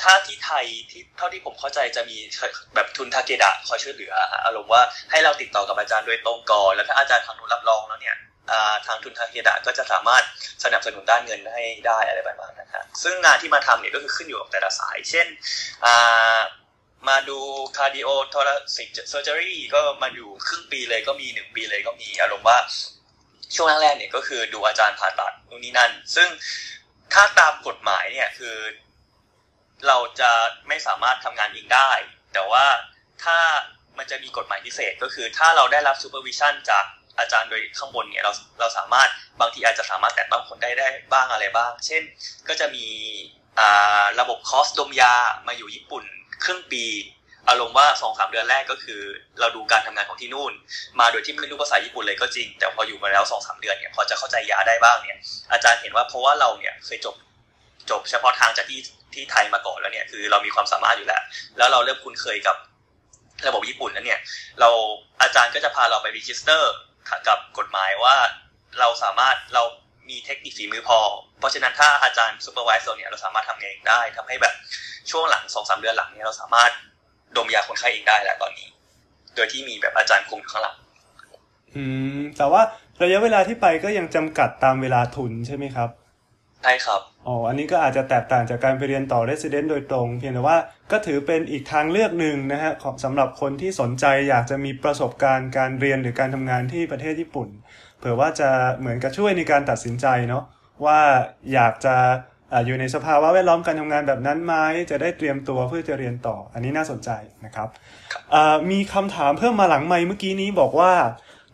[0.03, 2.19] ถ้าที่ไทยที่เท่าที่ผมเข้าใจจะมี
[2.75, 4.15] แบบทุนทาเกดะคอยช่วยเหลือ
[4.45, 8.17] อารมณ์ว่าให้เราติดต่อกับอาจารย์โดยตรงก่อนแล้วถ้าอาจารย์ทางนู้นรับรองแล้วเนี่ย
[8.87, 10.23] ทางทุนทาเกดะก็จะสามารถ
[10.65, 15.27] สนับสนุนด้านเงินให้ได้อะไรประมาณนั้นฮะซึ่งงานที่มาทำเนี่ยก็คือขึ้นอยู่กับแต่ละสาย เช่น
[15.85, 16.39] อ่า
[17.09, 17.39] มาดู
[17.77, 22.59] cardio thoracic surgery ก็มาอยู่ครึ่งปีเลยก็มีหนึ่งปีเลยก็มีอารมณ์ว่า
[23.55, 26.29] ช่วงแรกๆเนี่ยก็คือดูอาจารย์ผ่าตัดนู่นนี่นั่น ซึ่ง
[27.13, 28.57] ถ้าตามกฎหมายเนี่ยคือ
[29.87, 30.31] เราจะ
[30.69, 31.91] ไม่สามารถทำงานเองได้
[32.35, 32.65] แต่ว่า
[33.25, 33.39] ถ้า
[33.99, 36.85] มันจะมีกฎหมายพิเศษก็คือ ถ้าเราได้รับ supervision จาก
[37.19, 39.09] อาจารย์โดยข้างบนเนี่ยเราเราสามารถ
[39.41, 42.03] บางทีอาจจะสามารถแตะต้องคนได้ได้บ้างอะไรบ้าง เช่น
[42.49, 42.87] ก็จะมี
[44.21, 45.15] ระบบคอสดมยา
[45.47, 46.05] มาอยู่ญี่ปุ่น
[46.45, 46.85] ครึ่งปี
[47.49, 49.01] อารมณ์ว่าสองสามเดือนแรกก็คือ
[49.41, 50.53] เราดูการทำงานของที่นู่น
[51.01, 55.19] มาโดยที่ไม่รู้ภาษาญี่ปุ่นเลยก็จริง แต่พออยู่มาแล้วสองสามเดือนเนี่ยพอจะเข้าใจยาได้บ้างเนี่ย
[55.53, 57.15] อาจารย์เห็นว่าเพราะว่าเราเนี่ยเคยจบ
[57.91, 58.81] จบเฉพาะทางจากที่
[59.15, 61.23] ที่ไทยมาก่อนแล้วเนี่ยคือเรามีความสามารถอยู่แล้ว
[61.59, 62.57] แล้วเราเริ่มคุ้นเคยกับ
[63.47, 64.21] ระบบญี่ปุ่นแล้วเนี่ย
[64.61, 64.71] เรา
[65.23, 66.73] อาจารย์ก็จะพาเราไป register
[67.29, 68.17] กับกฎหมายว่า
[68.81, 69.63] เราสามารถเรา
[70.11, 70.99] มีเทคนิคฝีมือพอ
[71.39, 74.55] เพราะฉะนั้นถ้าอาจารย์ supervise เราเนี่ยเราสามารถทำเองได้ทำให้แบบ
[75.11, 76.71] ช่วงหลังสองสามเดือนหลังเนี่ยเราสามารถ
[77.37, 78.69] ดมยาคนไข้เองได้แล้วตอนนี้
[79.35, 80.77] โดยที่มีแบบอาจารย์คุมอยู่ข้างหลัง
[81.75, 81.83] อื
[82.19, 82.63] มแต่ว่า
[83.03, 85.89] ระยะเวลาที่ไปก็ยังจำกัดตามเวลาทุนใช่ไหมครับ
[86.63, 90.59] ใช่ครับอ๋ออันนี้ก็อาจจะแตกต่างจากการไปเรียนต่อ Resident โดยตรง เพียงแต่ว่า
[90.93, 97.49] ก็ถือเป็นอีกทางเลือกหนึ่งนะฮะของสำหรับคนที่สนใจอยากจะมีประสบการณ์การเรียนหรือการทำงานที่ประเทศญี่ปุ่น
[97.99, 98.49] เผื่อว่าจะ
[98.79, 100.45] เหมือนกับช่วยในการตัดสินใจเนาะ
[100.85, 101.01] ว่า
[101.53, 101.97] อยากจะ
[102.53, 104.55] อ่าอยู่ในสภาวะแวดล้อมการทำงานแบบนั้นไหม
[104.91, 107.11] จะได้เตรียมตัวเพื่อจะเรียนต่อ อันนี้น่าสนใจ
[107.45, 107.69] นะครับ
[108.35, 110.93] อ่ามีคำถามเพิ่มมาหลังไมค์เมื่อกี้นี้บอกว่า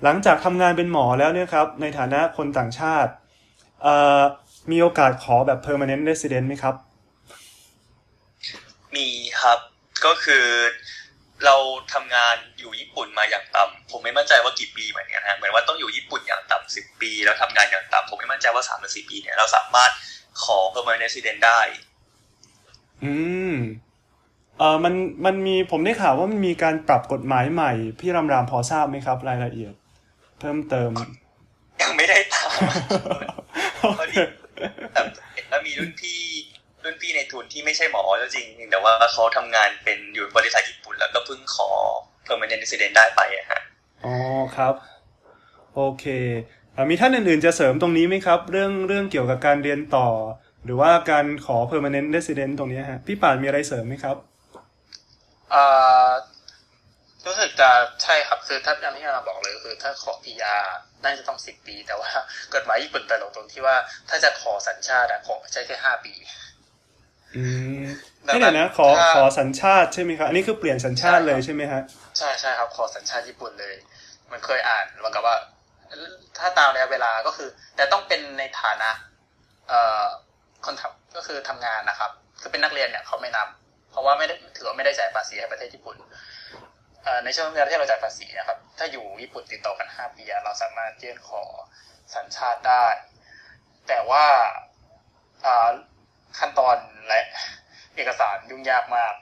[0.04, 3.12] หลังจากทำงานเป็นหมอแล้วเนี่ยครับในฐานะคนต่างชาติ
[3.82, 4.22] เอ่อ
[4.70, 6.74] มีโอกาสขอแบบ permanent resident ไหมครับ
[8.96, 9.06] มี
[9.42, 9.58] ครับ
[10.04, 10.46] ก็คือ
[11.44, 11.56] เรา
[11.92, 19.90] ทำงานอยู่ญี่ปุ่นมาอย่างต่ำผมไม่มั่นใจว่ากี่ปีเหมือนกันฮะเหมือนว่าต้องอยู่ญี่ปุ่นอย่างต่ำสิบปี แล้วทำงานอย่างต่ำผมไม่มั่นใจว่าสามหรือสี่ปีเนี่ยเราสามารถ
[20.42, 21.60] ขอ permanent resident ได้
[23.04, 23.14] อื
[23.52, 23.54] ม
[24.58, 29.72] เอ่อมันมันมีผมได้ข่าวว่ามันมีการปรับกฎหมายใหม่ พี่รำรามพอทราบไหมครับ รายละเอียด
[30.40, 30.90] เพิ่มเติม
[31.82, 32.50] ยังไม่ได้ตาม
[33.80, 34.20] โอพอเคดี
[34.92, 35.02] แต่
[35.34, 36.20] เห็นว่ามีรุ่นพี่
[36.84, 41.70] รุ่นพี่ในทุนที่ไม่ใช่หมอแล้วจริงๆแต่ว่าเขาทำงานเป็นอยู่บริษัทญี่ปุ่นแล้วก็เพิ่งขอ
[42.26, 43.60] permanent resident ได้ไปอะฮะ
[44.04, 44.14] อ๋อ
[44.56, 44.74] ครับ
[45.74, 46.04] โอเค
[46.72, 50.08] เอ่อมีท่านอื่นๆจะเสริมตรงนี้ไหมครับ เรื่องเรื่องเกี่ยวกับการเรียนต่อ
[50.64, 54.16] หรือว่าการขอ permanent resident ตรงนี้ฮะพี่ป่านมีอะไรเสริมไหมครับ
[55.50, 55.62] เอ่
[56.06, 56.08] อ
[57.28, 57.70] รู้สึกจะ
[58.02, 60.64] ใช่ครับคือถ้าอย่างที่เราบอกเลยคือ ถ้าขอ PR
[61.04, 62.10] น่าจะต้องสิบปี แต่ว่า
[62.54, 63.76] กฎหมายญี่ปุ่นตลกตรงที่ว่า
[64.08, 66.14] ถ้าจะขอสัญชาติอะขอใช้แค่ห้าปี
[67.36, 67.44] อื
[67.78, 67.82] ม
[68.28, 71.82] ดังนั้นให้เดี๋ยวนะขอถ้าขอสัญชาติใช่ไหมครับอันนี้คือเปลี่ยนสัญชาติเลยใช่ไหมฮะ
[72.18, 73.74] ใช่ใช่ครับขอสัญชาติญี่ปุ่นเลย
[74.32, 75.36] มันเคยอ่านเหมือนกับว่า
[76.38, 78.90] ถ้าตามระยะเวลาก็คือ แต่ต้องเป็นในฐานะ
[79.68, 80.04] เอ่อ
[80.64, 82.10] คนทำก็คือทำงานนะครับ
[82.40, 83.48] คือเป็นนักเรียนเนี่ยเขาไม่นับ
[83.90, 86.10] เพราะว่าไม่ได้ถือว่าไม่ได้จ่ายภาษีให้ประเทศญี่ปุ่นเอ่อ
[87.24, 91.42] ในช่วงเวลาที่เราจ่ายภาษีนะครับ ถ้าอยู่ญี่ปุ่นติดต่อกันห้าปีอะเราสามารถยื่นขอ
[92.14, 92.86] สัญชาติได้
[93.88, 94.24] แต่ว่า
[95.46, 95.70] อ่า
[96.38, 96.76] ขั้นตอน
[97.08, 97.20] และ
[97.94, 99.14] เอกสารยุ่งยากมาก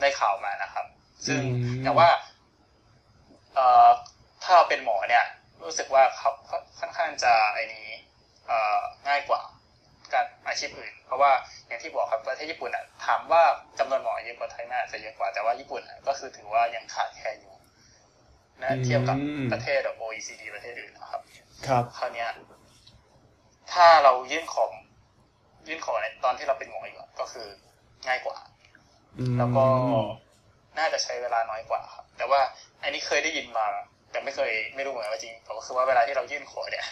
[0.00, 0.86] ได้ข่าวมานะครับ
[1.26, 2.08] ซึ่งอืมแต่ว่า
[3.54, 3.88] เอ่อ
[4.42, 5.24] ถ้าเราเป็นหมอเนี่ย
[5.62, 7.88] รู้สึกว่าเขาเขาค่อนข้างจะไอ้นี้
[8.46, 9.42] เอ่อง่ายกว่า
[10.14, 11.30] การอาชีพอื่น เพราะว่า
[11.66, 13.42] อย่างที่บอกครับประเทศญี่ปุ่นอะถามว่า
[13.78, 17.54] จำนวนหมอเยอะกว่าไทยน่าจะเยอะกว่าแต่ว่าญี่ปุ่นอะก็คือถือว่ายังขาดแคลนอยู่
[18.62, 19.16] นะอืมเทียบกับ
[19.52, 21.22] ประเทศแบบ OECD ประเทศอื่นนะครับ
[21.66, 22.30] ครับคราวเนี้ย
[23.72, 24.70] ถ้าเรายื่นของ
[25.68, 27.46] ยื่นขอในตอนที่เราเป็นหมออยู่อะก็คือ
[28.06, 28.36] ง่ายกว่า
[29.18, 29.64] อืมแล้วก็
[30.78, 32.40] น่าจะใช้เวลาน้อยกว่าครับแต่ว่า
[32.82, 33.66] อันนี้เคยได้ยินมา
[34.10, 36.86] แต่ไม่เคยไม่รู้เหมือนกันว่าจริงแต่ก็คือว่าเวลาที่เรายื่นขอเนี่ย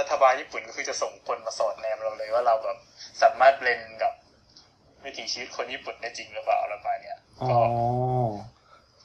[0.00, 2.78] รัฐบาลญี่ปุ่นก็คือจะส่งคนมาสอดแนมเราเลยว่าเราแบบ
[3.22, 4.12] สามารถเบลนกับ
[5.04, 7.58] วิถีชีวิตคนญี่ปุ่นได้จริงหรือเปล่าอะไรประมาณเนี้ยอ๋อก็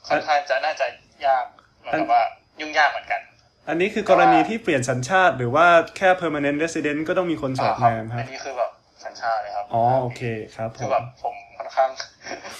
[0.08, 0.86] ค่อนข้างจะน่าจะ
[1.26, 1.44] ยาก
[1.80, 2.22] เหมือนกับว่า
[2.60, 3.20] ยุ่งยากเหมือนกัน
[3.68, 8.70] อันนี้คือกรณีที่เปลี่ยนสัญชาติหรือว่าแค่ permanent resident ก็ต้องมีคนสอดคแนรับมครัอับนนี้คือแบบ
[9.04, 10.22] สัญชาติเลยครับอ๋อโอเค
[10.56, 11.90] ครับผคือมแบบผมค่อนข้าง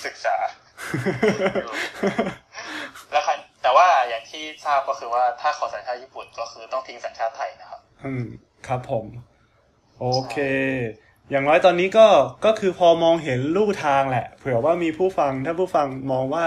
[0.04, 0.36] ศึกษา
[3.12, 8.24] แล้วคันแต่ว่าอย่างที่ทราบก็คือว่าถ้าขอสัญชาติญี่ปุ่นก็คือต้องทิ้งสัญชาติไทยนะครับ อืม
[8.66, 9.06] ครับผม
[10.00, 10.36] โอเค
[11.30, 12.06] อย่างน้อยตอนนี้ก็
[12.44, 16.46] ก็คือพอมองเห็นลู่ทางแหละ เผื่อว่ามีผู้ฟังถ้าผู้ฟังมองว่า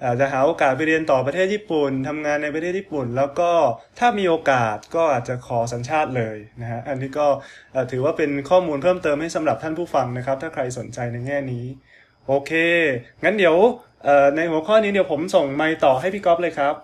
[0.00, 3.50] เอ่อจะหาโอกาสไปเรียนต่อประเทศญี่ปุ่นทำงานในประเทศญี่ปุ่น แล้วก็
[3.98, 7.26] ถ้ามีโอกาสก็อาจจะขอสัญชาติเลยนะฮะอันนี้ก็
[7.72, 11.64] เอ่อถือว่าเป็นข้อมูลเพิ่มเติมให้สำหรับท่านผู้ฟังนะครับ ถ้าใครสนใจในแง่นี้
[12.26, 12.52] โอเค
[13.24, 13.56] งั้นเดี๋ยว
[14.04, 16.74] เอ่อในหัวข้อนี้เดี๋ยวผมส่งไมค์ต่อให้พี่ก๊อฟเลยครับ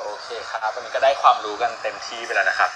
[0.00, 2.70] โอเคครับวันนี้ก็ได้ความรู้กันเต็มที่ไปแล้วนะครับ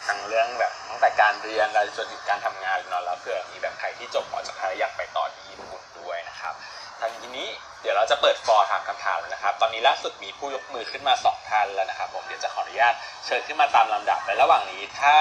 [1.20, 6.54] การเรียนไปจนถึงการทำงานเนาะแล้วเผื่อมีแบบใครที่จบหมอจากไทยอยากไปต่อที่ญี่ปุ่นด้วยนะครับ
[7.00, 7.48] ทางทีนี้
[7.82, 12.94] เดี๋ยวเราจะเปิดฟอร์ถามคำถามแล้วนะครับ ตอนนี้ล่าสุดมีผู้ยกมือขึ้นมาสองท่านแล้วนะครับ ผมเดี๋ยวจะขออนุญาต
[13.26, 15.16] เชิญขึ้นมาตามลำดับในระหว่างนี้ถ้า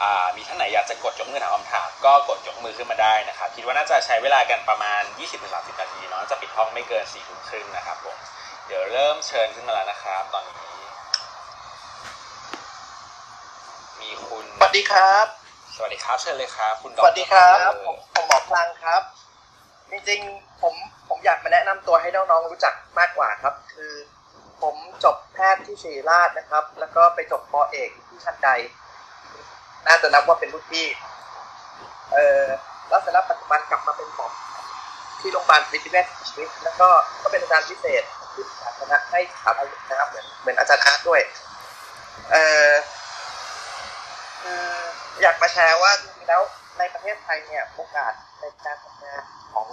[0.00, 5.02] อ่ามีท่านไหนอยากจะกดยกมือถามคำถามก็กดยกมือขึ้นมาได้นะครับคิดว่าน่าจะใช้เวลากันประมาณ
[5.42, 8.16] 20-30 นาทีเนาะจะปิดห้องไม่เกิน4ทุ่มครึ่งนะครับผม
[8.66, 10.56] เดี๋ยวเริ่มเชิญขึ้นมาแล้วนะครับ ตอนนี้
[14.76, 15.26] ดีครับ
[15.76, 19.02] สวัสดีครับเชิญเลยครับ คุณดสรวัสดีครับเอผมอผมหมอพลังครับ
[19.90, 20.74] จริงๆผม
[21.08, 23.92] ผมอยากมาแนะนำตัวให้น้องๆรู้จักมากกว่าครับ คือ
[24.62, 28.48] ผมจบแพทย์ที่ศิริราชนะครับ แล้วก็ไปจบปอเอกที่ชันได
[29.86, 30.86] น่าจะนับว่าเป็นรุ่นพี่
[32.14, 32.44] เออ
[32.88, 34.26] แล้วเสร็จแล้วปัจจุบันกลับมาเป็นหมอ
[35.20, 36.88] ที่โรงพยาบาลวิทยาเวชชีวิตแล้วก็
[37.22, 41.20] ก็เป็นอาจารย์พิเศษที่สาธารณะให้สถาบันนะครับเหมือนเหมือนอาจารย์อาร์ตด้วย
[42.32, 42.36] เอ
[42.68, 42.72] อ
[44.46, 44.54] คื
[45.18, 46.42] ออยากมาแชร์ว่าจริงๆแล้ว
[46.78, 49.68] ในประเทศไทยเนี่ยโอกาสในการทำงานของ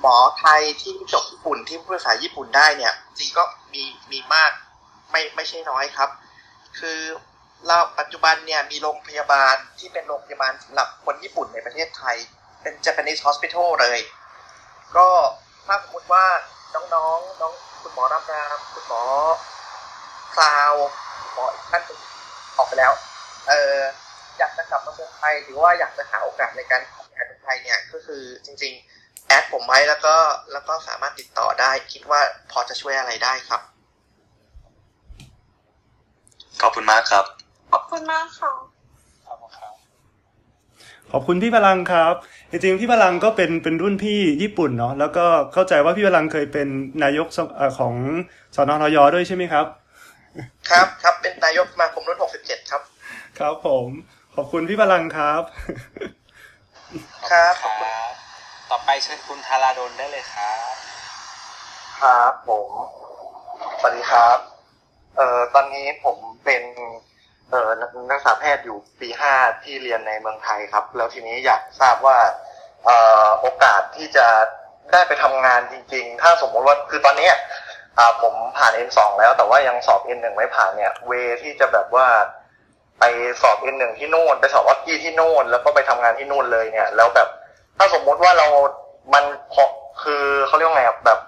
[0.00, 3.82] หมอไทยที่จบญี่ปุ่นที่พูดภาษาญี่ปุ่นได้เนี่ยจริงก็มี
[4.12, 4.50] มีมาก
[5.10, 6.10] ไม่ไม่ใช่น้อยครับ
[6.78, 7.00] คือ
[7.66, 12.16] เราปัจจุบันเนี่ยมีโรงพยาบาลที่เป็นโรงพยาบาลสำหรับคนญี่ปุ่นในประเทศไทย
[12.62, 13.98] เป็น Japanese Hospital เลย
[14.96, 15.08] ก็
[15.66, 16.24] ถ้าสมมติว่า
[16.74, 17.52] น้องๆน้อง
[17.82, 19.02] คุณหมอรำนามคุณหมอ
[20.34, 20.72] คลาว
[21.34, 21.82] หมออีกท่าน
[22.56, 22.92] ออกไปแล้ว
[23.48, 23.76] เออ
[24.38, 30.14] อยากจะกลับมาเมืองไทยหรือว่าอยากจะหาโอกาสในการทำงานในไทยเนี่ยก็คือจริง ๆ แอดผมไว้แล้วก็
[30.52, 32.20] แล้วก็สามารถติดต่อได้ คิดว่า
[32.50, 33.60] พอจะช่วยอะไรได้ครับ
[36.62, 37.24] ขอบคุณมากครับ
[37.72, 38.52] ขอบคุณมากค่ะ
[39.26, 39.74] ขอบคุณครับ
[41.12, 42.14] ขอบคุณพี่พลังครับ
[42.50, 46.68] จริงๆพี่พลังก็เป็นเป็นรุ่นพี่ญี่ปุ่นเนาะแล้วก็เข้าใจว่าพี่พลังเคยเป็น
[47.04, 47.94] นายกสเอ่อของ
[48.56, 49.66] สนทยด้วยใช่ไหมครับ
[50.70, 52.82] ครับครับเป็นนายกสมาคมรุ่น67ครับ
[53.38, 53.88] ครับผม
[54.34, 55.42] ขอบคุณพี่พลังครับ
[57.30, 57.70] ครับครั
[58.10, 58.12] บ
[58.70, 60.74] ต่อไปเชิญคุณธาราดลได้เลยครับ
[62.00, 62.70] ครับผม
[63.80, 64.38] สวัสดีครับ
[65.16, 66.62] เอ่อตอนนี้ผมเป็น
[67.50, 69.32] เอ่อนักนักศึกษาแพทย์อยู่ปีห้า
[69.62, 72.18] ที่เรียนในเมืองไทยครับ แล้วทีนี้อยากทราบว่า
[72.84, 74.26] เอ่อโอกาสที่จะ
[74.92, 77.34] ได้ไปทำงานจริง ๆ ถ้าสมมติว่าคือตอนเนี้ย
[77.98, 81.12] อ่าผมผ่าน N2 แล้วแต่ว่ายังสอบ N1 ไม่ผ่านเนี่ย เว
[81.42, 82.06] ที่จะแบบว่า
[83.00, 83.04] ไป
[83.42, 87.28] สอบ N1 ที่นู่นไปสอบวักกี้ที่นู่น แล้วก็ไปทำงานที่นู่นเลยเนี่ย แล้วแบบ
[87.76, 88.46] ถ้าสมมุติว่าเรา
[89.14, 89.64] มันพอ
[90.02, 91.18] คือเขาเรียกว่าไงอะแบบ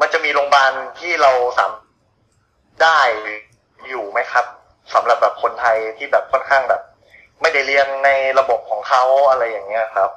[0.00, 1.72] มันจะมีโรงพยาบาลที่เราสาม
[2.82, 3.00] ได้
[3.88, 4.44] อยู่ไหมครับ
[4.94, 6.82] สำหรับแบบคนไทยที่แบบค่อนข้างแบบ
[7.40, 10.10] ไม่ได้เรียนในระบบของเขาอะไรอย่างเงี้ยครับ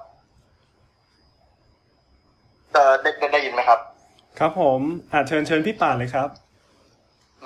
[2.73, 3.79] เออได้ได้ได้ยินไหมครับ
[4.39, 4.81] ครับผม
[5.11, 6.29] อาเชิญเชิญพี่ป่านเลยครับ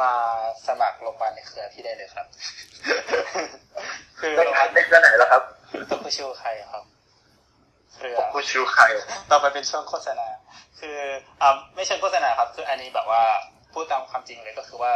[0.02, 0.14] มา
[0.68, 2.26] สมัครโรงพยาบาลในเครือพี่ได้เลยครับ
[4.20, 5.44] คือได้งานได้ที่ไหนแล้วครับ
[5.90, 6.84] ต้องผู้ชิวใครครับ
[7.94, 8.84] เครือผู้ชูใคร
[9.30, 10.28] ต่อไปเป็นช่วงโฆษณา
[10.80, 10.98] คือ
[11.42, 13.24] อ่าไม่เชิงโฆษณาครับ คืออันนี้แบบว่า
[13.74, 14.92] พูดตามความจริงเลยก็คือว่า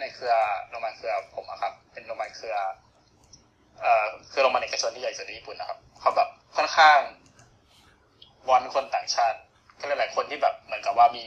[0.00, 0.34] ในเครือ
[0.68, 2.56] โรงพยาบาลเครือผมอะครับ เป็นโรงพยาบาลเครือ
[3.80, 6.98] เอ่อคือโรงพยาบาลเอกชนที่ใหญ่สุดในญี่ปุ่นนะครับเขาแบบค่อนข้าง
[8.48, 9.38] วอนคนต่างชาติ
[9.78, 11.26] ก็หลายๆคนที่แบบเหมือนกับว่ามี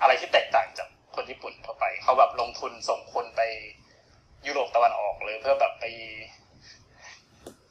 [0.00, 3.40] อะไรที่แตกต่างจากคนญี่ปุ่นทั่วไป เขาแบบลงทุนส่งคนไป
[4.46, 5.84] ยุโรปตะวันออกเลยเพื่อแบบไป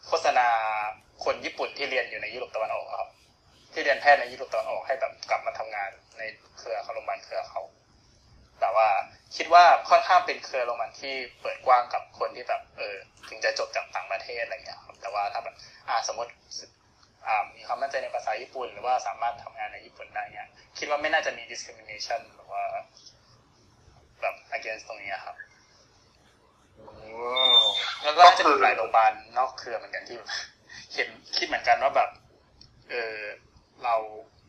[0.08, 0.48] โฆษณา
[1.24, 3.10] คนญี่ปุ่นที่เรียนอยู่ในยุโรปตะวันออกครับ
[3.74, 6.22] ที่เรียนแพทย์ในยุโรปตะวันออกให้แบบกลับมาทำงานใน
[6.58, 7.62] เครือเขาโรงพยาบาลเครือเขา
[8.60, 8.88] แต่ว่า
[9.36, 12.96] คิดว่าค่อนข้างเป็นเครือโรงพยาบาลที่เปิดกว้างกับคนที่แบบเออ
[13.30, 15.56] ถึงจะจบจากต่างประเทศอะไรอย่างเงี้ยครับแต่ว่าถ้าแบบ
[15.88, 16.32] อ่าสมมติ
[17.56, 20.48] มีความมั่นใจในภาษาญี่ปุ่น หรือว่าสามารถทำงานในญี่ปุ่นได้เนี่ย
[20.78, 22.64] คิดว่าไม่น่าจะมี discrimination หรือว่า
[24.22, 25.36] แบบ against ตรงนี้ครับ
[28.04, 30.30] แล้วก็น่าจะมีหลายโรงพยาบาลนอกเครือเหมือนกันที่แบบ
[30.94, 31.08] เห็น
[31.38, 32.10] คิดเหมือนกันว่าแบบ
[32.90, 33.16] เออ
[33.84, 33.96] เรา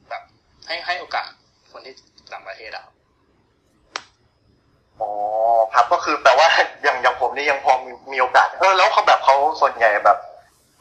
[0.08, 0.22] แบบ
[0.66, 1.28] ให้ให้โอกาส
[1.72, 1.94] คนที่
[2.32, 2.94] ต่างประเทศอะครับ
[5.00, 5.10] อ๋อ
[5.74, 6.48] ครับก็คือแปลว่า
[6.82, 10.18] อย่างอย่างผมนี่ยังพอมีมีโอกาสเออแล้วเขาแบบเขาส่วนใหญ่แบบ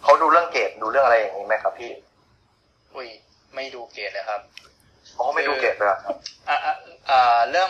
[0.04, 1.92] เขาดูเรื่องเกรดดูเรื่องอะไรอย่างนี้ไหมครับพี่
[2.96, 3.08] อุ้ย
[3.56, 4.42] ไม่ดูเกรดเลยครับ
[5.18, 6.16] อ๋อไม่ดูเกรดเลยเหรอครับ
[6.50, 6.76] อ่าอ่า
[7.10, 7.70] อ่าเรื่อง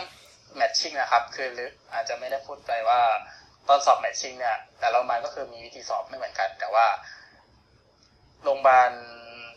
[0.56, 3.02] แมทชิ่งนะครับ คือหรืออาจจะไม่ได้พูดไปว่า
[3.70, 6.86] ตอนสอบแมทชิ่งเนี่ยแต่ละโรงพยาบาลก็คือมีวิธีสอบไม่เหมือนกัน แต่ว่า
[8.44, 8.92] โรงพยาบาล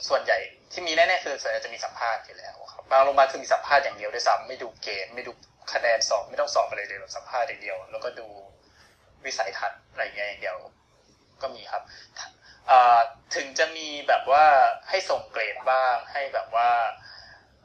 [0.08, 0.38] ส่วนใหญ่
[0.72, 5.32] ที่มีแน่ๆคือส่วนใหญ่จะมีสัมภาษณ์อยู่แล้วครับบางโรงพยาบาลคือมีสัมภาษณ์อย่างเดียวด้วยซ้ำไม่ดูเกรดไม่ดู
[5.72, 8.26] คะแนนสอบไม่ต้องสอบอะไรเลยแบบสัมภาษณ์อย่างเดียว แล้วก็ดู
[9.24, 10.56] วิสัยทัศน์อะไรอย่างเงี้ยอย่างเดียว
[11.42, 11.82] ก็มีครับ
[13.34, 14.44] ถึงจะมีแบบว่า
[14.88, 16.70] ให้ส่งเกรดบ้าง ให้แบบว่า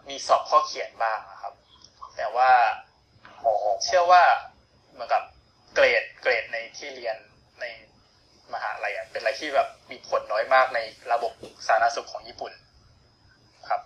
[0.10, 1.54] มีสอบข้อเขียนบ้างครับ
[2.18, 2.52] แต่ว่า
[3.86, 4.24] เชื่อว่า
[4.94, 5.24] เหมือนกับ
[5.80, 7.18] เกรดเกรดในที่เรียน
[7.62, 7.66] ใน
[8.54, 10.80] มหาลัยอะเป็นอะไรที่แบบมีผลน้อยมากใน
[11.12, 11.32] ระบบ
[11.68, 12.52] สาธารณสุขของญี่ปุ่น
[13.70, 13.82] ครับ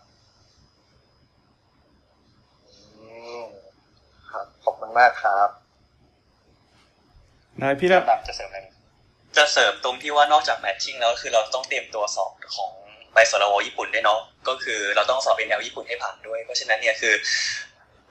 [2.98, 3.06] อื
[3.42, 3.44] ม
[4.32, 5.50] ครับ ขอบคุณมากครับ
[7.62, 8.68] นายพี่ระแบบจะเสริมอะไรไหม
[9.38, 12.72] จะเสริมตรงที่ว่านอกจากแมทชิ่งแล้วคือเราต้องเตรียมตัวสอบของ
[13.14, 17.14] ใบสรวญี่ปุ่นด้วยเนาะก็คือเราต้องสอบเป็นแนวญี่ปุ่นให้ผ่านด้วย เพราะฉะนั้นเนี่ยคือ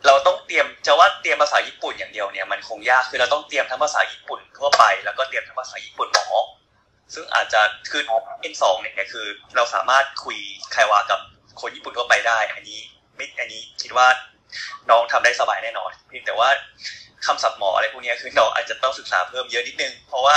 [0.06, 6.40] เราต้องเตรียมจะว่าเตรียมภาษาญี่ปุ่นอย่างเดียวเนี่ยมันคงยากคือเราต้องเตรียมทั้งภาษาญี่ปุ่นทั่วไป แล้วก็เตรียมทั้งภาษาญี่ปุ่นหมอ
[7.14, 7.60] ซึ่งอาจจะ
[7.90, 8.02] คือ
[8.52, 10.39] N2 เนี่ยคือ เราสามารถคุย
[10.72, 11.20] ไควากับ
[11.60, 12.81] คนญี่ปุ่นทั่วไปได้ อันนี้
[13.16, 14.06] ไม่อันนี้คิดว่า
[14.90, 16.48] น้องทำได้สบายแน่นอนเพียงแต่ว่า
[17.27, 20.36] คำศัพท์หมออะไรพวกนี้คือน้องอาจจะต้องศึกษาเพิ่มเยอะนิดนึง เพราะว่า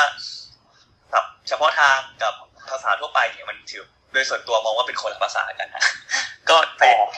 [1.11, 2.33] ศัพท์เฉพาะทางกับ
[2.69, 5.83] ภาษาทั่วไปเนี่ยมันถือโดยส่วนตัวมองว่าเป็นคนละภาษากันนะ
[6.49, 7.09] ก็พยายาม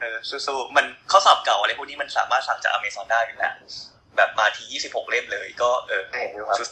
[0.00, 0.16] เออ
[0.46, 3.54] สู้ๆมันข้อสอบเก่าอะไรพวกนี้มันสามารถสั่งจากอเมซอนได้อยู่แล้ว
[4.16, 6.66] แบบมาทียี่สิบหกเล่มเลย ก็เออเห็นอยู่ครับสู้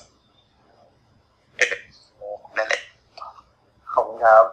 [1.57, 1.75] เออ
[2.57, 2.83] นั่นแหละ
[3.93, 4.45] ขอบคุณครับ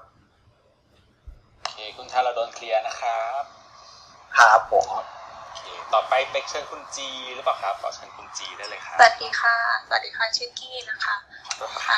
[1.59, 3.43] โอเคคุณธาราดลเคลียร์นะครับ
[4.37, 4.85] ครับผม
[5.41, 5.61] โอเค
[5.93, 9.55] ต่อไปเป็กเชิญคุณจีหรือเปล่าครับขอเชิญคุณจีได้เลยครับสวัสดีค่ะ
[9.87, 11.15] สวัสดีค่ะชื่อกี้นะคะ
[11.85, 11.97] ค่ะ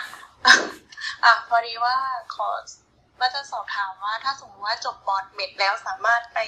[1.24, 1.96] อะพอดีว่า
[2.36, 2.50] ขอ
[3.20, 6.40] ว่าจะสอบถามว่าถ้าสมมติว่าจบบอร์ดเมดแล้วสามารถไป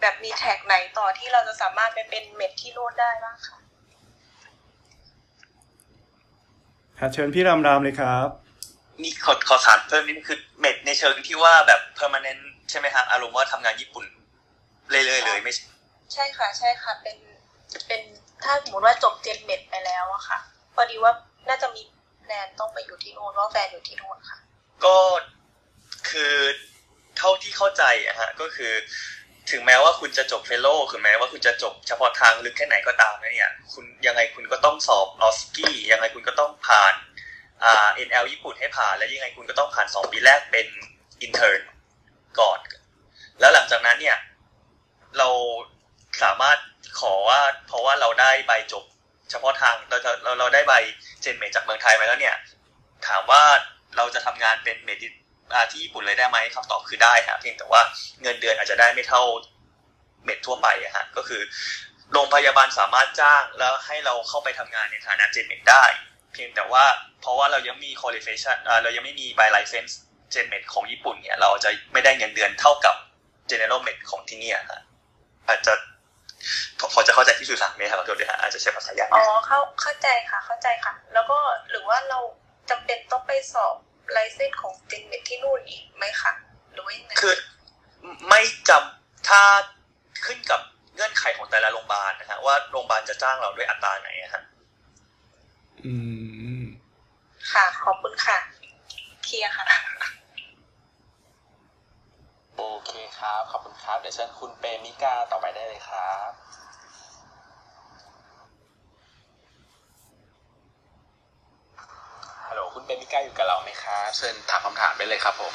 [0.00, 3.58] แบบมีแท็กไหนต่อที่เราจะสามารถไปเป็นเมดที่โน่นได้บ้างคะ
[6.98, 8.28] ค่ะเชิญพี่รามรามเลยครับ
[9.02, 14.04] นี่ขอขอถามเพิ่มนิดนึงคือเม็ดในเชิงที่ว่าแบบ permanent ใช่ไหมครับอารมณ์ว่าทำงานญี่ปุ่น
[14.90, 15.64] เรื่อยๆเลยไม่ใช่
[16.12, 17.16] ใช่ค่ะ ใช่ค่ะ เป็น
[17.86, 18.00] เป็น
[18.44, 20.38] ถ้าสมมติว่าจบเจนเมดไปแล้วอะค่ะ
[20.74, 21.12] พอดีว่า
[21.48, 21.82] น่าจะมี
[22.20, 24.38] แพลนต้องไปอยู่ที่โน่นเพราะแฟนอยู่ที่โน่นค่ะ
[24.86, 24.96] ก็
[26.10, 26.34] คือ
[27.18, 28.72] เท่าที่เข้าใจอะฮะก็คือ
[29.50, 36.94] ถึงแม้ว่าคุณจะจบ fellow ถึงแม้ว่าคุณจะจบเฉพาะทางลึกแค่ไหนก็ตามนะเนี่ยคุณยังไงคุณก็ต้องสอบ OSCE ยังไงคุณก็ต้องผ่าน
[37.64, 40.66] อ่า NL ญี่ปุ่นให้ผ่าน แล้วยังไงคุณก็ต้องผ่านสองปีแรกเป็น
[41.22, 41.60] intern
[42.40, 42.58] ก่อน
[43.40, 44.18] แล้วหลังจากนั้นเนี่ย
[45.18, 45.28] เรา
[46.22, 46.58] สามารถ
[47.00, 48.84] ขอว่าเพราะว่าเราได้ใบจบ
[49.30, 50.72] เฉพาะทางเราเราเราได้ใบ
[51.20, 52.36] เจนเมจากเมืองไทยมาแล้วเนี่ย
[53.06, 53.42] ถามว่า
[53.96, 55.08] เราจะทำงานเป็นเมดิ
[55.52, 57.80] อาที่ญี่ปุ่นเลยได้ไหมคำตอบคือได้ฮะเพียงแต่ว่า
[58.22, 59.22] เงินเดือนอาจจะได้ไม่เท่า
[60.24, 61.42] เม็ดทั่วไปอะฮะก็คือ
[62.12, 65.84] โรงพยาบาลสามารถจ้างแล้วให้เราเข้าไปทำงานในฐานะเจนเมดได้
[66.32, 66.84] เพียงแต่ว่า
[67.20, 69.92] เพราะว่าเรายังมี qualification อ่าเรายังไม่มีใบ license
[70.30, 72.94] เจนเมดของญี่ปุ่นเนี่ย เราจะไม่ได้เงินเดือนเท่ากับ
[73.50, 74.80] general med ของที่เนี่ยฮะ
[75.48, 75.72] อาจจะ
[76.92, 81.38] พอจะเข้าใจที่สื่อสารไหมครับขอโทษด้วยฮะอาจจะใช้ภาษายากอ๋อเข้าเข้าใจค่ะเข้าใจค่ะ แล้วก็
[81.70, 82.18] หรือว่าเรา
[82.70, 83.74] จำเป็นต้องไปสอบ
[84.12, 86.32] ไลเซนส์ของเจนเมดที่นู่นอีกไหมคะ
[86.72, 87.34] หรือว่ายังไงคือ
[88.28, 89.42] ไม่จำถ้า
[90.24, 90.60] ขึ้นกับ
[90.94, 94.42] เงื่อนไขของแต่ละโรงพยาบาลนะฮะว่าโรงพยาบาลจะจ้างเราด้วยอัตราไหนอะฮะ
[95.84, 95.94] อื
[96.60, 96.62] ม
[97.52, 98.38] ค่ะ ขอบคุณค่ะ
[99.24, 99.66] เคลียร์ค่ะ
[102.56, 106.30] โอเคครับ ขอบคุณครับ เดี๋ยวเชิญคุณเปมิกาต่อไปได้เลยครับ
[112.46, 115.54] ฮัลโหล คุณเปมิกาอยู่กับเราไหมครับเชิญถามคำถามได้เลยครับผม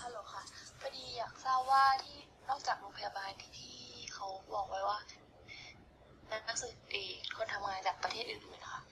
[0.00, 0.42] ฮัลโหลค่ะ
[0.80, 2.18] พอดีอยากทราบว่าที่
[2.48, 3.78] นอกจากโรงพยาบาลที่ที่
[4.14, 4.98] เขาบอกไว้ว่า
[6.48, 7.04] นักศึกษา
[7.36, 8.82] คนทำงานจากประเทศอื่นๆนะคะ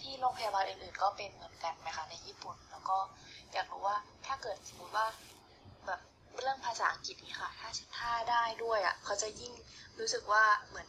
[0.00, 2.98] ที่โรงพยาบาลอื่นๆ ก็เป็นเหมือนกันไหมคะในญี่ปุ่น แล้วก็
[3.52, 3.96] อยากรู้ว่า
[4.26, 5.06] ถ้าเกิดสมมติว่า
[5.86, 6.00] แบบ
[6.42, 9.52] เรื่องภาษาอังกฤษนี่ค่ะ ถ้าถ้าได้ด้วยอะเขาจะยิ่ง
[9.98, 10.88] รู้สึกว่าเหมือน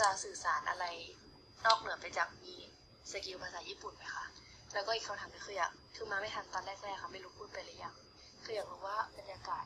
[0.00, 0.84] จะสื่อสารอะไร
[1.66, 2.54] นอกเหนือไปจากมี
[3.12, 4.24] skill ภาษาญี่ปุ่นไหมคะ
[4.76, 7.94] แล้วก็อีกคำถามก็คืออยากคือมาไม่ทันตอนแรกๆค่ะไม่รู้พูดไปหรือยัง
[8.44, 9.64] คืออยากรู้ว่าบรรยากาศ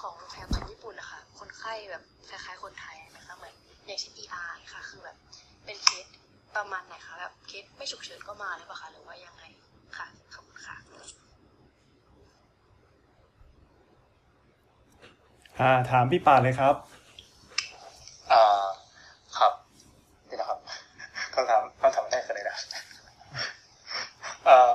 [0.00, 3.54] ของโรงพยาบาลญี่ปุ่นนะคะคนไข้แบบคล้ายๆคนไทยไหมคะเหมือน
[3.86, 5.16] อย่างเช่น ER ค่ะคือแบบ
[5.64, 6.06] เป็นเคส
[6.56, 9.44] ประมาณไหนคะแบบเคสไม่ฉุกเฉินก็มาหรือเปล่าคะหรือว่ายังไง
[9.96, 10.76] ค่ะขอบคุณค่ะ
[15.60, 16.74] อ่าถามพี่ป่านเลยครับ
[18.32, 18.66] อ่า
[19.38, 19.52] ครับ
[20.28, 20.58] นี่นะครับ
[21.34, 22.58] คำถามคำถามแรกคืออะไรนะ
[24.48, 24.72] เอ่อ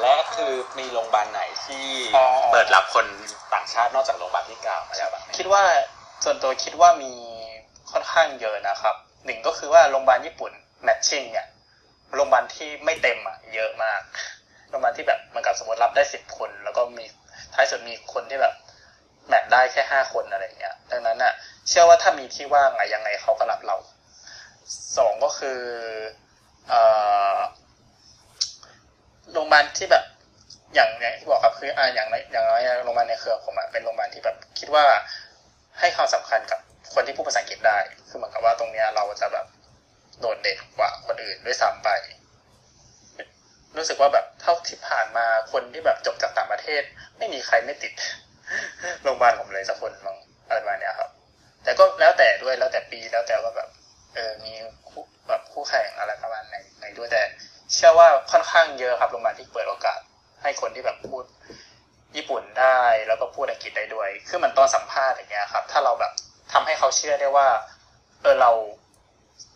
[0.00, 1.86] และคือมีโรงพยาบาลไหนที่
[2.16, 3.06] อ๋อ เปิดรับคน
[3.54, 5.62] ต่างชาตินอกจากโรงพยาบาลที่กล่าวมาแล้วบ้างไหม คิดว่า
[6.24, 7.12] ส่วนตัวคิดว่ามี
[7.92, 8.94] ค่อนข้างเยอะนะครับ
[9.24, 10.52] หนึ่งก็คือว่าโรงพยาบาลญี่ปุ่น
[10.82, 11.46] แมทชิ่งเนี่ย
[12.14, 14.00] โรงพยาบาลที่ไม่เต็มอะเยอะมาก
[14.70, 17.04] โรงพยาบาลที่แบบเหมันกับสมมติรับได้สิบคน แล้วก็มี
[17.54, 18.54] ท้ายสุดมีคนที่แบบ
[19.28, 21.32] แมทได้แค่ห้าคนอะไรอย่างเงี้ยดังนั้นอะ
[21.68, 23.76] เชื่อว่าถ้ามีที่ว่างอะยังไงเขาก็รับเรา
[24.96, 25.60] สองก็คือ
[26.68, 26.82] เอ่
[27.34, 27.36] อ
[29.34, 30.04] โรงพยาบาลที่แบบ
[30.74, 34.84] อย่างอย่างที่บอกครับคืออ่าอย่างน้อย่างน้อยโรงพยาบาลในเครือผมอะเป็นโรงพยาบาลที่แบบคิดว่า
[35.80, 36.60] ให้ความสำคัญกับ
[36.94, 37.78] คนที่พูดภาษาอังกฤษได้
[38.08, 39.46] คือเหมือนกับว่าตรงเนี้ยเราจะแบบ
[40.20, 41.88] โดดเด่นกว่าคนอื่นด้วยซ้ำไป
[43.76, 46.82] รู้สึกว่าแบบเท่าที่ผ่านมาคนที่แบบจบจากต่างประเทศ
[47.18, 47.92] ไม่มีใครไม่ติด
[49.02, 50.16] โรงพยาบาลผมเลยสักคนบาง
[50.48, 51.10] อะไรประมาณเนี้ยครับ
[51.64, 53.68] แต่ก็แล้วแต่ด้วยแล้วแต่ปีแล้วแต่ว่าแบบ
[54.14, 54.52] เออมี
[54.88, 57.22] คู่แบบคู่แข่งอะไรประมาณไหนไหนด้วยแต่
[57.74, 60.00] เชื่อว่าค่อนข้างเยอะครับโรงพยาบาลที่เปิดโอกาส
[60.42, 61.24] ให้คนที่แบบพูด
[62.16, 66.12] ญี่ปุ่นได้แล้วก็พูดอังกฤษได้ด้วย คือมันตอนสัมภาษณ์อย่างเงี้ยครับ ถ้าเราแบบ
[66.52, 67.48] ทำให้เขาเชื่อได้ว่า
[68.22, 68.50] เออเรา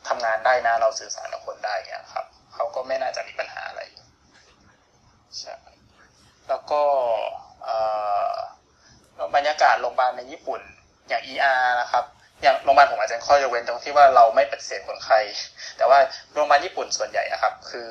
[0.08, 3.82] ทำงานได้นะ เราสื่อสารกับคนได้เงี้ยครับ เขาก็ไม่น่าจะมีปัญหาอะไร
[5.38, 5.54] ใช่
[6.48, 6.82] แล้วก็
[9.34, 10.60] บรรยากาศโรงพยาบาลในญี่ปุ่น
[11.08, 12.04] อย่าง ER นะครับ
[12.42, 15.18] อย่างโรงพยาบาลผมอาจจะข้อยกเว้นตรงที่ว่าเราไม่ปฏิเสธคนไข้
[15.76, 15.98] แต่ว่า
[16.32, 17.90] โรงพยาบาลญี่ปุ่นส่วนใหญ่อะครับ คือ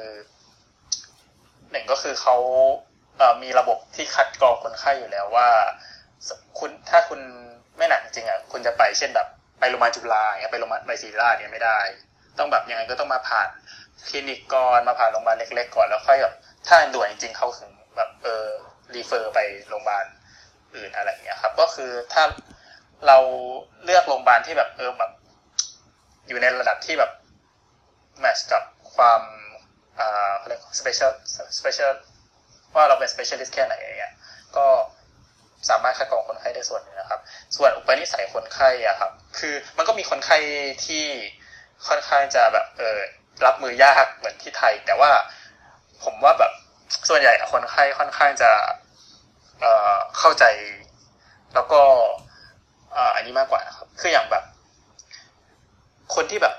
[1.71, 5.49] หนึ่งก็คือเขามีระบบที่คัดกรองคนไข้อยู่แล้วว่า
[6.59, 7.19] คุณถ้าคุณ
[7.77, 9.27] ไม่หนักจริงๆอะคุณจะไปเช่นแบบ
[9.59, 11.79] ไปโรงพยาบาลจุฬาเงี้ยไปโรงพยาบาลไปศิริราชเนี่ยไม่ได้
[12.39, 13.49] ต้องแบบยังไงก็ต้องมาผ่าน
[14.07, 16.33] คลินิกก่อนมาผ่านโรงพยาบาลเล็ก ๆ ก่อนแล้วค่อยแบบ
[16.67, 18.45] ถ้าด่วนจริงๆเขาถึงแบบเออ
[18.93, 20.05] refer ไปโรงพยาบาล
[20.75, 22.23] อื่นอะไรอย่างเงี้ยครับ ก็คือถ้า
[23.07, 23.17] เรา
[23.83, 25.11] เลือกโรงพยาบาลที่แบบเออแบบ
[26.27, 27.11] อยู่ในระดับที่แบบ
[28.19, 28.63] แมชกับ
[28.95, 29.21] ความ
[29.99, 31.11] อ่าเขาเรียก special
[31.59, 31.91] special
[32.75, 34.13] ว่าเราเป็น specialist แค่ไหนอย่างเงี้ย
[34.57, 34.65] ก็
[35.69, 37.19] สามารถคัดกรองคนไข้ได้ส่วนหนึงนะครับ
[37.55, 40.37] ส่วนอุปนิสัยคนไข้อะครับ คือมันก็มีคนไข้
[40.85, 41.03] ที่
[41.87, 42.99] ค่อนข้างจะแบบเออ
[43.45, 45.11] รับมือยากเหมือนที่ไทย แต่ว่า
[46.03, 46.51] ผมว่าแบบ
[47.09, 48.51] ส่วนใหญ่คนไข้ค่อนข้างจะ
[49.61, 50.45] เอ่อเข้าใจ
[51.53, 51.81] แล้วก็
[53.15, 54.43] อันนี้มากกว่านะครับ คืออย่างแบบ
[56.15, 56.55] คนที่แบบ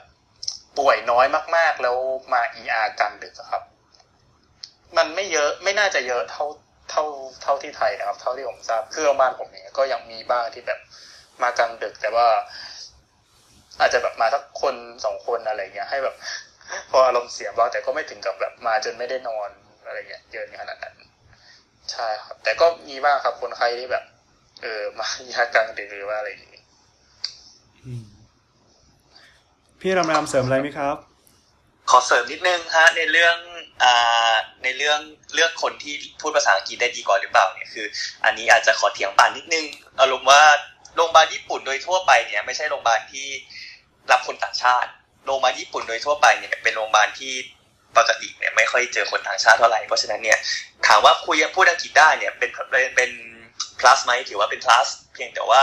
[0.78, 1.96] ป่วยน้อยมาก ๆ แล้ว
[2.32, 3.62] มา ER กลางดึกครับ
[4.96, 6.46] มันไม่เยอะไม่น่าจะเยอะเท่า
[6.90, 7.04] เท่า
[7.42, 10.80] เท่าที่ไทยนะครับ เท่าที่ผมทราบคือโรงพยาบาลผมเนี่ยก็ยังมีบ้างที่แบบ
[11.42, 12.26] มากลางดึก แต่ว่า
[13.80, 14.74] อาจจะแบบมาสักคน
[15.04, 16.14] สองคนอะไรเงี้ยให้แบบ
[16.90, 19.50] พออารมณ์เสียบ้างแต่ก็ไม่ถึงกับแบบมาจนไม่ได้นอน
[19.84, 20.94] อะไรเงี้ยเยอะขนาดนั้น
[21.92, 24.04] ใช่ครับ แต่ก็มีบ้างครับคนไข้ที่แบบ
[24.62, 26.62] เออมายากลางดึกหรือว่าอะไรอย่างงี้
[27.84, 28.04] อืม
[29.80, 30.96] พี่รำรำเสริมอะไรไหมครับ
[31.90, 33.36] ขอเสริมนิดนึงฮะ ในเรื่อง
[33.82, 34.98] อ่าในเรื่อง
[35.34, 37.86] เลือกคนที่พูดภาษาอังกฤษได้ดีกว่าหรือเปล่าเนี่ยคือ
[38.24, 39.64] อันนี้อาจจะขอเถียงป่านนิดนึง
[40.00, 40.42] อารมณ์ว่า
[40.96, 43.26] โรงพยาบาลญี่ปุ่นโดยทั่วไปเนี่ย ไม่ใช่โรงพยาบาลที่
[44.10, 44.90] รับคนต่างชาติ
[45.26, 47.32] โรงพยาบาลญี่ปุ่นโดยทั่วไปเนี่ยเป็นโรงพยาบาลที่
[47.96, 50.38] ปกติเนี่ยไม่ค่อยเจอคนต่างชาติเท่าไหร่เพราะฉะนั้นเนี่ย
[50.86, 53.10] ถามว่าคุยพูดอังกฤษได้เนี่ยเป็นเป็นเป็น
[53.80, 55.60] plus ไหมถือว่าเป็น plus เพียงแต่ว่า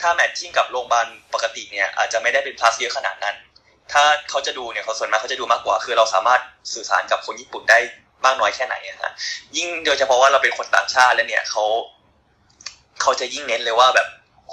[0.00, 3.36] ถ้าแมทชิ่งกับโรงพยาบาลปกติเนี่ยอาจจะไม่ได้เป็น plus เยอะขนาดนั้น
[3.92, 6.40] ถ้าเขาจะดูเนี่ยเขาส่วนมากเขาจะดูมากกว่า คือเราสามารถ
[6.74, 7.78] สื่อสารกับคนญี่ปุ่นได้
[8.24, 9.12] มากน้อยแค่ไหนอะฮะ
[9.56, 11.64] ยิ่งโดยเฉพาะว่าเราเป็นคนต่างชาติแล้วเนี่ยเขา
[13.00, 14.08] เขาจะยิ่งเน้นเลยว่าแบบ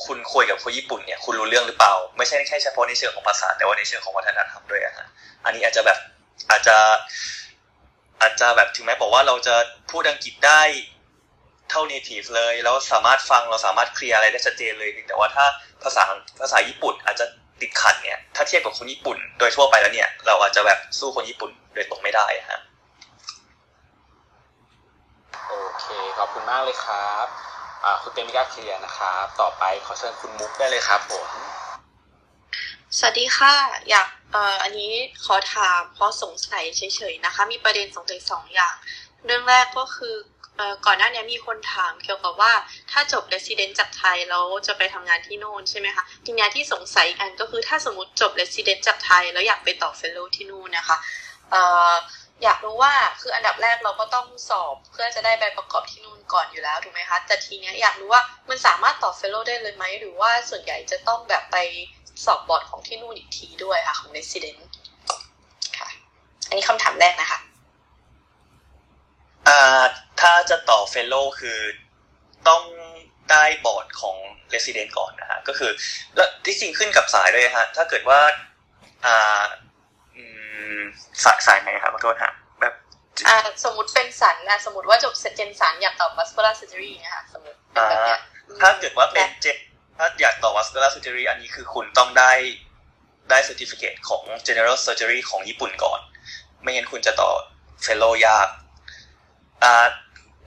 [0.06, 5.08] คุณคุยกับคนญี่ปุ่นเนี่ยคุณรู้เรื่องหรือเปล่า ไม่ใช่แค่เฉพาะในเชิงของภาษาแต่ว่าในเชิงของวัฒนธรรมด้วยอะฮะ
[5.46, 5.98] อันนี้อาจจะแบบ
[6.50, 6.78] อาจจะ
[8.22, 9.56] อาจจะแบบถึงแม้บอกว่าเราจะ
[9.92, 10.62] พูดอังกฤษได้
[11.70, 15.46] เท่า native เลย แล้วสามารถฟังเราสามารถเคลียร์อะไรได้ชัดเจนเลยแต่ว่าถ้า
[15.84, 16.04] ภาษา
[16.40, 17.26] ภาษาญี่ปุ่นอาจจะ
[17.62, 22.60] ติดขัดเนี่ยถ้าเทียบกับคนญี่ปุ่น โดยทั่วไปแล้วเนี่ยเราอาจจะแบบสู้คนญี่ปุ่นโดยตรงไม่ได้อะฮะ
[25.48, 25.86] โอเค
[26.18, 27.28] ขอบคุณมากเลยครับ
[27.84, 31.28] อ่าคุณเตมิก้าเคลียร์นะครับต่อไปขอเชิญคุณมุกได้เลยครับผม
[32.98, 33.54] สวัสดีค่ะ
[33.90, 34.92] อยากเอ่ออันนี้
[35.26, 38.76] ขอถามเพราะสงสัยเฉยๆนะคะ มีประเด็นสงสัยสองอย่าง
[39.26, 40.37] เรื่องแรกก็คือเอ่อ
[40.86, 42.54] ก่อนหน้านี้มีคนถามเกี่ยวกับว่า
[42.92, 50.98] ถ้าจบ resident จากไทยแล้วจะไปทำงานที่โน่นใช่ไหมคะทีนี้ที่สงสัยกันก็คือถ้าสมมติจบ resident จากไทยแล้วอยากไปต่อ fellow ที่นู่นนะคะ
[51.52, 51.56] เอ
[52.44, 61.58] อยากรู้ว่าคืออันดับแรกเราก็ต้องสอบเพื่อจะได้ใบประกอบที่นู่นก่อนอยู่แล้วถูกไหมคะแต่ทีเนี้ยอยากรู้ว่ามันสามารถต่อ fellow ได้เลยไหมหรือว่าส่วนใหญ่จะต้องแบบไป
[62.26, 64.60] สอบบอร์ดของที่นู่นอีกทีด้วยค่ะของ resident
[65.78, 65.90] ค่ะ
[66.48, 67.40] อันนี้คำถามแรกนะคะ
[69.48, 69.84] อ่า
[70.22, 71.60] ถ้าจะต่อ fellow คือ
[72.48, 72.64] ต้อง
[73.32, 74.18] ได้บอร์ดของ
[74.54, 75.72] Resident ก่อนนะฮะก็คือ
[76.16, 78.20] แล้วที่จริงขึ้นกับสายด้วยฮะถ้าเกิดว่า
[79.06, 79.46] อ่า
[80.16, 80.24] อื
[80.78, 80.80] ม
[81.24, 82.74] สายสายไหนครับขอโทษฮะแบบ
[83.28, 88.22] อ่าสมมติเป็นสันนะสมมติว่าจบเจนสันอยากต่อ vascular surgery นะคะสมมติเป็นแบบเนี้ย
[88.62, 89.48] ถ้าเกิดว่าเป็นเจ
[89.98, 92.32] ถ้าอยากต่อ vascular surgery อันนี้คือคุณต้องได้
[93.30, 96.00] ได้ certificate ของ general surgery ของญี่ปุ่นก่อน
[96.62, 97.32] ไม่งั้นคุณจะต่อ
[97.86, 98.48] fellow ยาก
[99.64, 99.86] อ่า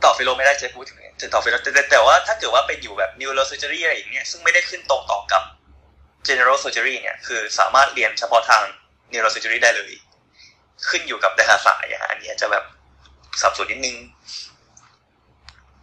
[0.04, 5.42] ต่อ fellow ไม่ได้จะพูดถึงจะต่อ fellow แต่แต่แต่ว่าถ้าเกิดว่าเป็นอยู่แบบ neuro surgery อะไรอย่างเงี้ยซึ่งไม่ได้ขึ้นตรงต่อกับ
[6.28, 8.64] general surgery เนี่ยคือสามารถเรียนเฉพาะทาง
[9.12, 9.92] neuro surgery ได้เลย
[10.88, 12.64] ขึ้นอยู่กับแต่ละสายอะอันนี้อาจจะแบบ
[13.40, 13.96] สับสนนิดนึง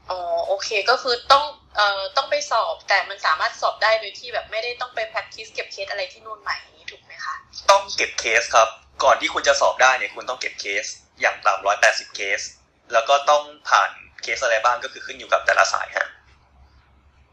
[0.10, 1.44] อ๋อโอเคก็คือต้อง
[1.76, 7.36] เอ่อต้องไปสอบแต่มันสามารถสอบได้โดยที่แบบไม่ได้ต้องไป practice เก็บเคสอะไรที่นู่นใหม่อย่างนี้ถูกไหมคะ
[7.72, 8.70] ต้องเก็บเคสครับ
[9.04, 10.86] ก่อนที่คุณจะสอบได้เนี่ยคุณต้องเก็บเคส
[11.22, 12.42] อย่างต่ำร้อยแปดสิบเคส
[12.93, 13.90] แล้วก็ต้องผ่าน
[14.22, 16.07] เคสอะไรบ้างก็คือขึ้นอยู่กับแต่ละสายฮะ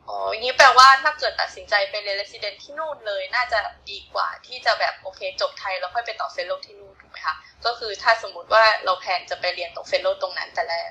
[0.08, 3.60] อ๋ออย่างนี้แปลว่าถ้าเกิดตัดสินใจไปเรียน resident ที่นู่นเลยน่าจะ
[3.90, 7.34] ดีกว่าที่จะแบบโอเคจบไทยแล้วค่อยไปต่อ fellow ที่นู่นถูกไหมคะ
[7.66, 10.90] ก็คือถ้าสมมุติว่าเราแพลนจะไปเรียนตรง fellow ตรงนั้นแต่แรก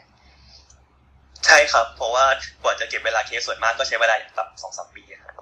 [1.45, 2.25] ใช่ครับ เพราะว่า
[2.63, 5.35] กว่าจะเก็บเวลาเคสส่วนมากก็ใช้เวลาอย่างต่ำสองสามปีฮะ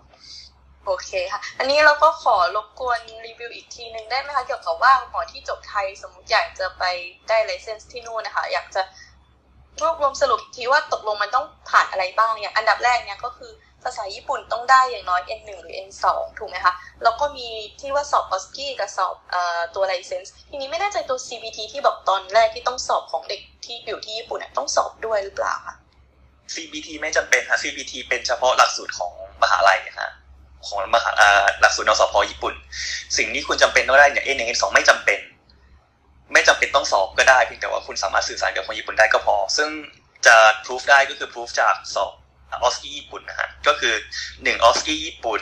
[0.85, 6.83] โอเคค่ะ อันนี้เราก็ขอรบกวนรีวิวอีกทีหนึ่งได้ไหมคะเกี่ยวกับว่าหมอที่จบไทยสมมติอยากจะไป
[7.27, 8.82] ได้ไลเซนส์ที่นู่นนะคะ อยากจะ
[9.82, 13.51] รวบรวมสรุปอีกทีว่าตกลงมันต้องผ่านอะไรบ้างอย่างอันดับแรกเนี่ยก็คือ
[13.83, 16.06] ภาษาญี่ปุ่นต้องได้อย่างน้อย N1 หรือ N2
[16.38, 17.48] ถูกไหมคะ แล้วก็มี
[17.80, 25.75] ที่ว่าสอบออสกี้กับสอบออตัวไลเซนส์ทีนี้ไม่แน่ใจตัว CBT ที่บอกตอนแรกที่ต้องสอบของเด็กที่อยู่ที่ญี่ปุ่นน่ต้องสอบด้วยหรือเปล่าคะ
[26.53, 30.11] CBT ไม่จำเป็นฮะ CBT เป็นเฉพาะหลักสูตรของมหาลัยฮะ
[30.67, 31.11] ของมหา
[31.61, 32.53] หลักสูตรนสพญี่ปุ่น
[33.17, 35.19] สิ่งที่คุณจำเป็นต้องได้เนี่ย N1 N2 ไม่จำเป็น
[36.34, 39.69] ไม่จำเป็นต้องสอบก็ได้เพียงแต่ว่าคุณสามารถสื่อสารกับคนญี่ปุ่นได้ก็พอ ซึ่ง
[40.26, 42.11] จะพิสูจน์ได้ก็คือพิสูจน์จากสอบ
[42.53, 43.93] OSCE ญี่ปุ่นนะฮะก็คือ
[44.43, 45.42] หนึ่ง OSCE ญี่ปุ่น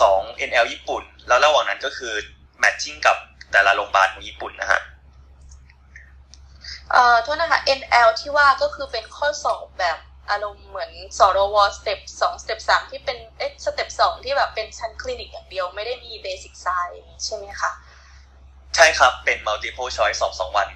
[0.00, 2.14] สอง NL ญี่ปุ่น แล้วระหว่างนั้นก็คือ
[2.58, 3.16] matching กับ
[3.52, 4.80] แต่ละโรงพยาบาลของญี่ปุ่นนะฮะ
[6.92, 9.98] เอ่อโทษนะคะ NL ที่ว่าก็คือเป็นข้อสอบแบบ
[10.30, 17.70] อารมณ์เหมือนศรว step สอง step สามที่เป็นเอ๊ะ step สองที่แบบเป็นชั้นคลินิกอย่างเดียวไม่ได้มี basic science ใช่ไหมคะ
[18.76, 20.68] ใช่ครับ เป็น multiple choice สอบสองวัน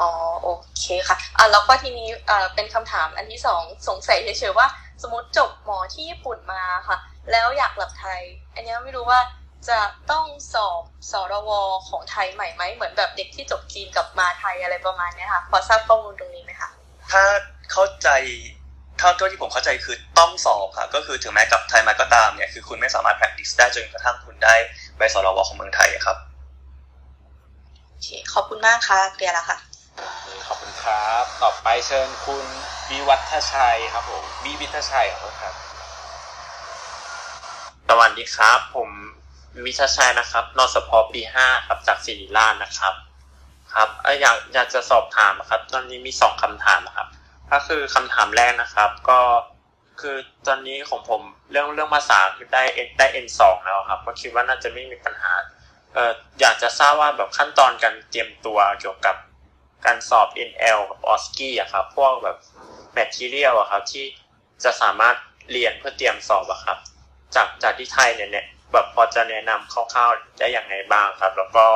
[0.00, 0.10] อ๋อ
[0.42, 4.66] โอเคค่ะอะแล้วก็ทีนี้เอ่อเป็นคำถามอันที่สองสงสัยเฉยๆว่า
[5.02, 6.98] สมมติจบหมอที่ญี่ปุ่นมาค่ะ
[7.30, 8.20] แล้วอยากกลับไทย
[8.54, 9.20] อันเนี้ยไม่รู้ว่า
[9.68, 9.78] จะ
[10.10, 11.50] ต้องสอบสรว
[11.88, 16.70] ของไทยใหม่ไหมเหมือนแบบเด็กที่จบจีนกลับมาไทยอะไรประมาณเนี้ยค่ะพอทราบข้อมูลตรงนี้ไหมคะ
[17.10, 17.22] ถ้า
[17.72, 18.08] เข้าใจ
[18.98, 24.54] เท่าที่ผมเข้าใจคือต้องสอบค่ะ ก็คือถึงแม้กลับไทยมาก็ตามเนี่ยคือคุณไม่สามารถ practice ได้จนกระทั่งคุณได้
[24.96, 26.33] ใบสรวของเมืองไทยครับโอ
[28.04, 29.58] เคขอบคุณมากค่ะเคลียร์แล้วค่ะ
[30.46, 32.46] ขอบคุณครับ ต่อไปเชิญคุณ
[32.90, 35.54] วิวัฒชัยครับผมวิวิทชัยขอโทษครับ
[37.88, 38.90] สวัสดีครับ ผม
[39.66, 42.94] วิชาชัยนะครับนสพปีห้าครับจากศิริราชนะครับ
[43.72, 47.08] ครับเอ่ออยากอยากจะสอบถามครับ ตอนนี้มีสองคำถามครับ
[47.52, 49.20] ก็คือคำถามแรกนะครับ ก็
[50.00, 50.16] คือ
[50.46, 55.32] ตอนนี้ของผมเรื่องเรื่องภาษาคือได้เอได้เอ็นสองแล้วครับ ก็คิดว่าน่าจะไม่มีปัญหา
[55.94, 59.16] เอ่ออยากจะทราบว่าแบบขั้นตอนการเตรียมตัวเกี่ยวกับ
[59.84, 62.36] การสอบ NL กับ OSCE อะครับพวกแบบ
[62.92, 64.04] material อะครับที่
[64.64, 65.16] จะสามารถ
[65.52, 66.78] เรียนเพื่อเตรียมสอบอะครับ
[67.34, 71.66] จากจากที่ไทยเนี่ยเนี่ยแบบพอจะแนะนำคร่าวๆได้อย่างไรบ้างครับ แล้วก็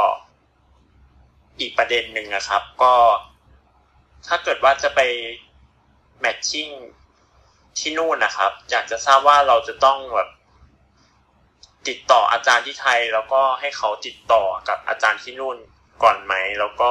[1.61, 2.95] อีกประเด็นหนึ่งนะครับ ก็
[4.27, 5.01] ถ้าเกิดว่าจะไป
[6.21, 6.69] matching
[7.79, 10.29] ที่นู่นนะครับ อยากจะทราบว่าเราจะต้องแบบ
[11.87, 15.57] ติดต่ออาจารย์ที่ไทย แล้วก็ให้เขาติดต่อกับอาจารย์ที่นู่น
[16.03, 16.91] ก่อนไหม แล้วก็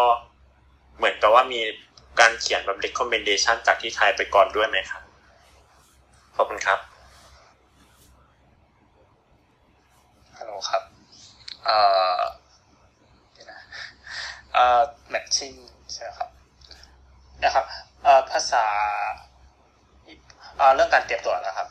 [0.98, 1.62] เหมือนกับว่ามี
[2.20, 5.02] การเขียนแบบ recommendation จากที่ไทยไปก่อนด้วยไหมครับ
[6.36, 6.80] ขอบคุณครับ
[10.38, 10.84] ฮัลโหลครับ
[11.66, 11.78] เอ่
[12.20, 12.22] อ
[14.54, 14.82] เอ่อ
[15.14, 15.58] matching
[15.94, 16.30] ใช่ครับ
[17.44, 17.66] นะครับ
[18.04, 18.66] เอ่อภาษา
[20.58, 21.68] เอ่อเรื่องการเตรียมตัวนะครับ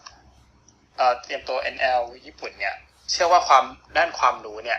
[0.97, 2.77] เอ่อเตรียมตัว NL ญี่ปุ่นเนี่ย
[3.11, 3.65] เชื่อว่าความ
[3.97, 4.79] ด้านความรู้เนี่ย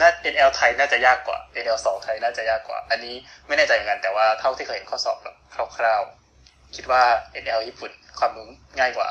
[0.00, 3.14] น่า NL ไทยน่าจะยากกว่า NL สองไทยน่าจะยากกว่า อันนี้
[3.46, 5.36] ไม่แน่ใจเหมือนกันแต่ว่าเท่าที่เคยเห็นข้อสอบแบบ
[5.76, 7.02] คร่าวๆคิดว่า
[7.44, 9.08] NL ญี่ปุ่นความรู้ง่ายกว่า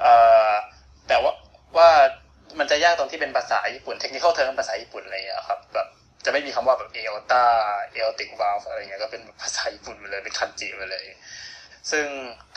[0.00, 0.12] เอ่
[0.50, 0.52] อ
[1.08, 1.32] แต่ว่า
[1.76, 1.88] ว่า
[2.58, 5.86] มันจะยากตรงที่เป็นภาษาญี่ปุ่นเทคนิคเทอมภาษาญี่ปุ่นอะไรอย่างเงี้ยครับแบบ
[6.24, 7.42] จะไม่มีคำว่าแบบเอลตา
[7.92, 11.04] เอลติกวาลอะไรเงี้ยก็เป็นภาษาญี่ปุ่นไปเลยเป็นคันจิไปเลย
[11.90, 12.06] ซึ่ง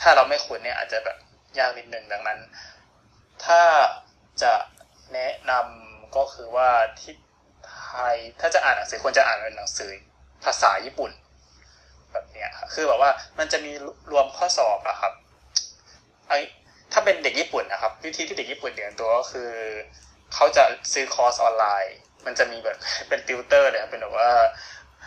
[0.00, 1.16] ถ้าเราไม่คุ้นเนี่ยอาจจะแบบ
[1.58, 2.38] ยากนิดนึงดังนั้น
[3.44, 3.60] ถ้า
[4.42, 4.52] จะ
[5.12, 6.70] แนะนำก็คือว่า
[7.00, 7.14] ที่
[7.68, 9.90] ไทยถ้าจะอ่านหนังสือควรจะอ่านเป็นหนังสือ
[10.44, 11.10] ภาษาญี่ปุ่น
[12.12, 13.72] แบบเนี้ยคือแบบว่ามันจะมี
[14.10, 15.12] รวมข้อสอบอะครับ
[16.28, 16.32] ไอ
[16.92, 19.50] ถ้าเป็นเด็กญี่ปุ่นนะครับ วิธีที่เด็กญี่ปุ่นเรียนตัวก็คือ
[20.34, 21.96] เขาจะซื้อคอร์สออนไลน์
[22.26, 22.76] มันจะมีแบบ
[23.08, 24.30] เป็นติวเตอร์เลยครับเป็นแบบว่า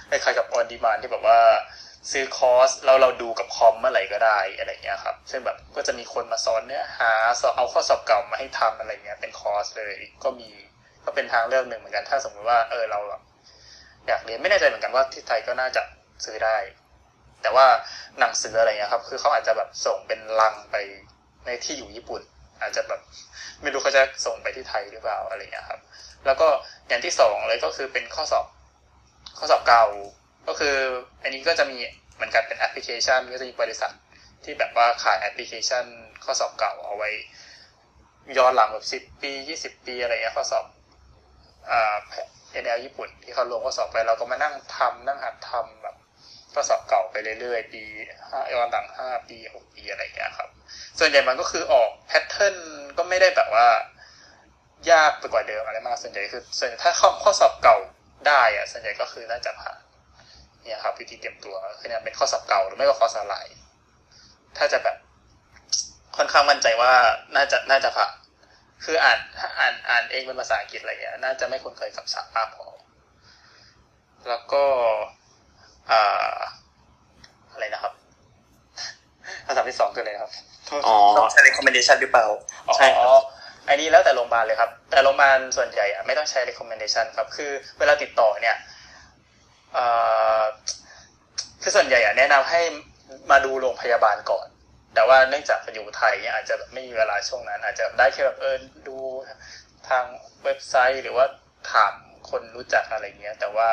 [0.09, 1.39] คล้ายๆกับออนดีมานที่แบบว่า
[2.11, 10.49] ซื้อคอร์สแล้วเราดูกับคอมเมื่อไหร่ก็ได้อะไรเงี้ยครับ ซึ่งแบบก็จะมีคนมาสอนเนื้อหาสอนเอาข้อสอบเก่ามาให้ทำอะไรเงี้ยเป็นคอร์สเลยก็มี
[11.05, 12.99] ก็เป็นทางเลือกหนึ่งเหมือนกัน ถ้าสมมติว่าเออเรา
[14.07, 15.81] อยากเรียนไม่แน่ใจเหมือนกันว่าที่ไทยก็น่าจะ
[16.25, 16.57] ซื้อได้
[17.41, 17.67] แต่ว่า
[18.19, 20.75] หนังสืออะไรเงี้ยครับ คือเขาอาจจะแบบส่งเป็นลังไป
[21.45, 22.21] ในที่อยู่ญี่ปุ่น
[22.61, 23.01] อาจจะแบบ
[23.61, 25.79] ไม่รู้เขาจะส่งไปที่ไทยหรือเปล่าอะไรเงี้ยครับ
[26.25, 26.47] แล้วก็
[26.87, 28.45] อย่างที่สองเลยก็คือเป็นข้อสอบ
[29.37, 29.85] ข้อสอบเก่า
[30.47, 30.75] ก็คือ
[31.23, 31.77] อันนี้ก็จะมี
[32.15, 33.91] เหมือนกันเป็นแอปพลิเคชันก็จะมีบริษัท
[34.43, 35.85] ที่แบบว่าขายแอปพลิเคชัน
[36.23, 37.09] ข้อสอบเก่าเอาไว้
[38.37, 40.65] ย้อนหลังแบบสิบปียี่สิบปีอะไรเงี้ยข้อสอบ
[41.69, 41.95] อ่า
[42.63, 45.95] NL ญี่ปุ่น ที่เขาลงข้อสอบไปเราก็มานั่งทำนั่งหัดทำแบบ
[46.53, 47.83] ข้อสอบเก่าไปเรื่อยๆ ปี
[48.29, 50.49] ห้าย้อนหลังห้าปีหกปีอะไรเงี้ยครับ
[50.99, 52.55] ส่วนใหญ่มันก็คือออก pattern
[52.97, 53.67] ก็ไม่ได้แบบว่า
[54.91, 57.77] ยากไปกว่าเดิมอะไรมากส่วนใหญ่คือ ส่วนใหญ่ถ้าข้อข้อสอบเก่า
[58.27, 59.77] ได้อะส่วนใหญ่ก็คือน่าจะผ่าน
[60.63, 63.37] เนี่ยครับวิธีเตรียมตัวคือเนี่ยเป็นข้อสอบเก่าหรือไม่ก็ข้อสอบไหล
[64.57, 64.97] ถ้าจะแบบ
[66.17, 66.91] ค่อนข้างมั่นใจว่า
[67.35, 68.11] น่าจะน่าจะผ่าน
[68.83, 69.19] คืออ่าน
[69.59, 72.65] อ่านอ่านเองเป็นภาษาอังกฤษอะไรเงี้ยน่าจะไม่คุ้นเคยกับศัพท์มากพอ
[74.29, 74.63] แล้วก็
[75.91, 76.37] อ่า
[77.51, 77.93] อะไรนะครับ
[79.45, 80.31] คำถามที่สองคืออะไรครับ
[80.85, 82.27] อ๋อต้องใช้ recommendation หรือเปล่า
[82.75, 83.15] ใช่ครับอ๋อ
[83.67, 88.72] อันนี้แล้วแต่โรงพยาบาลเลยครับ แต่โรงพยาบาลส่วนใหญ่อะไม่ต้องใช้ recommendation ครับ คือเวลาติดต่อเนี่ยเอ่อ
[91.61, 92.61] คือส่วนใหญ่อะแนะนำให้
[93.31, 94.47] มาดูโรงพยาบาลก่อน
[94.93, 98.55] แต่ว่าเนื่องจากอยู่ไทยเนี่ยอาจจะไม่มีเวลาช่วงนั้น อาจจะได้แค่แบบเออ
[98.87, 98.97] ดู
[99.89, 100.03] ทาง
[100.43, 101.25] เว็บไซต์หรือว่า
[101.71, 101.93] ถาม
[102.29, 103.69] คนรู้จักอะไรเงี้ย แต่ว่า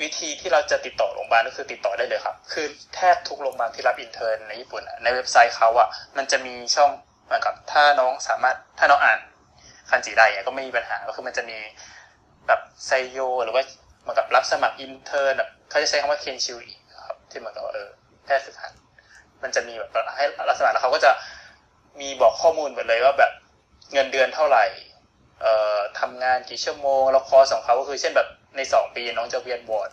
[0.00, 6.90] วิธีที่เราจะติดต่อโรงพยาบาลก็คือติดต่อได้เลยครับ คือแทบทุกโรงพยาบาลที่รับ intern ในญี่ปุ่นในเว็บไซต์เขาอะมันจะมีช่อง
[7.24, 9.18] เหมือนกับถ้าน้องสามารถถ้าน้องอ่าน
[9.90, 11.58] คันจิได้ก็ไม่มีปัญหาก็คือมันจะมี
[12.46, 13.62] แบบไซโย หรือว่า
[14.08, 16.74] เหมือนกับรับสมัคร intern แบบเขาจะใช้คำว่า 研修医
[17.06, 17.88] ครับที่เหมือนกับเออ
[18.24, 18.72] แพทย์ฝึกหัด
[19.42, 21.10] มันจะมีแบบให้รับสมัครแล้วเขาก็จะ
[22.00, 23.32] มีบอกข้อมูลหมดเลยว่าแบบ
[23.92, 24.64] เงินเดือนเท่าไหร่
[25.42, 29.90] เอ่อทำงานกี่ชั่วโมง แล้วคอสของเขาก็คือเช่นแบบในสองปีน้องจะเวียนบอร์ด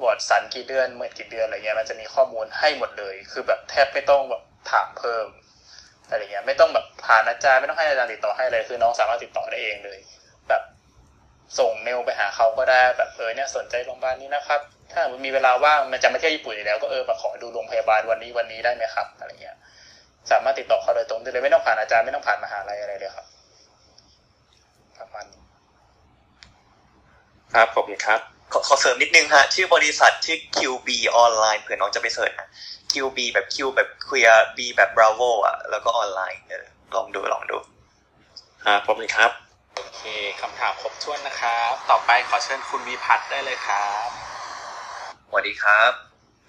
[0.00, 5.26] บอร์ดสันกี่เดือนเมื่อกี่เดือนอะไรเงี้ยมันจะมีข้อมูลให้หมดเลย คือแบบแทบไม่ต้องแบบถามเพิ่ม
[6.08, 9.98] อะไรเงี้ยไม่ต้องแบบผ่านอาจารย์ไม่ต้องให้อาจารย์ติดต่อให้เลยคือน้องสามารถติดต่อได้เองเลย
[11.58, 14.60] ส่งเมลไปหาเขาก็ได้แบบเออเนี่ยสนใจโรงพยาบาลนี้นะครับ
[14.92, 19.56] ถ้ามีเวลาว่างมันจะมาเที่ยวญี่ปุ่นอยู่แล้วก็เออมาขอดูโรงพยาบาลวันนี้วันนี้ได้ไหมครับอะไรเงี้ย
[20.30, 23.26] สามารถติดต่อเขาโดยตรงได้เลยไม่ต้องผ่านอาจารย์ไม่ต้องผ่านมหาลัยอะไรเลยครับ
[24.98, 25.42] ประมาณนี้
[27.54, 28.20] ครับผมครับ
[28.52, 32.48] ขอขอเสริมนิดนึงฮะชื่อบริษัทชื่อ QB ออนไลน์เผื่อน้องจะไปเสิร์ชนะ
[32.92, 37.56] QB แบบ Q แบบ queer B แบบ bravo อะแล้วก็ออนไลน์เออลองดูลองดู
[38.64, 39.45] ครับผมครับ
[39.76, 40.02] โอเค
[40.40, 44.08] คำถามครบถ้วนนะครับ ต่อไปขอเชิญคุณวีพัฒน์ได้เลยครับ
[45.28, 45.92] สวัสดีครับ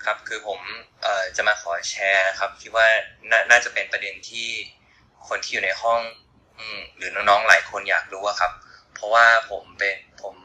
[0.06, 0.59] ครับคือผม
[1.01, 2.88] เอ่อจะมาขอแชร์นะครับคิดว่า
[3.31, 4.47] น,น่าจะเป็นประเด็นที่
[5.27, 6.01] คนที่อยู่ในห้อง
[6.97, 8.51] หรือน้องๆหลายคนอยากรู้อะครับ
[8.93, 10.35] เพราะว่าผมเป็นผม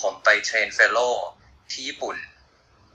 [0.00, 0.98] ผมไป train fellow
[1.70, 2.16] ที่ญี่ปุ่น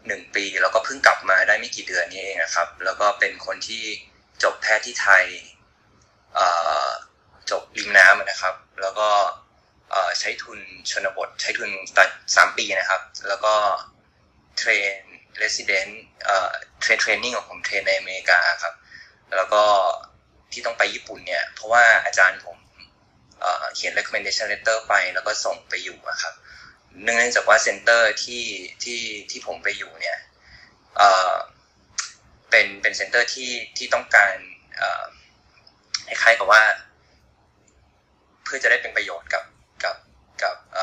[0.08, 3.84] หนึ่งปี แล้วก็เพิ่งกลับมาได้ไม่กี่เดือนนี้เองนะครับ แล้วก็เป็นคนที่
[4.44, 5.26] จบแพทย์ที่ไทย
[6.36, 6.48] เอ่
[6.88, 6.90] อ
[7.52, 9.10] จบริมน้ำนะครับ แล้วก็
[10.20, 10.60] ใช้ทุน
[10.92, 13.54] ชนบท ใช้ทุนตัดสามปีนะครับ แล้วก็
[14.58, 15.02] train
[15.38, 18.74] resident train training ของผม train ในอเมริกาครับ
[19.36, 19.64] แล้วก็
[20.52, 22.58] ที่ต้องไปญี่ปุ่นเนี่ย เพราะว่าอาจารย์ผม
[23.76, 26.34] เขียน recommendation letter ไป แล้วก็ส่งไปอยู่อะครับ
[27.04, 28.44] เนื่องจากว่า center ที่
[28.84, 29.02] ที่
[29.32, 30.18] ที่ผมไปอยู่เนี่ย
[32.50, 34.36] เป็นเป็น center ที่ที่ต้องการ
[36.08, 36.62] คล้ายๆกับว่า
[38.48, 39.44] เพื่อจะได้เป็นประโยชน์กับ
[39.84, 39.96] กับ
[40.44, 40.80] กับอ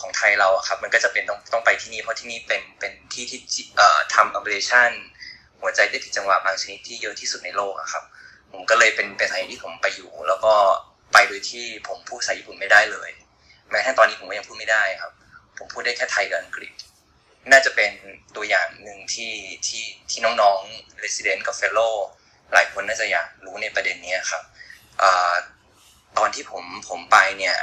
[0.00, 3.40] ของไทยเราอะครับ มันก็จะเป็นต้องต้องไปที่นี่เพราะที่นี่เป็นเป็นที่ที่
[3.76, 4.90] เอ่อทำ ablation
[5.60, 8.04] หัวใจได้ผิดจังหวะบางชนิดที่เยอะที่สุดในโลกอะครับ
[8.52, 10.52] ผมก็เลยเป็นเป็นสาเหตุที่ผมไปอยู่ แล้วก็
[11.12, 13.10] ไปโดยที่ผมพูดภาษาญี่ปุ่นไม่ได้เลย
[13.70, 15.12] แม้กระทั่ตอนนี้ผมก็ยังพูดไม่ได้ครับ
[15.56, 16.72] ผมพูดได้แค่ไทยกับอังกฤษ
[17.50, 17.90] น่าจะเป็น
[18.36, 19.32] ตัวอย่างหนึ่งที่
[19.66, 21.94] ที่ที่น้องๆ resident กับ fellow
[22.52, 24.42] หลายคนน่าจะอยากรู้ในประเด็นนี้ครับ
[25.02, 25.32] อ่า
[26.18, 27.56] ตอนที่ผมผมไปเนี่ย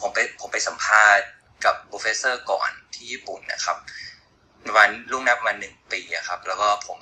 [0.00, 1.26] ผมไปผมไปสัมภาษณ์
[1.64, 3.76] กับ professor ก่อนที่ญี่ปุ่นนะครับ
[4.76, 6.98] วันล่วงหน้าประมาณหนึ่งปีอะครับ แล้วก็ผม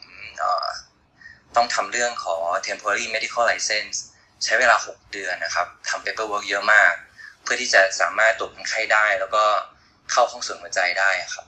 [1.56, 2.36] ต้องทำเรื่องขอ
[2.66, 3.96] temporary medical license
[4.44, 6.92] ใช้เวลา 6 เดือนนะครับทำ paperwork เยอะมาก
[7.42, 9.44] เพื่อที่จะสามารถตรวจคนไข้ได้ แล้วก็
[10.10, 11.46] เข้าห้องสวนหัวใจได้ครับ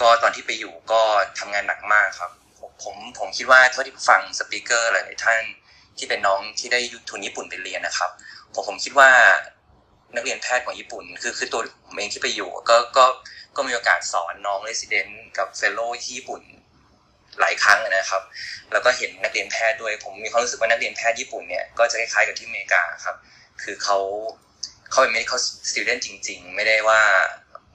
[0.00, 1.02] ก็ตอนที่ไปอยู่ก็
[1.38, 5.42] ทำงานหนักมากครับ ผมผมผมคิดว่าเท่าที่ฟัง speaker หลายท่าน
[5.98, 8.10] ที่เป็นน้องที่ได้ทุนญี่ปุ่นไปเรียนนะครับ
[8.54, 9.10] ผมผมคิดว่า
[10.14, 13.04] นักเรียนแพทย์ของญี่ปุ่น คือคือตัวผมเองที่ไปอยู่ ก็ก็
[13.56, 16.42] ก็มีโอกาสสอนน้อง resident กับ fellow ที่ญี่ปุ่น
[17.40, 18.22] หลายครั้งนะครับ
[18.72, 23.16] แล้วก็เห็นนักเรียนแพทย์ด้วย ผมมีความรู้สึกว่านักเรียนแพทย์ญี่ปุ่นเนี่ยก็จะคล้ายๆกับที่อเมริกาครับ
[23.62, 23.98] คือเขา
[24.90, 27.00] เขาเป็น medical student จริง ๆ ไม่ได้ว่า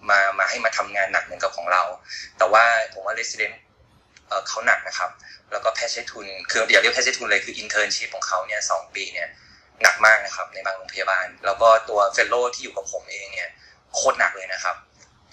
[0.10, 1.84] มามาให้มาทำงานหนักเหมือนกับของเรา
[2.38, 3.56] แต่ว่าผมว่า resident
[4.48, 5.12] เขาหนักนะครับ
[5.52, 9.28] แล้วก็แพทย์ใช้ทุน คือเดี๋ยวเรียกแพทย์ใช้ทุนเลยคือ internship ของเขาเนี่ยสองปีเนี่ย
[9.84, 13.50] หนักมากนะครับ ในบางโรงพยาบาล แล้วก็ตัวเฟลโลที่อยู่กับผมเองเนี่ย
[13.96, 14.76] โคตรหนักเลยนะครับ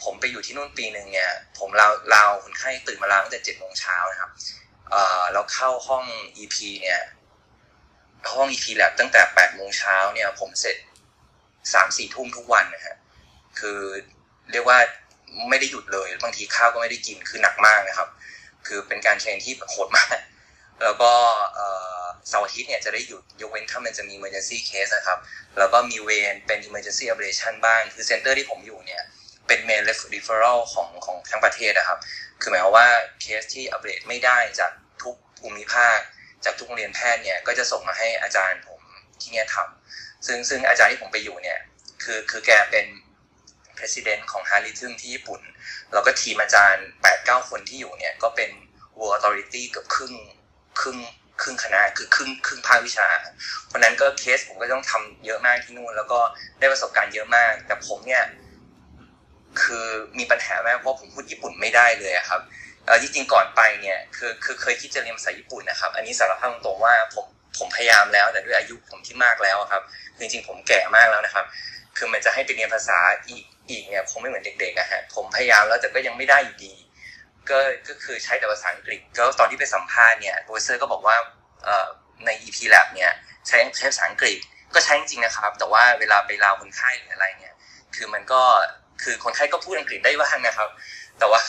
[0.03, 4.31] ผมไปอยู่ที่นู่นปีหนึ่งเนี่ย ผมลาวลาวคนไข้ตื่นมาลาวตั้งแต่เจ็ดโมงเช้านะครับ
[4.91, 6.05] เอ่อแล้วเข้าห้อง
[6.39, 7.01] EP เนี่ย
[8.35, 10.77] ห้อง EP lab ตั้งแต่แปดโมงเช้าเนี่ย ผมเสร็จ
[11.73, 12.97] สามสี่ทุ่มทุกวันนะฮะ
[13.59, 13.81] คือ
[14.53, 14.79] เรียกว่า
[15.49, 18.09] ไม่ได้หยุดเลย บางทีข้าวก็ไม่ได้กินคือหนักมากนะครับ
[18.67, 20.17] คือเป็นการ train ที่โหดมาก
[20.83, 21.13] แล้วก็
[22.29, 25.19] เสาร์อาทิตย์เนี่ยจะได้หยุดยกเว้นถ้ามันจะมี emergency case นะครับ
[25.59, 29.03] แล้วก็มีเวรเป็น emergency ablation บ้าง คือ center ที่ผมอยู่เนี่ย
[29.47, 29.83] เป็น main
[30.15, 31.99] referral ของของทั้งประเทศนะครับ
[32.41, 32.89] คือหมายความว่า
[33.21, 34.73] เคสที่ ablate ไม่ได้จาก
[35.03, 35.99] ทุกภูมิภาค
[36.45, 38.81] จากทุกโรงเรียนแพทย์เนี่ยก็จะส่งมาให้อาจารย์ผม
[39.21, 41.59] ที่เนี่ยทำซึ่งซึ่งอาจารย์ที่ผมไปอยู่เนี่ย
[42.03, 42.87] คือคือแกเป็น
[43.81, 45.41] president ของ h a r r y t h m ที่ญี่ปุ่น
[45.93, 46.87] แล้วก็ทีมอาจารย์
[47.17, 48.51] 8-9 คนที่อยู่เนี่ย ก็เป็น
[48.99, 50.15] world authority เกือบครึ่ง
[50.81, 50.99] ครึ่ง
[51.43, 53.09] ครึ่งคณะคือครึ่งครึ่งภาควิชา
[53.67, 56.19] เพราะนั้นก็เคสผมก็ต้องทำเยอะมากที่นู่น แล้วก็
[56.59, 58.25] ได้ประสบการณ์เยอะมาก แต่ผมเนี่ย
[59.63, 59.87] คือ
[60.19, 62.41] มีปัญหามากเพราะผมพูดญี่ปุ่นไม่ได้เลยครับ
[62.87, 67.27] เออจริงๆก่อนไปเนี่ยคือคือเคยคิดจะเรียนภาษาญี่ปุ่นนะครับ อันนี้สารภาพตรงๆว่าผม
[67.59, 69.83] ผมพยายามแล้ว แต่ด้วยอายุผมที่มากแล้วครับ
[70.19, 71.45] จริงๆผมแก่มากแล้วนะครับ
[71.97, 76.75] คือมันจะให้ไปเรียนภาษาอีก อีกเนี่ยคงไม่เหมือนเด็กๆอะฮะผมพยายามแล้วแต่ก็ยังไม่ได้อยู่ดี
[77.51, 77.59] ก็
[77.89, 81.17] ก็คือใช้แต่ภาษาอังกฤษก็ตอนที่ไปสัมภาษณ์เนี่ยโปรเซอร์ก็บอกว่า
[81.65, 81.89] เอ่อ
[82.27, 83.11] ใน EP Lab เนี่ย
[83.47, 84.39] ใช้ใช้ภาษาอังกฤษ
[84.75, 87.55] ก็ใช้จริงๆนะครับ แต่ว่าเวลาไปลาวคนไข้หรืออะไรเนี่ย
[87.97, 88.43] คือมันก็
[89.03, 90.69] คือคนไข้ก็พูดอังกฤษได้บ้างนะครับ
[91.19, 91.41] แต่ว่า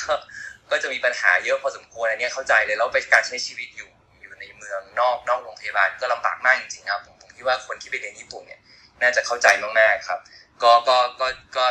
[0.72, 3.90] ก็จะมีปัญหาเยอะพอสมควรอันนี้เข้าใจเลยแล้วไปการใช้ชีวิตอยู่
[4.22, 8.60] อยู่ในเมืองนอกนอกโรงพยาบาลก็ลำบากมากจริงๆครับผมผมคิดว่าคนที่ไปเรียนญี่ปุ่นเนี่ย
[9.02, 10.20] น่าจะเข้าใจมากๆครับ
[10.64, 11.28] ก็ก็ก็
[11.58, 11.66] ก็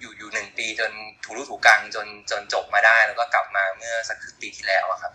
[0.00, 0.90] อยู่อยู่หนึ่งปีจน
[1.24, 5.12] ถูรู้ถูกกังจนจนจบมาได้ แล้วก็กลับมาเมื่อสักครึ่งปีที่แล้วครับ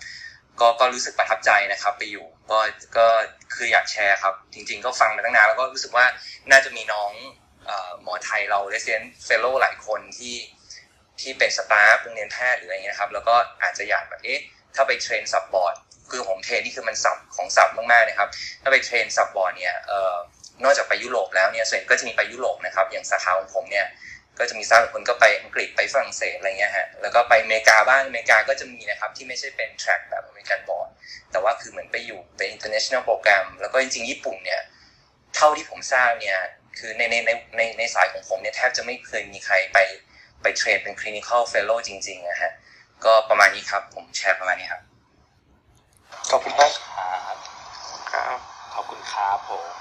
[0.60, 2.60] ก็ก็รู้สึกประทับใจนะครับ ไปอยู่ก็
[2.98, 3.08] ก็
[3.56, 6.06] คืออยากแชร์ครับ จริง ๆ ก็ฟังมาตั้งนานแล้วก็รู้สึกว่า
[6.52, 7.12] น่าจะมีน้อง
[8.04, 10.36] หมอไทยเรา resident fellow หลายคนที่
[11.22, 14.40] ที่เป็น staff โรงเรียนแพทย์หรืออะไรเงี้ยครับ แล้วก็อาจจะอยากแบบเอ๊ะ
[14.76, 15.76] ถ้าไป train subboard
[16.12, 18.30] คือผม train นี่คือมัน sub ของ sub มากๆนะครับ
[18.62, 20.16] ถ้าไป train subboard เนี่ยเอ่อ
[20.64, 23.86] นอกจากไปยุโรปแล้วเนี่ยส่วนก็จะมีไปยุโรปนะครับ อย่างสาขาของผมเนี่ย
[24.40, 30.90] ก็จะมีทราบคนก็ไปอังกฤษไปฝรั่งเศสอะไรเงี้ยฮะแล้วก็ไปอเมริกาบ้างอเมริกาก็จะมีนะครับที่ไม่ใช่เป็น track แบบ American board
[31.32, 34.62] แต่ว่าคือเหมือนไปอยู่เป็น international program แล้วก็จริงๆ ญี่ปุ่นเนี่ย
[35.36, 36.40] เท่าที่ผมทราบเนี่ย
[36.78, 39.78] คือในในในในในสายของผมเนี่ยแทบจะไม่เคยมีใครไป
[40.42, 42.52] ไป train เป็น clinical fellow จริงๆนะฮะ
[43.06, 44.82] ก็ประมาณนี้ครับ ผมแชร์ประมาณนี้ครับ
[46.30, 47.38] ขอบคุณมากครับ
[48.12, 48.38] ครับ
[48.74, 49.76] ขอบคุณครับผม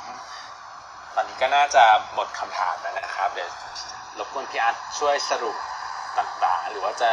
[1.15, 1.85] ตอนนี้ก็น่าจะ
[2.15, 3.51] หมดคำถามแล้วนะครับเดี๋ยว
[4.19, 5.57] รบกวนพี่อาร์ตช่วยสรุป
[6.19, 7.11] ต่างๆ หรือว่าจะ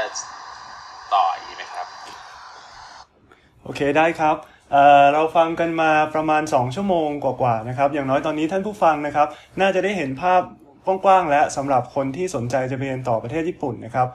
[1.14, 1.88] ต่ออีกไหมครับ
[3.64, 4.36] โอเคได้ครับ
[4.72, 9.28] เเราฟังกันมาประมาณ 2 ชั่วโมงกว่าๆนะครับ อย่างน้อยตอนนี้ท่านผู้ฟังนะครับ
[9.62, 10.42] น่าจะได้เห็นภาพ
[10.86, 14.08] กว้างๆและสำหรับคนที่สนใจจะไปเรียนต่อประเทศญี่ปุ่นนะครับ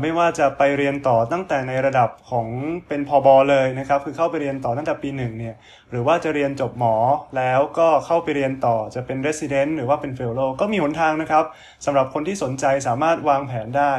[0.00, 2.46] ไม่ว่าจะไปเรียนต่อตั้งแต่ในระดับของ
[2.88, 5.54] เป็นพอบอเลยนะครับ คือเข้าไปเรียนต่อตั้งแต่ปีหนึ่งเนี่ย
[5.90, 6.94] หรือว่าจะเรียนจบหมอ
[7.36, 11.44] แล้วก็เข้าไปเรียนต่อจะเป็น resident หรือว่าเป็น fellow ก็มีหนทางนะครับ
[11.84, 13.94] สำหรับคนที่สนใจสามารถวางแผนได้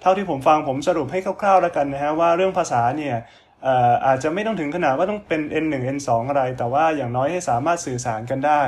[0.00, 3.16] เท่าที่ผมฟังผมสรุปให้คร่าวๆแล้วกันนะฮะว่าเรื่องภาษาเนี่ย
[4.06, 8.62] อาจจะไม่ต้องถึงขนาดว่าต้องเป็น N1 N2 อะไร แต่ว่าอย่างน้อยให้สามารถสื่อสารกันได้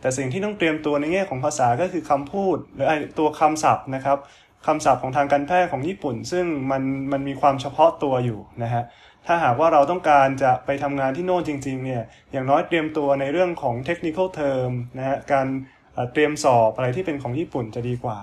[0.00, 2.86] แต่สิ่งที่ต้องเตรียมตัวในแง่ของภาษาก็คือคำพูด หรือ
[3.18, 4.18] ตัวคำศัพท์นะครับ
[4.66, 8.82] คำศัพท์ของทางการแพทย์ของญี่ปุ่น ซึ่งมันมันมีความเฉพาะตัวอยู่นะฮะ
[9.26, 12.02] ถ้าหากว่าเราต้องการจะไปทำงานที่โน่นจริงๆเนี่ย
[12.32, 15.46] อย่างน้อยเตรียมตัวในเรื่องของเทคนิคอลเทอมนะฮะการ
[16.12, 18.18] เตรียมสอบอะไรที่เป็นของญี่ปุ่นจะดีกว่า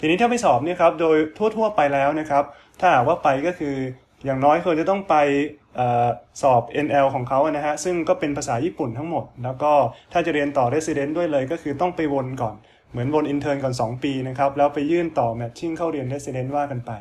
[0.00, 1.16] ทีนี้ถ้าไปสอบเนี่ยครับโดย
[1.56, 2.44] ทั่วๆไปแล้วนะครับ
[2.80, 3.74] ถ้าหากว่าไปก็คือ
[4.24, 5.14] อย่างน้อยควรจะต้องไป
[5.78, 5.80] อ
[6.42, 9.72] สอบ NL ของเขานะฮะซึ่งก็เป็นภาษาญี่ปุ่นทั้งหมด แล้วก็
[10.12, 12.54] ถ้าจะเรียนต่อ Resident ด้วยเลยก็คือต้องไปวนก่อน
[12.92, 16.92] เหมือนวน intern ก่อน 2 ปีนะครับ แล้วไปยื่นต่อ matching เข้าเรียน resident ว่ากันไป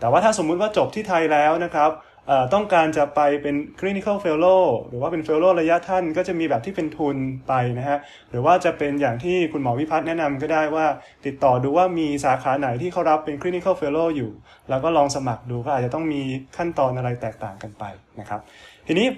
[0.00, 1.92] แต่ว่าถ้าสมมุติว่าจบที่ไทยแล้วนะครับ
[2.54, 7.16] ต้องการจะไปเป็น clinical fellow หรือว่าเป็น fellow ระยะท่านก็จะมีแบบที่เป็นทุน
[7.48, 7.98] ไปนะฮะ
[8.30, 10.86] หรือว่าจะเป็นอย่างที่คุณหมอวิพัฒน์แนะนำก็ได้ว่า
[11.26, 14.30] ติดต่อดูว่ามีสาขาไหนที่เขารับเป็น clinical fellow อยู่
[14.70, 16.22] แล้วก็ลองสมัครดูก็อาจจะต้องมี
[16.56, 17.84] ขั้นตอนอะไรแตกต่างกันไป
[18.20, 18.40] นะครับ
[18.86, 19.08] ทีนี้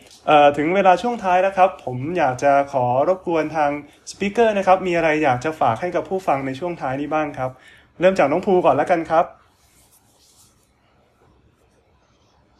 [0.56, 3.70] ถึงเวลาช่วงท้ายแล้วครับ ผมอยากจะขอรบกวนทาง
[4.10, 7.50] สปิเกอร์นะครับ มีอะไรอยากจะฝากให้กับผู้ฟังในช่วงท้ายนี้บ้างครับ
[8.00, 9.24] เริ่มจากน้องภูก่อนแล้วกันครับ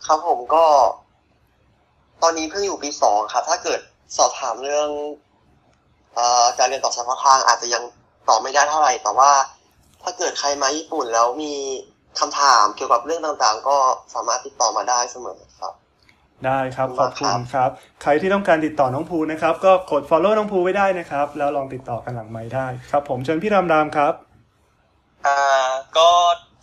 [0.07, 0.65] ครับผมก็
[2.23, 3.81] ตอนนี้เพิ่งอยู่ปีสองครับ ถ้าเกิด
[4.17, 4.89] สอบถามเรื่อง
[6.18, 6.20] อ
[6.59, 7.83] การเรียนต่อเฉพาะทางอาจจะยัง
[8.28, 9.33] ตอบไม่ได้เท่าไหร่ แต่ว่า
[10.02, 11.55] ถ้าเกิดใครมาญี่ปุ่นแล้วมี
[12.20, 13.76] คำถามเกี่ยวกับเรื่องต่างๆ ก็
[14.15, 15.75] สามารถติดต่อมาได้เสมอครับ
[16.45, 17.71] ได้ครับขอบคุณครับ
[18.03, 24.15] ใครที่ต้องการติดต่อน้องภูนะครับ ก็กด follow น้องภูไว้ได้นะครับ แล้วลองติดต่อกันหลังไม้ได้ครับ ผมเชิญพี่รามรามครับ
[25.27, 25.39] อ่า
[25.97, 26.11] ก็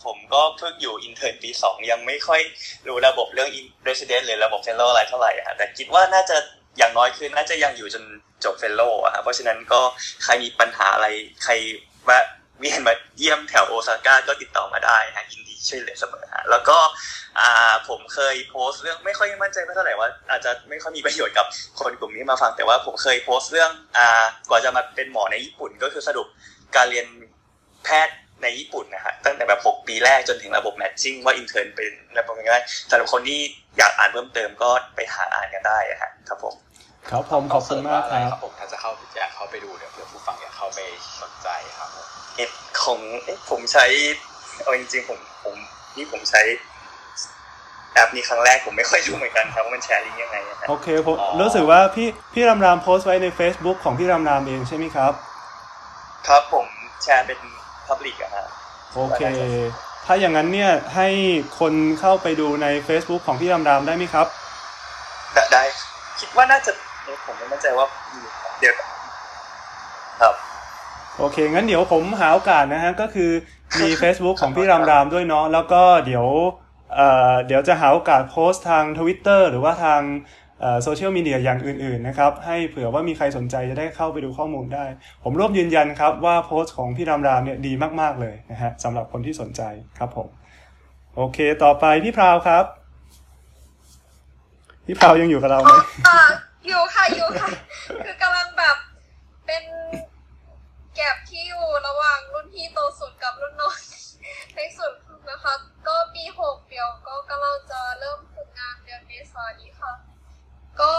[0.04, 2.40] ผมก็เพิ่งอยู่ intern ปีสองยังไม่ค่อย
[2.88, 3.50] รู้ระบบเรื่อง
[3.88, 6.36] resident หรือระบบ fellow อะไรเท่าไหร่ฮะแต่คิดว่าน่าจะ
[6.78, 8.04] อย่างน้อยคือน่าจะยังอยู่จน
[8.44, 9.80] จบ fellow อะครับเพราะฉะนั้นก็
[10.24, 11.08] ใครมีปัญหาอะไร
[11.44, 11.52] ใคร
[12.04, 16.78] แวะเวียนมาเยี่ยมแถวโอซาก้าก็ติดต่อมาได้ฮะยินดีช่วยเหลือเสมอฮะแล้วก็
[17.38, 21.46] อ่าผมเคยโพสต์เรื่องไม่ค่อยมั่นใจเท่าไหร่ว่าอาจจะไม่ค่อยมีประโยชน์กับ
[21.80, 26.26] คนกลุ่มนี้มาฟังแต่ว่าผมเคยโพสต์เรื่องอ่ากว่าจะมาเป็นหมอในญี่ปุ่นก็คือสรุป
[26.76, 27.06] การเรียน
[27.84, 32.58] แพทย์ในญี่ปุ่นนะฮะตั้งแต่แบบ 6 ปีแรกจนถึงระบบ matching ว่า intern เป็นอะไรประมาณนี้
[32.90, 33.40] สำหรับคนที่
[33.78, 36.54] อยากอ่านเพิ่มเติมก็ไปหาอ่านกันได้ฮะครับผม
[37.10, 40.80] ครับผมขอบคุณมากครับผมถ้าจะเข้าอยากเข้าไปดูเดี๋ยวเผื่อผู้ฟังอยากเข้าไป
[41.20, 41.88] สนใจครับ
[42.36, 42.50] เอ็ด
[42.82, 43.00] ของ
[43.50, 43.86] ผมใช้
[44.62, 45.54] เอาจริงๆผมผม
[45.96, 46.42] นี่ผมใช้
[47.92, 50.36] แอปนี้ครั้งแรกผมไม่ค่อยรู้เหมือนกันครับว่ามันแชร์ลิงก์ยังไง
[50.68, 55.12] โอเคผมรู้สึกว่าพี่พี่รำรามโพสต์ไว้ใน Facebook ของพี่รำรามเองใช่ไหมครับ
[56.28, 56.66] ครับผม
[57.02, 57.38] แชร์เป็น
[57.86, 58.46] พับลิกอะฮะ
[58.94, 59.22] โอเค
[60.06, 61.08] ถ้าอย่างนั้นเนี่ยให้
[61.60, 64.26] คนเข้าไปดูใน Facebook ของพี่รำรามได้ไหมครับ
[65.52, 65.62] ได้
[66.20, 66.72] คิดว่าน่าจะ
[67.26, 67.86] ผมไม่แน่ใจว่า
[68.60, 68.74] เดี๋ยว
[70.20, 70.34] ครับ
[71.18, 73.30] โอเค งั้นเดี๋ยวผมหาโอกาสนะฮะ ก็คือ
[73.80, 76.26] มี Facebook ของพี่รามรามด้วยเนาะแล้วก็เดี๋ยว
[76.94, 80.02] เอ่อเดี๋ยวจะหาโอกาสโพสต์ทางทวิตเตอร์หรือว่าทาง
[80.82, 84.84] โซเชียลมีเดียอย่างอื่นๆนะครับ ให้เผื่อว่ามีใครสนใจจะได้เข้าไปดูข้อมูลได้
[85.24, 89.62] ผมร่วมยืนยันครับว่าโพสต์ของพี่รามรามเนี่ยดีมากๆเลยนะฮะสำหรับคนที่สนใจ
[89.98, 90.28] ครับผม
[91.16, 92.64] โอเค ต่อไปพี่พราวครับ
[94.86, 95.72] พี่พราวยังอยู่กับเราไหม
[96.66, 97.50] อยู่ค่ะอยู่ค่ะ
[98.04, 98.76] คือกำลังแบบ
[99.46, 99.64] เป็น
[100.94, 103.76] แก็บที่อยู่ระหว่างรุ่นพี่โตสุดกับรุ่นน้อง
[104.54, 104.92] เล็กสุด
[105.30, 105.54] นะคะ
[105.86, 109.92] ก็ปีหกเดียวก็กำลังจะเริ่มฝึกงานเดือนเมษายนนี้ค่ะ
[110.80, 110.92] ก็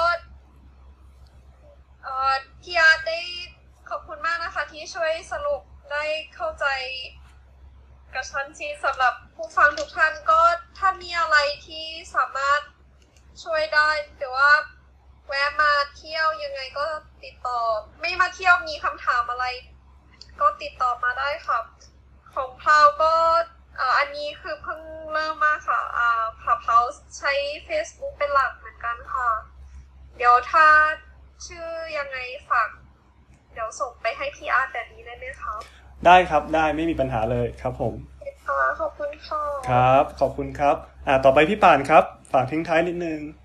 [2.04, 3.20] เอ่อพี่อาร์ตได้
[3.90, 5.62] ขอบคุณมากนะคะ ที่ช่วยสรุป
[5.92, 6.04] ได้
[6.36, 6.66] เข้าใจ
[8.14, 10.42] กระชั้นชิดสำหรับผู้ฟังทุกท่านก็
[10.78, 11.38] ถ้ามีอะไร
[11.68, 11.86] ที่
[12.16, 12.62] สามารถ
[13.44, 14.52] ช่วยได้หรือว่า
[15.28, 16.86] แวะมาเที่ยวยังไงก็
[17.24, 17.60] ติดต่อ
[18.02, 19.46] ไม่มาเที่ยวมีคำถามอะไร
[20.42, 21.60] ก็ติดต่อมาได้ค่ะ
[22.34, 23.14] ของพราวก็
[23.78, 24.82] เอ่ออันนี้คือเพิ่ง
[25.14, 26.78] เริ่มมาค่ะอ่าพาเพา
[27.18, 27.34] ใช้
[27.68, 29.30] Facebook เป็นหลักเหมือนกันค่ะ
[30.18, 30.68] เดี๋ยวถ้า
[31.48, 32.18] ชื่อยังไง
[32.50, 32.70] ฝาก
[33.54, 35.54] เดี๋ยวส่งไปให้พี่อาร์ตแบบนี้ได้ไหมคะ
[36.06, 37.94] ได้ครับได้ไม่มีปัญหาเลยครับผม
[38.46, 40.76] ค่ะขอบคุณค่ะครับ ขอบคุณครับ
[41.08, 43.20] อ่าต่อไปพี่ป่านครับ ฝากทิ้งท้ายนิดนึง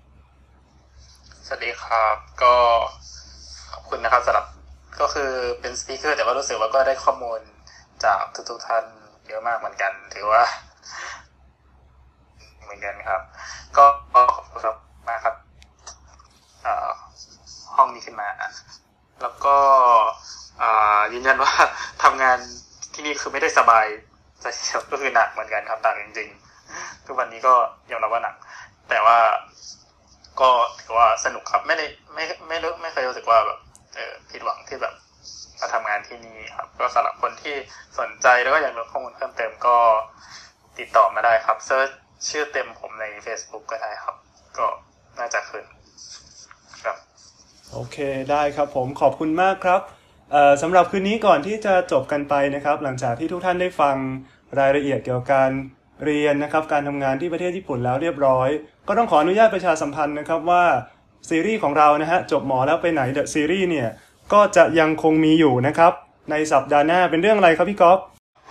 [1.53, 2.55] วัสดีครับ ก็
[3.73, 4.45] ขอบคุณนะครับสำหรับ
[5.01, 7.41] ก็คือเป็นสปีกเกอร์แต่ว่ารู้สึกว่าก็ได้ข้อมูล
[8.03, 8.83] จากทุกๆท่าน
[9.27, 10.43] เยอะมากเหมือนกัน ถือว่า
[12.61, 13.21] เหมือนกันครับ
[13.77, 13.85] ก็
[14.35, 15.35] ขอบคุณครับมากครับ
[17.75, 18.29] ห้องนี้ขึ้นมา
[19.21, 19.55] แล้วก็
[21.13, 21.51] ยืนยันว่า
[22.03, 22.37] ทำงาน
[22.93, 23.85] ที่นี่คือไม่ได้สบาย
[24.41, 24.49] แต่
[24.91, 27.53] ก็คือหนักเหมือนกันครับหนักจริงๆทุกวันนี้ก็
[27.91, 28.35] ยอมรับว่าหนัก
[28.89, 29.17] แต่ว่า
[30.39, 33.59] ก็ถือว่าสนุกครับไม่ได้ไม่ไม่รู้ไม่เคยรู้สึกว่าแบบ
[33.95, 34.93] เออผิดหวังที่แบบ
[35.59, 37.55] มาทำงานที่นี่ครับ ก็สำหรับคนที่
[37.99, 39.77] สนใจแล้วก็อยากรู้ข้อมูลเพิ่มเติมก็
[40.79, 41.89] ติดต่อมาได้ครับเซิร์ช
[42.29, 44.15] ชื่อเต็มผมใน Facebook ก็ได้ครับ
[44.57, 44.67] ก็
[45.19, 45.65] น่าจะขึ้น
[46.83, 46.97] ครับ
[47.71, 47.97] โอเค
[48.31, 49.81] ได้ครับผมขอบคุณมากครับ
[50.61, 53.95] สำหรับคืนนี้ก่อนที่จะจบกันไปนะครับ หลังจากที่ทุกท่านได้ฟัง
[54.59, 55.49] รายละเอียดเกี่ยวกับ
[56.05, 58.49] เรียนนะครับการทำงานที่ประเทศญี่ปุ่นแล้วเรียบร้อย
[58.87, 60.63] ก็ต้องขออนุญาตประชาสัมพันธ์นะครับว่า
[61.29, 63.89] ซีรีส์ของเรานะฮะจบหมอแล้วไปไหนเดอะซีรีส์เนี่ย
[64.33, 65.93] ก็จะยังคงมีอยู่นะครับ
[66.31, 67.99] ในสัปดาห์หน้าเป็นเรื่องอะไรครับพี่ก๊อฟ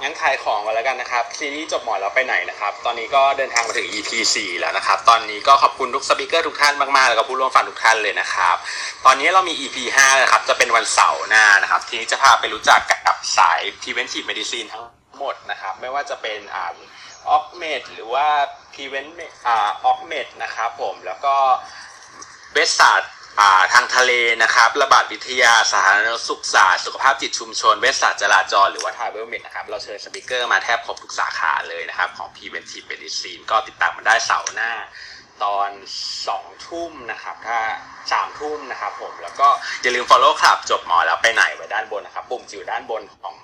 [0.03, 8.57] งั้นขายของกันแล้วกันนะครับซีรีส์จบหมอแล้วไปไหนนะครับ ตอนนี้ก็เดินทางมาถึง EP 4แล้วนะครับ ตอนนี้ก็ขอบคุณทุกสปิเกอร์ทุกท่านมากๆ แล้วก็ผู้ร่วมฟังทุกท่านเลยนะครับ
[9.07, 14.85] ตอนนี้เรามี EP 5นะครับ จะเป็นวันเสาร์หน้านะครับ ทีนี้จะพาไปรู้จักกับสาย preventive medicine ทั้ง
[15.19, 16.75] หมดนะครับ ไม่ว่าจะเป็นอ่า
[17.29, 18.27] occ med หรือว่า
[18.73, 19.11] prevent
[19.47, 21.35] อ่า occ med นะครับผมแล้วก็
[22.53, 34.73] เวชศาสตร์อ่าทางทะเลนะครับ ระบาดวิทยาสาธารณสุขศาสตร์สุขภาพจิตชุมชน เวชศาสตร์จราจร หรือว่า travel med นะครับ เราเชิญ speaker มาแทบครบทุกสาขาเลยนะครับ ของ preventive medicine ก็ติดตามมันได้เสาร์หน้า
[35.45, 35.71] ตอน
[36.19, 37.59] 2ทุ่มนะครับ ถ้า
[38.01, 39.49] 3ทุ่มนะครับผม แล้วก็
[39.83, 43.35] อย่าลืม follow คลับจบหมอแล้วไปไหนไว้ด้านบนนะครับ ปุ่มจิ๋วด้านบนของ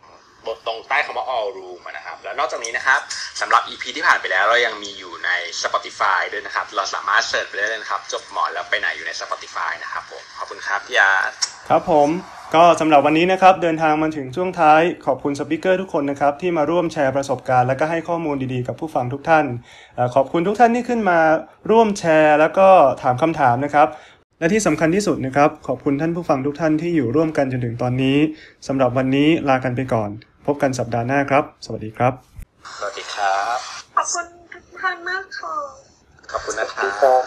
[0.66, 3.00] ตรงใต้คำว่า all room นะครับ แล้วนอกจากนี้นะครับ
[3.40, 5.30] สำหรับ EP ที่ผ่านไปแล้วเรายังมีอยู่ใน
[5.62, 11.30] Spotify ด้วยนะครับ เราสามารถ search ไปได้เลยนะครับ จบหมอแล้วไปไหนอยู่ใน Spotify นะครับผม ขอบคุณครับพี่อาร์ต
[11.68, 12.08] ครับผม
[12.54, 19.44] ก็สำหรับวันนี้นะครับ เดินทางมาถึงช่วงท้าย ขอบคุณ speaker ทุกคนนะครับ ที่มาร่วมแชร์ประสบการณ์ และก็ให้ข้อมูลดีๆ กับผู้ฟังทุกท่าน
[20.14, 21.18] ขอบคุณทุกท่านที่ขึ้นมา
[21.70, 22.68] ร่วมแชร์ แล้วก็
[23.02, 23.88] ถามคำถามนะครับ
[24.38, 28.18] และที่สำคัญที่สุดนะครับ ขอบคุณท่านผู้ฟังทุกท่านที่อยู่ร่วมกันจนถึงตอนนี้
[28.66, 30.10] สำหรับวันนี้ลากันไปก่อน
[30.46, 32.12] พบกันสัปดาห์หน้าครับ สวัสดีครับ
[32.78, 33.58] สวัสดีครับ
[33.96, 35.54] ขอบคุณทุกท่านมากค่ะ
[36.30, 36.82] ขอบคุณนะครั
[37.20, 37.22] บ